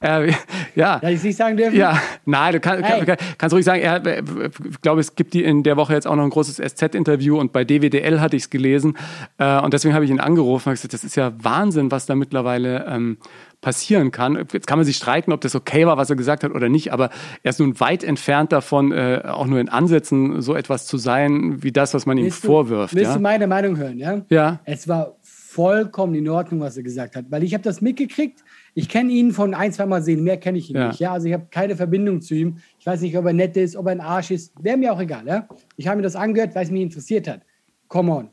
Äh, 0.00 0.32
ja. 0.74 1.00
Ja, 1.02 1.08
ich 1.08 1.22
nicht 1.22 1.36
sagen 1.36 1.56
dürfen? 1.56 1.76
Ja, 1.76 2.00
nein, 2.26 2.52
du 2.52 2.60
kann, 2.60 2.82
hey. 2.82 3.04
kann, 3.04 3.16
kannst 3.38 3.54
ruhig 3.54 3.64
sagen, 3.64 3.80
er, 3.80 4.04
äh, 4.04 4.22
ich 4.70 4.80
glaube, 4.82 5.00
es 5.00 5.14
gibt 5.14 5.34
die 5.34 5.42
in 5.44 5.62
der 5.62 5.76
Woche 5.76 5.94
jetzt 5.94 6.06
auch 6.06 6.16
noch 6.16 6.24
ein 6.24 6.30
großes 6.30 6.56
SZ-Interview 6.56 7.38
und 7.38 7.52
bei 7.52 7.64
DWDL 7.64 8.20
hatte 8.20 8.36
ich 8.36 8.44
es 8.44 8.50
gelesen 8.50 8.96
äh, 9.38 9.60
und 9.60 9.72
deswegen 9.72 9.94
habe 9.94 10.04
ich 10.04 10.10
ihn 10.10 10.20
angerufen 10.20 10.68
und 10.68 10.74
gesagt, 10.74 10.92
das 10.92 11.04
ist 11.04 11.16
ja 11.16 11.32
Wahnsinn, 11.42 11.90
was 11.90 12.06
da 12.06 12.14
mittlerweile 12.14 12.84
ähm, 12.86 13.16
passieren 13.62 14.10
kann. 14.10 14.44
Jetzt 14.52 14.66
kann 14.66 14.78
man 14.78 14.84
sich 14.84 14.96
streiten, 14.96 15.32
ob 15.32 15.40
das 15.40 15.54
okay 15.54 15.86
war, 15.86 15.96
was 15.96 16.10
er 16.10 16.16
gesagt 16.16 16.44
hat 16.44 16.50
oder 16.50 16.68
nicht, 16.68 16.92
aber 16.92 17.10
er 17.42 17.50
ist 17.50 17.60
nun 17.60 17.78
weit 17.80 18.04
entfernt 18.04 18.52
davon, 18.52 18.92
äh, 18.92 19.22
auch 19.24 19.46
nur 19.46 19.60
in 19.60 19.68
Ansätzen 19.68 20.42
so 20.42 20.54
etwas 20.54 20.86
zu 20.86 20.98
sein, 20.98 21.62
wie 21.62 21.72
das, 21.72 21.94
was 21.94 22.04
man 22.04 22.18
willst 22.18 22.44
ihm 22.44 22.46
vorwirft. 22.46 22.94
willst 22.94 23.10
ja? 23.10 23.16
du 23.16 23.22
meine 23.22 23.46
Meinung 23.46 23.76
hören? 23.76 23.98
Ja. 23.98 24.20
ja. 24.28 24.60
Es 24.64 24.88
war 24.88 25.16
vollkommen 25.22 26.14
in 26.14 26.28
Ordnung, 26.28 26.60
was 26.60 26.76
er 26.76 26.82
gesagt 26.82 27.14
hat, 27.14 27.26
weil 27.30 27.42
ich 27.42 27.54
habe 27.54 27.62
das 27.62 27.80
mitgekriegt 27.80 28.42
ich 28.74 28.88
kenne 28.88 29.12
ihn 29.12 29.32
von 29.32 29.54
ein, 29.54 29.72
zwei 29.72 29.86
Mal 29.86 30.02
sehen, 30.02 30.22
mehr 30.24 30.38
kenne 30.38 30.58
ich 30.58 30.70
ihn 30.70 30.76
ja. 30.76 30.88
nicht. 30.88 31.00
Ja? 31.00 31.12
Also 31.12 31.26
ich 31.28 31.34
habe 31.34 31.46
keine 31.50 31.76
Verbindung 31.76 32.20
zu 32.20 32.34
ihm. 32.34 32.56
Ich 32.78 32.86
weiß 32.86 33.00
nicht, 33.02 33.16
ob 33.16 33.26
er 33.26 33.32
nett 33.32 33.56
ist, 33.56 33.76
ob 33.76 33.86
er 33.86 33.92
ein 33.92 34.00
Arsch 34.00 34.30
ist. 34.30 34.52
Wäre 34.62 34.76
mir 34.76 34.92
auch 34.92 35.00
egal. 35.00 35.26
Ja? 35.26 35.48
Ich 35.76 35.86
habe 35.86 35.96
mir 35.96 36.02
das 36.02 36.16
angehört, 36.16 36.54
weil 36.54 36.64
es 36.64 36.70
mich 36.70 36.82
interessiert 36.82 37.28
hat. 37.28 37.42
Come 37.88 38.12
on. 38.12 38.30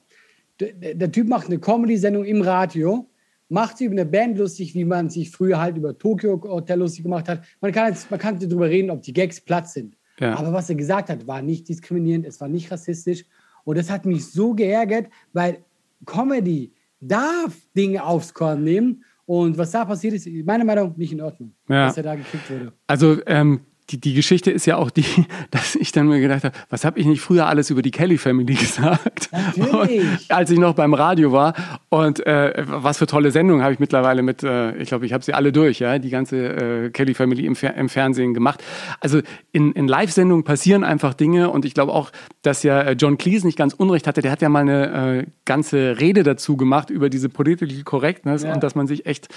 Der, 0.59 0.93
der 0.95 1.11
Typ 1.11 1.27
macht 1.27 1.47
eine 1.47 1.59
Comedy-Sendung 1.59 2.25
im 2.25 2.41
Radio, 2.41 3.09
macht 3.49 3.77
sich 3.77 3.87
über 3.87 3.95
eine 3.95 4.05
Band 4.05 4.37
lustig, 4.37 4.73
wie 4.75 4.85
man 4.85 5.09
sich 5.09 5.31
früher 5.31 5.59
halt 5.59 5.77
über 5.77 5.97
Tokyo 5.97 6.41
Hotel 6.43 6.79
lustig 6.79 7.03
gemacht 7.03 7.27
hat. 7.27 7.43
Man 7.61 7.71
kann, 7.71 7.89
jetzt, 7.89 8.09
man 8.11 8.19
kann 8.19 8.39
darüber 8.39 8.69
reden, 8.69 8.91
ob 8.91 9.01
die 9.01 9.13
Gags 9.13 9.41
Platz 9.41 9.73
sind. 9.73 9.97
Ja. 10.19 10.37
Aber 10.37 10.51
was 10.51 10.69
er 10.69 10.75
gesagt 10.75 11.09
hat, 11.09 11.27
war 11.27 11.41
nicht 11.41 11.67
diskriminierend, 11.69 12.25
es 12.25 12.41
war 12.41 12.49
nicht 12.49 12.71
rassistisch. 12.71 13.25
Und 13.63 13.77
das 13.77 13.89
hat 13.89 14.05
mich 14.05 14.25
so 14.25 14.53
geärgert, 14.53 15.07
weil 15.31 15.63
Comedy 16.05 16.73
darf 16.99 17.55
Dinge 17.75 18.03
aufs 18.03 18.33
Korn 18.33 18.63
nehmen 18.63 19.03
und 19.29 19.55
was 19.59 19.69
da 19.69 19.85
passiert 19.85 20.15
ist, 20.15 20.27
meiner 20.43 20.65
Meinung 20.65 20.89
nach 20.89 20.97
nicht 20.97 21.13
in 21.13 21.21
Ordnung, 21.21 21.53
ja. 21.69 21.85
was 21.85 21.97
er 21.97 22.01
da 22.01 22.15
gekriegt 22.15 22.49
wurde. 22.49 22.73
Also 22.87 23.17
ähm, 23.27 23.61
die, 23.89 23.99
die 23.99 24.13
Geschichte 24.13 24.51
ist 24.51 24.65
ja 24.65 24.77
auch 24.77 24.89
die, 24.89 25.05
dass 25.51 25.75
ich 25.75 25.91
dann 25.91 26.07
mir 26.07 26.19
gedacht 26.19 26.43
habe, 26.43 26.55
was 26.69 26.85
habe 26.85 26.99
ich 26.99 27.05
nicht 27.05 27.21
früher 27.21 27.47
alles 27.47 27.69
über 27.69 27.81
die 27.81 27.91
Kelly 27.91 28.17
Family 28.17 28.53
gesagt? 28.55 29.29
Natürlich. 29.31 30.01
Und, 30.01 30.19
als 30.29 30.51
ich 30.51 30.59
noch 30.59 30.73
beim 30.75 30.93
Radio 30.93 31.31
war. 31.31 31.53
Und 31.89 32.25
äh, 32.25 32.53
was 32.65 32.97
für 32.97 33.07
tolle 33.07 33.31
Sendungen 33.31 33.63
habe 33.63 33.73
ich 33.73 33.79
mittlerweile 33.79 34.21
mit, 34.21 34.43
äh, 34.43 34.75
ich 34.77 34.89
glaube, 34.89 35.05
ich 35.05 35.13
habe 35.13 35.23
sie 35.23 35.33
alle 35.33 35.51
durch, 35.51 35.79
ja, 35.79 35.97
die 35.99 36.09
ganze 36.09 36.85
äh, 36.85 36.89
Kelly 36.91 37.13
Family 37.13 37.45
im, 37.45 37.55
Fer 37.55 37.75
im 37.75 37.89
Fernsehen 37.89 38.33
gemacht. 38.33 38.63
Also 38.99 39.21
in, 39.51 39.71
in 39.73 39.87
Live-Sendungen 39.87 40.43
passieren 40.43 40.83
einfach 40.83 41.13
Dinge 41.13 41.49
und 41.49 41.65
ich 41.65 41.73
glaube 41.73 41.93
auch, 41.93 42.11
dass 42.41 42.63
ja 42.63 42.81
äh, 42.81 42.91
John 42.93 43.17
Cleese 43.17 43.45
nicht 43.45 43.57
ganz 43.57 43.73
Unrecht 43.73 44.07
hatte. 44.07 44.21
Der 44.21 44.31
hat 44.31 44.41
ja 44.41 44.49
mal 44.49 44.61
eine 44.61 45.19
äh, 45.19 45.25
ganze 45.45 45.99
Rede 45.99 46.23
dazu 46.23 46.57
gemacht 46.57 46.89
über 46.89 47.09
diese 47.09 47.29
Political 47.29 47.83
Correctness 47.83 48.43
ja. 48.43 48.53
und 48.53 48.63
dass 48.63 48.75
man 48.75 48.87
sich 48.87 49.05
echt 49.05 49.27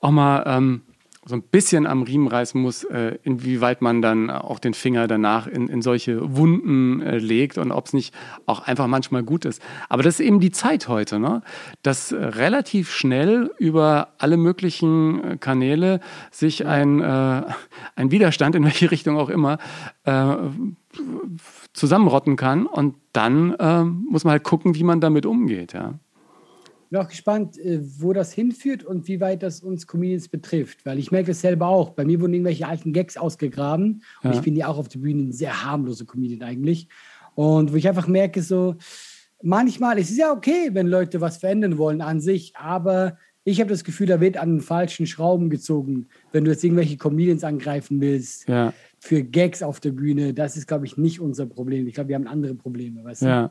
auch 0.00 0.10
mal 0.10 0.44
ähm, 0.46 0.82
so 1.30 1.36
ein 1.36 1.42
bisschen 1.42 1.86
am 1.86 2.02
Riemen 2.02 2.28
reißen 2.28 2.60
muss, 2.60 2.84
äh, 2.84 3.18
inwieweit 3.22 3.80
man 3.80 4.02
dann 4.02 4.28
auch 4.30 4.58
den 4.58 4.74
Finger 4.74 5.08
danach 5.08 5.46
in, 5.46 5.68
in 5.68 5.80
solche 5.80 6.36
Wunden 6.36 7.00
äh, 7.00 7.18
legt 7.18 7.56
und 7.56 7.72
ob 7.72 7.86
es 7.86 7.92
nicht 7.92 8.14
auch 8.46 8.66
einfach 8.66 8.86
manchmal 8.86 9.22
gut 9.22 9.44
ist. 9.46 9.62
Aber 9.88 10.02
das 10.02 10.20
ist 10.20 10.26
eben 10.26 10.40
die 10.40 10.50
Zeit 10.50 10.88
heute, 10.88 11.18
ne? 11.18 11.42
dass 11.82 12.12
äh, 12.12 12.16
relativ 12.16 12.90
schnell 12.90 13.50
über 13.58 14.08
alle 14.18 14.36
möglichen 14.36 15.24
äh, 15.24 15.36
Kanäle 15.38 16.00
sich 16.30 16.66
ein, 16.66 17.00
äh, 17.00 17.42
ein 17.96 18.10
Widerstand, 18.10 18.54
in 18.54 18.64
welche 18.64 18.90
Richtung 18.90 19.16
auch 19.16 19.30
immer, 19.30 19.58
äh, 20.04 20.34
zusammenrotten 21.72 22.34
kann 22.34 22.66
und 22.66 22.96
dann 23.12 23.54
muss 24.08 24.24
man 24.24 24.32
halt 24.32 24.42
gucken, 24.42 24.74
wie 24.74 24.82
man 24.82 25.00
damit 25.00 25.24
umgeht. 25.24 25.72
Ja 25.72 25.94
bin 26.90 27.00
auch 27.00 27.08
gespannt, 27.08 27.56
äh, 27.58 27.80
wo 27.98 28.12
das 28.12 28.32
hinführt 28.32 28.84
und 28.84 29.08
wie 29.08 29.20
weit 29.20 29.42
das 29.42 29.60
uns 29.60 29.86
Comedians 29.86 30.28
betrifft. 30.28 30.84
Weil 30.84 30.98
ich 30.98 31.10
merke 31.10 31.30
es 31.30 31.40
selber 31.40 31.68
auch. 31.68 31.90
Bei 31.90 32.04
mir 32.04 32.20
wurden 32.20 32.34
irgendwelche 32.34 32.66
alten 32.66 32.92
Gags 32.92 33.16
ausgegraben. 33.16 34.02
Und 34.22 34.30
ja. 34.30 34.36
ich 34.36 34.42
bin 34.42 34.56
ja 34.56 34.68
auch 34.68 34.78
auf 34.78 34.88
der 34.88 34.98
Bühne 34.98 35.22
ein 35.22 35.32
sehr 35.32 35.64
harmloser 35.64 36.04
Comedian 36.04 36.42
eigentlich. 36.42 36.88
Und 37.34 37.72
wo 37.72 37.76
ich 37.76 37.88
einfach 37.88 38.08
merke, 38.08 38.42
so, 38.42 38.76
manchmal, 39.42 39.98
es 39.98 40.10
ist 40.10 40.18
ja 40.18 40.32
okay, 40.32 40.70
wenn 40.72 40.88
Leute 40.88 41.20
was 41.20 41.38
verändern 41.38 41.78
wollen 41.78 42.00
an 42.00 42.20
sich, 42.20 42.56
aber 42.56 43.16
ich 43.44 43.60
habe 43.60 43.70
das 43.70 43.84
Gefühl, 43.84 44.06
da 44.06 44.20
wird 44.20 44.36
an 44.36 44.56
den 44.56 44.60
falschen 44.60 45.06
Schrauben 45.06 45.48
gezogen, 45.48 46.08
wenn 46.32 46.44
du 46.44 46.50
jetzt 46.50 46.62
irgendwelche 46.62 46.96
Comedians 46.98 47.42
angreifen 47.42 48.00
willst. 48.00 48.48
Ja. 48.48 48.74
Für 48.98 49.22
Gags 49.22 49.62
auf 49.62 49.80
der 49.80 49.92
Bühne, 49.92 50.34
das 50.34 50.58
ist, 50.58 50.66
glaube 50.66 50.84
ich, 50.84 50.98
nicht 50.98 51.20
unser 51.20 51.46
Problem. 51.46 51.86
Ich 51.86 51.94
glaube, 51.94 52.08
wir 52.08 52.16
haben 52.16 52.26
andere 52.26 52.54
Probleme. 52.54 53.02
Weißt 53.02 53.22
du? 53.22 53.26
Ja. 53.26 53.50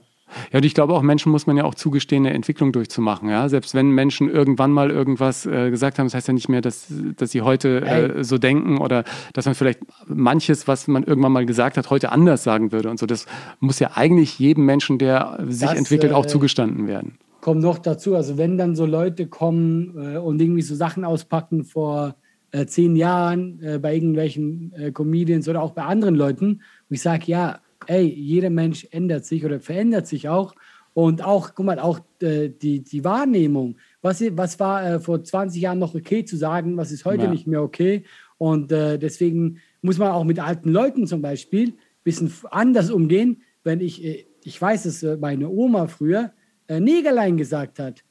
Ja, 0.51 0.57
und 0.57 0.65
ich 0.65 0.73
glaube 0.73 0.93
auch, 0.93 1.01
Menschen 1.01 1.31
muss 1.31 1.47
man 1.47 1.57
ja 1.57 1.63
auch 1.63 1.75
zugestehen, 1.75 2.25
eine 2.25 2.35
Entwicklung 2.35 2.71
durchzumachen. 2.71 3.29
Ja? 3.29 3.49
Selbst 3.49 3.73
wenn 3.73 3.91
Menschen 3.91 4.29
irgendwann 4.29 4.71
mal 4.71 4.91
irgendwas 4.91 5.45
äh, 5.45 5.69
gesagt 5.69 5.99
haben, 5.99 6.07
das 6.07 6.13
heißt 6.13 6.27
ja 6.27 6.33
nicht 6.33 6.49
mehr, 6.49 6.61
dass, 6.61 6.87
dass 7.17 7.31
sie 7.31 7.41
heute 7.41 7.81
äh, 7.81 8.23
so 8.23 8.37
denken 8.37 8.77
oder 8.77 9.03
dass 9.33 9.45
man 9.45 9.55
vielleicht 9.55 9.79
manches, 10.07 10.67
was 10.67 10.87
man 10.87 11.03
irgendwann 11.03 11.31
mal 11.31 11.45
gesagt 11.45 11.77
hat, 11.77 11.89
heute 11.89 12.11
anders 12.11 12.43
sagen 12.43 12.71
würde 12.71 12.89
und 12.89 12.99
so. 12.99 13.05
Das 13.05 13.25
muss 13.59 13.79
ja 13.79 13.91
eigentlich 13.95 14.39
jedem 14.39 14.65
Menschen, 14.65 14.97
der 14.97 15.39
sich 15.47 15.67
das, 15.67 15.77
entwickelt, 15.77 16.13
auch 16.13 16.25
äh, 16.25 16.27
zugestanden 16.27 16.87
werden. 16.87 17.17
Kommt 17.41 17.61
noch 17.61 17.79
dazu, 17.79 18.15
also 18.15 18.37
wenn 18.37 18.57
dann 18.57 18.75
so 18.75 18.85
Leute 18.85 19.27
kommen 19.27 19.95
äh, 19.97 20.17
und 20.17 20.41
irgendwie 20.41 20.61
so 20.61 20.75
Sachen 20.75 21.05
auspacken 21.05 21.63
vor 21.63 22.15
äh, 22.51 22.65
zehn 22.65 22.95
Jahren 22.95 23.61
äh, 23.61 23.79
bei 23.79 23.93
irgendwelchen 23.93 24.73
Comedians 24.93 25.47
oder 25.47 25.61
auch 25.61 25.71
bei 25.71 25.83
anderen 25.83 26.15
Leuten, 26.15 26.61
wo 26.89 26.93
ich 26.93 27.01
sage, 27.01 27.23
ja, 27.27 27.59
ey, 27.87 28.03
jeder 28.03 28.49
Mensch 28.49 28.87
ändert 28.91 29.25
sich 29.25 29.45
oder 29.45 29.59
verändert 29.59 30.07
sich 30.07 30.29
auch. 30.29 30.53
Und 30.93 31.23
auch, 31.23 31.53
guck 31.55 31.65
mal, 31.65 31.79
auch 31.79 31.99
äh, 32.21 32.49
die, 32.49 32.83
die 32.83 33.03
Wahrnehmung. 33.03 33.77
Was, 34.01 34.21
was 34.31 34.59
war 34.59 34.85
äh, 34.85 34.99
vor 34.99 35.23
20 35.23 35.61
Jahren 35.61 35.79
noch 35.79 35.95
okay 35.95 36.25
zu 36.25 36.35
sagen, 36.35 36.77
was 36.77 36.91
ist 36.91 37.05
heute 37.05 37.25
ja. 37.25 37.29
nicht 37.29 37.47
mehr 37.47 37.61
okay? 37.61 38.03
Und 38.37 38.71
äh, 38.71 38.97
deswegen 38.97 39.59
muss 39.81 39.97
man 39.97 40.11
auch 40.11 40.23
mit 40.23 40.39
alten 40.39 40.71
Leuten 40.71 41.07
zum 41.07 41.21
Beispiel 41.21 41.69
ein 41.69 41.77
bisschen 42.03 42.33
anders 42.51 42.89
umgehen. 42.89 43.41
Wenn 43.63 43.81
ich, 43.81 44.03
äh, 44.03 44.25
ich 44.43 44.59
weiß, 44.59 44.83
dass 44.83 45.03
äh, 45.03 45.17
meine 45.17 45.49
Oma 45.49 45.87
früher 45.87 46.31
äh, 46.67 46.79
Negerlein 46.79 47.37
gesagt 47.37 47.79
hat, 47.79 48.03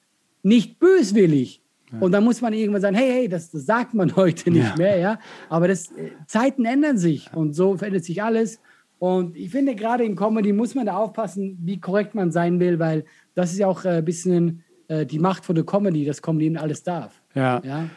nicht 0.42 0.78
böswillig. 0.78 1.62
Ja. 1.92 1.98
Und 2.00 2.12
dann 2.12 2.24
muss 2.24 2.40
man 2.40 2.52
irgendwann 2.52 2.82
sagen, 2.82 2.96
hey, 2.96 3.10
hey, 3.10 3.28
das, 3.28 3.50
das 3.50 3.66
sagt 3.66 3.94
man 3.94 4.14
heute 4.16 4.50
nicht 4.50 4.68
ja. 4.68 4.76
mehr, 4.76 4.98
ja. 4.98 5.18
Aber 5.48 5.68
das, 5.68 5.90
Zeiten 6.26 6.64
ändern 6.64 6.98
sich 6.98 7.32
und 7.34 7.54
so 7.54 7.76
verändert 7.76 8.04
sich 8.04 8.22
alles. 8.22 8.60
Und 8.98 9.36
ich 9.36 9.50
finde, 9.50 9.74
gerade 9.74 10.04
in 10.04 10.16
Comedy 10.16 10.52
muss 10.52 10.74
man 10.74 10.86
da 10.86 10.96
aufpassen, 10.96 11.58
wie 11.62 11.80
korrekt 11.80 12.14
man 12.14 12.32
sein 12.32 12.58
will, 12.58 12.78
weil 12.78 13.04
das 13.34 13.52
ist 13.52 13.58
ja 13.58 13.68
auch 13.68 13.84
ein 13.84 14.04
bisschen 14.04 14.64
äh, 14.88 15.06
die 15.06 15.18
Macht 15.18 15.44
von 15.44 15.54
der 15.54 15.64
Comedy, 15.64 16.04
dass 16.04 16.20
Comedy 16.20 16.56
alles 16.56 16.82
darf. 16.82 17.22
Ja. 17.34 17.62
ja? 17.64 17.88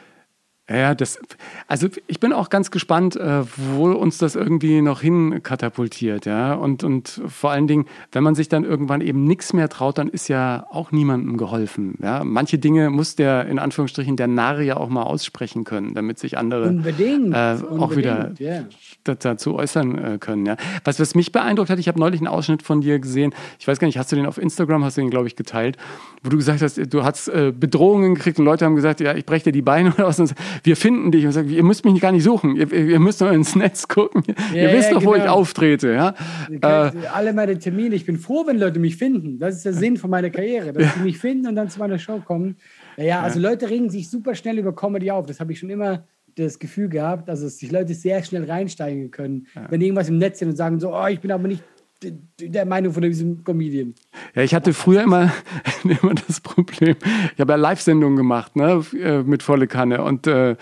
Ja, 0.78 0.96
das, 0.96 1.20
also 1.68 1.88
ich 2.08 2.20
bin 2.20 2.34
auch 2.34 2.50
ganz 2.50 2.72
gespannt, 2.72 3.16
äh, 3.16 3.43
wo 3.56 3.91
uns 3.91 4.18
das 4.18 4.36
irgendwie 4.36 4.82
noch 4.82 5.02
hin 5.02 5.41
katapultiert, 5.43 6.26
ja. 6.26 6.54
Und, 6.54 6.84
und 6.84 7.22
vor 7.28 7.52
allen 7.52 7.68
Dingen, 7.68 7.86
wenn 8.12 8.24
man 8.24 8.36
sich 8.36 8.50
dann 8.50 8.64
irgendwann 8.64 9.02
eben 9.02 9.26
nichts 9.26 9.54
mehr 9.54 9.70
traut, 9.70 9.98
dann 9.98 10.08
ist 10.08 10.28
ja 10.28 10.66
auch 10.70 10.91
niemandem 10.91 11.38
geholfen. 11.38 11.95
Ja? 12.02 12.24
Manche 12.24 12.58
Dinge 12.58 12.89
muss 12.89 13.16
der, 13.16 13.48
in 13.48 13.60
Anführungsstrichen, 13.60 14.16
der 14.16 14.28
Narr 14.28 14.62
ja 14.62 14.78
auch 14.78 14.89
mal 14.89 15.04
aussprechen 15.04 15.64
können, 15.64 15.93
damit 15.93 16.20
sich 16.20 16.38
andere 16.38 16.70
unbedingt, 16.70 17.34
äh, 17.34 17.54
unbedingt, 17.54 17.82
auch 17.82 17.95
wieder 17.95 18.32
yeah. 18.39 18.66
dazu 19.04 19.56
äußern 19.56 19.98
äh, 19.98 20.18
können. 20.20 20.45
Ja? 20.45 20.58
Was, 20.84 21.00
was 21.00 21.16
mich 21.16 21.32
beeindruckt 21.32 21.70
hat, 21.70 21.80
ich 21.80 21.88
habe 21.88 22.00
neulich 22.00 22.22
einen 22.22 22.28
Ausschnitt 22.28 22.64
von 22.64 22.82
dir 22.82 23.00
gesehen, 23.00 23.34
ich 23.60 23.68
weiß 23.68 23.80
gar 23.80 23.88
nicht, 23.88 23.98
hast 23.98 24.12
du 24.12 24.16
den 24.16 24.26
auf 24.26 24.38
Instagram, 24.38 24.84
hast 24.84 24.98
du 24.98 25.02
den, 25.02 25.10
glaube 25.10 25.28
ich, 25.28 25.36
geteilt, 25.36 25.78
wo 26.24 26.30
du 26.30 26.38
gesagt 26.38 26.62
hast, 26.62 26.80
du 26.93 27.04
hast 27.04 27.28
äh, 27.28 27.52
Bedrohungen 27.58 28.16
gekriegt 28.16 28.39
und 28.39 28.45
Leute 28.45 28.66
haben 28.66 28.76
gesagt, 28.76 29.00
ja, 29.00 29.16
ich 29.16 29.26
breche 29.26 29.45
dir 29.45 29.52
die 29.52 29.62
Beine 29.62 29.93
oder 29.98 30.08
was 30.08 30.20
wir 30.64 30.76
finden 30.76 31.12
dich 31.12 31.26
und 31.26 31.32
sagen, 31.32 31.49
ihr 31.49 31.64
müsst 31.64 31.86
mich 31.86 31.99
gar 31.99 32.12
nicht 32.12 32.24
suchen, 32.24 32.55
ihr, 32.55 32.72
ihr 32.72 32.99
müsst 32.99 33.22
nur 33.22 33.32
ins 33.32 33.55
Netz 33.55 33.88
gucken, 33.88 34.24
ja, 34.53 34.64
ihr 34.64 34.74
wisst 34.74 34.91
doch, 34.91 34.99
genau. 34.99 35.12
wo 35.12 35.16
ich 35.16 35.22
genau. 35.22 35.36
auftrete. 35.36 35.91
Ja? 35.91 36.16
Äh, 36.49 36.91
alle 37.14 37.34
meine 37.34 37.57
Termine, 37.57 37.95
ich 37.95 38.05
bin 38.05 38.18
froh, 38.18 38.45
wenn 38.45 38.57
Leute 38.57 38.80
mich 38.80 38.97
finden. 38.97 39.39
Das 39.39 39.55
ist 39.55 39.66
der 39.66 39.74
Sinn 39.74 39.97
von 39.97 40.09
meiner 40.09 40.30
Karriere, 40.30 40.74
dass 40.74 40.93
sie 40.95 41.01
mich 41.01 41.18
finden 41.18 41.47
und 41.47 41.55
dann 41.55 41.70
zu 41.70 41.80
meiner 41.80 41.99
Show 41.99 42.22
kommen. 42.24 42.57
Ja, 42.97 43.22
also 43.22 43.39
Leute 43.39 43.70
regen 43.70 43.89
sich 43.89 44.09
super 44.09 44.36
schnell 44.36 44.57
über 44.57 44.76
Comedy 44.76 45.12
auf. 45.12 45.26
Das 45.26 45.39
habe 45.39 45.53
ich 45.53 45.59
schon 45.59 45.70
immer 45.70 46.05
das 46.36 46.59
Gefühl 46.59 46.89
gehabt, 46.89 47.28
dass 47.28 47.41
es 47.41 47.57
sich 47.57 47.72
Leute 47.72 47.93
sehr 47.93 48.24
schnell 48.24 48.45
reinsteigen 48.45 49.12
können, 49.12 49.47
ja. 49.55 49.68
wenn 49.70 49.82
irgendwas 49.82 50.09
im 50.09 50.18
Netz 50.18 50.39
sind 50.39 50.49
und 50.49 50.55
sagen 50.55 50.80
so, 50.80 50.95
oh, 50.95 51.07
ich 51.07 51.20
bin 51.20 51.32
aber 51.32 51.47
nicht 51.47 51.64
der 52.04 52.66
Meinung 52.66 52.93
von 52.93 53.04
diesem 53.04 53.43
Comedian. 53.43 53.93
Ja, 54.36 54.41
ich 54.41 54.56
hatte 54.56 54.74
früher 54.74 55.04
immer, 55.04 55.32
immer 55.84 56.16
das 56.16 56.41
Problem, 56.41 56.95
ich 57.34 57.39
habe 57.39 57.54
ja 57.54 57.58
Live-Sendungen 57.58 58.18
gemacht, 58.18 58.56
ne, 58.56 58.84
äh, 58.99 59.24
mit 59.24 59.43
volle 59.43 59.68
Kanne 59.68 60.04
und 60.04 60.28
äh, 60.28 60.56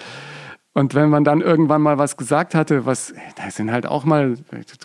und 0.73 0.93
wenn 0.93 1.09
man 1.09 1.23
dann 1.23 1.41
irgendwann 1.41 1.81
mal 1.81 1.97
was 1.97 2.15
gesagt 2.15 2.53
hatte, 2.53 2.85
was, 2.85 3.13
da 3.35 3.49
sind 3.49 3.71
halt 3.71 3.87
auch 3.87 4.05
mal, 4.05 4.35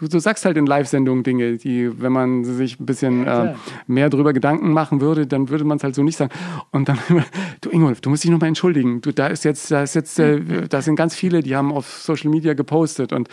du, 0.01 0.09
du 0.09 0.19
sagst 0.19 0.45
halt 0.45 0.57
in 0.57 0.67
Live-Sendungen 0.67 1.23
Dinge, 1.23 1.59
die, 1.59 2.01
wenn 2.01 2.11
man 2.11 2.43
sich 2.43 2.81
ein 2.81 2.87
bisschen 2.87 3.25
ja, 3.27 3.45
äh, 3.45 3.55
mehr 3.87 4.09
drüber 4.09 4.33
Gedanken 4.33 4.73
machen 4.73 5.01
würde, 5.03 5.27
dann 5.27 5.51
würde 5.51 5.65
man 5.65 5.77
es 5.77 5.85
halt 5.85 5.95
so 5.95 6.03
nicht 6.03 6.17
sagen. 6.17 6.33
Und 6.71 6.89
dann, 6.89 6.99
du 7.61 7.71
Ingolf, 7.71 8.01
du 8.01 8.11
musst 8.11 8.25
dich 8.25 8.31
nochmal 8.31 8.49
entschuldigen. 8.49 9.03
Du, 9.03 9.13
da 9.13 9.27
ist 9.27 9.45
jetzt, 9.45 9.71
da 9.71 9.83
ist 9.83 9.95
jetzt, 9.95 10.19
äh, 10.19 10.67
da 10.69 10.81
sind 10.81 10.97
ganz 10.97 11.15
viele, 11.15 11.43
die 11.43 11.55
haben 11.55 11.71
auf 11.71 11.87
Social 11.87 12.31
Media 12.31 12.55
gepostet 12.55 13.13
und, 13.13 13.29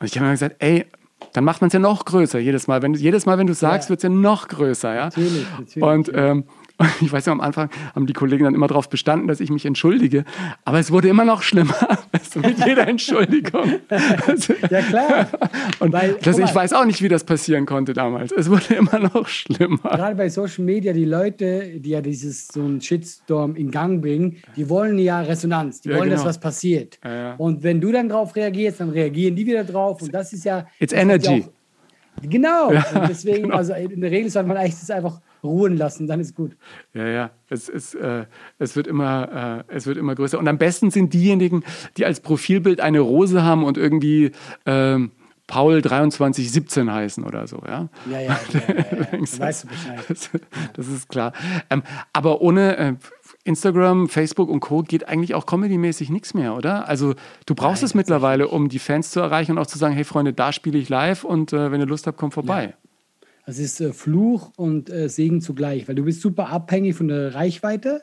und 0.00 0.06
ich 0.06 0.16
habe 0.16 0.26
mir 0.26 0.32
gesagt, 0.32 0.56
ey, 0.60 0.86
dann 1.32 1.44
macht 1.44 1.60
man 1.60 1.68
es 1.68 1.72
ja 1.74 1.78
noch 1.78 2.04
größer 2.04 2.38
jedes 2.38 2.66
Mal. 2.66 2.82
Wenn, 2.82 2.94
jedes 2.94 3.26
Mal, 3.26 3.38
wenn 3.38 3.46
du 3.46 3.54
sagst, 3.54 3.86
ja. 3.86 3.90
wird 3.90 4.00
es 4.00 4.04
ja 4.04 4.08
noch 4.08 4.48
größer. 4.48 4.94
Ja? 4.94 5.04
Natürlich, 5.06 5.46
natürlich. 5.58 5.82
Und 5.82 6.10
ähm, 6.14 6.44
ich 7.00 7.12
weiß 7.12 7.26
ja, 7.26 7.32
am 7.32 7.40
Anfang 7.40 7.70
haben 7.94 8.06
die 8.06 8.12
Kollegen 8.12 8.44
dann 8.44 8.54
immer 8.54 8.66
darauf 8.66 8.88
bestanden, 8.88 9.28
dass 9.28 9.40
ich 9.40 9.50
mich 9.50 9.66
entschuldige. 9.66 10.24
Aber 10.64 10.78
es 10.78 10.90
wurde 10.90 11.08
immer 11.08 11.24
noch 11.24 11.42
schlimmer 11.42 11.74
du, 12.34 12.40
mit 12.40 12.64
jeder 12.64 12.86
Entschuldigung. 12.88 13.80
ja, 14.70 14.82
klar. 14.82 15.28
Und 15.78 15.92
Weil, 15.92 16.16
das, 16.22 16.38
ich 16.38 16.54
weiß 16.54 16.72
auch 16.72 16.84
nicht, 16.84 17.02
wie 17.02 17.08
das 17.08 17.24
passieren 17.24 17.66
konnte 17.66 17.92
damals. 17.92 18.32
Es 18.32 18.50
wurde 18.50 18.74
immer 18.74 18.98
noch 18.98 19.28
schlimmer. 19.28 19.78
Gerade 19.82 20.16
bei 20.16 20.28
Social 20.28 20.64
Media, 20.64 20.92
die 20.92 21.04
Leute, 21.04 21.80
die 21.80 21.90
ja 21.90 22.00
dieses 22.00 22.48
so 22.48 22.60
einen 22.60 22.80
Shitstorm 22.80 23.56
in 23.56 23.70
Gang 23.70 24.00
bringen, 24.00 24.38
die 24.56 24.68
wollen 24.68 24.98
ja 24.98 25.20
Resonanz. 25.20 25.80
Die 25.80 25.88
ja, 25.88 25.96
wollen, 25.96 26.10
genau. 26.10 26.16
dass 26.16 26.26
was 26.26 26.40
passiert. 26.40 26.98
Ja, 27.04 27.14
ja. 27.14 27.34
Und 27.36 27.62
wenn 27.62 27.80
du 27.80 27.92
dann 27.92 28.08
drauf 28.08 28.34
reagierst, 28.36 28.80
dann 28.80 28.90
reagieren 28.90 29.36
die 29.36 29.46
wieder 29.46 29.64
drauf. 29.64 30.02
Und 30.02 30.12
das 30.12 30.32
ist 30.32 30.44
ja. 30.44 30.66
It's 30.78 30.92
energy. 30.92 31.46
Genau. 32.20 32.68
Und 32.68 33.08
deswegen, 33.08 33.44
genau. 33.44 33.56
also 33.56 33.74
in 33.74 34.00
der 34.00 34.10
Regel 34.10 34.30
sollte 34.30 34.48
man 34.48 34.56
eigentlich 34.58 34.78
das 34.78 34.90
einfach 34.90 35.20
ruhen 35.42 35.76
lassen, 35.76 36.06
dann 36.06 36.20
ist 36.20 36.34
gut. 36.34 36.56
Ja, 36.94 37.06
ja, 37.06 37.30
es, 37.48 37.68
ist, 37.68 37.94
äh, 37.94 38.26
es, 38.58 38.76
wird 38.76 38.86
immer, 38.86 39.64
äh, 39.68 39.74
es 39.74 39.86
wird 39.86 39.96
immer 39.96 40.14
größer. 40.14 40.38
Und 40.38 40.48
am 40.48 40.58
besten 40.58 40.90
sind 40.90 41.12
diejenigen, 41.12 41.64
die 41.96 42.04
als 42.04 42.20
Profilbild 42.20 42.80
eine 42.80 43.00
Rose 43.00 43.42
haben 43.42 43.64
und 43.64 43.76
irgendwie 43.78 44.32
äh, 44.64 44.98
Paul 45.46 45.82
2317 45.82 46.92
heißen 46.92 47.24
oder 47.24 47.46
so. 47.46 47.60
Ja, 47.66 47.88
ja, 48.10 48.20
ja. 48.20 48.20
ja, 48.20 48.60
ja, 48.68 49.08
ja. 49.12 49.22
weißt 49.38 49.64
du 49.64 49.68
Bescheid. 49.68 50.00
Das, 50.08 50.30
das 50.74 50.88
ist 50.88 51.08
klar. 51.08 51.32
Ähm, 51.70 51.82
aber 52.12 52.40
ohne. 52.40 52.76
Äh, 52.76 52.94
Instagram, 53.44 54.08
Facebook 54.08 54.48
und 54.48 54.60
Co. 54.60 54.82
geht 54.82 55.08
eigentlich 55.08 55.34
auch 55.34 55.46
comedymäßig 55.46 56.10
nichts 56.10 56.32
mehr, 56.32 56.54
oder? 56.54 56.88
Also 56.88 57.14
du 57.44 57.56
brauchst 57.56 57.82
Nein, 57.82 57.86
es 57.86 57.94
mittlerweile, 57.94 58.46
um 58.46 58.68
die 58.68 58.78
Fans 58.78 59.10
zu 59.10 59.18
erreichen 59.18 59.52
und 59.52 59.58
auch 59.58 59.66
zu 59.66 59.78
sagen, 59.78 59.94
hey 59.94 60.04
Freunde, 60.04 60.32
da 60.32 60.52
spiele 60.52 60.78
ich 60.78 60.88
live 60.88 61.24
und 61.24 61.52
äh, 61.52 61.72
wenn 61.72 61.80
ihr 61.80 61.86
Lust 61.86 62.06
habt, 62.06 62.18
kommt 62.18 62.34
vorbei. 62.34 62.74
Es 63.44 63.58
ist 63.58 63.80
äh, 63.80 63.92
Fluch 63.92 64.52
und 64.56 64.90
äh, 64.90 65.08
Segen 65.08 65.40
zugleich, 65.40 65.88
weil 65.88 65.94
du 65.94 66.04
bist 66.04 66.20
super 66.20 66.48
abhängig 66.48 66.94
von 66.94 67.08
der 67.08 67.34
Reichweite. 67.34 68.02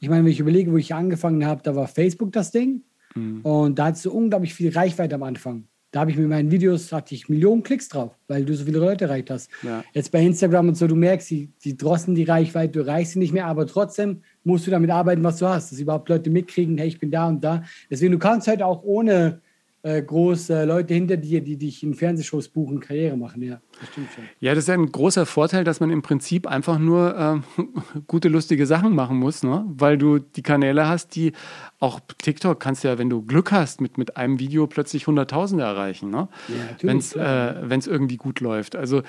Ich 0.00 0.08
meine, 0.08 0.24
wenn 0.24 0.32
ich 0.32 0.40
überlege, 0.40 0.72
wo 0.72 0.76
ich 0.76 0.94
angefangen 0.94 1.44
habe, 1.44 1.62
da 1.62 1.74
war 1.74 1.88
Facebook 1.88 2.32
das 2.32 2.50
Ding. 2.50 2.82
Mhm. 3.14 3.40
Und 3.42 3.78
da 3.78 3.86
hattest 3.86 4.04
du 4.04 4.12
unglaublich 4.12 4.54
viel 4.54 4.70
Reichweite 4.70 5.16
am 5.16 5.22
Anfang. 5.22 5.64
Da 5.90 6.00
habe 6.00 6.10
ich 6.10 6.18
mit 6.18 6.28
meinen 6.28 6.50
Videos, 6.50 6.92
hatte 6.92 7.14
ich 7.14 7.30
Millionen 7.30 7.62
Klicks 7.62 7.88
drauf, 7.88 8.14
weil 8.28 8.44
du 8.44 8.54
so 8.54 8.66
viele 8.66 8.78
Leute 8.78 9.06
erreicht 9.06 9.30
hast. 9.30 9.50
Ja. 9.62 9.82
Jetzt 9.94 10.12
bei 10.12 10.20
Instagram 10.20 10.68
und 10.68 10.74
so, 10.74 10.86
du 10.86 10.94
merkst, 10.94 11.30
die, 11.30 11.50
die 11.64 11.78
drossen 11.78 12.14
die 12.14 12.24
Reichweite, 12.24 12.72
du 12.72 12.80
erreichst 12.80 13.14
sie 13.14 13.18
nicht 13.18 13.32
mehr, 13.32 13.46
aber 13.46 13.66
trotzdem 13.66 14.20
musst 14.44 14.66
du 14.66 14.70
damit 14.70 14.90
arbeiten, 14.90 15.24
was 15.24 15.38
du 15.38 15.48
hast, 15.48 15.72
dass 15.72 15.80
überhaupt 15.80 16.10
Leute 16.10 16.28
mitkriegen, 16.28 16.76
hey, 16.76 16.88
ich 16.88 16.98
bin 16.98 17.10
da 17.10 17.26
und 17.28 17.42
da. 17.42 17.62
Deswegen, 17.90 18.12
du 18.12 18.18
kannst 18.18 18.48
halt 18.48 18.62
auch 18.62 18.82
ohne 18.82 19.40
äh, 19.82 20.02
große 20.02 20.64
Leute 20.64 20.94
hinter 20.94 21.16
dir, 21.16 21.40
die 21.40 21.56
dich 21.56 21.82
in 21.82 21.94
Fernsehshows 21.94 22.48
buchen, 22.48 22.80
Karriere 22.80 23.16
machen. 23.16 23.42
Ja, 23.42 23.60
das 23.80 23.90
stimmt 23.90 24.08
schon. 24.12 24.24
Ja, 24.40 24.54
das 24.54 24.64
ist 24.64 24.68
ja 24.68 24.74
ein 24.74 24.90
großer 24.90 25.24
Vorteil, 25.24 25.62
dass 25.62 25.78
man 25.78 25.90
im 25.90 26.02
Prinzip 26.02 26.46
einfach 26.46 26.78
nur 26.78 27.42
äh, 27.56 28.00
gute, 28.06 28.28
lustige 28.28 28.66
Sachen 28.66 28.94
machen 28.94 29.18
muss, 29.18 29.42
ne? 29.42 29.64
weil 29.68 29.96
du 29.96 30.18
die 30.18 30.42
Kanäle 30.42 30.88
hast, 30.88 31.14
die 31.14 31.32
auch 31.78 32.00
TikTok 32.18 32.58
kannst 32.58 32.82
ja, 32.82 32.98
wenn 32.98 33.08
du 33.08 33.22
Glück 33.22 33.52
hast, 33.52 33.80
mit, 33.80 33.98
mit 33.98 34.16
einem 34.16 34.40
Video 34.40 34.66
plötzlich 34.66 35.06
Hunderttausende 35.06 35.62
erreichen, 35.62 36.10
ne? 36.10 36.28
ja, 36.48 36.54
wenn 36.82 36.98
es 36.98 37.14
äh, 37.14 37.88
irgendwie 37.88 38.16
gut 38.16 38.40
läuft. 38.40 38.74
Also 38.74 39.02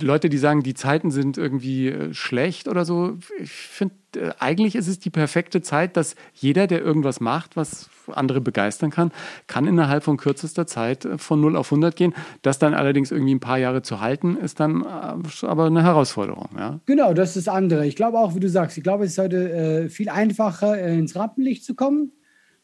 Leute, 0.00 0.28
die 0.28 0.38
sagen, 0.38 0.62
die 0.62 0.74
Zeiten 0.74 1.10
sind 1.10 1.38
irgendwie 1.38 1.88
äh, 1.88 2.14
schlecht 2.14 2.68
oder 2.68 2.84
so, 2.84 3.18
ich 3.40 3.50
finde, 3.50 3.94
äh, 4.16 4.30
eigentlich 4.38 4.74
ist 4.74 4.88
es 4.88 4.98
die 4.98 5.10
perfekte 5.10 5.62
Zeit, 5.62 5.96
dass 5.96 6.14
jeder, 6.34 6.66
der 6.66 6.82
irgendwas 6.82 7.20
macht, 7.20 7.56
was 7.56 7.90
andere 8.08 8.40
begeistern 8.40 8.90
kann, 8.90 9.12
kann 9.46 9.66
innerhalb 9.66 10.04
von 10.04 10.16
kürzester 10.16 10.66
Zeit 10.66 11.04
äh, 11.04 11.18
von 11.18 11.40
0 11.40 11.56
auf 11.56 11.72
100 11.72 11.96
gehen. 11.96 12.14
Das 12.42 12.58
dann 12.58 12.74
allerdings 12.74 13.10
irgendwie 13.10 13.34
ein 13.34 13.40
paar 13.40 13.58
Jahre 13.58 13.82
zu 13.82 14.00
halten, 14.00 14.36
ist 14.36 14.60
dann 14.60 14.84
aber 14.84 15.66
eine 15.66 15.82
Herausforderung. 15.82 16.48
Ja? 16.56 16.80
Genau, 16.86 17.12
das 17.12 17.36
ist 17.36 17.46
das 17.46 17.54
andere. 17.54 17.86
Ich 17.86 17.96
glaube 17.96 18.18
auch, 18.18 18.34
wie 18.34 18.40
du 18.40 18.48
sagst, 18.48 18.78
ich 18.78 18.84
glaube, 18.84 19.04
es 19.04 19.12
ist 19.12 19.18
heute 19.18 19.52
äh, 19.52 19.88
viel 19.88 20.08
einfacher, 20.08 20.78
ins 20.78 21.16
Rampenlicht 21.16 21.64
zu 21.64 21.74
kommen. 21.74 22.12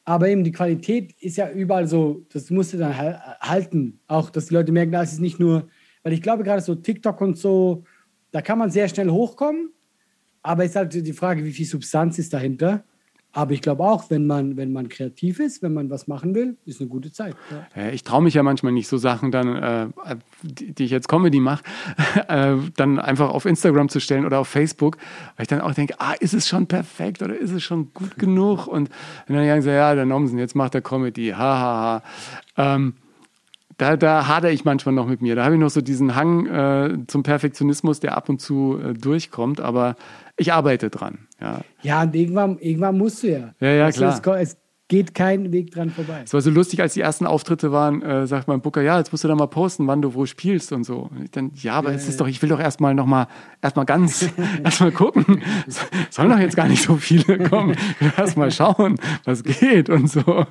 Aber 0.06 0.28
eben 0.28 0.44
die 0.44 0.52
Qualität 0.52 1.14
ist 1.20 1.38
ja 1.38 1.50
überall 1.50 1.88
so, 1.88 2.26
das 2.30 2.50
musst 2.50 2.74
du 2.74 2.76
dann 2.76 2.94
halten. 2.94 4.00
Auch, 4.06 4.28
dass 4.28 4.46
die 4.46 4.54
Leute 4.54 4.70
merken, 4.70 4.92
das 4.92 5.14
ist 5.14 5.20
nicht 5.20 5.40
nur 5.40 5.66
weil 6.04 6.12
ich 6.12 6.22
glaube, 6.22 6.44
gerade 6.44 6.62
so 6.62 6.76
TikTok 6.76 7.20
und 7.20 7.36
so, 7.36 7.82
da 8.30 8.42
kann 8.42 8.58
man 8.58 8.70
sehr 8.70 8.88
schnell 8.88 9.10
hochkommen. 9.10 9.70
Aber 10.42 10.62
es 10.64 10.70
ist 10.70 10.76
halt 10.76 10.94
die 10.94 11.12
Frage, 11.12 11.44
wie 11.44 11.52
viel 11.52 11.66
Substanz 11.66 12.18
ist 12.18 12.32
dahinter. 12.34 12.84
Aber 13.32 13.50
ich 13.50 13.62
glaube 13.62 13.82
auch, 13.82 14.10
wenn 14.10 14.28
man, 14.28 14.56
wenn 14.56 14.72
man 14.72 14.88
kreativ 14.88 15.40
ist, 15.40 15.60
wenn 15.60 15.72
man 15.74 15.90
was 15.90 16.06
machen 16.06 16.36
will, 16.36 16.56
ist 16.66 16.80
eine 16.80 16.88
gute 16.88 17.10
Zeit. 17.10 17.34
Ja. 17.74 17.88
Ich 17.88 18.04
traue 18.04 18.22
mich 18.22 18.34
ja 18.34 18.44
manchmal 18.44 18.70
nicht, 18.72 18.86
so 18.86 18.96
Sachen 18.96 19.32
dann, 19.32 19.56
äh, 19.56 20.16
die, 20.42 20.72
die, 20.72 20.84
ich 20.84 20.92
jetzt 20.92 21.08
Comedy 21.08 21.40
mache, 21.40 21.64
äh, 22.28 22.54
dann 22.76 23.00
einfach 23.00 23.30
auf 23.30 23.44
Instagram 23.44 23.88
zu 23.88 23.98
stellen 23.98 24.24
oder 24.24 24.38
auf 24.38 24.46
Facebook, 24.46 24.98
weil 25.36 25.44
ich 25.44 25.48
dann 25.48 25.62
auch 25.62 25.74
denke, 25.74 25.94
ah, 25.98 26.12
ist 26.20 26.32
es 26.32 26.46
schon 26.46 26.68
perfekt 26.68 27.22
oder 27.22 27.36
ist 27.36 27.50
es 27.50 27.64
schon 27.64 27.92
gut 27.92 28.18
genug? 28.18 28.68
Und, 28.68 28.88
dann 29.26 29.44
sagen 29.44 29.62
sie, 29.62 29.70
ja, 29.70 29.96
der 29.96 30.06
Nomsen, 30.06 30.38
jetzt 30.38 30.54
macht 30.54 30.76
er 30.76 30.82
Comedy, 30.82 31.30
hahaha. 31.30 32.02
Ha, 32.02 32.02
ha. 32.56 32.74
ähm, 32.76 32.94
da, 33.76 33.96
da 33.96 34.28
hadere 34.28 34.52
ich 34.52 34.64
manchmal 34.64 34.94
noch 34.94 35.06
mit 35.06 35.22
mir. 35.22 35.36
Da 35.36 35.44
habe 35.44 35.54
ich 35.54 35.60
noch 35.60 35.70
so 35.70 35.80
diesen 35.80 36.14
Hang 36.14 36.46
äh, 36.46 36.98
zum 37.06 37.22
Perfektionismus, 37.22 38.00
der 38.00 38.16
ab 38.16 38.28
und 38.28 38.40
zu 38.40 38.78
äh, 38.78 38.94
durchkommt, 38.94 39.60
aber 39.60 39.96
ich 40.36 40.52
arbeite 40.52 40.90
dran. 40.90 41.26
Ja, 41.40 41.60
ja 41.82 42.02
und 42.02 42.14
irgendwann, 42.14 42.58
irgendwann 42.58 42.98
musst 42.98 43.22
du 43.22 43.28
ja. 43.28 43.54
Ja, 43.60 43.68
ja, 43.70 43.90
klar. 43.90 44.40
Es, 44.40 44.50
es 44.50 44.56
geht 44.88 45.14
kein 45.14 45.50
Weg 45.50 45.70
dran 45.70 45.90
vorbei. 45.90 46.22
Es 46.24 46.34
war 46.34 46.40
so 46.42 46.50
lustig, 46.50 46.82
als 46.82 46.92
die 46.92 47.00
ersten 47.00 47.26
Auftritte 47.26 47.72
waren, 47.72 48.02
äh, 48.02 48.26
sagt 48.26 48.48
mein 48.48 48.60
Booker, 48.60 48.82
ja, 48.82 48.98
jetzt 48.98 49.12
musst 49.12 49.24
du 49.24 49.28
da 49.28 49.34
mal 49.34 49.46
posten, 49.46 49.86
wann 49.86 50.02
du 50.02 50.14
wo 50.14 50.26
spielst 50.26 50.72
und 50.72 50.84
so. 50.84 51.08
Und 51.10 51.24
ich 51.24 51.30
dann, 51.30 51.52
ja, 51.54 51.74
aber 51.74 51.90
ja, 51.90 51.96
es 51.96 52.06
ist 52.06 52.20
doch, 52.20 52.28
ich 52.28 52.42
will 52.42 52.50
doch 52.50 52.60
erstmal 52.60 52.94
noch 52.94 53.06
mal, 53.06 53.26
erstmal 53.62 53.86
ganz, 53.86 54.28
erstmal 54.64 54.92
gucken. 54.92 55.42
Sollen 56.10 56.28
doch 56.28 56.38
jetzt 56.38 56.56
gar 56.56 56.68
nicht 56.68 56.82
so 56.82 56.96
viele 56.96 57.38
kommen. 57.48 57.76
Erstmal 58.16 58.50
schauen, 58.50 58.98
was 59.24 59.42
geht 59.42 59.88
und 59.88 60.10
so. 60.10 60.46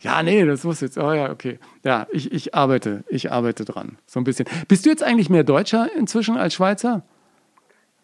Ja, 0.00 0.22
nee, 0.22 0.44
das 0.44 0.64
muss 0.64 0.82
jetzt, 0.82 0.98
oh 0.98 1.12
ja, 1.12 1.30
okay. 1.30 1.58
Ja, 1.82 2.06
ich, 2.12 2.32
ich 2.32 2.54
arbeite, 2.54 3.04
ich 3.08 3.32
arbeite 3.32 3.64
dran. 3.64 3.96
So 4.06 4.20
ein 4.20 4.24
bisschen. 4.24 4.46
Bist 4.68 4.84
du 4.84 4.90
jetzt 4.90 5.02
eigentlich 5.02 5.30
mehr 5.30 5.44
Deutscher 5.44 5.88
inzwischen 5.96 6.36
als 6.36 6.54
Schweizer? 6.54 7.04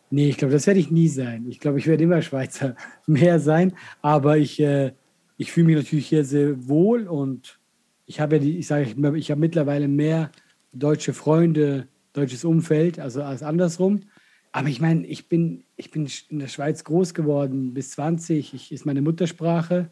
Nee, 0.08 0.28
ich 0.28 0.36
glaube, 0.36 0.52
das 0.52 0.66
werde 0.66 0.78
ich 0.78 0.90
nie 0.90 1.08
sein. 1.08 1.46
Ich 1.48 1.58
glaube, 1.58 1.78
ich 1.78 1.86
werde 1.86 2.04
immer 2.04 2.20
Schweizer 2.20 2.74
mehr 3.06 3.38
sein. 3.38 3.72
Aber 4.02 4.36
ich, 4.36 4.60
äh, 4.60 4.92
ich 5.42 5.52
fühle 5.52 5.66
mich 5.66 5.76
natürlich 5.76 6.06
hier 6.06 6.24
sehr 6.24 6.68
wohl 6.68 7.06
und 7.06 7.58
ich 8.06 8.20
habe 8.20 8.36
ja 8.36 8.42
die, 8.42 8.58
ich 8.58 8.66
sage, 8.66 8.94
ich 9.16 9.30
habe 9.30 9.40
mittlerweile 9.40 9.88
mehr 9.88 10.30
deutsche 10.72 11.12
Freunde, 11.12 11.88
deutsches 12.12 12.44
Umfeld, 12.44 12.98
also 12.98 13.22
als 13.22 13.42
andersrum. 13.42 14.00
Aber 14.52 14.68
ich 14.68 14.80
meine, 14.80 15.06
ich 15.06 15.28
bin, 15.28 15.64
ich 15.76 15.90
bin 15.90 16.08
in 16.28 16.38
der 16.38 16.48
Schweiz 16.48 16.84
groß 16.84 17.14
geworden, 17.14 17.74
bis 17.74 17.90
20, 17.92 18.54
ich, 18.54 18.70
ist 18.72 18.86
meine 18.86 19.02
Muttersprache. 19.02 19.90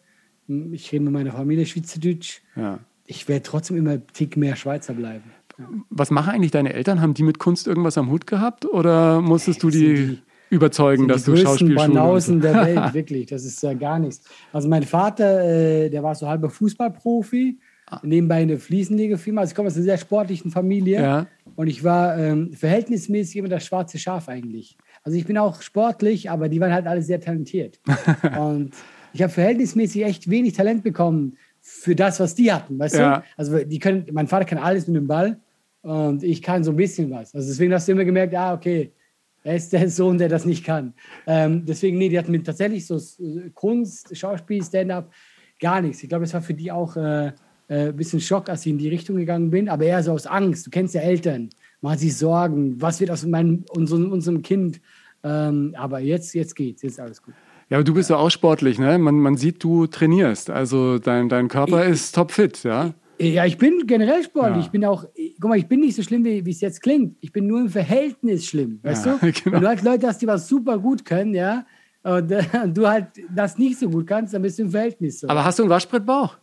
Ich 0.72 0.92
rede 0.92 1.05
mit 1.05 1.12
meiner 1.12 1.32
Familie 1.32 1.66
Schweizerdeutsch. 1.66 2.42
Ja. 2.57 2.78
Ich 3.07 3.26
werde 3.26 3.42
trotzdem 3.42 3.76
immer 3.76 3.92
einen 3.92 4.07
Tick 4.12 4.36
mehr 4.36 4.57
Schweizer 4.57 4.94
bleiben. 4.94 5.32
Ja. 5.59 5.68
Was 5.88 6.11
machen 6.11 6.30
eigentlich 6.30 6.51
deine 6.53 6.74
Eltern? 6.74 7.01
Haben 7.01 7.14
die 7.14 7.22
mit 7.22 7.38
Kunst 7.38 7.66
irgendwas 7.66 7.98
am 7.98 8.11
Hut 8.11 8.26
gehabt 8.26 8.66
oder 8.66 9.20
musstest 9.20 9.62
du 9.62 9.70
die, 9.70 9.94
die 9.94 10.18
überzeugen, 10.51 11.09
dass 11.09 11.24
du 11.24 11.36
Schauspielschule... 11.36 11.74
Banausen 11.76 12.40
der 12.40 12.55
Welt, 12.55 12.94
wirklich. 12.94 13.26
Das 13.26 13.44
ist 13.44 13.62
ja 13.62 13.72
gar 13.72 13.98
nichts. 13.98 14.22
Also 14.53 14.68
mein 14.68 14.82
Vater, 14.82 15.44
äh, 15.44 15.88
der 15.88 16.03
war 16.03 16.14
so 16.14 16.28
halber 16.28 16.51
Fußballprofi, 16.51 17.59
ah. 17.86 18.01
nebenbei 18.03 18.42
eine 18.42 18.59
Fliesenlegefirma. 18.59 19.42
Also 19.42 19.53
ich 19.53 19.57
komme 19.57 19.68
aus 19.68 19.76
einer 19.76 19.84
sehr 19.84 19.98
sportlichen 19.98 20.51
Familie. 20.51 21.01
Ja. 21.01 21.26
Und 21.57 21.68
ich 21.68 21.82
war 21.84 22.18
ähm, 22.18 22.53
verhältnismäßig 22.53 23.36
immer 23.36 23.48
das 23.48 23.64
schwarze 23.64 23.98
Schaf 23.98 24.28
eigentlich. 24.28 24.76
Also 25.03 25.16
ich 25.16 25.24
bin 25.24 25.38
auch 25.38 25.62
sportlich, 25.62 26.30
aber 26.30 26.48
die 26.48 26.61
waren 26.61 26.72
halt 26.72 26.86
alle 26.86 27.03
sehr 27.03 27.20
talentiert. 27.20 27.80
und 28.38 28.72
ich 29.12 29.22
habe 29.22 29.32
verhältnismäßig 29.32 30.05
echt 30.05 30.30
wenig 30.30 30.55
Talent 30.55 30.82
bekommen 30.82 31.36
für 31.61 31.94
das, 31.94 32.20
was 32.20 32.34
die 32.34 32.53
hatten, 32.53 32.78
weißt 32.78 32.96
Ja. 32.96 33.18
du? 33.18 33.24
Also 33.36 33.59
die 33.59 33.78
können, 33.78 34.07
mein 34.12 34.26
Vater 34.26 34.44
kann 34.44 34.59
alles 34.59 34.86
mit 34.86 34.96
dem 34.96 35.07
Ball 35.07 35.38
und 35.82 36.22
ich 36.22 36.42
kann 36.42 36.64
so 36.64 36.70
ein 36.72 36.76
bisschen 36.76 37.11
was. 37.11 37.34
Also 37.34 37.48
deswegen 37.48 37.72
hast 37.72 37.86
du 37.86 37.92
immer 37.92 38.05
gemerkt, 38.05 38.34
ah, 38.34 38.55
okay, 38.55 38.92
er 39.43 39.57
ist 39.57 39.72
der 39.72 39.88
Sohn, 39.88 40.18
der 40.18 40.28
das 40.28 40.45
nicht 40.45 40.64
kann. 40.64 40.93
Ähm, 41.26 41.64
deswegen, 41.64 41.99
nee, 41.99 42.09
die 42.09 42.18
hatten 42.18 42.32
mit 42.32 42.47
tatsächlich 42.47 42.86
so 42.86 42.97
äh, 42.97 43.51
Kunst, 43.55 44.16
Schauspiel, 44.16 44.62
Stand-up, 44.62 45.11
gar 45.59 45.80
nichts. 45.80 46.03
Ich 46.03 46.09
glaube, 46.09 46.24
es 46.24 46.34
war 46.34 46.43
für 46.43 46.55
die 46.55 46.70
auch 46.70 46.97
äh, 46.97 47.28
äh, 47.28 47.32
ein 47.68 47.97
bisschen 47.97 48.20
Schock, 48.20 48.49
als 48.49 48.66
ich 48.66 48.72
in 48.72 48.78
die 48.78 48.88
Richtung 48.88 49.16
gegangen 49.16 49.51
bin, 49.51 49.68
aber 49.68 49.84
eher 49.84 50.03
so 50.03 50.12
aus 50.12 50.26
Angst. 50.26 50.66
Du 50.66 50.70
kennst 50.70 50.95
ja 50.95 51.01
Eltern, 51.01 51.51
machen 51.80 51.99
sich 51.99 52.16
Sorgen, 52.16 52.80
was 52.80 53.01
wird 53.01 53.11
aus 53.11 53.24
meinem, 53.24 53.64
unserem, 53.70 54.12
unserem 54.12 54.43
Kind. 54.43 54.80
Ähm, 55.22 55.74
aber 55.76 56.01
jetzt, 56.01 56.34
jetzt 56.34 56.57
geht's, 56.57 56.82
jetzt 56.82 56.93
ist 56.93 57.01
alles 57.01 57.22
gut. 57.22 57.34
Ja, 57.68 57.76
aber 57.76 57.84
du 57.84 57.95
bist 57.95 58.11
ja 58.11 58.16
auch 58.16 58.30
sportlich, 58.30 58.78
ne? 58.80 58.99
Man, 58.99 59.20
man 59.20 59.36
sieht, 59.36 59.62
du 59.62 59.86
trainierst. 59.86 60.51
Also 60.51 60.99
dein, 60.99 61.28
dein 61.28 61.47
Körper 61.47 61.84
ist 61.84 62.14
topfit, 62.14 62.64
ja? 62.64 62.95
Ja, 63.20 63.44
ich 63.44 63.58
bin 63.58 63.86
generell 63.86 64.22
sportlich. 64.24 64.56
Ja. 64.56 64.62
Ich 64.62 64.70
bin 64.70 64.84
auch, 64.84 65.04
guck 65.40 65.50
mal, 65.50 65.58
ich 65.58 65.68
bin 65.68 65.80
nicht 65.80 65.94
so 65.94 66.02
schlimm, 66.02 66.24
wie 66.24 66.50
es 66.50 66.60
jetzt 66.60 66.80
klingt. 66.80 67.16
Ich 67.20 67.32
bin 67.32 67.46
nur 67.46 67.60
im 67.60 67.68
Verhältnis 67.68 68.46
schlimm, 68.46 68.80
weißt 68.82 69.06
Ja, 69.06 69.18
du? 69.20 69.32
genau. 69.32 69.56
Wenn 69.56 69.60
du 69.62 69.68
halt 69.68 69.82
Leute 69.82 70.06
hast, 70.06 70.22
die 70.22 70.26
was 70.26 70.48
super 70.48 70.78
gut 70.78 71.04
können, 71.04 71.34
ja, 71.34 71.66
und 72.02 72.30
äh, 72.32 72.42
du 72.68 72.88
halt 72.88 73.08
das 73.34 73.58
nicht 73.58 73.78
so 73.78 73.90
gut 73.90 74.06
kannst, 74.06 74.32
dann 74.32 74.40
bist 74.42 74.58
du 74.58 74.62
im 74.62 74.70
Verhältnis 74.70 75.20
so. 75.20 75.28
Aber 75.28 75.44
hast 75.44 75.58
du 75.58 75.64
einen 75.64 75.70
Waschbrettbauch? 75.70 76.38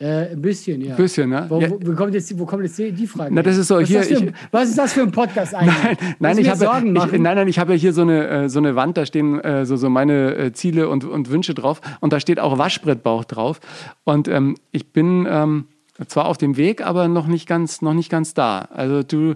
Äh, 0.00 0.30
ein 0.32 0.40
bisschen, 0.40 0.80
ja. 0.80 0.92
Ein 0.92 0.96
bisschen, 0.96 1.30
ne? 1.30 1.46
Wo, 1.48 1.60
wo, 1.60 1.80
wo, 1.82 1.92
kommt 1.94 2.14
jetzt, 2.14 2.38
wo 2.38 2.46
kommt 2.46 2.62
jetzt 2.62 2.78
die 2.78 3.06
Frage? 3.06 3.34
Na, 3.34 3.42
das 3.42 3.56
ist 3.56 3.66
so, 3.68 3.76
was, 3.76 3.88
hier, 3.88 4.00
ist 4.00 4.10
das 4.10 4.18
für, 4.18 4.24
ein- 4.26 4.28
ich- 4.30 4.52
was 4.52 4.68
ist 4.68 4.78
das 4.78 4.92
für 4.92 5.02
ein 5.02 5.10
Podcast 5.10 5.54
eigentlich? 5.56 5.74
Nein, 5.76 6.16
nein, 6.20 6.38
ich 6.38 6.48
habe, 6.48 6.58
Sorgen 6.58 6.94
ich, 6.96 7.12
nein, 7.12 7.22
nein, 7.36 7.48
ich 7.48 7.58
habe 7.58 7.72
ja 7.72 7.78
hier 7.78 7.92
so 7.92 8.02
eine, 8.02 8.28
äh, 8.28 8.48
so 8.48 8.58
eine 8.60 8.76
Wand, 8.76 8.96
da 8.96 9.04
stehen 9.06 9.40
äh, 9.40 9.66
so, 9.66 9.76
so 9.76 9.90
meine 9.90 10.34
äh, 10.36 10.52
Ziele 10.52 10.88
und, 10.88 11.04
und 11.04 11.30
Wünsche 11.30 11.52
drauf 11.54 11.80
und 12.00 12.12
da 12.12 12.20
steht 12.20 12.38
auch 12.38 12.58
Waschbrettbauch 12.58 13.24
drauf. 13.24 13.60
Und 14.04 14.28
ähm, 14.28 14.54
ich 14.70 14.92
bin 14.92 15.26
ähm, 15.28 15.64
zwar 16.06 16.26
auf 16.26 16.38
dem 16.38 16.56
Weg, 16.56 16.86
aber 16.86 17.08
noch 17.08 17.26
nicht 17.26 17.48
ganz, 17.48 17.82
noch 17.82 17.94
nicht 17.94 18.08
ganz 18.08 18.34
da. 18.34 18.68
Also 18.72 19.02
du, 19.02 19.34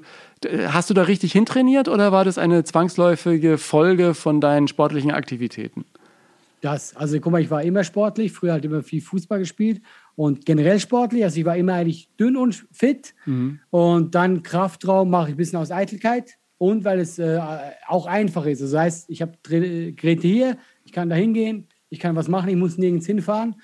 hast 0.69 0.91
du 0.91 0.95
da 0.95 1.03
richtig 1.03 1.33
hintrainiert 1.33 1.89
oder 1.89 2.13
war 2.13 2.25
das 2.25 2.39
eine 2.39 2.63
zwangsläufige 2.63 3.59
Folge 3.59 4.15
von 4.15 4.41
deinen 4.41 4.69
sportlichen 4.69 5.11
Aktivitäten? 5.11 5.85
Das, 6.63 6.97
also 6.97 7.21
guck 7.21 7.33
mal, 7.33 7.43
ich 7.43 7.51
war 7.51 7.63
immer 7.63 7.85
sportlich, 7.85 8.33
früher 8.33 8.53
halt 8.53 8.65
immer 8.65 8.83
viel 8.83 9.03
Fußball 9.03 9.41
gespielt 9.41 9.83
und 10.15 10.47
generell 10.47 10.79
sportlich. 10.79 11.25
Also 11.25 11.41
ich 11.41 11.45
war 11.45 11.57
immer 11.57 11.75
eigentlich 11.75 12.09
dünn 12.19 12.37
und 12.37 12.67
fit. 12.71 13.15
Und 13.71 14.15
dann 14.15 14.43
Kraftraum 14.43 15.11
mache 15.11 15.29
ich 15.29 15.35
ein 15.35 15.37
bisschen 15.37 15.59
aus 15.59 15.71
Eitelkeit 15.71 16.39
und 16.59 16.85
weil 16.85 17.01
es 17.01 17.19
äh, 17.19 17.41
auch 17.89 18.07
einfach 18.07 18.47
ist. 18.47 18.63
Also 18.63 18.77
das 18.77 18.85
heißt, 18.85 19.11
ich 19.11 19.21
habe 19.21 19.33
Geräte 19.43 20.29
hier, 20.29 20.57
ich 20.85 20.93
kann 20.93 21.11
da 21.11 21.17
hingehen, 21.17 21.67
ich 21.91 21.99
kann 21.99 22.15
was 22.15 22.29
machen, 22.29 22.49
ich 22.49 22.57
muss 22.57 22.79
nirgends 22.79 23.07
hinfahren. 23.07 23.57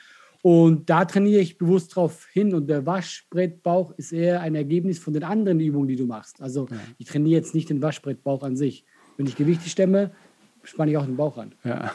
Und 0.42 0.90
da 0.90 1.04
trainiere 1.04 1.40
ich 1.40 1.58
bewusst 1.58 1.94
drauf 1.94 2.26
hin. 2.32 2.54
Und 2.54 2.68
der 2.68 2.84
Waschbrettbauch 2.84 3.92
ist 3.96 4.12
eher 4.12 4.40
ein 4.40 4.54
Ergebnis 4.56 4.98
von 4.98 5.12
den 5.12 5.22
anderen 5.22 5.60
Übungen, 5.60 5.88
die 5.88 5.96
du 5.96 6.06
machst. 6.06 6.40
Also 6.42 6.66
ich 6.98 7.06
trainiere 7.06 7.40
jetzt 7.40 7.54
nicht 7.54 7.70
den 7.70 7.80
Waschbrettbauch 7.80 8.42
an 8.42 8.56
sich. 8.56 8.84
Wenn 9.16 9.26
ich 9.26 9.36
Gewichte 9.36 9.68
stemme, 9.68 10.12
spanne 10.64 10.90
ich 10.90 10.96
auch 10.96 11.04
den 11.04 11.16
Bauch 11.16 11.36
an. 11.38 11.52
Ja, 11.64 11.90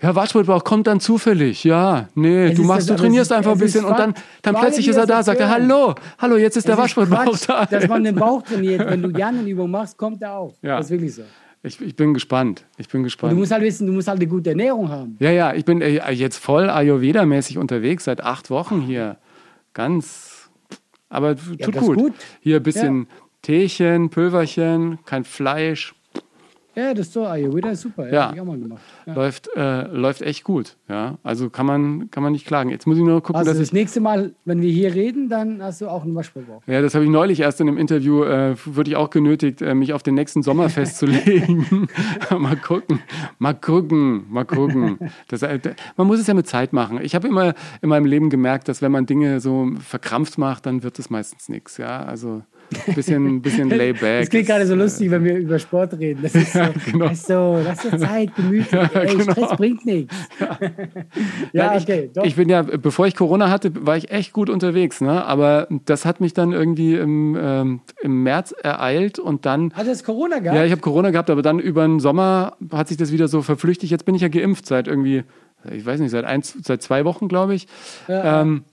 ja 0.00 0.14
Waschbrettbauch 0.14 0.64
kommt 0.64 0.86
dann 0.86 1.00
zufällig. 1.00 1.64
Ja, 1.64 2.08
nee, 2.14 2.46
Es 2.50 2.56
du 2.56 2.62
machst, 2.64 2.88
du 2.88 2.92
aber 2.94 3.02
trainierst 3.02 3.30
es 3.30 3.30
ist- 3.30 3.36
einfach 3.36 3.50
ein 3.52 3.56
es 3.58 3.62
bisschen 3.62 3.84
und 3.84 3.98
dann, 3.98 4.14
dann 4.42 4.54
plötzlich 4.54 4.86
ist 4.88 4.96
er 4.96 5.06
das 5.06 5.18
da, 5.18 5.22
sagt 5.32 5.40
er, 5.40 5.50
hallo, 5.50 5.94
hallo, 6.18 6.36
jetzt 6.36 6.56
ist 6.56 6.68
der 6.68 6.78
Es 6.78 6.86
ist 6.86 6.94
Quatsch, 6.94 7.48
da. 7.48 7.66
Dass 7.66 7.88
man 7.88 8.04
den 8.04 8.14
Bauch 8.14 8.42
trainiert. 8.42 8.80
Wenn 8.88 9.02
du 9.02 9.12
gerne 9.12 9.40
eine 9.40 9.48
Übung 9.48 9.70
machst, 9.70 9.96
kommt 9.96 10.22
er 10.22 10.34
auch. 10.34 10.54
Ja. 10.62 10.76
Das 10.76 10.86
ist 10.86 10.90
wirklich 10.92 11.14
so. 11.14 11.22
Ich, 11.64 11.80
ich 11.80 11.94
bin 11.94 12.12
gespannt. 12.12 12.64
Ich 12.76 12.88
bin 12.88 12.98
Und 13.00 13.04
gespannt. 13.04 13.32
du 13.32 13.36
musst 13.36 13.52
halt 13.52 13.62
wissen, 13.62 13.86
du 13.86 13.92
musst 13.92 14.08
halt 14.08 14.18
eine 14.18 14.26
gute 14.28 14.50
Ernährung 14.50 14.88
haben. 14.88 15.16
ja, 15.20 15.30
ja, 15.30 15.54
ich 15.54 15.64
bin 15.64 15.80
äh, 15.80 16.10
jetzt 16.10 16.38
voll 16.38 16.68
Ayurveda-mäßig 16.68 17.56
unterwegs, 17.58 18.04
seit 18.04 18.20
acht 18.22 18.50
Wochen 18.50 18.80
hier. 18.80 19.18
Ganz, 19.72 20.50
aber 21.08 21.36
tut 21.36 21.60
das 21.60 21.82
ist 21.82 21.88
gut. 21.88 21.96
gut. 21.96 22.12
Hier 22.40 22.56
ein 22.56 22.62
bisschen 22.62 23.06
Teechen, 23.42 24.10
Pülverchen, 24.10 24.98
kein 25.04 25.24
Fleisch. 25.24 25.94
Ja, 26.74 26.94
das 26.94 27.06
ist 27.08 27.12
so. 27.12 27.26
Ayurveda 27.26 27.70
ist 27.70 27.82
super. 27.82 28.06
Ja, 28.06 28.12
Ja. 28.12 28.26
hab 28.28 28.34
ich 28.34 28.40
auch 28.40 28.44
mal 28.46 28.58
gemacht. 28.58 28.80
Ja. 29.06 29.14
Läuft, 29.14 29.48
äh, 29.56 29.82
läuft 29.88 30.22
echt 30.22 30.44
gut. 30.44 30.76
Ja, 30.88 31.18
also 31.22 31.50
kann 31.50 31.66
man, 31.66 32.10
kann 32.10 32.22
man 32.22 32.32
nicht 32.32 32.46
klagen. 32.46 32.70
Jetzt 32.70 32.86
muss 32.86 32.96
ich 32.96 33.02
nur 33.04 33.20
gucken, 33.22 33.36
Also 33.36 33.50
dass 33.50 33.58
das 33.58 33.68
ich 33.68 33.72
nächste 33.72 34.00
Mal, 34.00 34.32
wenn 34.44 34.62
wir 34.62 34.70
hier 34.70 34.94
reden, 34.94 35.28
dann 35.28 35.62
hast 35.62 35.80
du 35.80 35.88
auch 35.88 36.02
einen 36.04 36.14
Waschbrettbauch. 36.14 36.62
Ja, 36.66 36.80
das 36.82 36.94
habe 36.94 37.04
ich 37.04 37.10
neulich 37.10 37.40
erst 37.40 37.60
in 37.60 37.68
einem 37.68 37.78
Interview, 37.78 38.24
äh, 38.24 38.54
wurde 38.64 38.90
ich 38.90 38.96
auch 38.96 39.10
genötigt, 39.10 39.60
äh, 39.62 39.74
mich 39.74 39.92
auf 39.92 40.02
den 40.02 40.14
nächsten 40.14 40.42
Sommer 40.42 40.68
festzulegen. 40.70 41.88
mal 42.38 42.56
gucken, 42.56 43.00
mal 43.38 43.54
gucken, 43.54 44.24
mal 44.30 44.44
gucken. 44.44 44.98
Das, 45.28 45.42
äh, 45.42 45.58
man 45.96 46.06
muss 46.06 46.20
es 46.20 46.26
ja 46.26 46.34
mit 46.34 46.46
Zeit 46.46 46.72
machen. 46.72 47.00
Ich 47.02 47.14
habe 47.14 47.28
immer 47.28 47.54
in 47.82 47.88
meinem 47.88 48.06
Leben 48.06 48.30
gemerkt, 48.30 48.68
dass 48.68 48.82
wenn 48.82 48.92
man 48.92 49.06
Dinge 49.06 49.40
so 49.40 49.68
verkrampft 49.80 50.38
macht, 50.38 50.66
dann 50.66 50.82
wird 50.82 50.98
es 50.98 51.10
meistens 51.10 51.48
nichts. 51.48 51.76
Ja, 51.76 52.02
also 52.04 52.42
bisschen, 52.94 53.42
bisschen 53.42 53.70
layback. 53.70 54.20
Das 54.20 54.30
klingt 54.30 54.46
gerade 54.46 54.66
so 54.66 54.74
lustig, 54.74 55.10
wenn 55.10 55.24
wir 55.24 55.36
über 55.36 55.58
Sport 55.58 55.98
reden. 55.98 56.22
Das 56.22 56.34
ist 56.34 56.52
so, 56.52 56.60
genau. 56.90 57.08
das 57.08 57.18
ist 57.18 57.26
so 57.26 57.60
lass 57.64 57.82
dir 57.82 57.98
Zeit, 57.98 58.34
gemütlich. 58.34 58.72
Ey, 58.94 59.16
genau. 59.16 59.32
Stress 59.32 59.56
bringt 59.56 59.86
nichts. 59.86 60.14
ja, 61.52 61.66
Nein, 61.66 61.82
okay. 61.82 62.10
ich, 62.14 62.22
ich 62.24 62.36
bin 62.36 62.48
ja, 62.48 62.62
bevor 62.62 63.06
ich 63.06 63.16
Corona 63.16 63.50
hatte, 63.50 63.86
war 63.86 63.96
ich 63.96 64.10
echt 64.10 64.32
gut 64.32 64.50
unterwegs, 64.50 65.00
ne? 65.00 65.24
Aber 65.24 65.68
das 65.84 66.04
hat 66.04 66.20
mich 66.20 66.34
dann 66.34 66.52
irgendwie 66.52 66.94
im, 66.94 67.36
ähm, 67.40 67.80
im 68.02 68.22
März 68.22 68.54
ereilt 68.62 69.18
und 69.18 69.46
dann 69.46 69.72
Hat 69.74 69.86
es 69.86 70.04
Corona 70.04 70.38
gehabt? 70.38 70.56
Ja, 70.56 70.64
ich 70.64 70.72
habe 70.72 70.80
Corona 70.80 71.10
gehabt, 71.10 71.30
aber 71.30 71.42
dann 71.42 71.58
über 71.58 71.86
den 71.86 72.00
Sommer 72.00 72.56
hat 72.72 72.88
sich 72.88 72.96
das 72.96 73.12
wieder 73.12 73.28
so 73.28 73.42
verflüchtigt. 73.42 73.90
Jetzt 73.90 74.04
bin 74.04 74.14
ich 74.14 74.22
ja 74.22 74.28
geimpft 74.28 74.66
seit 74.66 74.88
irgendwie, 74.88 75.24
ich 75.70 75.84
weiß 75.84 76.00
nicht, 76.00 76.10
seit, 76.10 76.24
eins, 76.24 76.56
seit 76.62 76.82
zwei 76.82 77.04
Wochen, 77.04 77.28
glaube 77.28 77.54
ich. 77.54 77.66
Ja. 78.08 78.42
Ähm, 78.42 78.64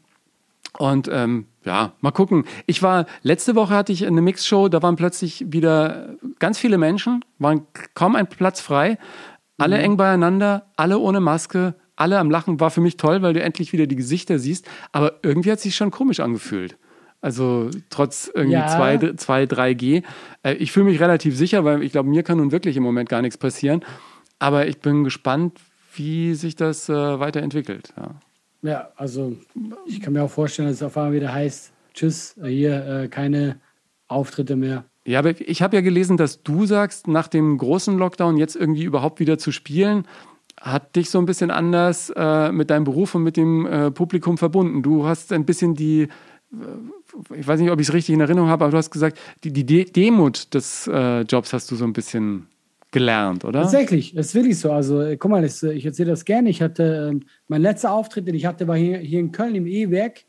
und 0.78 1.10
ähm, 1.12 1.48
ja, 1.66 1.94
mal 2.02 2.12
gucken. 2.12 2.46
Ich 2.68 2.82
war, 2.84 3.06
letzte 3.24 3.56
Woche 3.56 3.74
hatte 3.76 3.92
ich 3.92 4.06
eine 4.06 4.22
Mixshow, 4.22 4.70
da 4.70 4.82
waren 4.82 4.96
plötzlich 4.96 5.46
wieder 5.52 6.16
ganz 6.40 6.58
viele 6.60 6.78
Menschen, 6.78 7.24
waren 7.38 7.68
kaum 7.96 8.16
ein 8.16 8.28
Platz 8.28 8.62
frei, 8.62 8.98
alle 9.58 9.78
Mhm. 9.78 9.84
eng 9.84 9.98
beieinander, 9.98 10.68
alle 10.78 11.00
ohne 11.00 11.20
Maske, 11.20 11.76
alle 11.96 12.18
am 12.20 12.32
Lachen. 12.32 12.60
War 12.62 12.72
für 12.72 12.80
mich 12.82 12.96
toll, 12.98 13.22
weil 13.22 13.34
du 13.34 13.42
endlich 13.42 13.74
wieder 13.74 13.88
die 13.88 13.98
Gesichter 13.98 14.40
siehst. 14.40 14.66
Aber 14.94 15.16
irgendwie 15.22 15.52
hat 15.52 15.58
es 15.58 15.64
sich 15.64 15.76
schon 15.76 15.92
komisch 15.92 16.22
angefühlt. 16.22 16.78
Also 17.22 17.70
trotz 17.90 18.32
irgendwie 18.34 18.54
Ja. 18.60 18.68
2, 18.68 19.14
2, 19.18 19.44
3G. 19.48 20.04
Äh, 20.44 20.54
ich 20.54 20.72
fühle 20.72 20.86
mich 20.86 21.02
relativ 21.02 21.36
sicher, 21.36 21.66
weil 21.66 21.84
ich 21.84 21.92
glaube, 21.92 22.08
mir 22.08 22.24
kann 22.24 22.38
nun 22.38 22.54
wirklich 22.54 22.78
im 22.78 22.84
Moment 22.84 23.10
gar 23.10 23.22
nichts 23.22 23.38
passieren. 23.38 23.84
Aber 24.40 24.68
ich 24.68 24.80
bin 24.80 25.04
gespannt, 25.04 25.60
wie 25.96 26.34
sich 26.36 26.56
das 26.56 26.88
äh, 26.88 27.20
weiterentwickelt. 27.20 27.94
Ja. 27.98 28.12
Ja, 28.62 28.90
also 28.96 29.36
ich 29.88 30.02
kann 30.02 30.14
mir 30.14 30.24
auch 30.24 30.30
vorstellen, 30.30 30.68
dass 30.68 30.78
es 30.78 30.84
auf 30.84 30.98
einmal 30.98 31.14
wieder 31.14 31.34
heißt, 31.34 31.72
tschüss, 31.94 32.36
hier 32.44 32.86
äh, 32.86 33.08
keine 33.08 33.60
Auftritte 34.08 34.56
mehr. 34.56 34.84
Ja, 35.06 35.20
aber 35.20 35.40
ich 35.40 35.62
habe 35.62 35.76
ja 35.76 35.82
gelesen, 35.82 36.18
dass 36.18 36.44
du 36.44 36.66
sagst, 36.66 37.08
nach 37.08 37.28
dem 37.28 37.58
großen 37.58 37.98
Lockdown 37.98 38.38
jetzt 38.38 38.56
irgendwie 38.56 38.84
überhaupt 38.84 39.20
wieder 39.20 39.38
zu 39.38 39.52
spielen, 39.52 40.06
hat 40.60 40.96
dich 40.96 41.10
so 41.10 41.20
ein 41.20 41.26
bisschen 41.26 41.52
anders 41.52 42.12
äh, 42.16 42.52
mit 42.52 42.70
deinem 42.70 42.84
Beruf 42.84 43.16
und 43.16 43.24
mit 43.24 43.38
dem 43.38 43.66
äh, 43.66 43.92
Publikum 43.92 44.38
verbunden. 44.38 44.84
Du 44.84 45.06
hast 45.06 45.32
ein 45.32 45.46
bisschen 45.46 45.74
die, 45.74 46.02
äh, 46.02 47.36
ich 47.36 47.48
weiß 47.48 47.60
nicht, 47.62 47.72
ob 47.72 47.80
ich 47.80 47.88
es 47.88 47.94
richtig 47.94 48.14
in 48.14 48.20
Erinnerung 48.20 48.50
habe, 48.50 48.66
aber 48.66 48.72
du 48.72 48.78
hast 48.78 48.92
gesagt, 48.92 49.18
die, 49.44 49.54
die 49.54 49.66
De 49.66 49.86
Demut 49.86 50.54
des 50.54 50.88
äh, 50.88 51.22
Jobs 51.22 51.54
hast 51.54 51.72
du 51.72 51.76
so 51.76 51.86
ein 51.86 51.94
bisschen 51.94 52.48
gelernt, 52.92 53.46
oder? 53.46 53.62
Tatsächlich, 53.62 54.14
das 54.14 54.28
ist 54.28 54.36
wirklich 54.36 54.60
so. 54.60 54.72
Also, 54.72 55.02
äh, 55.02 55.18
guck 55.18 55.32
mal, 55.32 55.42
das, 55.42 55.64
äh, 55.64 55.74
ich 55.74 55.86
erzähle 55.86 56.12
das 56.12 56.26
gerne. 56.26 56.50
Ich 56.50 56.62
hatte, 56.62 57.10
ähm, 57.12 57.22
mein 57.48 57.62
letzter 57.62 57.92
Auftritt, 57.92 58.28
den 58.28 58.36
ich 58.36 58.46
hatte, 58.46 58.68
war 58.68 58.78
hier, 58.78 58.98
hier 58.98 59.20
in 59.20 59.32
Köln 59.32 59.56
im 59.56 59.68
E-Werk. 59.68 60.26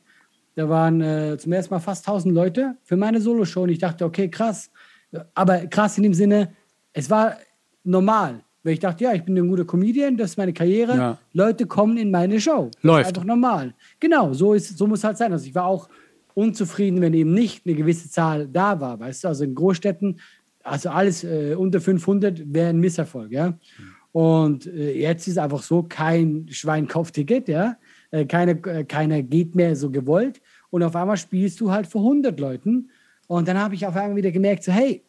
Da 0.54 0.68
waren 0.68 1.00
äh, 1.00 1.36
zum 1.38 1.52
ersten 1.52 1.72
Mal 1.72 1.80
fast 1.80 2.06
1000 2.06 2.34
Leute 2.34 2.76
für 2.82 2.96
meine 2.96 3.20
Soloshow. 3.20 3.62
Und 3.62 3.70
ich 3.70 3.78
dachte, 3.78 4.04
okay, 4.04 4.28
krass. 4.28 4.70
Aber 5.34 5.66
krass 5.66 5.96
in 5.96 6.02
dem 6.02 6.14
Sinne, 6.14 6.52
es 6.92 7.08
war 7.08 7.36
normal. 7.84 8.42
Weil 8.62 8.74
ich 8.74 8.80
dachte, 8.80 9.04
ja, 9.04 9.14
ich 9.14 9.22
bin 9.22 9.38
ein 9.38 9.48
guter 9.48 9.64
Comedian, 9.64 10.16
das 10.16 10.30
ist 10.30 10.36
meine 10.36 10.52
Karriere. 10.52 10.96
Ja. 10.96 11.18
Leute 11.32 11.66
kommen 11.66 11.96
in 11.96 12.11
meine 12.11 12.40
Show. 12.40 12.70
Läuft. 12.82 13.08
Einfach 13.08 13.24
normal. 13.24 13.74
Genau, 13.98 14.34
so, 14.34 14.52
ist, 14.52 14.76
so 14.76 14.86
muss 14.86 15.02
halt 15.02 15.16
sein. 15.16 15.32
Also 15.32 15.46
ich 15.46 15.54
war 15.54 15.64
auch 15.64 15.88
unzufrieden, 16.34 17.00
wenn 17.00 17.14
eben 17.14 17.32
nicht 17.32 17.66
eine 17.66 17.74
gewisse 17.74 18.11
Zahl 18.11 18.46
da 18.48 18.80
war. 18.80 19.00
Weißt 19.00 19.24
du, 19.24 19.28
also 19.28 19.44
in 19.44 19.54
Großstädten, 19.54 20.20
also 20.71 20.91
alles 20.91 21.25
äh, 21.25 21.55
unter 21.55 21.81
500 21.81 22.43
wäre 22.55 22.68
ein 22.71 22.81
Misserfolg, 22.81 23.33
ja. 23.33 23.59
Und 24.12 24.66
äh, 24.66 24.99
jetzt 24.99 25.29
ist 25.29 25.39
einfach 25.39 25.62
so, 25.62 25.83
kein 25.85 26.47
Schwein 26.51 26.89
kauft 26.89 27.14
Ticket, 27.14 27.49
ja. 27.49 27.77
Äh, 28.11 28.27
keine, 28.27 28.53
äh, 28.64 28.85
keiner 28.85 29.23
geht 29.23 29.55
mehr 29.55 29.77
so 29.77 29.91
gewollt. 29.91 30.41
Und 30.71 30.83
auf 30.83 30.97
einmal 30.97 31.16
spielst 31.16 31.61
du 31.61 31.71
halt 31.71 31.87
vor 31.87 32.03
100 32.03 32.39
Leuten. 32.41 32.91
Und 33.29 33.47
dann 33.47 33.59
habe 33.59 33.75
ich 33.75 33.87
auf 33.87 33.95
einmal 33.95 34.16
wieder 34.16 34.31
gemerkt, 34.33 34.64
so, 34.64 34.73
hey, 34.73 35.03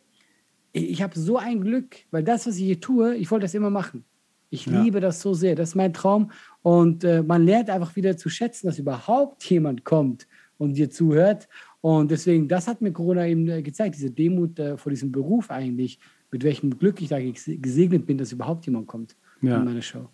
ich 0.74 1.02
habe 1.02 1.18
so 1.18 1.38
ein 1.38 1.62
Glück, 1.62 1.96
weil 2.12 2.24
das, 2.24 2.48
was 2.48 2.56
ich 2.58 2.64
hier 2.64 2.80
tue, 2.80 3.16
ich 3.16 3.30
wollte 3.32 3.44
das 3.46 3.54
immer 3.54 3.70
machen. 3.70 4.06
Ich 4.52 4.66
Ja. 4.66 4.82
liebe 4.82 5.00
das 5.00 5.22
so 5.22 5.34
sehr, 5.34 5.56
das 5.56 5.70
ist 5.70 5.76
mein 5.76 5.94
Traum. 5.94 6.32
Und 6.62 7.04
äh, 7.04 7.24
man 7.24 7.46
lernt 7.46 7.70
einfach 7.70 7.96
wieder 7.96 8.18
zu 8.18 8.30
schätzen, 8.30 8.68
dass 8.68 8.78
überhaupt 8.80 9.44
jemand 9.50 9.84
kommt 9.84 10.28
und 10.58 10.74
dir 10.74 10.90
zuhört. 10.90 11.48
Und 11.82 12.12
deswegen, 12.12 12.48
das 12.48 12.68
hat 12.68 12.82
mir 12.82 12.92
Corona 12.92 13.28
eben 13.28 13.48
äh, 13.50 13.62
gezeigt, 13.62 13.96
diese 13.96 14.12
Demut 14.12 14.60
äh, 14.60 14.78
vor 14.78 14.92
diesem 14.92 15.12
Beruf 15.12 15.50
eigentlich, 15.50 16.00
mit 16.32 16.44
welchem 16.44 16.78
Glück 16.78 17.02
ich 17.02 17.10
da 17.10 17.18
ges- 17.18 17.60
gesegnet 17.60 18.06
bin, 18.06 18.18
dass 18.18 18.32
überhaupt 18.32 18.66
jemand 18.66 18.88
kommt 18.88 19.16
Ja. 19.42 19.58
in 19.58 19.66
meine 19.66 19.82
Show. 19.82 20.08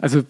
Also, 0.00 0.20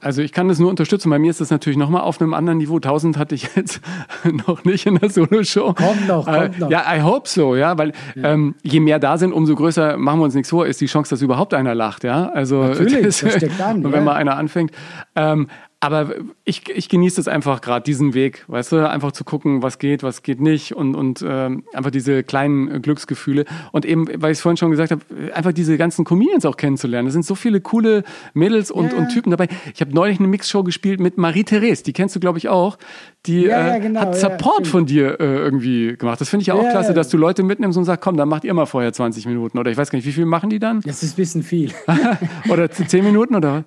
also 0.00 0.20
ich 0.22 0.32
kann 0.32 0.48
das 0.48 0.58
nur 0.58 0.68
unterstützen. 0.68 1.08
Bei 1.08 1.18
mir 1.20 1.30
ist 1.30 1.40
das 1.40 1.50
natürlich 1.50 1.76
nochmal 1.78 2.02
auf 2.02 2.20
einem 2.20 2.34
anderen 2.34 2.58
Niveau. 2.58 2.74
1000 2.76 3.16
hatte 3.18 3.36
ich 3.36 3.48
jetzt 3.54 3.80
noch 4.48 4.64
nicht 4.64 4.86
in 4.86 4.96
der 4.96 5.10
Solo-Show. 5.10 5.74
Kommt 5.74 6.08
noch, 6.08 6.24
kommt 6.26 6.58
noch. 6.58 6.70
Ja, 6.70 6.82
I 6.92 7.00
hope 7.02 7.28
so, 7.28 7.54
ja, 7.54 7.78
weil 7.78 7.92
ja. 8.16 8.32
Ähm, 8.32 8.56
je 8.64 8.80
mehr 8.80 8.98
da 8.98 9.16
sind, 9.16 9.32
umso 9.32 9.54
größer, 9.54 9.96
machen 9.96 10.18
wir 10.18 10.24
uns 10.24 10.34
nichts 10.34 10.50
vor, 10.50 10.66
ist 10.66 10.80
die 10.80 10.86
Chance, 10.86 11.10
dass 11.10 11.22
überhaupt 11.22 11.54
einer 11.54 11.74
lacht, 11.74 12.02
ja. 12.02 12.28
Also, 12.30 12.64
Natürlich, 12.64 13.02
das, 13.02 13.20
das 13.20 13.36
steckt 13.36 13.60
an. 13.60 13.76
Und 13.86 13.92
wenn 13.92 14.00
ja. 14.00 14.04
mal 14.04 14.14
einer 14.14 14.36
anfängt. 14.36 14.72
Ähm, 15.14 15.46
aber 15.84 16.14
ich, 16.44 16.68
ich 16.68 16.88
genieße 16.88 17.20
es 17.20 17.28
einfach 17.28 17.60
gerade, 17.60 17.84
diesen 17.84 18.14
Weg, 18.14 18.44
weißt 18.48 18.72
du, 18.72 18.88
einfach 18.88 19.12
zu 19.12 19.24
gucken, 19.24 19.62
was 19.62 19.78
geht, 19.78 20.02
was 20.02 20.22
geht 20.22 20.40
nicht 20.40 20.74
und, 20.74 20.94
und 20.94 21.24
ähm, 21.26 21.64
einfach 21.72 21.90
diese 21.90 22.22
kleinen 22.22 22.80
Glücksgefühle. 22.80 23.44
Und 23.72 23.84
eben, 23.84 24.06
weil 24.22 24.32
ich 24.32 24.38
es 24.38 24.40
vorhin 24.40 24.56
schon 24.56 24.70
gesagt 24.70 24.90
habe, 24.90 25.02
einfach 25.34 25.52
diese 25.52 25.76
ganzen 25.76 26.04
Comedians 26.04 26.46
auch 26.46 26.56
kennenzulernen. 26.56 27.08
Es 27.08 27.12
sind 27.12 27.26
so 27.26 27.34
viele 27.34 27.60
coole 27.60 28.04
Mädels 28.32 28.70
und, 28.70 28.92
ja. 28.92 28.98
und 28.98 29.08
Typen 29.08 29.30
dabei. 29.30 29.48
Ich 29.74 29.80
habe 29.80 29.92
neulich 29.94 30.18
eine 30.18 30.28
Mixshow 30.28 30.64
gespielt 30.64 31.00
mit 31.00 31.18
Marie-Therese, 31.18 31.82
die 31.82 31.92
kennst 31.92 32.16
du, 32.16 32.20
glaube 32.20 32.38
ich, 32.38 32.48
auch. 32.48 32.78
Die 33.26 33.42
ja, 33.42 33.68
ja, 33.68 33.76
äh, 33.76 33.80
genau, 33.80 34.00
hat 34.00 34.16
Support 34.16 34.66
von 34.66 34.86
dir 34.86 35.18
äh, 35.18 35.24
irgendwie 35.24 35.96
gemacht. 35.96 36.20
Das 36.20 36.28
finde 36.28 36.42
ich 36.42 36.48
ja 36.48 36.54
auch 36.54 36.68
klasse, 36.68 36.92
dass 36.92 37.08
du 37.08 37.16
Leute 37.16 37.42
mitnimmst 37.42 37.78
und 37.78 37.84
sagst, 37.84 38.02
komm, 38.02 38.16
dann 38.16 38.28
macht 38.28 38.44
ihr 38.44 38.52
mal 38.52 38.66
vorher 38.66 38.92
20 38.92 39.26
Minuten. 39.26 39.58
Oder 39.58 39.70
ich 39.70 39.76
weiß 39.76 39.90
gar 39.90 39.96
nicht, 39.96 40.06
wie 40.06 40.12
viel 40.12 40.26
machen 40.26 40.50
die 40.50 40.58
dann? 40.58 40.80
Das 40.82 41.02
ist 41.02 41.14
ein 41.14 41.16
bisschen 41.16 41.42
viel. 41.42 41.72
oder 42.50 42.70
10 42.70 43.02
Minuten 43.02 43.34
oder? 43.34 43.64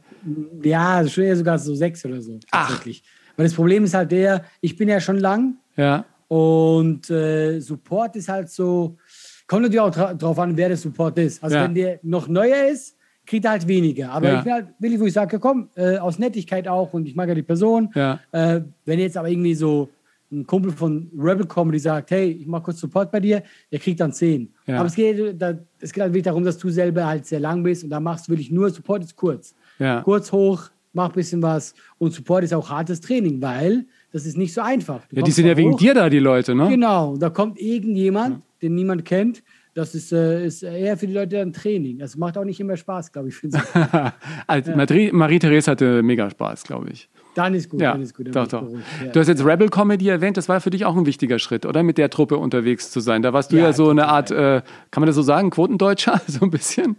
Ja, 0.63 1.07
schon 1.07 1.23
eher 1.23 1.35
sogar 1.35 1.57
so 1.59 1.75
sechs 1.75 2.03
oder 2.05 2.21
so. 2.21 2.39
Tatsächlich. 2.49 3.03
Ach. 3.05 3.37
Weil 3.37 3.45
das 3.45 3.53
Problem 3.53 3.83
ist 3.83 3.93
halt 3.93 4.11
der, 4.11 4.43
ich 4.61 4.75
bin 4.75 4.89
ja 4.89 4.99
schon 4.99 5.17
lang. 5.17 5.55
Ja. 5.75 6.05
Und 6.27 7.09
äh, 7.09 7.59
Support 7.59 8.15
ist 8.15 8.27
halt 8.27 8.49
so, 8.49 8.97
kommt 9.45 9.63
natürlich 9.63 9.79
auch 9.79 9.91
dra 9.91 10.13
drauf 10.13 10.37
an, 10.39 10.57
wer 10.57 10.69
der 10.69 10.77
Support 10.77 11.17
ist. 11.19 11.43
Also 11.43 11.55
ja. 11.55 11.63
wenn 11.63 11.73
der 11.73 11.99
noch 12.03 12.27
neuer 12.27 12.67
ist, 12.67 12.97
kriegt 13.25 13.45
er 13.45 13.51
halt 13.51 13.67
weniger. 13.67 14.11
Aber 14.11 14.27
ja. 14.27 14.37
ich 14.37 14.43
bin 14.43 14.53
halt 14.53 14.67
willig, 14.79 14.99
wo 14.99 15.05
ich 15.05 15.13
sage, 15.13 15.39
komm, 15.39 15.69
äh, 15.75 15.97
aus 15.97 16.17
Nettigkeit 16.17 16.67
auch 16.67 16.93
und 16.93 17.07
ich 17.07 17.15
mag 17.15 17.29
ja 17.29 17.35
die 17.35 17.43
Person. 17.43 17.89
Ja. 17.93 18.19
Äh, 18.31 18.61
wenn 18.85 18.99
jetzt 18.99 19.17
aber 19.17 19.29
irgendwie 19.29 19.53
so 19.53 19.89
ein 20.31 20.45
Kumpel 20.45 20.71
von 20.71 21.09
Rebel 21.17 21.45
Comedy 21.45 21.79
sagt, 21.79 22.11
hey, 22.11 22.31
ich 22.31 22.47
mache 22.47 22.63
kurz 22.63 22.79
Support 22.79 23.11
bei 23.11 23.19
dir, 23.19 23.43
der 23.71 23.79
kriegt 23.79 23.99
dann 23.99 24.11
10. 24.11 24.53
Ja. 24.65 24.79
Aber 24.79 24.87
es 24.87 24.95
geht, 24.95 25.41
da, 25.41 25.53
es 25.79 25.93
geht 25.93 26.01
halt 26.01 26.11
wirklich 26.11 26.25
darum, 26.25 26.43
dass 26.43 26.57
du 26.57 26.69
selber 26.69 27.05
halt 27.05 27.25
sehr 27.25 27.39
lang 27.39 27.63
bist 27.63 27.83
und 27.83 27.89
da 27.89 27.99
machst 27.99 28.27
du 28.27 28.31
wirklich 28.31 28.51
nur 28.51 28.69
Support 28.69 29.03
ist 29.03 29.15
kurz. 29.15 29.55
Ja. 29.79 30.01
Kurz 30.01 30.31
hoch, 30.31 30.69
mach 30.93 31.09
ein 31.09 31.13
bisschen 31.13 31.41
was. 31.41 31.73
Und 31.97 32.13
Support 32.13 32.43
ist 32.43 32.53
auch 32.53 32.69
hartes 32.69 33.01
Training, 33.01 33.41
weil 33.41 33.85
das 34.11 34.25
ist 34.25 34.37
nicht 34.37 34.53
so 34.53 34.61
einfach. 34.61 35.05
Du 35.07 35.17
ja, 35.17 35.21
die 35.21 35.31
sind 35.31 35.45
ja 35.45 35.55
wegen 35.55 35.77
dir 35.77 35.93
da, 35.93 36.09
die 36.09 36.19
Leute, 36.19 36.55
ne? 36.55 36.67
Genau, 36.69 37.17
da 37.17 37.29
kommt 37.29 37.59
irgendjemand, 37.59 38.37
ja. 38.37 38.41
den 38.63 38.75
niemand 38.75 39.05
kennt. 39.05 39.43
Das 39.73 39.93
ist, 39.93 40.11
äh, 40.11 40.43
ist 40.43 40.63
eher 40.63 40.97
für 40.97 41.05
die 41.05 41.13
Leute 41.13 41.39
ein 41.39 41.53
Training. 41.53 41.99
Das 41.99 42.17
macht 42.17 42.35
auch 42.35 42.43
nicht 42.43 42.59
immer 42.59 42.75
Spaß, 42.75 43.11
glaube 43.11 43.29
ich. 43.29 43.35
also, 44.47 44.71
ja. 44.71 45.13
Marie-Therese 45.13 45.69
hatte 45.69 46.01
mega 46.01 46.31
Spaß, 46.31 46.63
glaube 46.63 46.89
ich. 46.89 47.07
Dann 47.35 47.53
ist 47.53 47.69
gut, 47.69 47.81
ja, 47.81 47.91
dann 47.91 48.01
ist 48.01 48.15
gut. 48.15 48.25
Dann 48.25 48.33
doch, 48.33 48.47
doch. 48.47 48.71
Ja. 48.71 49.11
Du 49.11 49.19
hast 49.19 49.27
jetzt 49.27 49.45
Rebel 49.45 49.69
Comedy 49.69 50.09
erwähnt, 50.09 50.37
das 50.37 50.49
war 50.49 50.59
für 50.59 50.71
dich 50.71 50.85
auch 50.85 50.97
ein 50.97 51.05
wichtiger 51.05 51.37
Schritt, 51.37 51.67
oder? 51.67 51.83
Mit 51.83 51.99
der 51.99 52.09
Truppe 52.09 52.37
unterwegs 52.37 52.89
zu 52.89 52.99
sein. 52.99 53.21
Da 53.21 53.33
warst 53.33 53.51
du 53.51 53.57
ja, 53.57 53.65
ja 53.65 53.73
so 53.73 53.91
eine 53.91 54.07
Art, 54.07 54.31
äh, 54.31 54.63
kann 54.89 55.01
man 55.01 55.05
das 55.05 55.15
so 55.15 55.21
sagen, 55.21 55.51
Quotendeutscher, 55.51 56.19
so 56.27 56.43
ein 56.43 56.49
bisschen? 56.49 56.97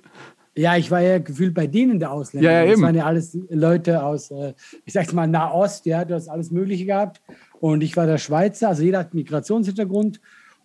Ja, 0.58 0.76
ich 0.76 0.90
war 0.90 1.00
ja 1.00 1.18
gefühlt 1.18 1.54
bei 1.54 1.68
denen 1.68 2.00
der 2.00 2.10
Ausländer. 2.10 2.50
Ja, 2.50 2.64
ja, 2.64 2.72
das 2.72 2.82
waren 2.82 2.94
ja 2.96 3.04
alles 3.04 3.38
Leute 3.48 4.02
aus, 4.02 4.32
äh, 4.32 4.54
ich 4.84 4.92
sag's 4.92 5.12
mal, 5.12 5.28
Nahost, 5.28 5.86
ja, 5.86 6.04
du 6.04 6.14
hast 6.14 6.28
alles 6.28 6.50
Mögliche 6.50 6.84
gehabt. 6.84 7.22
Und 7.60 7.82
ich 7.82 7.96
war 7.96 8.06
der 8.06 8.18
Schweizer, 8.18 8.68
also 8.70 8.82
jeder 8.82 8.98
hat 8.98 9.14
Migrationshintergrund. 9.14 10.20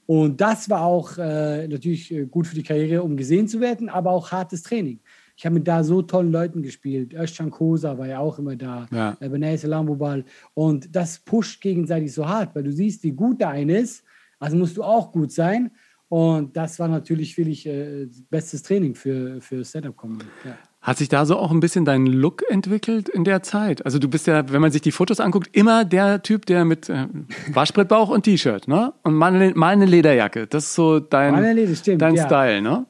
Und 0.08 0.42
das 0.42 0.68
war 0.68 0.82
auch 0.82 1.18
äh, 1.20 1.68
natürlich 1.68 2.12
äh, 2.12 2.26
gut 2.26 2.48
für 2.48 2.56
die 2.56 2.64
Karriere, 2.64 3.04
um 3.04 3.16
gesehen 3.16 3.48
zu 3.48 3.62
werden, 3.62 3.88
aber 3.88 4.12
auch 4.12 4.32
hartes 4.32 4.64
Training. 4.64 5.00
Ich 5.38 5.46
habe 5.46 5.56
mit 5.56 5.68
da 5.68 5.84
so 5.84 6.02
tollen 6.02 6.32
Leuten 6.32 6.64
gespielt. 6.64 7.14
Özcan 7.14 7.52
Kosa 7.52 7.96
war 7.98 8.08
ja 8.08 8.18
auch 8.18 8.40
immer 8.40 8.56
da, 8.56 8.88
ja. 8.92 9.16
äh, 9.20 9.30
Benaise 9.30 9.68
Lambobal. 9.68 10.26
Und 10.56 10.96
das 10.96 11.20
pusht 11.20 11.62
gegenseitig 11.62 12.14
so 12.14 12.28
hart, 12.28 12.56
weil 12.56 12.64
du 12.64 12.72
siehst, 12.72 13.04
wie 13.04 13.12
gut 13.12 13.42
der 13.42 13.50
eine 13.50 13.78
ist. 13.78 14.04
Also 14.40 14.58
musst 14.58 14.76
du 14.76 14.84
auch 14.84 15.12
gut 15.12 15.32
sein. 15.32 15.72
Und 16.14 16.56
das 16.56 16.78
war 16.78 16.88
natürlich 16.88 17.36
wirklich 17.40 17.66
äh, 17.66 18.08
bestes 18.30 18.62
Training 18.62 18.94
für, 18.94 19.42
für 19.42 19.66
Stand-Up-Comedy. 19.66 20.26
Ja. 20.46 20.56
Hat 20.80 21.00
sich 21.00 21.10
da 21.10 21.26
so 21.26 21.38
auch 21.38 21.50
ein 21.50 21.60
bisschen 21.60 21.86
dein 21.86 22.06
Look 22.06 22.44
entwickelt 22.48 23.10
in 23.10 23.24
der 23.24 23.42
Zeit? 23.42 23.84
Also 23.84 23.98
du 23.98 24.08
bist 24.08 24.28
ja, 24.28 24.48
wenn 24.54 24.62
man 24.62 24.72
sich 24.72 24.84
die 24.84 24.92
Fotos 24.92 25.20
anguckt, 25.20 25.50
immer 25.54 25.86
der 25.86 26.22
Typ, 26.22 26.46
der 26.46 26.66
mit 26.66 26.88
äh, 26.88 27.08
Waschbrettbauch 27.52 28.10
und 28.10 28.26
T-Shirt, 28.26 28.68
ne? 28.68 28.94
Und 29.02 29.16
mal 29.16 29.34
eine, 29.34 29.56
mal 29.56 29.70
eine, 29.70 29.88
Lederjacke. 29.88 30.46
Das 30.46 30.66
ist 30.66 30.76
so 30.76 31.00
dein, 31.00 31.56
Leder, 31.56 31.74
stimmt, 31.74 32.04
dein 32.04 32.14
ja. 32.14 32.28
Style, 32.28 32.62
ne? 32.62 32.86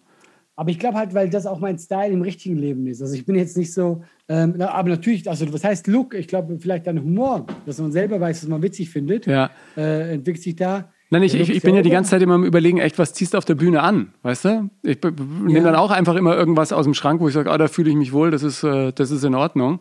Aber 0.58 0.70
ich 0.70 0.78
glaube 0.78 0.98
halt, 0.98 1.14
weil 1.14 1.30
das 1.30 1.46
auch 1.46 1.62
mein 1.62 1.80
Style 1.80 2.12
im 2.12 2.24
richtigen 2.24 2.58
Leben 2.58 2.86
ist. 2.88 3.02
Also 3.02 3.16
ich 3.16 3.26
bin 3.26 3.36
jetzt 3.36 3.56
nicht 3.56 3.74
so, 3.74 4.04
ähm, 4.28 4.62
aber 4.62 4.90
natürlich, 4.90 5.30
also 5.30 5.52
was 5.54 5.64
heißt 5.64 5.88
Look? 5.88 6.14
Ich 6.14 6.28
glaube 6.28 6.60
vielleicht 6.60 6.88
dein 6.88 7.02
Humor, 7.02 7.46
dass 7.66 7.80
man 7.80 7.94
selber 7.94 8.20
weiß, 8.20 8.44
was 8.44 8.50
man 8.50 8.62
witzig 8.62 8.90
findet, 8.90 9.28
ja. 9.28 9.50
äh, 9.78 10.16
entwickelt 10.16 10.44
sich 10.44 10.58
da. 10.58 10.90
Nein, 11.14 11.22
ich, 11.22 11.36
ich, 11.36 11.52
ich 11.52 11.62
bin 11.62 11.76
ja 11.76 11.84
die 11.84 11.92
ganze 11.92 12.10
Zeit 12.10 12.24
immer 12.24 12.34
am 12.34 12.44
Überlegen, 12.44 12.80
echt, 12.80 12.98
was 12.98 13.14
ziehst 13.14 13.36
du 13.36 13.38
auf 13.38 13.46
der 13.46 13.54
Bühne 13.54 13.84
an? 13.84 14.16
Weißt 14.24 14.46
du? 14.46 14.72
Ich 14.82 14.98
nehme 15.04 15.62
dann 15.62 15.76
auch 15.76 15.92
einfach 15.92 16.16
immer 16.16 16.36
irgendwas 16.36 16.74
aus 16.74 16.86
dem 16.86 16.96
Schrank, 16.96 17.22
wo 17.22 17.28
ich 17.28 17.36
sage, 17.36 17.52
ah, 17.52 17.58
da 17.60 17.68
fühle 17.68 17.92
ich 17.92 17.96
mich 17.96 18.14
wohl, 18.14 18.32
das 18.32 18.42
ist, 18.42 18.64
äh, 18.64 18.92
das 18.94 19.12
ist 19.12 19.24
in 19.24 19.36
Ordnung. 19.36 19.78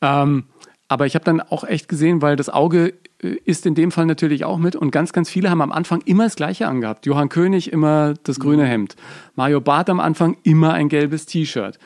Ähm, 0.00 0.46
aber 0.88 1.06
ich 1.06 1.14
habe 1.14 1.24
dann 1.24 1.40
auch 1.40 1.62
echt 1.62 1.88
gesehen, 1.88 2.20
weil 2.20 2.34
das 2.34 2.48
Auge 2.48 2.94
äh, 3.22 3.36
ist 3.44 3.64
in 3.64 3.76
dem 3.76 3.92
Fall 3.92 4.06
natürlich 4.06 4.44
auch 4.44 4.58
mit 4.58 4.74
und 4.74 4.90
ganz, 4.90 5.12
ganz 5.12 5.30
viele 5.30 5.50
haben 5.50 5.62
am 5.62 5.70
Anfang 5.70 6.00
immer 6.04 6.24
das 6.24 6.34
Gleiche 6.34 6.66
angehabt. 6.66 7.06
Johann 7.06 7.28
König 7.28 7.72
immer 7.72 8.14
das 8.24 8.40
grüne 8.40 8.66
Hemd. 8.66 8.96
Mario 9.36 9.60
Barth 9.60 9.88
am 9.88 10.00
Anfang 10.00 10.36
immer 10.42 10.72
ein 10.72 10.88
gelbes 10.88 11.26
T-Shirt. 11.26 11.78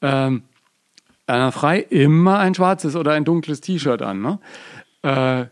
Ähm, 0.00 0.40
Erna 1.26 1.50
Frei 1.50 1.80
immer 1.80 2.38
ein 2.38 2.54
schwarzes 2.54 2.96
oder 2.96 3.12
ein 3.12 3.26
dunkles 3.26 3.60
T-Shirt 3.60 4.00
an. 4.00 4.22
Ne? 4.22 4.38
Äh, 5.02 5.48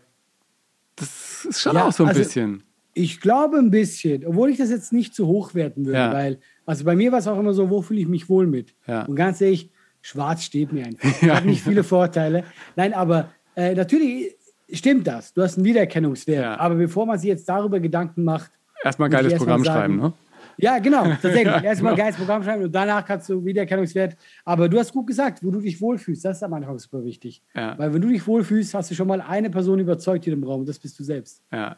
das 0.95 1.45
ist 1.45 1.61
schon 1.61 1.75
ja, 1.75 1.85
auch 1.85 1.91
so 1.91 2.01
ein 2.01 2.09
also, 2.09 2.21
bisschen. 2.21 2.63
Ich 2.97 3.21
glaube 3.21 3.57
ein 3.57 3.71
bisschen, 3.71 4.25
obwohl 4.25 4.49
ich 4.49 4.57
das 4.57 4.69
jetzt 4.69 4.91
nicht 4.91 5.13
zu 5.13 5.27
hoch 5.27 5.53
werten 5.53 5.85
würde, 5.85 5.99
ja. 5.99 6.13
weil, 6.13 6.39
also 6.65 6.83
bei 6.83 6.95
mir 6.95 7.11
war 7.11 7.19
es 7.19 7.27
auch 7.27 7.39
immer 7.39 7.53
so, 7.53 7.69
wo 7.69 7.81
fühle 7.81 7.99
ich 7.99 8.07
mich 8.07 8.27
wohl 8.29 8.47
mit? 8.47 8.73
Ja. 8.87 9.03
Und 9.05 9.15
ganz 9.15 9.39
ehrlich, 9.41 9.69
schwarz 10.01 10.43
steht 10.43 10.71
mir 10.73 10.85
einfach. 10.85 11.09
Ich 11.21 11.29
habe 11.29 11.47
nicht 11.47 11.61
viele 11.61 11.83
Vorteile. 11.83 12.43
Nein, 12.75 12.93
aber 12.93 13.29
äh, 13.55 13.75
natürlich 13.75 14.35
stimmt 14.71 15.07
das. 15.07 15.33
Du 15.33 15.41
hast 15.41 15.57
einen 15.57 15.65
Wiedererkennungswert. 15.65 16.43
Ja. 16.43 16.59
Aber 16.59 16.75
bevor 16.75 17.05
man 17.05 17.19
sich 17.19 17.27
jetzt 17.27 17.47
darüber 17.47 17.79
Gedanken 17.79 18.23
macht. 18.23 18.51
Erstmal 18.83 19.09
geiles 19.09 19.33
erst 19.33 19.43
Programm 19.43 19.63
sagen, 19.63 19.79
schreiben, 19.79 19.97
ne? 19.97 20.13
Ja, 20.59 20.79
genau, 20.79 21.03
tatsächlich. 21.21 21.45
Erstmal 21.63 21.93
genau. 21.93 22.03
geiles 22.03 22.17
Programm 22.17 22.43
schreiben 22.43 22.63
und 22.63 22.73
danach 22.73 23.05
kannst 23.05 23.29
du 23.29 23.43
Wiedererkennungswert. 23.45 24.17
Aber 24.43 24.67
du 24.67 24.79
hast 24.79 24.91
gut 24.91 25.05
gesagt, 25.07 25.43
wo 25.43 25.51
du 25.51 25.61
dich 25.61 25.79
wohlfühlst, 25.79 26.25
das 26.25 26.37
ist 26.37 26.43
am 26.43 26.53
Anfang 26.53 26.79
super 26.79 27.03
wichtig. 27.03 27.43
Ja. 27.55 27.77
Weil 27.77 27.93
wenn 27.93 28.01
du 28.01 28.09
dich 28.09 28.25
wohlfühlst, 28.25 28.73
hast 28.73 28.89
du 28.89 28.95
schon 28.95 29.07
mal 29.07 29.21
eine 29.21 29.49
Person 29.49 29.79
überzeugt 29.79 30.23
hier 30.23 30.33
im 30.33 30.43
Raum 30.43 30.65
das 30.65 30.79
bist 30.79 30.99
du 30.99 31.03
selbst. 31.03 31.43
Ja. 31.51 31.77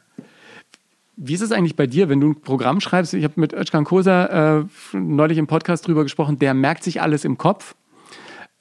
Wie 1.22 1.34
ist 1.34 1.42
es 1.42 1.52
eigentlich 1.52 1.76
bei 1.76 1.86
dir, 1.86 2.08
wenn 2.08 2.22
du 2.22 2.30
ein 2.30 2.40
Programm 2.40 2.80
schreibst? 2.80 3.14
Ich 3.14 3.26
habe 3.26 3.34
mit 3.36 3.52
Özkan 3.52 3.84
Kosa 3.84 4.60
äh, 4.60 4.66
neulich 4.94 5.38
im 5.38 5.48
Podcast 5.48 5.86
drüber 5.86 6.04
gesprochen, 6.04 6.40
der 6.40 6.54
merkt 6.54 6.82
sich 6.82 7.02
alles 7.02 7.26
im 7.26 7.38
Kopf. 7.38 7.76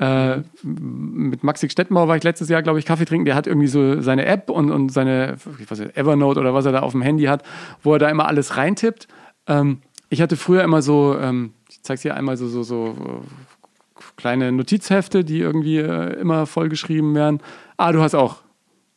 Äh, 0.00 0.38
mit 0.64 1.44
Maxi 1.44 1.70
Stettenbauer 1.70 2.08
war 2.08 2.16
ich 2.16 2.24
letztes 2.24 2.48
Jahr, 2.48 2.62
glaube 2.62 2.80
ich, 2.80 2.84
Kaffee 2.84 3.04
trinken. 3.04 3.26
Der 3.26 3.36
hat 3.36 3.46
irgendwie 3.46 3.68
so 3.68 4.00
seine 4.00 4.26
App 4.26 4.50
und, 4.50 4.72
und 4.72 4.90
seine 4.90 5.36
ich 5.60 5.70
weiß 5.70 5.78
nicht, 5.78 5.96
Evernote 5.96 6.40
oder 6.40 6.52
was 6.52 6.66
er 6.66 6.72
da 6.72 6.80
auf 6.80 6.90
dem 6.92 7.02
Handy 7.02 7.24
hat, 7.24 7.44
wo 7.84 7.92
er 7.92 8.00
da 8.00 8.08
immer 8.08 8.26
alles 8.26 8.56
reintippt. 8.56 9.06
Ähm, 9.46 9.78
ich 10.10 10.20
hatte 10.20 10.36
früher 10.36 10.64
immer 10.64 10.82
so, 10.82 11.16
ähm, 11.16 11.52
ich 11.70 11.82
zeige 11.82 11.94
es 11.96 12.02
dir 12.02 12.16
einmal 12.16 12.36
so, 12.36 12.48
so, 12.48 12.64
so 12.64 12.88
äh, 12.88 14.00
kleine 14.16 14.50
Notizhefte, 14.50 15.24
die 15.24 15.38
irgendwie 15.38 15.78
äh, 15.78 16.18
immer 16.18 16.46
vollgeschrieben 16.46 17.14
werden. 17.14 17.38
Ah, 17.76 17.92
du 17.92 18.02
hast 18.02 18.16
auch. 18.16 18.38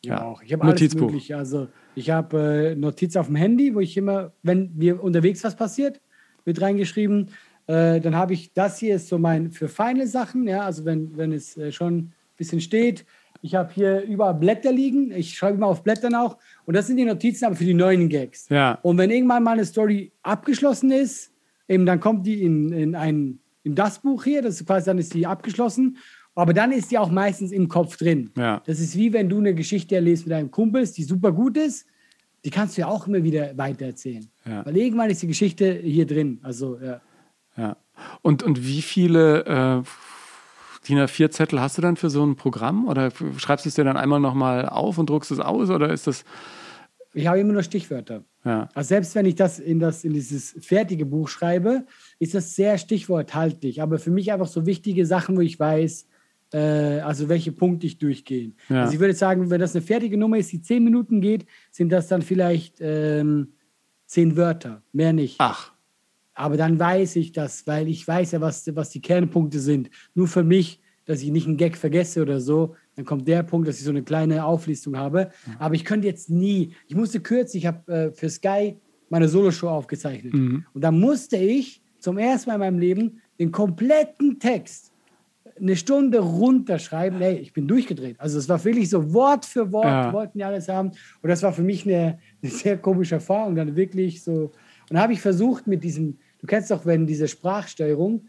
Ja, 0.03 0.16
ja 0.16 0.24
auch. 0.24 0.41
Ich 0.41 0.51
habe 0.51 0.64
alles 0.64 0.95
mögliche. 0.95 1.38
Also 1.38 1.68
ich 1.96 2.10
habe 2.10 2.72
äh, 2.72 2.76
Notiz 2.76 3.16
auf 3.16 3.28
dem 3.28 3.36
Handy, 3.36 3.76
wo 3.76 3.80
ich 3.80 3.98
immer, 3.98 4.34
wenn 4.44 4.72
mir 4.76 5.02
unterwegs 5.02 5.44
was 5.44 5.56
passiert, 5.56 6.02
wird 6.46 6.62
reingeschrieben. 6.62 7.30
Äh, 7.68 8.00
dann 8.00 8.16
habe 8.16 8.34
ich 8.34 8.54
das 8.54 8.78
hier 8.80 8.96
ist 8.96 9.08
so 9.08 9.18
mein 9.18 9.52
für 9.52 9.68
feine 9.68 10.08
Sachen, 10.08 10.48
ja, 10.48 10.62
also 10.62 10.86
wenn, 10.86 11.16
wenn 11.18 11.32
es 11.32 11.58
äh, 11.58 11.72
schon 11.72 11.98
ein 11.98 12.14
bisschen 12.38 12.62
steht. 12.62 13.06
Ich 13.44 13.56
habe 13.56 13.74
hier 13.74 14.02
überall 14.02 14.36
Blätter 14.36 14.72
liegen. 14.72 15.12
Ich 15.12 15.34
schreibe 15.36 15.58
immer 15.58 15.68
auf 15.68 15.84
Blättern 15.84 16.14
auch. 16.14 16.38
Und 16.66 16.76
das 16.76 16.88
sind 16.88 16.98
die 16.98 17.06
Notizen 17.06 17.46
aber 17.46 17.56
für 17.56 17.66
die 17.66 17.74
neuen 17.74 18.08
Gags. 18.08 18.48
Ja. 18.50 18.78
Und 18.84 18.98
wenn 18.98 19.10
irgendwann 19.10 19.44
mal 19.44 19.54
eine 19.54 19.66
Story 19.66 20.12
abgeschlossen 20.22 20.92
ist, 20.92 21.32
eben 21.68 21.86
dann 21.86 22.00
kommt 22.00 22.26
die 22.28 22.44
in, 22.44 22.72
in 22.72 22.96
ein 22.96 23.39
in 23.64 23.76
das 23.76 24.00
Buch 24.00 24.24
hier, 24.24 24.42
das 24.42 24.56
ist 24.60 24.66
quasi 24.66 24.88
dann 24.88 24.98
ist 24.98 25.14
die 25.14 25.28
abgeschlossen. 25.28 25.98
Aber 26.36 26.54
dann 26.54 26.72
ist 26.72 26.92
die 26.92 26.98
auch 26.98 27.12
meistens 27.12 27.52
im 27.52 27.68
Kopf 27.68 27.98
drin. 27.98 28.32
Ja. 28.38 28.62
Das 28.66 28.80
ist 28.80 28.96
wie 28.96 29.12
wenn 29.14 29.30
du 29.30 29.40
eine 29.40 29.54
Geschichte 29.54 29.96
erlebst 29.96 30.26
mit 30.26 30.32
deinem 30.32 30.52
Kumpel, 30.52 30.88
die 30.88 31.04
super 31.04 31.32
gut 31.32 31.58
ist, 31.58 31.86
die 32.44 32.50
kannst 32.50 32.78
du 32.78 32.82
ja 32.82 32.88
auch 32.88 33.08
immer 33.08 33.24
wieder 33.24 33.56
weitererzählen. 33.58 34.28
Ja. 34.46 34.66
Weil 34.66 34.78
irgendwann 34.78 35.10
ist 35.10 35.22
die 35.22 35.28
Geschichte 35.28 35.74
hier 35.74 36.06
drin. 36.08 36.40
Also, 36.42 36.80
ja. 36.80 37.02
Ja. 37.58 37.78
Und, 38.22 38.44
und 38.44 38.66
wie 38.66 38.82
viele 38.82 39.46
äh, 39.46 40.88
DIN 40.88 41.00
A4-Zettel 41.00 41.60
hast 41.60 41.78
du 41.78 41.82
dann 41.82 41.98
für 41.98 42.10
so 42.10 42.26
ein 42.26 42.36
Programm? 42.36 42.88
Oder 42.88 43.12
schreibst 43.38 43.66
du 43.66 43.70
es 43.70 43.76
dir 43.76 43.84
dann 43.84 43.98
einmal 43.98 44.20
nochmal 44.20 44.68
auf 44.68 44.98
und 44.98 45.10
druckst 45.10 45.32
es 45.32 45.40
aus? 45.40 45.70
Oder 45.70 45.92
ist 45.92 46.08
das. 46.08 46.24
Ich 47.14 47.28
habe 47.28 47.40
immer 47.40 47.54
nur 47.54 47.64
Stichwörter. 47.64 48.24
Ja. 48.46 48.70
Also 48.74 48.88
selbst 48.88 49.14
wenn 49.16 49.26
ich 49.26 49.36
das 49.36 49.60
in, 49.60 49.80
das 49.80 50.04
in 50.04 50.14
dieses 50.14 50.56
fertige 50.62 51.06
Buch 51.06 51.28
schreibe, 51.28 51.86
ist 52.20 52.34
das 52.34 52.56
sehr 52.56 52.78
stichworthaltig. 52.78 53.82
Aber 53.82 54.00
für 54.00 54.12
mich 54.12 54.32
einfach 54.32 54.48
so 54.48 54.66
wichtige 54.66 55.06
Sachen, 55.06 55.36
wo 55.36 55.42
ich 55.42 55.60
weiß, 55.60 56.08
also 56.58 57.30
welche 57.30 57.52
Punkte 57.52 57.88
ich 57.88 57.97
durchgehe. 57.97 58.52
Ja. 58.70 58.82
Also 58.82 58.93
ich 58.93 58.99
würde 58.99 59.14
sagen, 59.14 59.49
wenn 59.49 59.62
das 59.62 59.76
eine 59.76 59.84
fertige 59.84 60.18
Nummer 60.18 60.38
ist, 60.38 60.52
die 60.52 60.62
zehn 60.62 60.84
Minuten 60.84 61.22
geht, 61.22 61.45
sind 61.72 61.91
das 61.91 62.08
dann 62.08 62.22
vielleicht 62.22 62.78
ähm, 62.82 63.54
zehn 64.06 64.36
Wörter, 64.36 64.82
mehr 64.91 65.14
nicht. 65.14 65.36
Ach, 65.39 65.72
Aber 66.34 66.58
dann 66.58 66.80
weiß 66.80 67.16
ich 67.16 67.32
das, 67.32 67.66
weil 67.68 67.88
ich 67.88 68.08
weiß 68.08 68.32
ja, 68.32 68.41
was, 68.41 68.76
was 68.76 68.89
die 68.89 69.02
Kernpunkte 69.02 69.60
sind. 69.60 69.89
Nur 70.14 70.28
für 70.28 70.43
mich, 70.43 70.82
dass 71.06 71.22
ich 71.22 71.32
nicht 71.32 71.47
einen 71.47 71.58
Gag 71.58 71.78
vergesse 71.78 72.22
oder 72.22 72.39
so, 72.39 72.76
dann 72.95 73.06
kommt 73.06 73.28
der 73.28 73.43
Punkt, 73.43 73.68
dass 73.68 73.78
ich 73.78 73.84
so 73.84 73.89
eine 73.89 74.04
kleine 74.04 74.43
Auflistung 74.45 74.97
habe. 74.97 75.32
Aber 75.60 75.76
ich 75.76 75.86
könnte 75.86 76.08
jetzt 76.08 76.30
nie, 76.30 76.74
ich 76.88 76.95
musste 76.95 77.22
kürzlich, 77.22 77.64
ich 77.64 77.68
habe 77.68 77.91
äh, 77.91 78.12
für 78.12 78.30
Sky 78.30 78.78
meine 79.10 79.28
Soloshow 79.28 79.70
aufgezeichnet. 79.70 80.34
Und 80.74 80.82
da 80.82 80.91
musste 80.91 81.38
ich 81.38 81.82
zum 81.99 82.18
ersten 82.18 82.49
Mal 82.49 82.56
in 82.56 82.60
meinem 82.60 82.80
Leben 82.80 83.22
den 83.39 83.52
kompletten 83.52 84.39
Text 84.39 84.91
eine 85.60 85.76
Stunde 85.76 86.20
runterschreiben. 86.20 87.22
Ey, 87.22 87.36
ich 87.38 87.54
bin 87.54 87.68
durchgedreht. 87.68 88.16
Also 88.20 88.38
es 88.39 88.47
war 88.49 88.64
wirklich 88.64 88.89
so 88.89 89.14
Wort 89.14 89.45
für 89.45 89.72
Wort, 89.72 89.86
Ja. 89.86 90.14
wollten 90.14 90.38
die 90.38 90.43
alles 90.43 90.68
haben. 90.68 90.89
Und 91.22 91.30
das 91.30 91.41
war 91.43 91.54
für 91.54 91.64
mich 91.64 91.86
eine, 91.86 92.20
eine 92.41 92.52
sehr 92.52 92.78
komische 92.78 93.16
Erfahrung, 93.16 93.56
dann 93.56 93.76
wirklich 93.76 94.24
so. 94.24 94.52
Und 94.89 94.99
habe 94.99 95.14
ich 95.14 95.22
versucht 95.22 95.68
mit 95.68 95.84
diesem, 95.84 96.18
du 96.39 96.47
kennst 96.47 96.72
doch, 96.72 96.86
wenn 96.86 97.06
diese 97.08 97.28
Sprachsteuerung, 97.28 98.28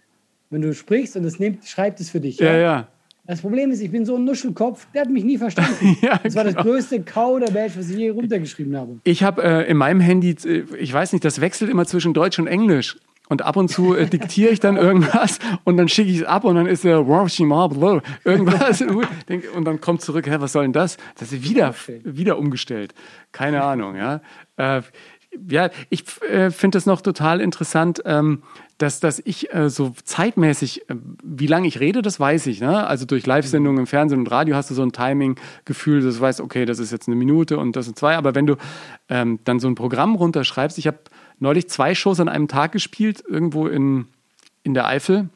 wenn 0.51 0.63
du 0.63 0.75
sprichst 0.75 1.17
und 1.17 1.25
es 1.25 1.39
nimmt, 1.39 1.65
schreibt 1.65 2.01
es 2.01 2.11
für 2.11 2.21
dich. 2.21 2.39
ja, 2.39 2.57
ja. 2.57 2.89
Das 3.25 3.41
Problem 3.41 3.71
ist, 3.71 3.81
ich 3.81 3.91
bin 3.93 4.05
so 4.05 4.17
ein 4.17 4.25
Nuschelkopf, 4.25 4.85
der 4.93 5.03
hat 5.03 5.09
mich 5.11 5.23
nie 5.23 5.39
verstanden. 5.39 5.97
Ja, 6.03 6.19
das 6.23 6.35
war 6.35 6.43
das 6.43 6.55
genau. 6.55 6.65
größte 6.67 7.03
Kauderwelsch, 7.03 7.75
was 7.79 7.89
ich 7.89 7.97
je 7.97 8.11
runtergeschrieben 8.11 8.77
habe. 8.77 8.99
Ich 9.05 9.23
habe 9.23 9.43
äh, 9.45 9.71
in 9.71 9.77
meinem 9.77 10.01
Handy, 10.01 10.35
äh, 10.45 10.65
ich 10.77 10.93
weiß 10.93 11.13
nicht, 11.13 11.25
das 11.25 11.41
wechselt 11.41 11.71
immer 11.71 11.87
zwischen 11.87 12.15
Deutsch 12.15 12.41
und 12.41 12.49
Englisch. 12.49 12.99
Und 13.33 13.41
ab 13.41 13.57
und 13.57 13.69
zu 13.69 13.95
äh, 13.95 14.07
diktiere 14.07 14.53
ich 14.53 14.61
dann 14.61 14.77
irgendwas 14.77 15.39
und 15.65 15.79
dann 15.79 15.89
schicke 15.89 16.11
ich 16.11 16.19
es 16.19 16.25
ab 16.25 16.45
und 16.45 16.55
dann 16.55 16.67
ist 16.67 16.85
äh, 16.85 16.91
irgendwas 16.91 18.83
und 19.55 19.65
dann 19.65 19.81
kommt 19.81 20.03
zurück, 20.03 20.27
hä, 20.27 20.37
was 20.39 20.53
soll 20.53 20.65
denn 20.65 20.75
das? 20.75 20.99
Das 21.19 21.33
ist 21.33 21.43
wieder, 21.43 21.75
wieder 22.05 22.37
umgestellt. 22.39 22.93
Keine 23.33 23.65
Ahnung, 23.65 23.97
ja. 23.97 24.21
Äh, 24.59 24.83
ja, 25.49 25.71
ich 25.89 26.05
äh, 26.29 26.51
finde 26.51 26.77
das 26.77 26.85
noch 26.85 27.01
total 27.01 27.41
interessant, 27.41 28.03
ähm, 28.05 28.43
dass, 28.77 29.01
dass 29.01 29.19
ich 29.25 29.55
äh, 29.55 29.71
so 29.71 29.95
zeitmäßig, 30.05 30.91
äh, 30.91 30.95
wie 31.23 31.47
lange 31.47 31.67
ich 31.69 31.81
rede, 31.81 32.03
das 32.03 32.21
weiß 32.21 32.49
ich. 32.49 32.61
Ne? 32.61 32.87
Also 32.87 33.07
durch 33.07 33.25
Live-Sendungen 33.25 33.81
im 33.81 33.87
Fernsehen 33.87 34.21
und 34.21 34.31
Radio 34.31 34.57
hast 34.57 34.69
du 34.69 34.75
so 34.75 34.83
ein 34.83 34.93
Timing-Gefühl, 34.93 36.03
dass 36.03 36.17
du 36.17 36.21
weißt, 36.21 36.43
okay, 36.43 36.67
das 36.67 36.79
ist 36.79 36.93
jetzt 36.93 37.09
eine 37.09 37.17
Minute 37.17 37.57
und 37.57 37.77
das 37.77 37.87
sind 37.87 37.99
zwei. 37.99 38.19
Aber 38.19 38.35
wenn 38.35 38.47
du 38.47 38.57
ähm, 39.09 39.39
dann 39.45 39.59
so 39.59 39.69
ein 39.69 39.75
Programm 39.75 40.17
runterschreibst, 40.17 40.77
ich 40.77 40.87
habe 40.87 40.99
neulich 41.43 41.69
zwei 41.69 41.95
Shows 41.95 42.21
an 42.21 42.29
einem 42.29 42.49
Tag 42.49 42.73
gespielt, 42.73 43.23
irgendwo 43.27 43.67
in, 43.67 44.07
in 44.63 44.75
der 44.75 44.87
Eifel. 44.87 45.29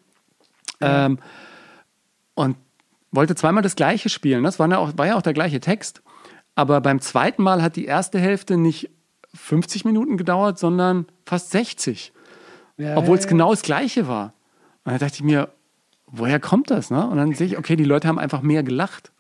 Ähm, 0.81 1.19
und 2.35 2.57
wollte 3.11 3.35
zweimal 3.35 3.63
das 3.63 3.77
gleiche 3.77 4.09
spielen. 4.09 4.45
Das 4.45 4.59
war 4.59 4.71
ja, 4.71 4.79
auch, 4.79 4.93
war 4.97 5.07
ja 5.07 5.17
auch 5.17 5.23
der 5.23 5.33
gleiche 5.33 5.59
Text. 5.59 6.03
Aber 6.55 6.81
beim 6.81 7.01
zweiten 7.01 7.43
Mal 7.43 7.61
hat 7.63 7.77
die 7.77 7.87
erste 7.87 8.19
Hälfte 8.19 8.57
nicht 8.57 8.91
50 9.35 9.85
Minuten 9.85 10.17
gedauert, 10.17 10.59
sondern 10.59 11.07
fast 11.25 11.51
60. 11.51 12.13
Ja, 12.79 12.97
Obwohl 12.97 13.19
es 13.19 13.25
ja, 13.25 13.31
genau 13.31 13.51
das 13.51 13.63
Gleiche 13.63 14.07
war. 14.07 14.33
Und 14.85 14.93
da 14.93 14.99
dachte 14.99 15.17
ich 15.17 15.23
mir, 15.23 15.49
woher 16.07 16.39
kommt 16.39 16.71
das? 16.71 16.91
Ne? 16.91 17.07
Und 17.07 17.17
dann 17.17 17.33
sehe 17.35 17.49
ich, 17.49 17.59
okay, 17.59 17.75
die 17.77 17.85
Leute 17.85 18.07
haben 18.07 18.19
einfach 18.19 18.43
mehr 18.43 18.63
gelacht. 18.63 19.11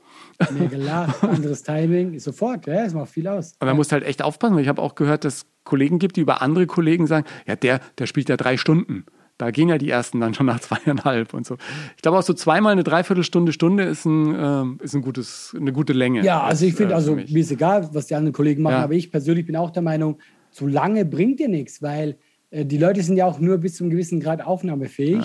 Ja. 0.40 0.50
Mehr 0.52 0.68
gelacht, 0.68 1.22
anderes 1.24 1.62
Timing, 1.62 2.18
sofort, 2.18 2.66
ja, 2.66 2.84
das 2.84 2.94
macht 2.94 3.10
viel 3.10 3.26
aus. 3.28 3.54
Da 3.58 3.74
musst 3.74 3.90
du 3.90 3.94
halt 3.94 4.04
echt 4.04 4.22
aufpassen, 4.22 4.54
weil 4.54 4.62
ich 4.62 4.68
habe 4.68 4.82
auch 4.82 4.94
gehört, 4.94 5.24
dass 5.24 5.34
es 5.38 5.46
Kollegen 5.64 5.98
gibt, 5.98 6.16
die 6.16 6.20
über 6.20 6.42
andere 6.42 6.66
Kollegen 6.66 7.06
sagen, 7.06 7.26
ja, 7.46 7.56
der, 7.56 7.80
der 7.98 8.06
spielt 8.06 8.28
ja 8.28 8.36
drei 8.36 8.56
Stunden. 8.56 9.04
Da 9.38 9.50
gehen 9.50 9.68
ja 9.68 9.76
die 9.76 9.90
ersten 9.90 10.18
dann 10.20 10.32
schon 10.32 10.46
nach 10.46 10.60
zweieinhalb 10.60 11.34
und 11.34 11.46
so. 11.46 11.56
Ich 11.96 12.02
glaube 12.02 12.18
auch 12.18 12.22
so 12.22 12.32
zweimal 12.32 12.72
eine 12.72 12.84
Dreiviertelstunde, 12.84 13.52
Stunde 13.52 13.84
ist, 13.84 14.06
ein, 14.06 14.34
ähm, 14.34 14.78
ist 14.82 14.94
ein 14.94 15.02
gutes, 15.02 15.54
eine 15.54 15.72
gute 15.72 15.92
Länge. 15.92 16.22
Ja, 16.24 16.42
also 16.42 16.64
ich 16.64 16.74
finde, 16.74 16.92
äh, 16.92 16.96
also 16.96 17.16
mir 17.16 17.26
ist 17.38 17.50
egal, 17.50 17.88
was 17.92 18.06
die 18.06 18.14
anderen 18.14 18.32
Kollegen 18.32 18.62
machen, 18.62 18.76
Ja. 18.76 18.84
aber 18.84 18.94
ich 18.94 19.10
persönlich 19.10 19.44
bin 19.44 19.56
auch 19.56 19.70
der 19.70 19.82
Meinung, 19.82 20.18
zu 20.52 20.66
lange 20.66 21.04
bringt 21.04 21.38
dir 21.40 21.48
nichts, 21.48 21.82
weil 21.82 22.16
äh, 22.50 22.64
die 22.64 22.78
Leute 22.78 23.02
sind 23.02 23.18
ja 23.18 23.26
auch 23.26 23.38
nur 23.38 23.58
bis 23.58 23.76
zu 23.76 23.84
einem 23.84 23.90
gewissen 23.90 24.20
Grad 24.20 24.40
aufnahmefähig. 24.44 25.24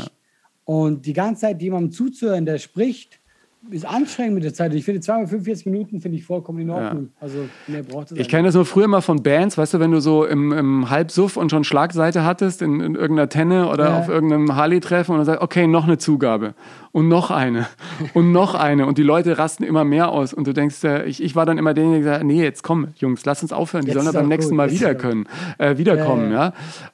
Und 0.65 1.05
die 1.05 1.13
ganze 1.13 1.41
Zeit 1.41 1.61
jemandem 1.61 1.91
zuzuhören, 1.91 2.45
der 2.45 2.57
spricht, 2.57 3.20
ist 3.71 3.85
anstrengend 3.85 4.35
mit 4.35 4.43
der 4.43 4.53
Zeit. 4.53 4.73
Ich 4.73 4.85
finde, 4.85 5.01
245 5.01 5.65
Minuten 5.65 6.01
finde 6.01 6.17
ich 6.17 6.23
vollkommen 6.25 6.59
in 6.59 6.69
Ordnung. 6.69 7.09
Also 7.19 7.47
mehr 7.67 7.83
braucht 7.83 8.11
es 8.11 8.17
Ich 8.17 8.27
kenne 8.29 8.47
das 8.47 8.55
nur 8.55 8.65
früher 8.65 8.87
mal 8.87 9.01
von 9.01 9.23
Bands, 9.23 9.57
weißt 9.57 9.73
du, 9.75 9.79
wenn 9.79 9.91
du 9.91 9.99
so 10.01 10.25
im, 10.25 10.51
im 10.51 10.89
Halbsuff 10.89 11.37
und 11.37 11.49
schon 11.51 11.63
Schlagseite 11.63 12.23
hattest 12.25 12.61
in, 12.61 12.79
in 12.79 12.95
irgendeiner 12.95 13.29
Tenne 13.29 13.67
oder 13.69 13.89
Ja. 13.89 13.99
auf 13.99 14.09
irgendeinem 14.09 14.55
Harley-Treffen 14.55 15.11
und 15.11 15.17
dann 15.19 15.25
sagst, 15.25 15.41
okay, 15.41 15.67
noch 15.67 15.85
eine 15.85 15.97
Zugabe 15.97 16.53
und 16.91 17.07
noch 17.07 17.31
eine 17.31 17.67
und 18.13 18.31
noch 18.31 18.55
eine 18.55 18.85
und 18.85 18.97
die 18.97 19.03
Leute 19.03 19.37
rasten 19.37 19.63
immer 19.63 19.83
mehr 19.83 20.09
aus 20.09 20.33
und 20.33 20.47
du 20.47 20.53
denkst, 20.53 20.83
äh, 20.83 21.05
ich, 21.05 21.23
ich 21.23 21.35
war 21.35 21.45
dann 21.45 21.57
immer 21.57 21.73
derjenige, 21.73 22.03
der 22.03 22.11
gesagt 22.13 22.19
hat, 22.21 22.27
nee, 22.27 22.43
jetzt 22.43 22.63
komm, 22.63 22.87
Jungs, 22.97 23.25
lass 23.25 23.41
uns 23.41 23.53
aufhören, 23.53 23.85
die 23.85 23.91
Jetzt 23.91 23.95
sollen 24.03 24.13
ja 24.13 24.19
beim 24.19 24.27
nächsten 24.27 24.51
gut, 24.51 24.57
Mal 24.57 24.71
wieder 24.71 24.95
können, 24.95 25.27
äh, 25.57 25.77
wiederkommen, 25.77 26.31
Ja, 26.31 26.45
ja. 26.47 26.53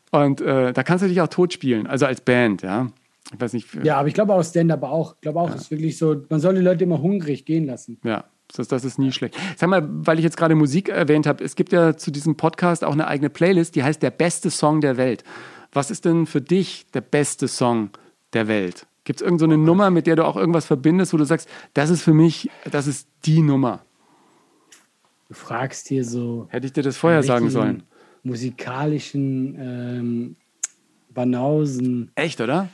Und 0.09 0.39
äh, 0.41 0.71
da 0.73 0.83
kannst 0.83 1.03
du 1.03 1.09
dich 1.09 1.19
auch 1.21 1.27
tot 1.27 1.53
spielen, 1.53 1.85
also 1.87 2.05
als 2.05 2.21
Band, 2.21 2.61
ja. 2.61 2.87
Ich 3.33 3.41
weiß 3.41 3.53
nicht, 3.53 3.67
Ja, 3.83 3.97
aber 3.97 4.07
ich 4.07 4.13
glaube 4.13 4.33
auch 4.33 4.43
Stand-up 4.43 4.83
auch. 4.83 5.15
Ich 5.15 5.21
glaube 5.21 5.39
auch, 5.39 5.49
es 5.49 5.63
ist 5.63 5.71
wirklich 5.71 5.97
so, 5.97 6.23
man 6.29 6.39
soll 6.39 6.55
die 6.55 6.61
Leute 6.61 6.83
immer 6.85 7.01
hungrig 7.01 7.45
gehen 7.45 7.65
lassen. 7.65 7.99
Ja, 8.03 8.25
das, 8.55 8.67
das 8.67 8.85
ist 8.85 8.99
nie 8.99 9.11
schlecht. 9.11 9.35
Sag 9.57 9.69
mal, 9.69 9.85
weil 9.87 10.17
ich 10.17 10.23
jetzt 10.23 10.37
gerade 10.37 10.55
Musik 10.55 10.89
erwähnt 10.89 11.27
habe, 11.27 11.43
es 11.43 11.55
gibt 11.55 11.73
ja 11.73 11.97
zu 11.97 12.11
diesem 12.11 12.37
Podcast 12.37 12.83
auch 12.85 12.93
eine 12.93 13.07
eigene 13.07 13.29
Playlist, 13.29 13.75
die 13.75 13.83
heißt 13.83 14.01
Der 14.01 14.11
beste 14.11 14.49
Song 14.49 14.79
der 14.81 14.97
Welt. 14.97 15.23
Was 15.73 15.91
ist 15.91 16.05
denn 16.05 16.25
für 16.25 16.41
dich 16.41 16.85
der 16.93 17.01
beste 17.01 17.47
Song 17.47 17.89
der 18.33 18.47
Welt? 18.47 18.87
Gibt 19.03 19.21
es 19.21 19.25
irgendeine 19.25 19.53
so 19.53 19.55
eine 19.55 19.63
Nummer, 19.63 19.89
mit 19.89 20.07
der 20.07 20.15
du 20.15 20.25
auch 20.25 20.35
irgendwas 20.35 20.65
verbindest, 20.65 21.13
wo 21.13 21.17
du 21.17 21.25
sagst, 21.25 21.49
das 21.73 21.89
ist 21.89 22.01
für 22.01 22.13
mich, 22.13 22.49
das 22.71 22.87
ist 22.87 23.07
die 23.25 23.41
Nummer? 23.41 23.85
Du 25.27 25.33
fragst 25.33 25.87
hier 25.87 26.05
so. 26.05 26.47
Hätte 26.49 26.67
ich 26.67 26.73
dir 26.73 26.83
das 26.83 26.97
vorher 26.97 27.23
sagen 27.23 27.49
sollen? 27.49 27.83
Musikalischen 28.23 29.55
ähm, 29.59 30.35
Banausen. 31.09 32.11
Echt, 32.15 32.39
oder? 32.41 32.69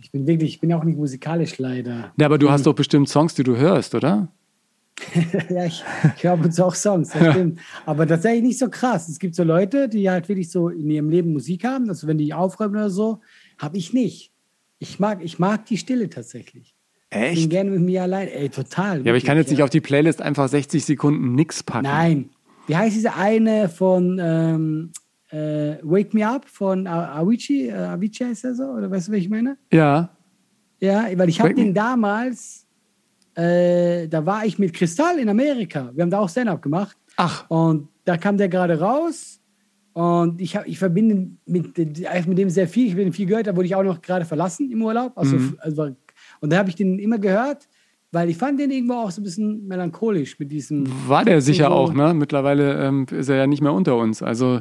Ich 0.00 0.12
bin 0.12 0.26
wirklich, 0.26 0.54
ich 0.54 0.60
bin 0.60 0.72
auch 0.72 0.84
nicht 0.84 0.96
musikalisch 0.96 1.58
leider. 1.58 2.12
Ja, 2.16 2.26
aber 2.26 2.38
du 2.38 2.50
hast 2.50 2.66
doch 2.66 2.74
bestimmt 2.74 3.08
Songs, 3.08 3.34
die 3.34 3.42
du 3.42 3.56
hörst, 3.56 3.94
oder? 3.94 4.28
ja, 5.50 5.64
ich, 5.64 5.84
ich 6.16 6.24
höre 6.24 6.32
ab 6.32 6.44
und 6.44 6.52
zu 6.52 6.64
auch 6.64 6.74
Songs, 6.74 7.10
das 7.10 7.30
stimmt. 7.34 7.58
Aber 7.86 8.06
tatsächlich 8.06 8.42
nicht 8.42 8.58
so 8.58 8.68
krass. 8.68 9.08
Es 9.08 9.18
gibt 9.18 9.34
so 9.34 9.42
Leute, 9.42 9.88
die 9.88 10.08
halt 10.08 10.28
wirklich 10.28 10.50
so 10.50 10.68
in 10.68 10.90
ihrem 10.90 11.10
Leben 11.10 11.32
Musik 11.32 11.64
haben, 11.64 11.88
also 11.88 12.06
wenn 12.06 12.18
die 12.18 12.32
aufräumen 12.32 12.76
oder 12.76 12.90
so, 12.90 13.20
habe 13.58 13.76
ich 13.76 13.92
nicht. 13.92 14.32
Ich 14.78 15.00
mag, 15.00 15.18
ich 15.22 15.38
mag 15.38 15.66
die 15.66 15.76
Stille 15.76 16.08
tatsächlich. 16.08 16.74
Ich 17.10 17.16
bin 17.16 17.22
Echt? 17.22 17.50
gerne 17.50 17.70
mit 17.70 17.80
mir 17.80 18.02
allein. 18.02 18.28
Ey, 18.28 18.50
total. 18.50 19.04
Ja, 19.04 19.12
aber 19.12 19.16
ich 19.16 19.24
kann 19.24 19.36
jetzt 19.36 19.50
nicht 19.50 19.62
auf 19.62 19.70
die 19.70 19.80
Playlist 19.80 20.20
einfach 20.20 20.48
60 20.48 20.84
Sekunden 20.84 21.34
nix 21.34 21.62
packen. 21.62 21.84
Nein. 21.84 22.30
Wie 22.66 22.76
heißt 22.76 22.94
diese 22.94 23.14
eine 23.14 23.68
von 23.68 24.20
ähm, 24.22 24.92
äh, 25.30 25.76
Wake 25.82 26.14
Me 26.14 26.26
Up 26.26 26.46
von 26.48 26.86
Avicii? 26.86 27.68
Äh, 27.68 27.72
Avicii 27.74 28.26
heißt 28.26 28.44
er 28.44 28.54
so? 28.54 28.64
Oder 28.64 28.90
weißt 28.90 29.08
du, 29.08 29.12
was 29.12 29.18
ich 29.18 29.28
meine? 29.28 29.56
Ja. 29.72 30.10
Ja, 30.80 31.06
weil 31.16 31.28
ich 31.28 31.40
habe 31.40 31.54
den 31.54 31.74
damals, 31.74 32.66
äh, 33.34 34.08
da 34.08 34.24
war 34.24 34.44
ich 34.46 34.58
mit 34.58 34.72
Kristall 34.74 35.18
in 35.18 35.28
Amerika. 35.28 35.90
Wir 35.94 36.02
haben 36.02 36.10
da 36.10 36.18
auch 36.20 36.28
Stand-up 36.28 36.62
gemacht. 36.62 36.96
Ach, 37.16 37.44
Und 37.50 37.88
da 38.04 38.16
kam 38.16 38.36
der 38.36 38.48
gerade 38.48 38.78
raus. 38.78 39.40
Und 39.92 40.40
ich, 40.40 40.54
hab, 40.56 40.66
ich 40.68 40.78
verbinde 40.78 41.28
mit, 41.46 41.76
mit 41.76 42.38
dem 42.38 42.50
sehr 42.50 42.68
viel. 42.68 42.86
Ich 42.86 42.94
bin 42.94 43.12
viel 43.12 43.26
gehört, 43.26 43.48
da 43.48 43.56
wurde 43.56 43.66
ich 43.66 43.74
auch 43.74 43.82
noch 43.82 44.00
gerade 44.00 44.24
verlassen 44.24 44.70
im 44.70 44.80
Urlaub. 44.82 45.12
Also, 45.16 45.36
Mhm. 45.36 45.56
also, 45.58 45.88
und 46.40 46.52
da 46.52 46.58
habe 46.58 46.68
ich 46.68 46.76
den 46.76 47.00
immer 47.00 47.18
gehört, 47.18 47.68
weil 48.12 48.30
ich 48.30 48.36
fand 48.36 48.60
den 48.60 48.70
irgendwo 48.70 48.94
auch 48.94 49.10
so 49.10 49.20
ein 49.20 49.24
bisschen 49.24 49.66
melancholisch 49.66 50.38
mit 50.38 50.52
diesem. 50.52 50.84
war 51.08 51.24
der 51.24 51.40
sicher 51.40 51.72
auch, 51.72 51.92
ne? 51.92 52.14
Mittlerweile 52.14 52.80
ähm, 52.86 53.06
ist 53.10 53.28
er 53.28 53.36
ja 53.36 53.46
nicht 53.48 53.60
mehr 53.60 53.72
unter 53.72 53.96
uns. 53.96 54.22
Also 54.22 54.60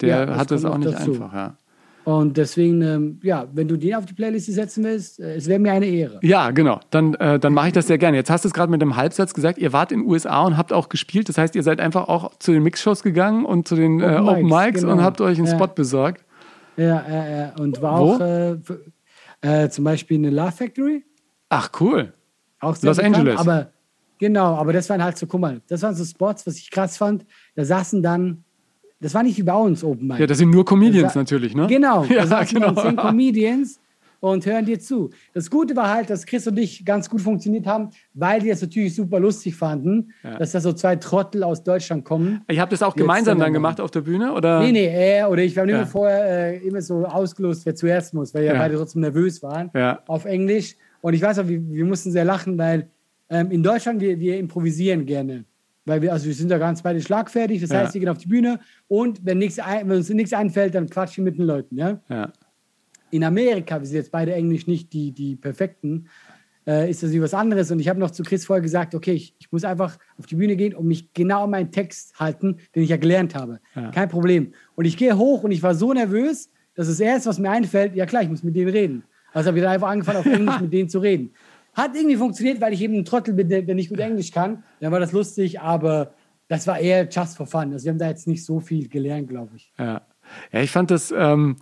der 0.00 0.08
Ja, 0.28 0.36
hat 0.36 0.50
es 0.50 0.64
auch 0.64 0.78
nicht 0.78 0.92
dazu. 0.92 1.12
einfach, 1.12 1.32
ja. 1.32 1.56
Und 2.04 2.38
deswegen, 2.38 2.80
ähm, 2.80 3.20
ja, 3.22 3.46
wenn 3.52 3.68
du 3.68 3.76
den 3.76 3.94
auf 3.94 4.06
die 4.06 4.14
Playliste 4.14 4.50
setzen 4.52 4.82
willst, 4.82 5.20
äh, 5.20 5.34
es 5.36 5.46
wäre 5.46 5.58
mir 5.58 5.72
eine 5.72 5.84
Ehre. 5.84 6.18
Ja, 6.22 6.52
genau. 6.52 6.80
Dann, 6.88 7.12
äh, 7.16 7.38
dann 7.38 7.52
mache 7.52 7.66
ich 7.66 7.72
das 7.74 7.86
sehr 7.86 7.98
gerne. 7.98 8.16
Jetzt 8.16 8.30
hast 8.30 8.44
du 8.44 8.48
es 8.48 8.54
gerade 8.54 8.70
mit 8.70 8.80
einem 8.80 8.96
Halbsatz 8.96 9.34
gesagt, 9.34 9.58
ihr 9.58 9.74
wart 9.74 9.92
in 9.92 10.00
den 10.00 10.08
USA 10.08 10.42
und 10.44 10.56
habt 10.56 10.72
auch 10.72 10.88
gespielt. 10.88 11.28
Das 11.28 11.36
heißt, 11.36 11.54
ihr 11.54 11.62
seid 11.62 11.80
einfach 11.80 12.08
auch 12.08 12.30
zu 12.38 12.52
den 12.52 12.62
Mixshows 12.62 13.02
gegangen 13.02 13.44
und 13.44 13.68
zu 13.68 13.76
den 13.76 14.00
äh, 14.00 14.20
Open 14.24 14.46
Mics, 14.48 14.80
genau. 14.80 14.94
und 14.94 15.02
habt 15.02 15.20
euch 15.20 15.36
einen 15.36 15.48
Ja. 15.48 15.54
Spot 15.54 15.66
besorgt. 15.66 16.24
Ja, 16.78 17.04
ja, 17.06 17.28
ja. 17.28 17.52
Und 17.58 17.82
war 17.82 18.00
Wo? 18.00 18.14
auch 18.14 18.20
äh, 18.20 18.56
äh, 19.42 19.68
zum 19.68 19.84
Beispiel 19.84 20.16
eine 20.16 20.30
Love 20.30 20.52
Factory. 20.52 21.04
Ach, 21.50 21.70
cool. 21.78 22.14
Auch 22.60 22.80
Los 22.80 22.96
bekannt, 22.96 23.16
Angeles. 23.16 23.38
Aber 23.38 23.70
genau, 24.18 24.54
aber 24.54 24.72
das 24.72 24.88
waren 24.88 25.02
halt 25.04 25.18
so, 25.18 25.26
guck 25.26 25.40
mal, 25.42 25.60
das 25.68 25.82
waren 25.82 25.94
so 25.94 26.04
Spots, 26.06 26.46
was 26.46 26.56
ich 26.56 26.70
krass 26.70 26.96
fand. 26.96 27.26
Da 27.54 27.66
saßen 27.66 28.02
dann, 28.02 28.44
das 29.00 29.14
war 29.14 29.22
nicht 29.22 29.38
wie 29.38 29.42
bei 29.42 29.54
uns 29.54 29.82
Open 29.84 30.06
Mic. 30.06 30.18
Ja, 30.20 30.26
das 30.26 30.38
sind 30.38 30.50
nur 30.50 30.64
Comedians 30.64 31.14
war- 31.14 31.22
natürlich, 31.22 31.54
ne? 31.54 31.66
Genau, 31.66 32.04
Ja, 32.08 32.22
da 32.22 32.26
saßen 32.26 32.60
genau. 32.60 32.74
zehn 32.80 32.96
Comedians 32.96 33.80
und 34.20 34.44
hören 34.46 34.64
dir 34.64 34.80
zu. 34.80 35.10
Das 35.32 35.48
Gute 35.48 35.76
war 35.76 35.88
halt, 35.94 36.10
dass 36.10 36.26
Chris 36.26 36.44
und 36.48 36.58
ich 36.58 36.84
ganz 36.84 37.08
gut 37.08 37.20
funktioniert 37.20 37.66
haben, 37.66 37.90
weil 38.14 38.40
die 38.40 38.48
das 38.48 38.60
natürlich 38.60 38.92
super 38.96 39.20
lustig 39.20 39.54
fanden, 39.54 40.12
dass 40.40 40.50
da 40.50 40.60
so 40.60 40.72
zwei 40.72 40.96
Trottel 40.96 41.44
aus 41.44 41.62
Deutschland 41.62 42.04
kommen. 42.04 42.40
Ich 42.48 42.58
habe 42.58 42.68
das 42.72 42.82
auch 42.82 42.96
gemeinsam 42.96 43.38
dann 43.38 43.52
gemacht 43.52 43.80
auf 43.80 43.92
der 43.92 44.00
Bühne, 44.00 44.32
oder? 44.32 44.58
Nee, 44.60 44.72
nee, 44.72 44.86
er 44.86 45.30
oder 45.30 45.42
ich, 45.42 45.54
wir 45.54 45.62
haben 45.62 45.68
Ja. 45.68 45.76
immer 45.76 45.86
vorher 45.86 46.54
äh, 46.54 46.66
immer 46.66 46.82
so 46.82 47.04
ausgelost, 47.06 47.64
wer 47.64 47.76
zuerst 47.76 48.12
muss, 48.12 48.34
weil 48.34 48.42
wir 48.42 48.54
Ja. 48.54 48.58
beide 48.58 48.74
trotzdem 48.76 49.02
nervös 49.02 49.40
waren 49.42 49.70
Ja. 49.74 50.00
auf 50.08 50.24
Englisch. 50.24 50.74
Und 51.00 51.14
ich 51.14 51.22
weiß 51.22 51.38
auch, 51.38 51.46
wir, 51.46 51.60
wir 51.70 51.84
mussten 51.84 52.10
sehr 52.10 52.24
lachen, 52.24 52.58
weil 52.58 52.90
ähm, 53.30 53.52
in 53.52 53.62
Deutschland, 53.62 54.00
wir, 54.00 54.18
wir 54.18 54.36
improvisieren 54.38 55.06
gerne. 55.06 55.44
Weil 55.88 56.02
wir, 56.02 56.12
also 56.12 56.26
wir 56.26 56.34
sind 56.34 56.50
da 56.50 56.58
ganz 56.58 56.82
beide 56.82 57.00
schlagfertig, 57.00 57.60
das 57.60 57.70
Ja. 57.70 57.78
heißt, 57.80 57.94
wir 57.94 58.00
gehen 58.00 58.08
auf 58.10 58.18
die 58.18 58.28
Bühne 58.28 58.60
und 58.86 59.24
wenn, 59.24 59.38
nichts 59.38 59.58
ein, 59.58 59.88
wenn 59.88 59.96
uns 59.96 60.08
nichts 60.10 60.32
einfällt, 60.32 60.74
dann 60.74 60.88
quatschen 60.88 61.24
wir 61.24 61.32
mit 61.32 61.38
den 61.40 61.46
Leuten. 61.46 61.76
Ja? 61.76 62.00
Ja. 62.08 62.32
in 63.10 63.24
Amerika, 63.24 63.80
wir 63.80 63.86
sind 63.86 63.96
jetzt 63.96 64.12
beide 64.12 64.34
Englisch 64.34 64.66
nicht 64.66 64.92
die, 64.92 65.12
die 65.12 65.34
perfekten, 65.34 66.08
äh, 66.66 66.90
ist 66.90 67.02
das 67.02 67.10
wie 67.12 67.22
was 67.22 67.32
anderes. 67.32 67.70
Und 67.70 67.78
ich 67.80 67.88
habe 67.88 67.98
noch 67.98 68.10
zu 68.10 68.22
Chris 68.22 68.44
vorher 68.44 68.60
gesagt, 68.62 68.94
okay, 68.94 69.12
ich, 69.12 69.34
ich 69.38 69.50
muss 69.50 69.64
einfach 69.64 69.96
auf 70.18 70.26
die 70.26 70.34
Bühne 70.36 70.56
gehen 70.56 70.74
und 70.74 70.86
mich 70.86 71.14
genau 71.14 71.44
an 71.44 71.50
meinen 71.50 71.72
Text 71.72 72.20
halten, 72.20 72.58
den 72.74 72.82
ich 72.82 72.90
ja 72.90 72.98
gelernt 72.98 73.34
habe. 73.34 73.60
Ja. 73.74 73.90
Kein 73.92 74.10
Problem. 74.10 74.52
Und 74.74 74.84
ich 74.84 74.98
gehe 74.98 75.16
hoch 75.16 75.42
und 75.42 75.52
ich 75.52 75.62
war 75.62 75.74
so 75.74 75.94
nervös, 75.94 76.50
dass 76.74 76.86
das 76.88 77.00
Erste, 77.00 77.30
was 77.30 77.38
mir 77.38 77.50
einfällt, 77.50 77.96
ja 77.96 78.04
klar, 78.04 78.22
ich 78.22 78.28
muss 78.28 78.42
mit 78.42 78.54
denen 78.54 78.68
reden. 78.70 79.04
Also 79.32 79.48
habe 79.48 79.58
ich 79.58 79.64
dann 79.64 79.72
einfach 79.72 79.88
angefangen, 79.88 80.18
auf 80.18 80.26
Englisch 80.40 80.60
mit 80.60 80.72
denen 80.74 80.90
zu 80.90 80.98
reden. 80.98 81.32
Hat 81.78 81.94
irgendwie 81.94 82.16
funktioniert, 82.16 82.60
weil 82.60 82.72
ich 82.72 82.82
eben 82.82 82.94
ein 82.94 83.04
Trottel 83.04 83.34
bin, 83.34 83.48
der, 83.48 83.62
nicht 83.74 83.88
gut 83.88 84.00
Englisch 84.00 84.32
kann. 84.32 84.64
Dann 84.80 84.90
war 84.90 84.98
das 84.98 85.12
lustig, 85.12 85.60
aber 85.60 86.12
das 86.48 86.66
war 86.66 86.80
eher 86.80 87.08
just 87.08 87.36
for 87.36 87.46
fun. 87.46 87.72
Also 87.72 87.84
wir 87.84 87.92
haben 87.92 87.98
da 87.98 88.08
jetzt 88.08 88.26
nicht 88.26 88.44
so 88.44 88.58
viel 88.58 88.88
gelernt, 88.88 89.28
glaube 89.28 89.52
ich. 89.54 89.72
Ja. 89.78 90.02
Ja, 90.52 90.60
ich 90.60 90.70
fand 90.70 90.90
das 90.90 91.12
ähm, 91.16 91.56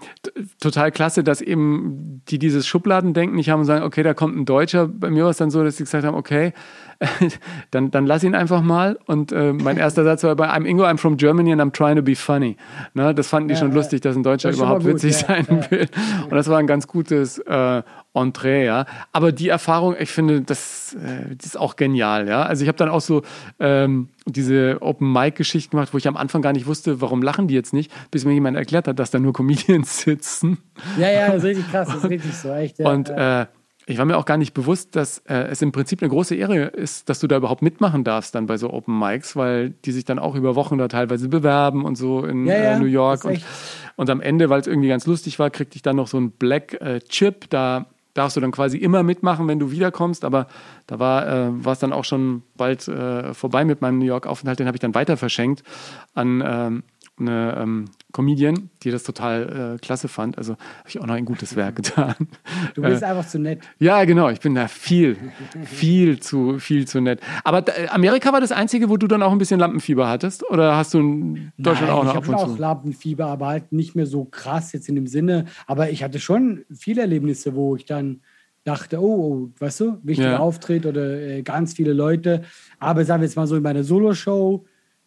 total 0.61 0.91
klasse, 0.91 1.25
dass 1.25 1.41
eben 1.41 2.23
die 2.29 2.39
dieses 2.39 2.67
Schubladendenken 2.67 3.37
nicht 3.37 3.51
haben 3.51 3.61
und 3.61 3.67
sagen, 3.67 3.85
okay, 3.85 4.03
da 4.03 4.15
kommt 4.15 4.37
ein 4.37 4.45
Deutscher. 4.45 4.89
Bei 4.89 5.11
mir 5.11 5.25
war 5.25 5.31
es 5.31 5.37
dann 5.37 5.51
so, 5.51 5.63
dass 5.63 5.77
sie 5.77 5.85
gesagt 5.85 6.05
haben, 6.05 6.17
okay, 6.17 6.53
dann, 7.71 7.91
dann 7.91 8.07
lass 8.07 8.25
ihn 8.25 8.35
einfach 8.35 8.63
mal. 8.63 8.99
Und 9.07 9.33
äh, 9.33 9.53
mein 9.53 9.77
erster 9.77 10.05
Satz 10.05 10.25
war 10.25 10.35
bei 10.37 10.49
I'm 10.49 10.65
Ingo, 10.65 10.85
I'm 10.85 10.99
from 10.99 11.17
Germany 11.17 11.53
and 11.53 11.61
I'm 11.61 11.73
trying 11.73 11.97
to 11.97 12.03
be 12.03 12.17
funny. 12.17 12.57
Ne, 12.95 13.15
das 13.15 13.29
fanden 13.29 13.49
die 13.49 13.55
Ja, 13.55 13.61
schon 13.61 13.71
ja. 13.71 13.75
lustig, 13.75 14.01
dass 14.01 14.17
ein 14.17 14.23
Deutscher 14.23 14.49
Das 14.49 14.59
überhaupt 14.59 14.83
gut, 14.83 14.95
witzig 14.95 15.21
ja, 15.21 15.29
sein 15.29 15.67
will. 15.71 15.89
Und 16.25 16.33
das 16.33 16.49
war 16.49 16.59
ein 16.59 16.67
ganz 16.67 16.87
gutes 16.87 17.39
äh, 17.39 17.83
Entree, 18.17 18.65
ja. 18.65 18.87
Aber 19.13 19.33
die 19.33 19.49
Erfahrung, 19.49 19.95
ich 19.99 20.11
finde, 20.11 20.41
das, 20.43 20.95
äh, 20.95 21.35
das 21.37 21.47
ist 21.47 21.59
auch 21.59 21.77
genial, 21.77 22.29
ja. 22.29 22.43
Also 22.43 22.63
ich 22.63 22.69
habe 22.69 22.79
dann 22.79 22.89
auch 22.89 23.01
so 23.01 23.23
ähm, 23.61 24.09
diese 24.27 24.79
Open-Mic-Geschichten 24.81 25.73
gemacht, 25.73 25.93
wo 25.93 25.99
ich 25.99 26.09
am 26.09 26.17
Anfang 26.17 26.43
gar 26.43 26.53
nicht 26.53 26.67
wusste, 26.67 27.01
warum 27.01 27.23
lachen 27.23 27.49
die 27.49 27.55
jetzt 27.55 27.73
nicht, 27.73 27.93
bis 28.11 28.25
mir 28.25 28.33
jemand 28.33 28.57
erklärt 28.57 28.89
hat, 28.89 28.99
dass 28.99 29.11
da 29.11 29.19
nur 29.19 29.33
Comedians 29.33 30.01
sitzen. 30.03 30.59
Ja, 30.99 31.11
ja, 31.11 31.27
das 31.29 31.39
ist 31.39 31.45
richtig 31.45 31.71
krass, 31.71 31.89
das 31.89 31.99
ist 31.99 32.11
richtig 32.11 32.35
so, 32.35 32.53
echt. 32.53 32.79
Ja, 32.79 32.91
Und 32.91 33.09
ja. 33.09 33.43
äh, 33.43 33.47
ich 33.89 33.99
war 33.99 34.05
mir 34.05 34.17
auch 34.17 34.25
gar 34.25 34.37
nicht 34.37 34.53
bewusst, 34.53 34.97
dass 34.97 35.19
äh, 35.29 35.45
es 35.45 35.63
im 35.63 35.71
Prinzip 35.71 36.03
eine 36.03 36.09
große 36.09 36.35
Ehre 36.35 36.65
ist, 36.65 37.09
dass 37.09 37.21
du 37.21 37.29
da 37.29 37.37
überhaupt 37.37 37.63
mitmachen 37.63 38.03
darfst 38.03 38.35
dann 38.35 38.47
bei 38.47 38.57
so 38.57 38.73
Open 38.73 38.99
Mics, 38.99 39.37
weil 39.37 39.71
die 39.71 39.93
sich 39.93 40.05
dann 40.05 40.19
auch 40.19 40.35
über 40.35 40.57
Wochen 40.57 40.77
da 40.77 40.89
teilweise 40.89 41.29
bewerben 41.29 41.85
und 41.85 41.95
so 41.95 42.25
in 42.25 42.47
Ja, 42.47 42.57
ja, 42.59 42.73
äh, 42.73 42.79
New 42.81 42.87
York. 42.87 43.25
Und, 43.25 43.45
und 43.95 44.11
am 44.11 44.21
Ende, 44.21 44.51
weil 44.51 44.61
es 44.61 44.67
irgendwie 44.67 44.89
ganz 44.89 45.07
lustig 45.07 45.39
war, 45.39 45.51
kriegte 45.51 45.77
ich 45.77 45.83
dann 45.83 45.95
noch 45.95 46.09
so 46.09 46.17
einen 46.17 46.33
Black 46.33 46.81
äh, 46.81 46.99
Chip. 46.99 47.49
Da 47.49 47.87
darfst 48.17 48.37
du 48.37 48.41
dann 48.41 48.53
quasi 48.53 48.79
immer 48.79 49.03
mitmachen, 49.03 49.47
wenn 49.49 49.59
du 49.59 49.71
wiederkommst. 49.71 50.25
Aber 50.25 50.47
da 50.87 50.99
war 50.99 51.27
äh, 51.27 51.71
es 51.71 51.79
dann 51.79 51.93
auch 51.93 52.05
schon 52.05 52.43
bald 52.57 52.87
äh, 52.89 53.35
vorbei 53.35 53.65
mit 53.65 53.83
meinem 53.83 53.99
New 53.99 54.05
York-Aufenthalt. 54.05 54.59
Den 54.59 54.67
habe 54.67 54.77
ich 54.77 54.81
dann 54.81 54.95
weiter 54.95 55.17
verschenkt 55.17 55.63
an 56.15 56.43
ähm, 56.45 56.83
eine 57.19 57.57
ähm, 57.59 57.85
Comedian, 58.17 58.71
die 58.83 58.91
das 58.91 59.03
total 59.03 59.75
äh, 59.75 59.79
klasse 59.79 60.09
fand. 60.09 60.39
Also 60.39 60.55
habe 60.55 60.89
ich 60.89 60.99
auch 60.99 61.07
noch 61.07 61.15
ein 61.15 61.27
gutes 61.27 61.55
Werk 61.55 61.77
getan. 61.83 62.15
Du 62.75 62.81
bist 62.81 63.05
einfach 63.05 63.29
zu 63.29 63.39
nett. 63.39 63.61
Ja, 63.79 64.03
genau. 64.07 64.31
Ich 64.31 64.41
bin 64.41 64.55
da 64.55 64.69
viel, 64.69 65.19
viel 65.65 66.19
zu, 66.19 66.59
viel 66.59 66.89
zu 66.89 67.03
nett. 67.03 67.21
Aber 67.45 67.61
da, 67.61 67.73
Amerika 67.91 68.33
war 68.33 68.41
das 68.41 68.53
einzige, 68.53 68.89
wo 68.89 68.97
du 68.97 69.07
dann 69.07 69.23
auch 69.23 69.33
ein 69.33 69.39
bisschen 69.39 69.61
Lampenfieber 69.61 70.09
hattest? 70.09 70.49
Oder 70.51 70.77
hast 70.77 70.95
du 70.95 71.01
in 71.01 71.53
Deutschland 71.59 71.91
Nein, 71.91 71.99
auch 71.99 72.05
noch 72.05 72.13
ich 72.13 72.17
ab 72.17 72.25
habe 72.25 72.33
und 72.33 72.39
auch 72.39 72.55
zu? 72.55 72.61
Lampenfieber, 72.61 73.27
aber 73.27 73.49
halt 73.49 73.73
nicht 73.73 73.95
mehr 73.95 74.07
so 74.07 74.25
krass 74.25 74.73
jetzt 74.73 74.89
in 74.89 74.95
dem 74.95 75.07
Sinne. 75.07 75.45
Aber 75.67 75.91
ich 75.91 76.03
hatte 76.03 76.19
schon 76.19 76.65
viele 76.71 77.03
Erlebnisse, 77.03 77.55
wo 77.55 77.77
ich 77.77 77.85
dann 77.85 78.23
dachte, 78.65 78.99
oh, 78.99 79.05
oh 79.05 79.51
weißt 79.59 79.81
du, 79.81 79.99
wichtiger 80.03 80.33
Ja. 80.33 80.39
Auftritt 80.39 80.87
oder 80.87 81.21
äh, 81.21 81.43
ganz 81.43 81.75
viele 81.75 81.93
Leute. 81.93 82.43
Aber 82.79 83.05
sagen 83.05 83.21
wir 83.21 83.27
jetzt 83.27 83.37
mal 83.37 83.47
so 83.47 83.57
in 83.57 83.63
meiner 83.63 83.85
Solo-Show, 83.85 84.65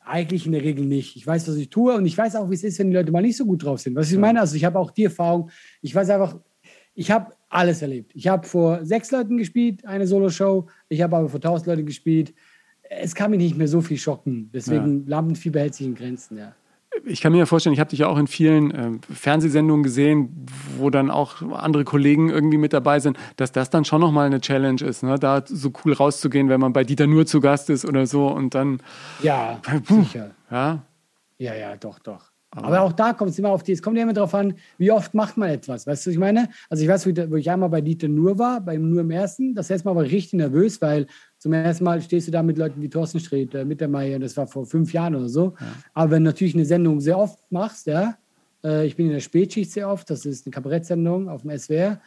eigentlich 0.09 0.45
in 0.45 0.51
der 0.51 0.63
Regel 0.63 0.85
nicht. 0.85 1.15
Ich 1.15 1.25
weiß, 1.25 1.47
was 1.47 1.55
ich 1.55 1.69
tue 1.69 1.95
und 1.95 2.05
ich 2.05 2.17
weiß 2.17 2.35
auch, 2.35 2.49
wie 2.49 2.55
es 2.55 2.63
ist, 2.63 2.79
wenn 2.79 2.89
die 2.89 2.95
Leute 2.95 3.11
mal 3.11 3.21
nicht 3.21 3.37
so 3.37 3.45
gut 3.45 3.63
drauf 3.63 3.79
sind. 3.79 3.95
Was 3.95 4.11
ich 4.11 4.17
meine, 4.17 4.41
also 4.41 4.55
ich 4.55 4.65
habe 4.65 4.79
auch 4.79 4.91
die 4.91 5.05
Erfahrung, 5.05 5.49
ich 5.81 5.93
weiß 5.93 6.09
einfach, 6.09 6.37
ich 6.95 7.11
habe 7.11 7.31
alles 7.47 7.81
erlebt. 7.81 8.11
Ich 8.15 8.27
habe 8.27 8.45
vor 8.45 8.83
sechs 8.83 9.11
Leuten 9.11 9.37
gespielt, 9.37 9.85
eine 9.85 10.07
Solo-Show. 10.07 10.67
Ich 10.89 11.01
habe 11.01 11.15
aber 11.15 11.29
vor 11.29 11.39
tausend 11.39 11.67
Leuten 11.67 11.85
gespielt. 11.85 12.33
Es 12.81 13.15
kann 13.15 13.31
mich 13.31 13.39
nicht 13.39 13.57
mehr 13.57 13.67
so 13.67 13.81
viel 13.81 13.97
schocken. 13.97 14.49
Deswegen 14.53 15.05
Lampenfieber 15.05 15.59
hält 15.59 15.75
sich 15.75 15.85
in 15.85 15.95
Grenzen, 15.95 16.37
ja. 16.37 16.55
Ich 17.05 17.21
kann 17.21 17.31
mir 17.31 17.39
ja 17.39 17.45
vorstellen, 17.45 17.73
ich 17.73 17.79
habe 17.79 17.89
dich 17.89 17.99
ja 17.99 18.07
auch 18.07 18.17
in 18.17 18.27
vielen 18.27 18.71
äh, 18.71 18.91
Fernsehsendungen 19.13 19.83
gesehen, 19.83 20.45
wo 20.77 20.89
dann 20.89 21.09
auch 21.09 21.41
andere 21.53 21.83
Kollegen 21.83 22.29
irgendwie 22.29 22.57
mit 22.57 22.73
dabei 22.73 22.99
sind, 22.99 23.17
dass 23.37 23.51
das 23.51 23.69
dann 23.69 23.85
schon 23.85 24.01
nochmal 24.01 24.25
eine 24.25 24.41
Challenge 24.41 24.81
ist, 24.83 25.03
ne? 25.03 25.17
da 25.19 25.43
so 25.45 25.71
cool 25.83 25.93
rauszugehen, 25.93 26.49
wenn 26.49 26.59
man 26.59 26.73
bei 26.73 26.83
Dieter 26.83 27.07
nur 27.07 27.25
zu 27.25 27.39
Gast 27.41 27.69
ist 27.69 27.85
oder 27.85 28.05
so 28.07 28.27
und 28.27 28.55
dann, 28.55 28.79
Ja, 29.21 29.59
Puh. 29.85 30.03
sicher. 30.03 30.31
ja, 30.51 30.83
Ja, 31.37 31.53
ja, 31.55 31.75
doch, 31.77 31.99
doch. 31.99 32.31
Aber 32.51 32.81
auch 32.81 32.93
da 32.93 33.13
kommt 33.13 33.29
es 33.29 33.37
immer 33.37 33.49
auf 33.49 33.61
die, 33.61 33.73
es 33.73 33.81
kommt 33.81 33.95
ja 33.97 34.01
immer 34.03 34.13
darauf 34.13 34.33
an, 34.33 34.55
wie 34.79 34.91
oft 34.91 35.13
macht 35.13 35.37
man 35.37 35.49
etwas. 35.49 35.85
Weißt 35.85 36.03
du, 36.05 36.09
was 36.09 36.13
ich 36.13 36.19
meine? 36.19 36.49
Also 36.67 36.81
ich 36.83 36.89
weiß, 36.89 37.05
wo 37.05 37.11
ich, 37.11 37.31
wo 37.31 37.35
ich 37.35 37.49
einmal 37.51 37.69
bei 37.69 37.79
Dieter 37.79 38.07
Nur 38.07 38.39
war, 38.39 38.59
beim 38.59 38.89
Nur 38.89 39.01
im 39.01 39.11
Ersten. 39.11 39.53
Das 39.53 39.69
erste 39.69 39.87
Mal 39.87 39.95
war 39.95 40.03
ich 40.03 40.11
richtig 40.11 40.33
nervös, 40.33 40.81
weil 40.81 41.05
zum 41.39 41.53
ersten 41.53 41.85
Mal 41.85 42.01
stehst 42.01 42.27
du 42.27 42.31
da 42.31 42.43
mit 42.43 42.57
Leuten 42.57 42.81
wie 42.81 42.89
Thorsten 42.89 43.19
Sträter, 43.19 43.59
äh, 43.59 43.65
mit 43.65 43.81
der 43.81 43.87
Meier, 43.87 44.19
das 44.19 44.35
war 44.37 44.45
vor 44.45 44.65
fünf 44.65 44.93
Jahren 44.93 45.15
oder 45.15 45.29
so. 45.29 45.53
Aber 45.93 46.11
wenn 46.11 46.23
du 46.23 46.29
natürlich 46.29 46.53
eine 46.53 46.65
Sendung 46.65 46.99
sehr 46.99 47.17
oft 47.17 47.39
machst, 47.49 47.87
ja, 47.87 48.17
äh, 48.63 48.85
ich 48.85 48.95
bin 48.95 49.07
in 49.07 49.13
der 49.13 49.21
Spätschicht 49.21 49.71
sehr 49.71 49.89
oft, 49.89 50.09
das 50.09 50.25
ist 50.25 50.45
eine 50.45 50.51
Kabarettsendung 50.51 51.29
auf 51.29 51.43
dem 51.43 51.57
SWR, 51.57 51.99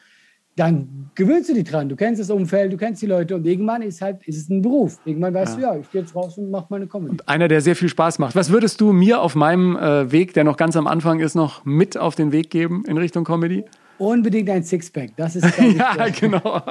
dann 0.54 1.10
gewöhnst 1.14 1.48
du 1.48 1.54
dich 1.54 1.64
dran. 1.64 1.88
Du 1.88 1.96
kennst 1.96 2.20
das 2.20 2.28
Umfeld, 2.28 2.70
du 2.74 2.76
kennst 2.76 3.00
die 3.00 3.06
Leute 3.06 3.34
und 3.34 3.46
irgendwann 3.46 3.80
ist 3.80 4.02
halt, 4.02 4.22
ist 4.26 4.36
es 4.36 4.50
ein 4.50 4.60
Beruf. 4.60 4.98
Irgendwann 5.06 5.32
weißt 5.32 5.56
du, 5.56 5.62
ja, 5.62 5.76
ich 5.76 5.90
gehe 5.90 6.02
jetzt 6.02 6.14
raus 6.14 6.36
und 6.36 6.50
mache 6.50 6.66
meine 6.68 6.86
Comedy. 6.86 7.16
einer, 7.26 7.48
der 7.48 7.62
sehr 7.62 7.74
viel 7.74 7.88
Spaß 7.88 8.18
macht. 8.18 8.36
Was 8.36 8.50
würdest 8.50 8.80
du 8.82 8.92
mir 8.92 9.22
auf 9.22 9.34
meinem 9.34 9.76
äh, 9.76 10.12
Weg, 10.12 10.34
der 10.34 10.44
noch 10.44 10.58
ganz 10.58 10.76
am 10.76 10.86
Anfang 10.86 11.20
ist, 11.20 11.34
noch 11.34 11.64
mit 11.64 11.96
auf 11.96 12.16
den 12.16 12.32
Weg 12.32 12.50
geben 12.50 12.84
in 12.86 12.98
Richtung 12.98 13.24
Comedy? 13.24 13.64
Unbedingt 13.98 14.50
ein 14.50 14.62
Sixpack. 14.62 15.10
Das 15.16 15.36
ist, 15.36 15.46
Ja, 15.76 16.08
genau. 16.08 16.62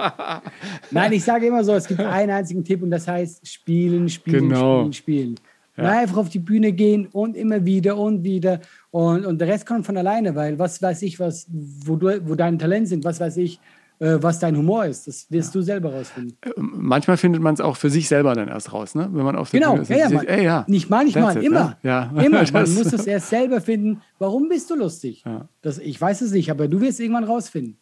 Nein, 0.92 1.14
ich 1.14 1.24
sage 1.24 1.48
immer 1.48 1.64
so, 1.64 1.74
es 1.74 1.88
gibt 1.88 2.00
einen 2.00 2.32
einzigen 2.32 2.64
Tipp 2.64 2.82
und 2.84 2.92
das 2.92 3.08
heißt 3.08 3.48
spielen, 3.48 4.10
spielen, 4.10 4.50
Genau. 4.50 4.92
spielen, 4.92 4.94
spielen. 4.94 5.40
Einfach 5.78 6.18
auf 6.18 6.30
die 6.30 6.40
Bühne 6.40 6.74
gehen 6.74 7.08
und 7.12 7.36
immer 7.36 7.66
wieder 7.66 7.98
und 7.98 8.24
wieder. 8.24 8.60
Und, 8.92 9.26
und 9.26 9.40
der 9.40 9.48
Rest 9.48 9.66
kommt 9.66 9.86
von 9.86 9.98
alleine, 9.98 10.36
weil 10.36 10.60
was 10.60 10.82
weiß 10.82 11.02
ich, 11.04 11.20
was, 11.20 11.48
wo, 11.50 11.96
du, 11.96 12.28
wo 12.28 12.36
deine 12.36 12.58
Talente 12.58 12.90
sind, 12.90 13.04
was 13.04 13.20
weiß 13.20 13.38
ich, 13.38 13.60
was 14.02 14.40
dein 14.40 14.58
Humor 14.58 14.86
ist. 14.86 15.08
Das 15.08 15.28
wirst 15.30 15.54
du 15.54 15.62
selber 15.62 15.94
rausfinden. 15.94 16.36
Manchmal 16.58 17.18
findet 17.18 17.42
man 17.42 17.54
es 17.54 17.62
auch 17.62 17.78
für 17.78 17.90
sich 17.90 18.08
selber 18.08 18.34
dann 18.34 18.48
erst 18.48 18.74
raus, 18.74 18.96
ne? 18.96 19.08
wenn 19.12 19.24
man 19.24 19.36
auf 19.36 19.52
der 19.52 19.60
Genau, 19.60 19.74
Bühne 19.74 19.84
ist. 19.84 19.90
ja, 19.90 19.98
ja, 19.98 20.10
man, 20.10 20.26
ey, 20.26 20.44
ja. 20.44 20.66
nicht 20.68 20.90
manchmal, 20.90 21.38
it, 21.38 21.44
immer. 21.44 21.64
Ne? 21.64 21.78
Ja. 21.84 22.12
Immer. 22.24 22.44
Man 22.52 22.74
muss 22.74 22.94
es 22.94 23.06
erst 23.06 23.30
selber 23.30 23.62
finden. 23.62 24.02
Warum 24.18 24.50
bist 24.50 24.70
du 24.72 24.76
lustig? 24.76 25.24
Das, 25.62 25.78
ich 25.78 26.02
weiß 26.02 26.22
es 26.22 26.32
nicht, 26.32 26.50
aber 26.50 26.68
du 26.68 26.82
wirst 26.82 27.00
irgendwann 27.00 27.26
rausfinden. 27.26 27.78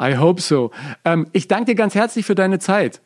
I 0.00 0.16
hope 0.16 0.40
so. 0.42 0.70
Ähm, 1.04 1.26
ich 1.32 1.48
danke 1.48 1.72
dir 1.72 1.74
ganz 1.74 1.94
herzlich 1.94 2.26
für 2.26 2.34
deine 2.34 2.58
Zeit. 2.58 3.00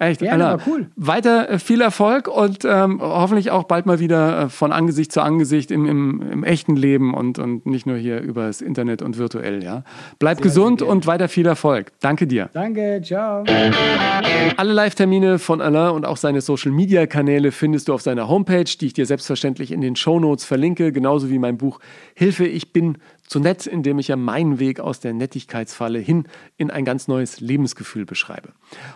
Echt, 0.00 0.20
Gerne, 0.20 0.46
Anna. 0.46 0.58
war 0.58 0.66
cool. 0.66 0.86
Weiter 0.96 1.50
äh, 1.50 1.58
viel 1.58 1.82
Erfolg 1.82 2.26
und 2.26 2.64
ähm, 2.64 3.02
hoffentlich 3.02 3.50
auch 3.50 3.64
bald 3.64 3.84
mal 3.84 4.00
wieder 4.00 4.44
äh, 4.44 4.48
von 4.48 4.72
Angesicht 4.72 5.12
zu 5.12 5.20
Angesicht 5.20 5.70
im, 5.70 5.84
im, 5.84 6.22
im 6.22 6.42
echten 6.42 6.74
Leben 6.74 7.12
und, 7.12 7.38
und 7.38 7.66
nicht 7.66 7.84
nur 7.84 7.98
hier 7.98 8.18
übers 8.18 8.62
Internet 8.62 9.02
und 9.02 9.18
virtuell. 9.18 9.62
Ja? 9.62 9.84
Bleib 10.18 10.40
gesund 10.40 10.78
gerne. 10.78 10.90
und 10.90 11.06
weiter 11.06 11.28
viel 11.28 11.44
Erfolg. 11.44 11.92
Danke 12.00 12.26
dir. 12.26 12.48
Danke, 12.54 13.02
ciao. 13.04 13.44
Alle 14.56 14.72
Live-Termine 14.72 15.38
von 15.38 15.60
Alain 15.60 15.90
und 15.90 16.06
auch 16.06 16.16
seine 16.16 16.40
Social-Media-Kanäle 16.40 17.52
findest 17.52 17.88
du 17.88 17.92
auf 17.92 18.00
seiner 18.00 18.26
Homepage, 18.26 18.64
die 18.64 18.86
ich 18.86 18.94
dir 18.94 19.04
selbstverständlich 19.04 19.70
in 19.70 19.82
den 19.82 19.96
Shownotes 19.96 20.46
verlinke, 20.46 20.92
genauso 20.92 21.28
wie 21.28 21.38
mein 21.38 21.58
Buch 21.58 21.78
Hilfe, 22.14 22.46
ich 22.46 22.72
bin 22.72 22.96
zu 23.30 23.38
nett, 23.38 23.66
in 23.66 23.84
dem 23.84 24.00
ich 24.00 24.08
ja 24.08 24.16
meinen 24.16 24.58
Weg 24.58 24.80
aus 24.80 24.98
der 24.98 25.14
Nettigkeitsfalle 25.14 26.00
hin 26.00 26.24
in 26.56 26.72
ein 26.72 26.84
ganz 26.84 27.06
neues 27.06 27.38
Lebensgefühl 27.38 28.04
beschreibe. 28.04 28.48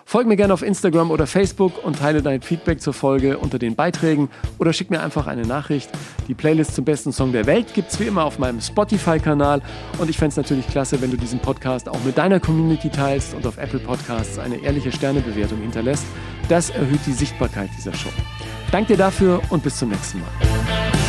Folg 0.04 0.26
mir 0.26 0.34
gerne 0.34 0.52
auf 0.52 0.62
Instagram 0.62 1.12
oder 1.12 1.28
Facebook 1.28 1.84
und 1.84 2.00
teile 2.00 2.20
dein 2.20 2.42
Feedback 2.42 2.80
zur 2.80 2.94
Folge 2.94 3.38
unter 3.38 3.60
den 3.60 3.76
Beiträgen 3.76 4.28
oder 4.58 4.72
schick 4.72 4.90
mir 4.90 5.00
einfach 5.00 5.28
eine 5.28 5.46
Nachricht. 5.46 5.88
Die 6.26 6.34
Playlist 6.34 6.74
zum 6.74 6.84
besten 6.84 7.12
Song 7.12 7.30
der 7.30 7.46
Welt 7.46 7.74
gibt 7.74 7.92
es 7.92 8.00
wie 8.00 8.04
immer 8.04 8.24
auf 8.24 8.40
meinem 8.40 8.60
Spotify-Kanal 8.60 9.62
und 9.98 10.10
ich 10.10 10.18
fände 10.18 10.30
es 10.30 10.36
natürlich 10.36 10.66
klasse, 10.66 11.00
wenn 11.00 11.12
du 11.12 11.16
diesen 11.16 11.38
Podcast 11.38 11.88
auch 11.88 12.02
mit 12.04 12.18
deiner 12.18 12.40
Community 12.40 12.90
teilst 12.90 13.34
und 13.34 13.46
auf 13.46 13.56
Apple 13.56 13.78
Podcasts 13.78 14.40
eine 14.40 14.56
ehrliche 14.56 14.90
Sternebewertung 14.90 15.60
hinterlässt. 15.60 16.06
Das 16.48 16.70
erhöht 16.70 17.06
die 17.06 17.12
Sichtbarkeit 17.12 17.70
dieser 17.78 17.94
Show. 17.94 18.10
Danke 18.72 18.94
dir 18.94 18.98
dafür 18.98 19.40
und 19.50 19.62
bis 19.62 19.76
zum 19.78 19.90
nächsten 19.90 20.18
Mal. 20.18 21.03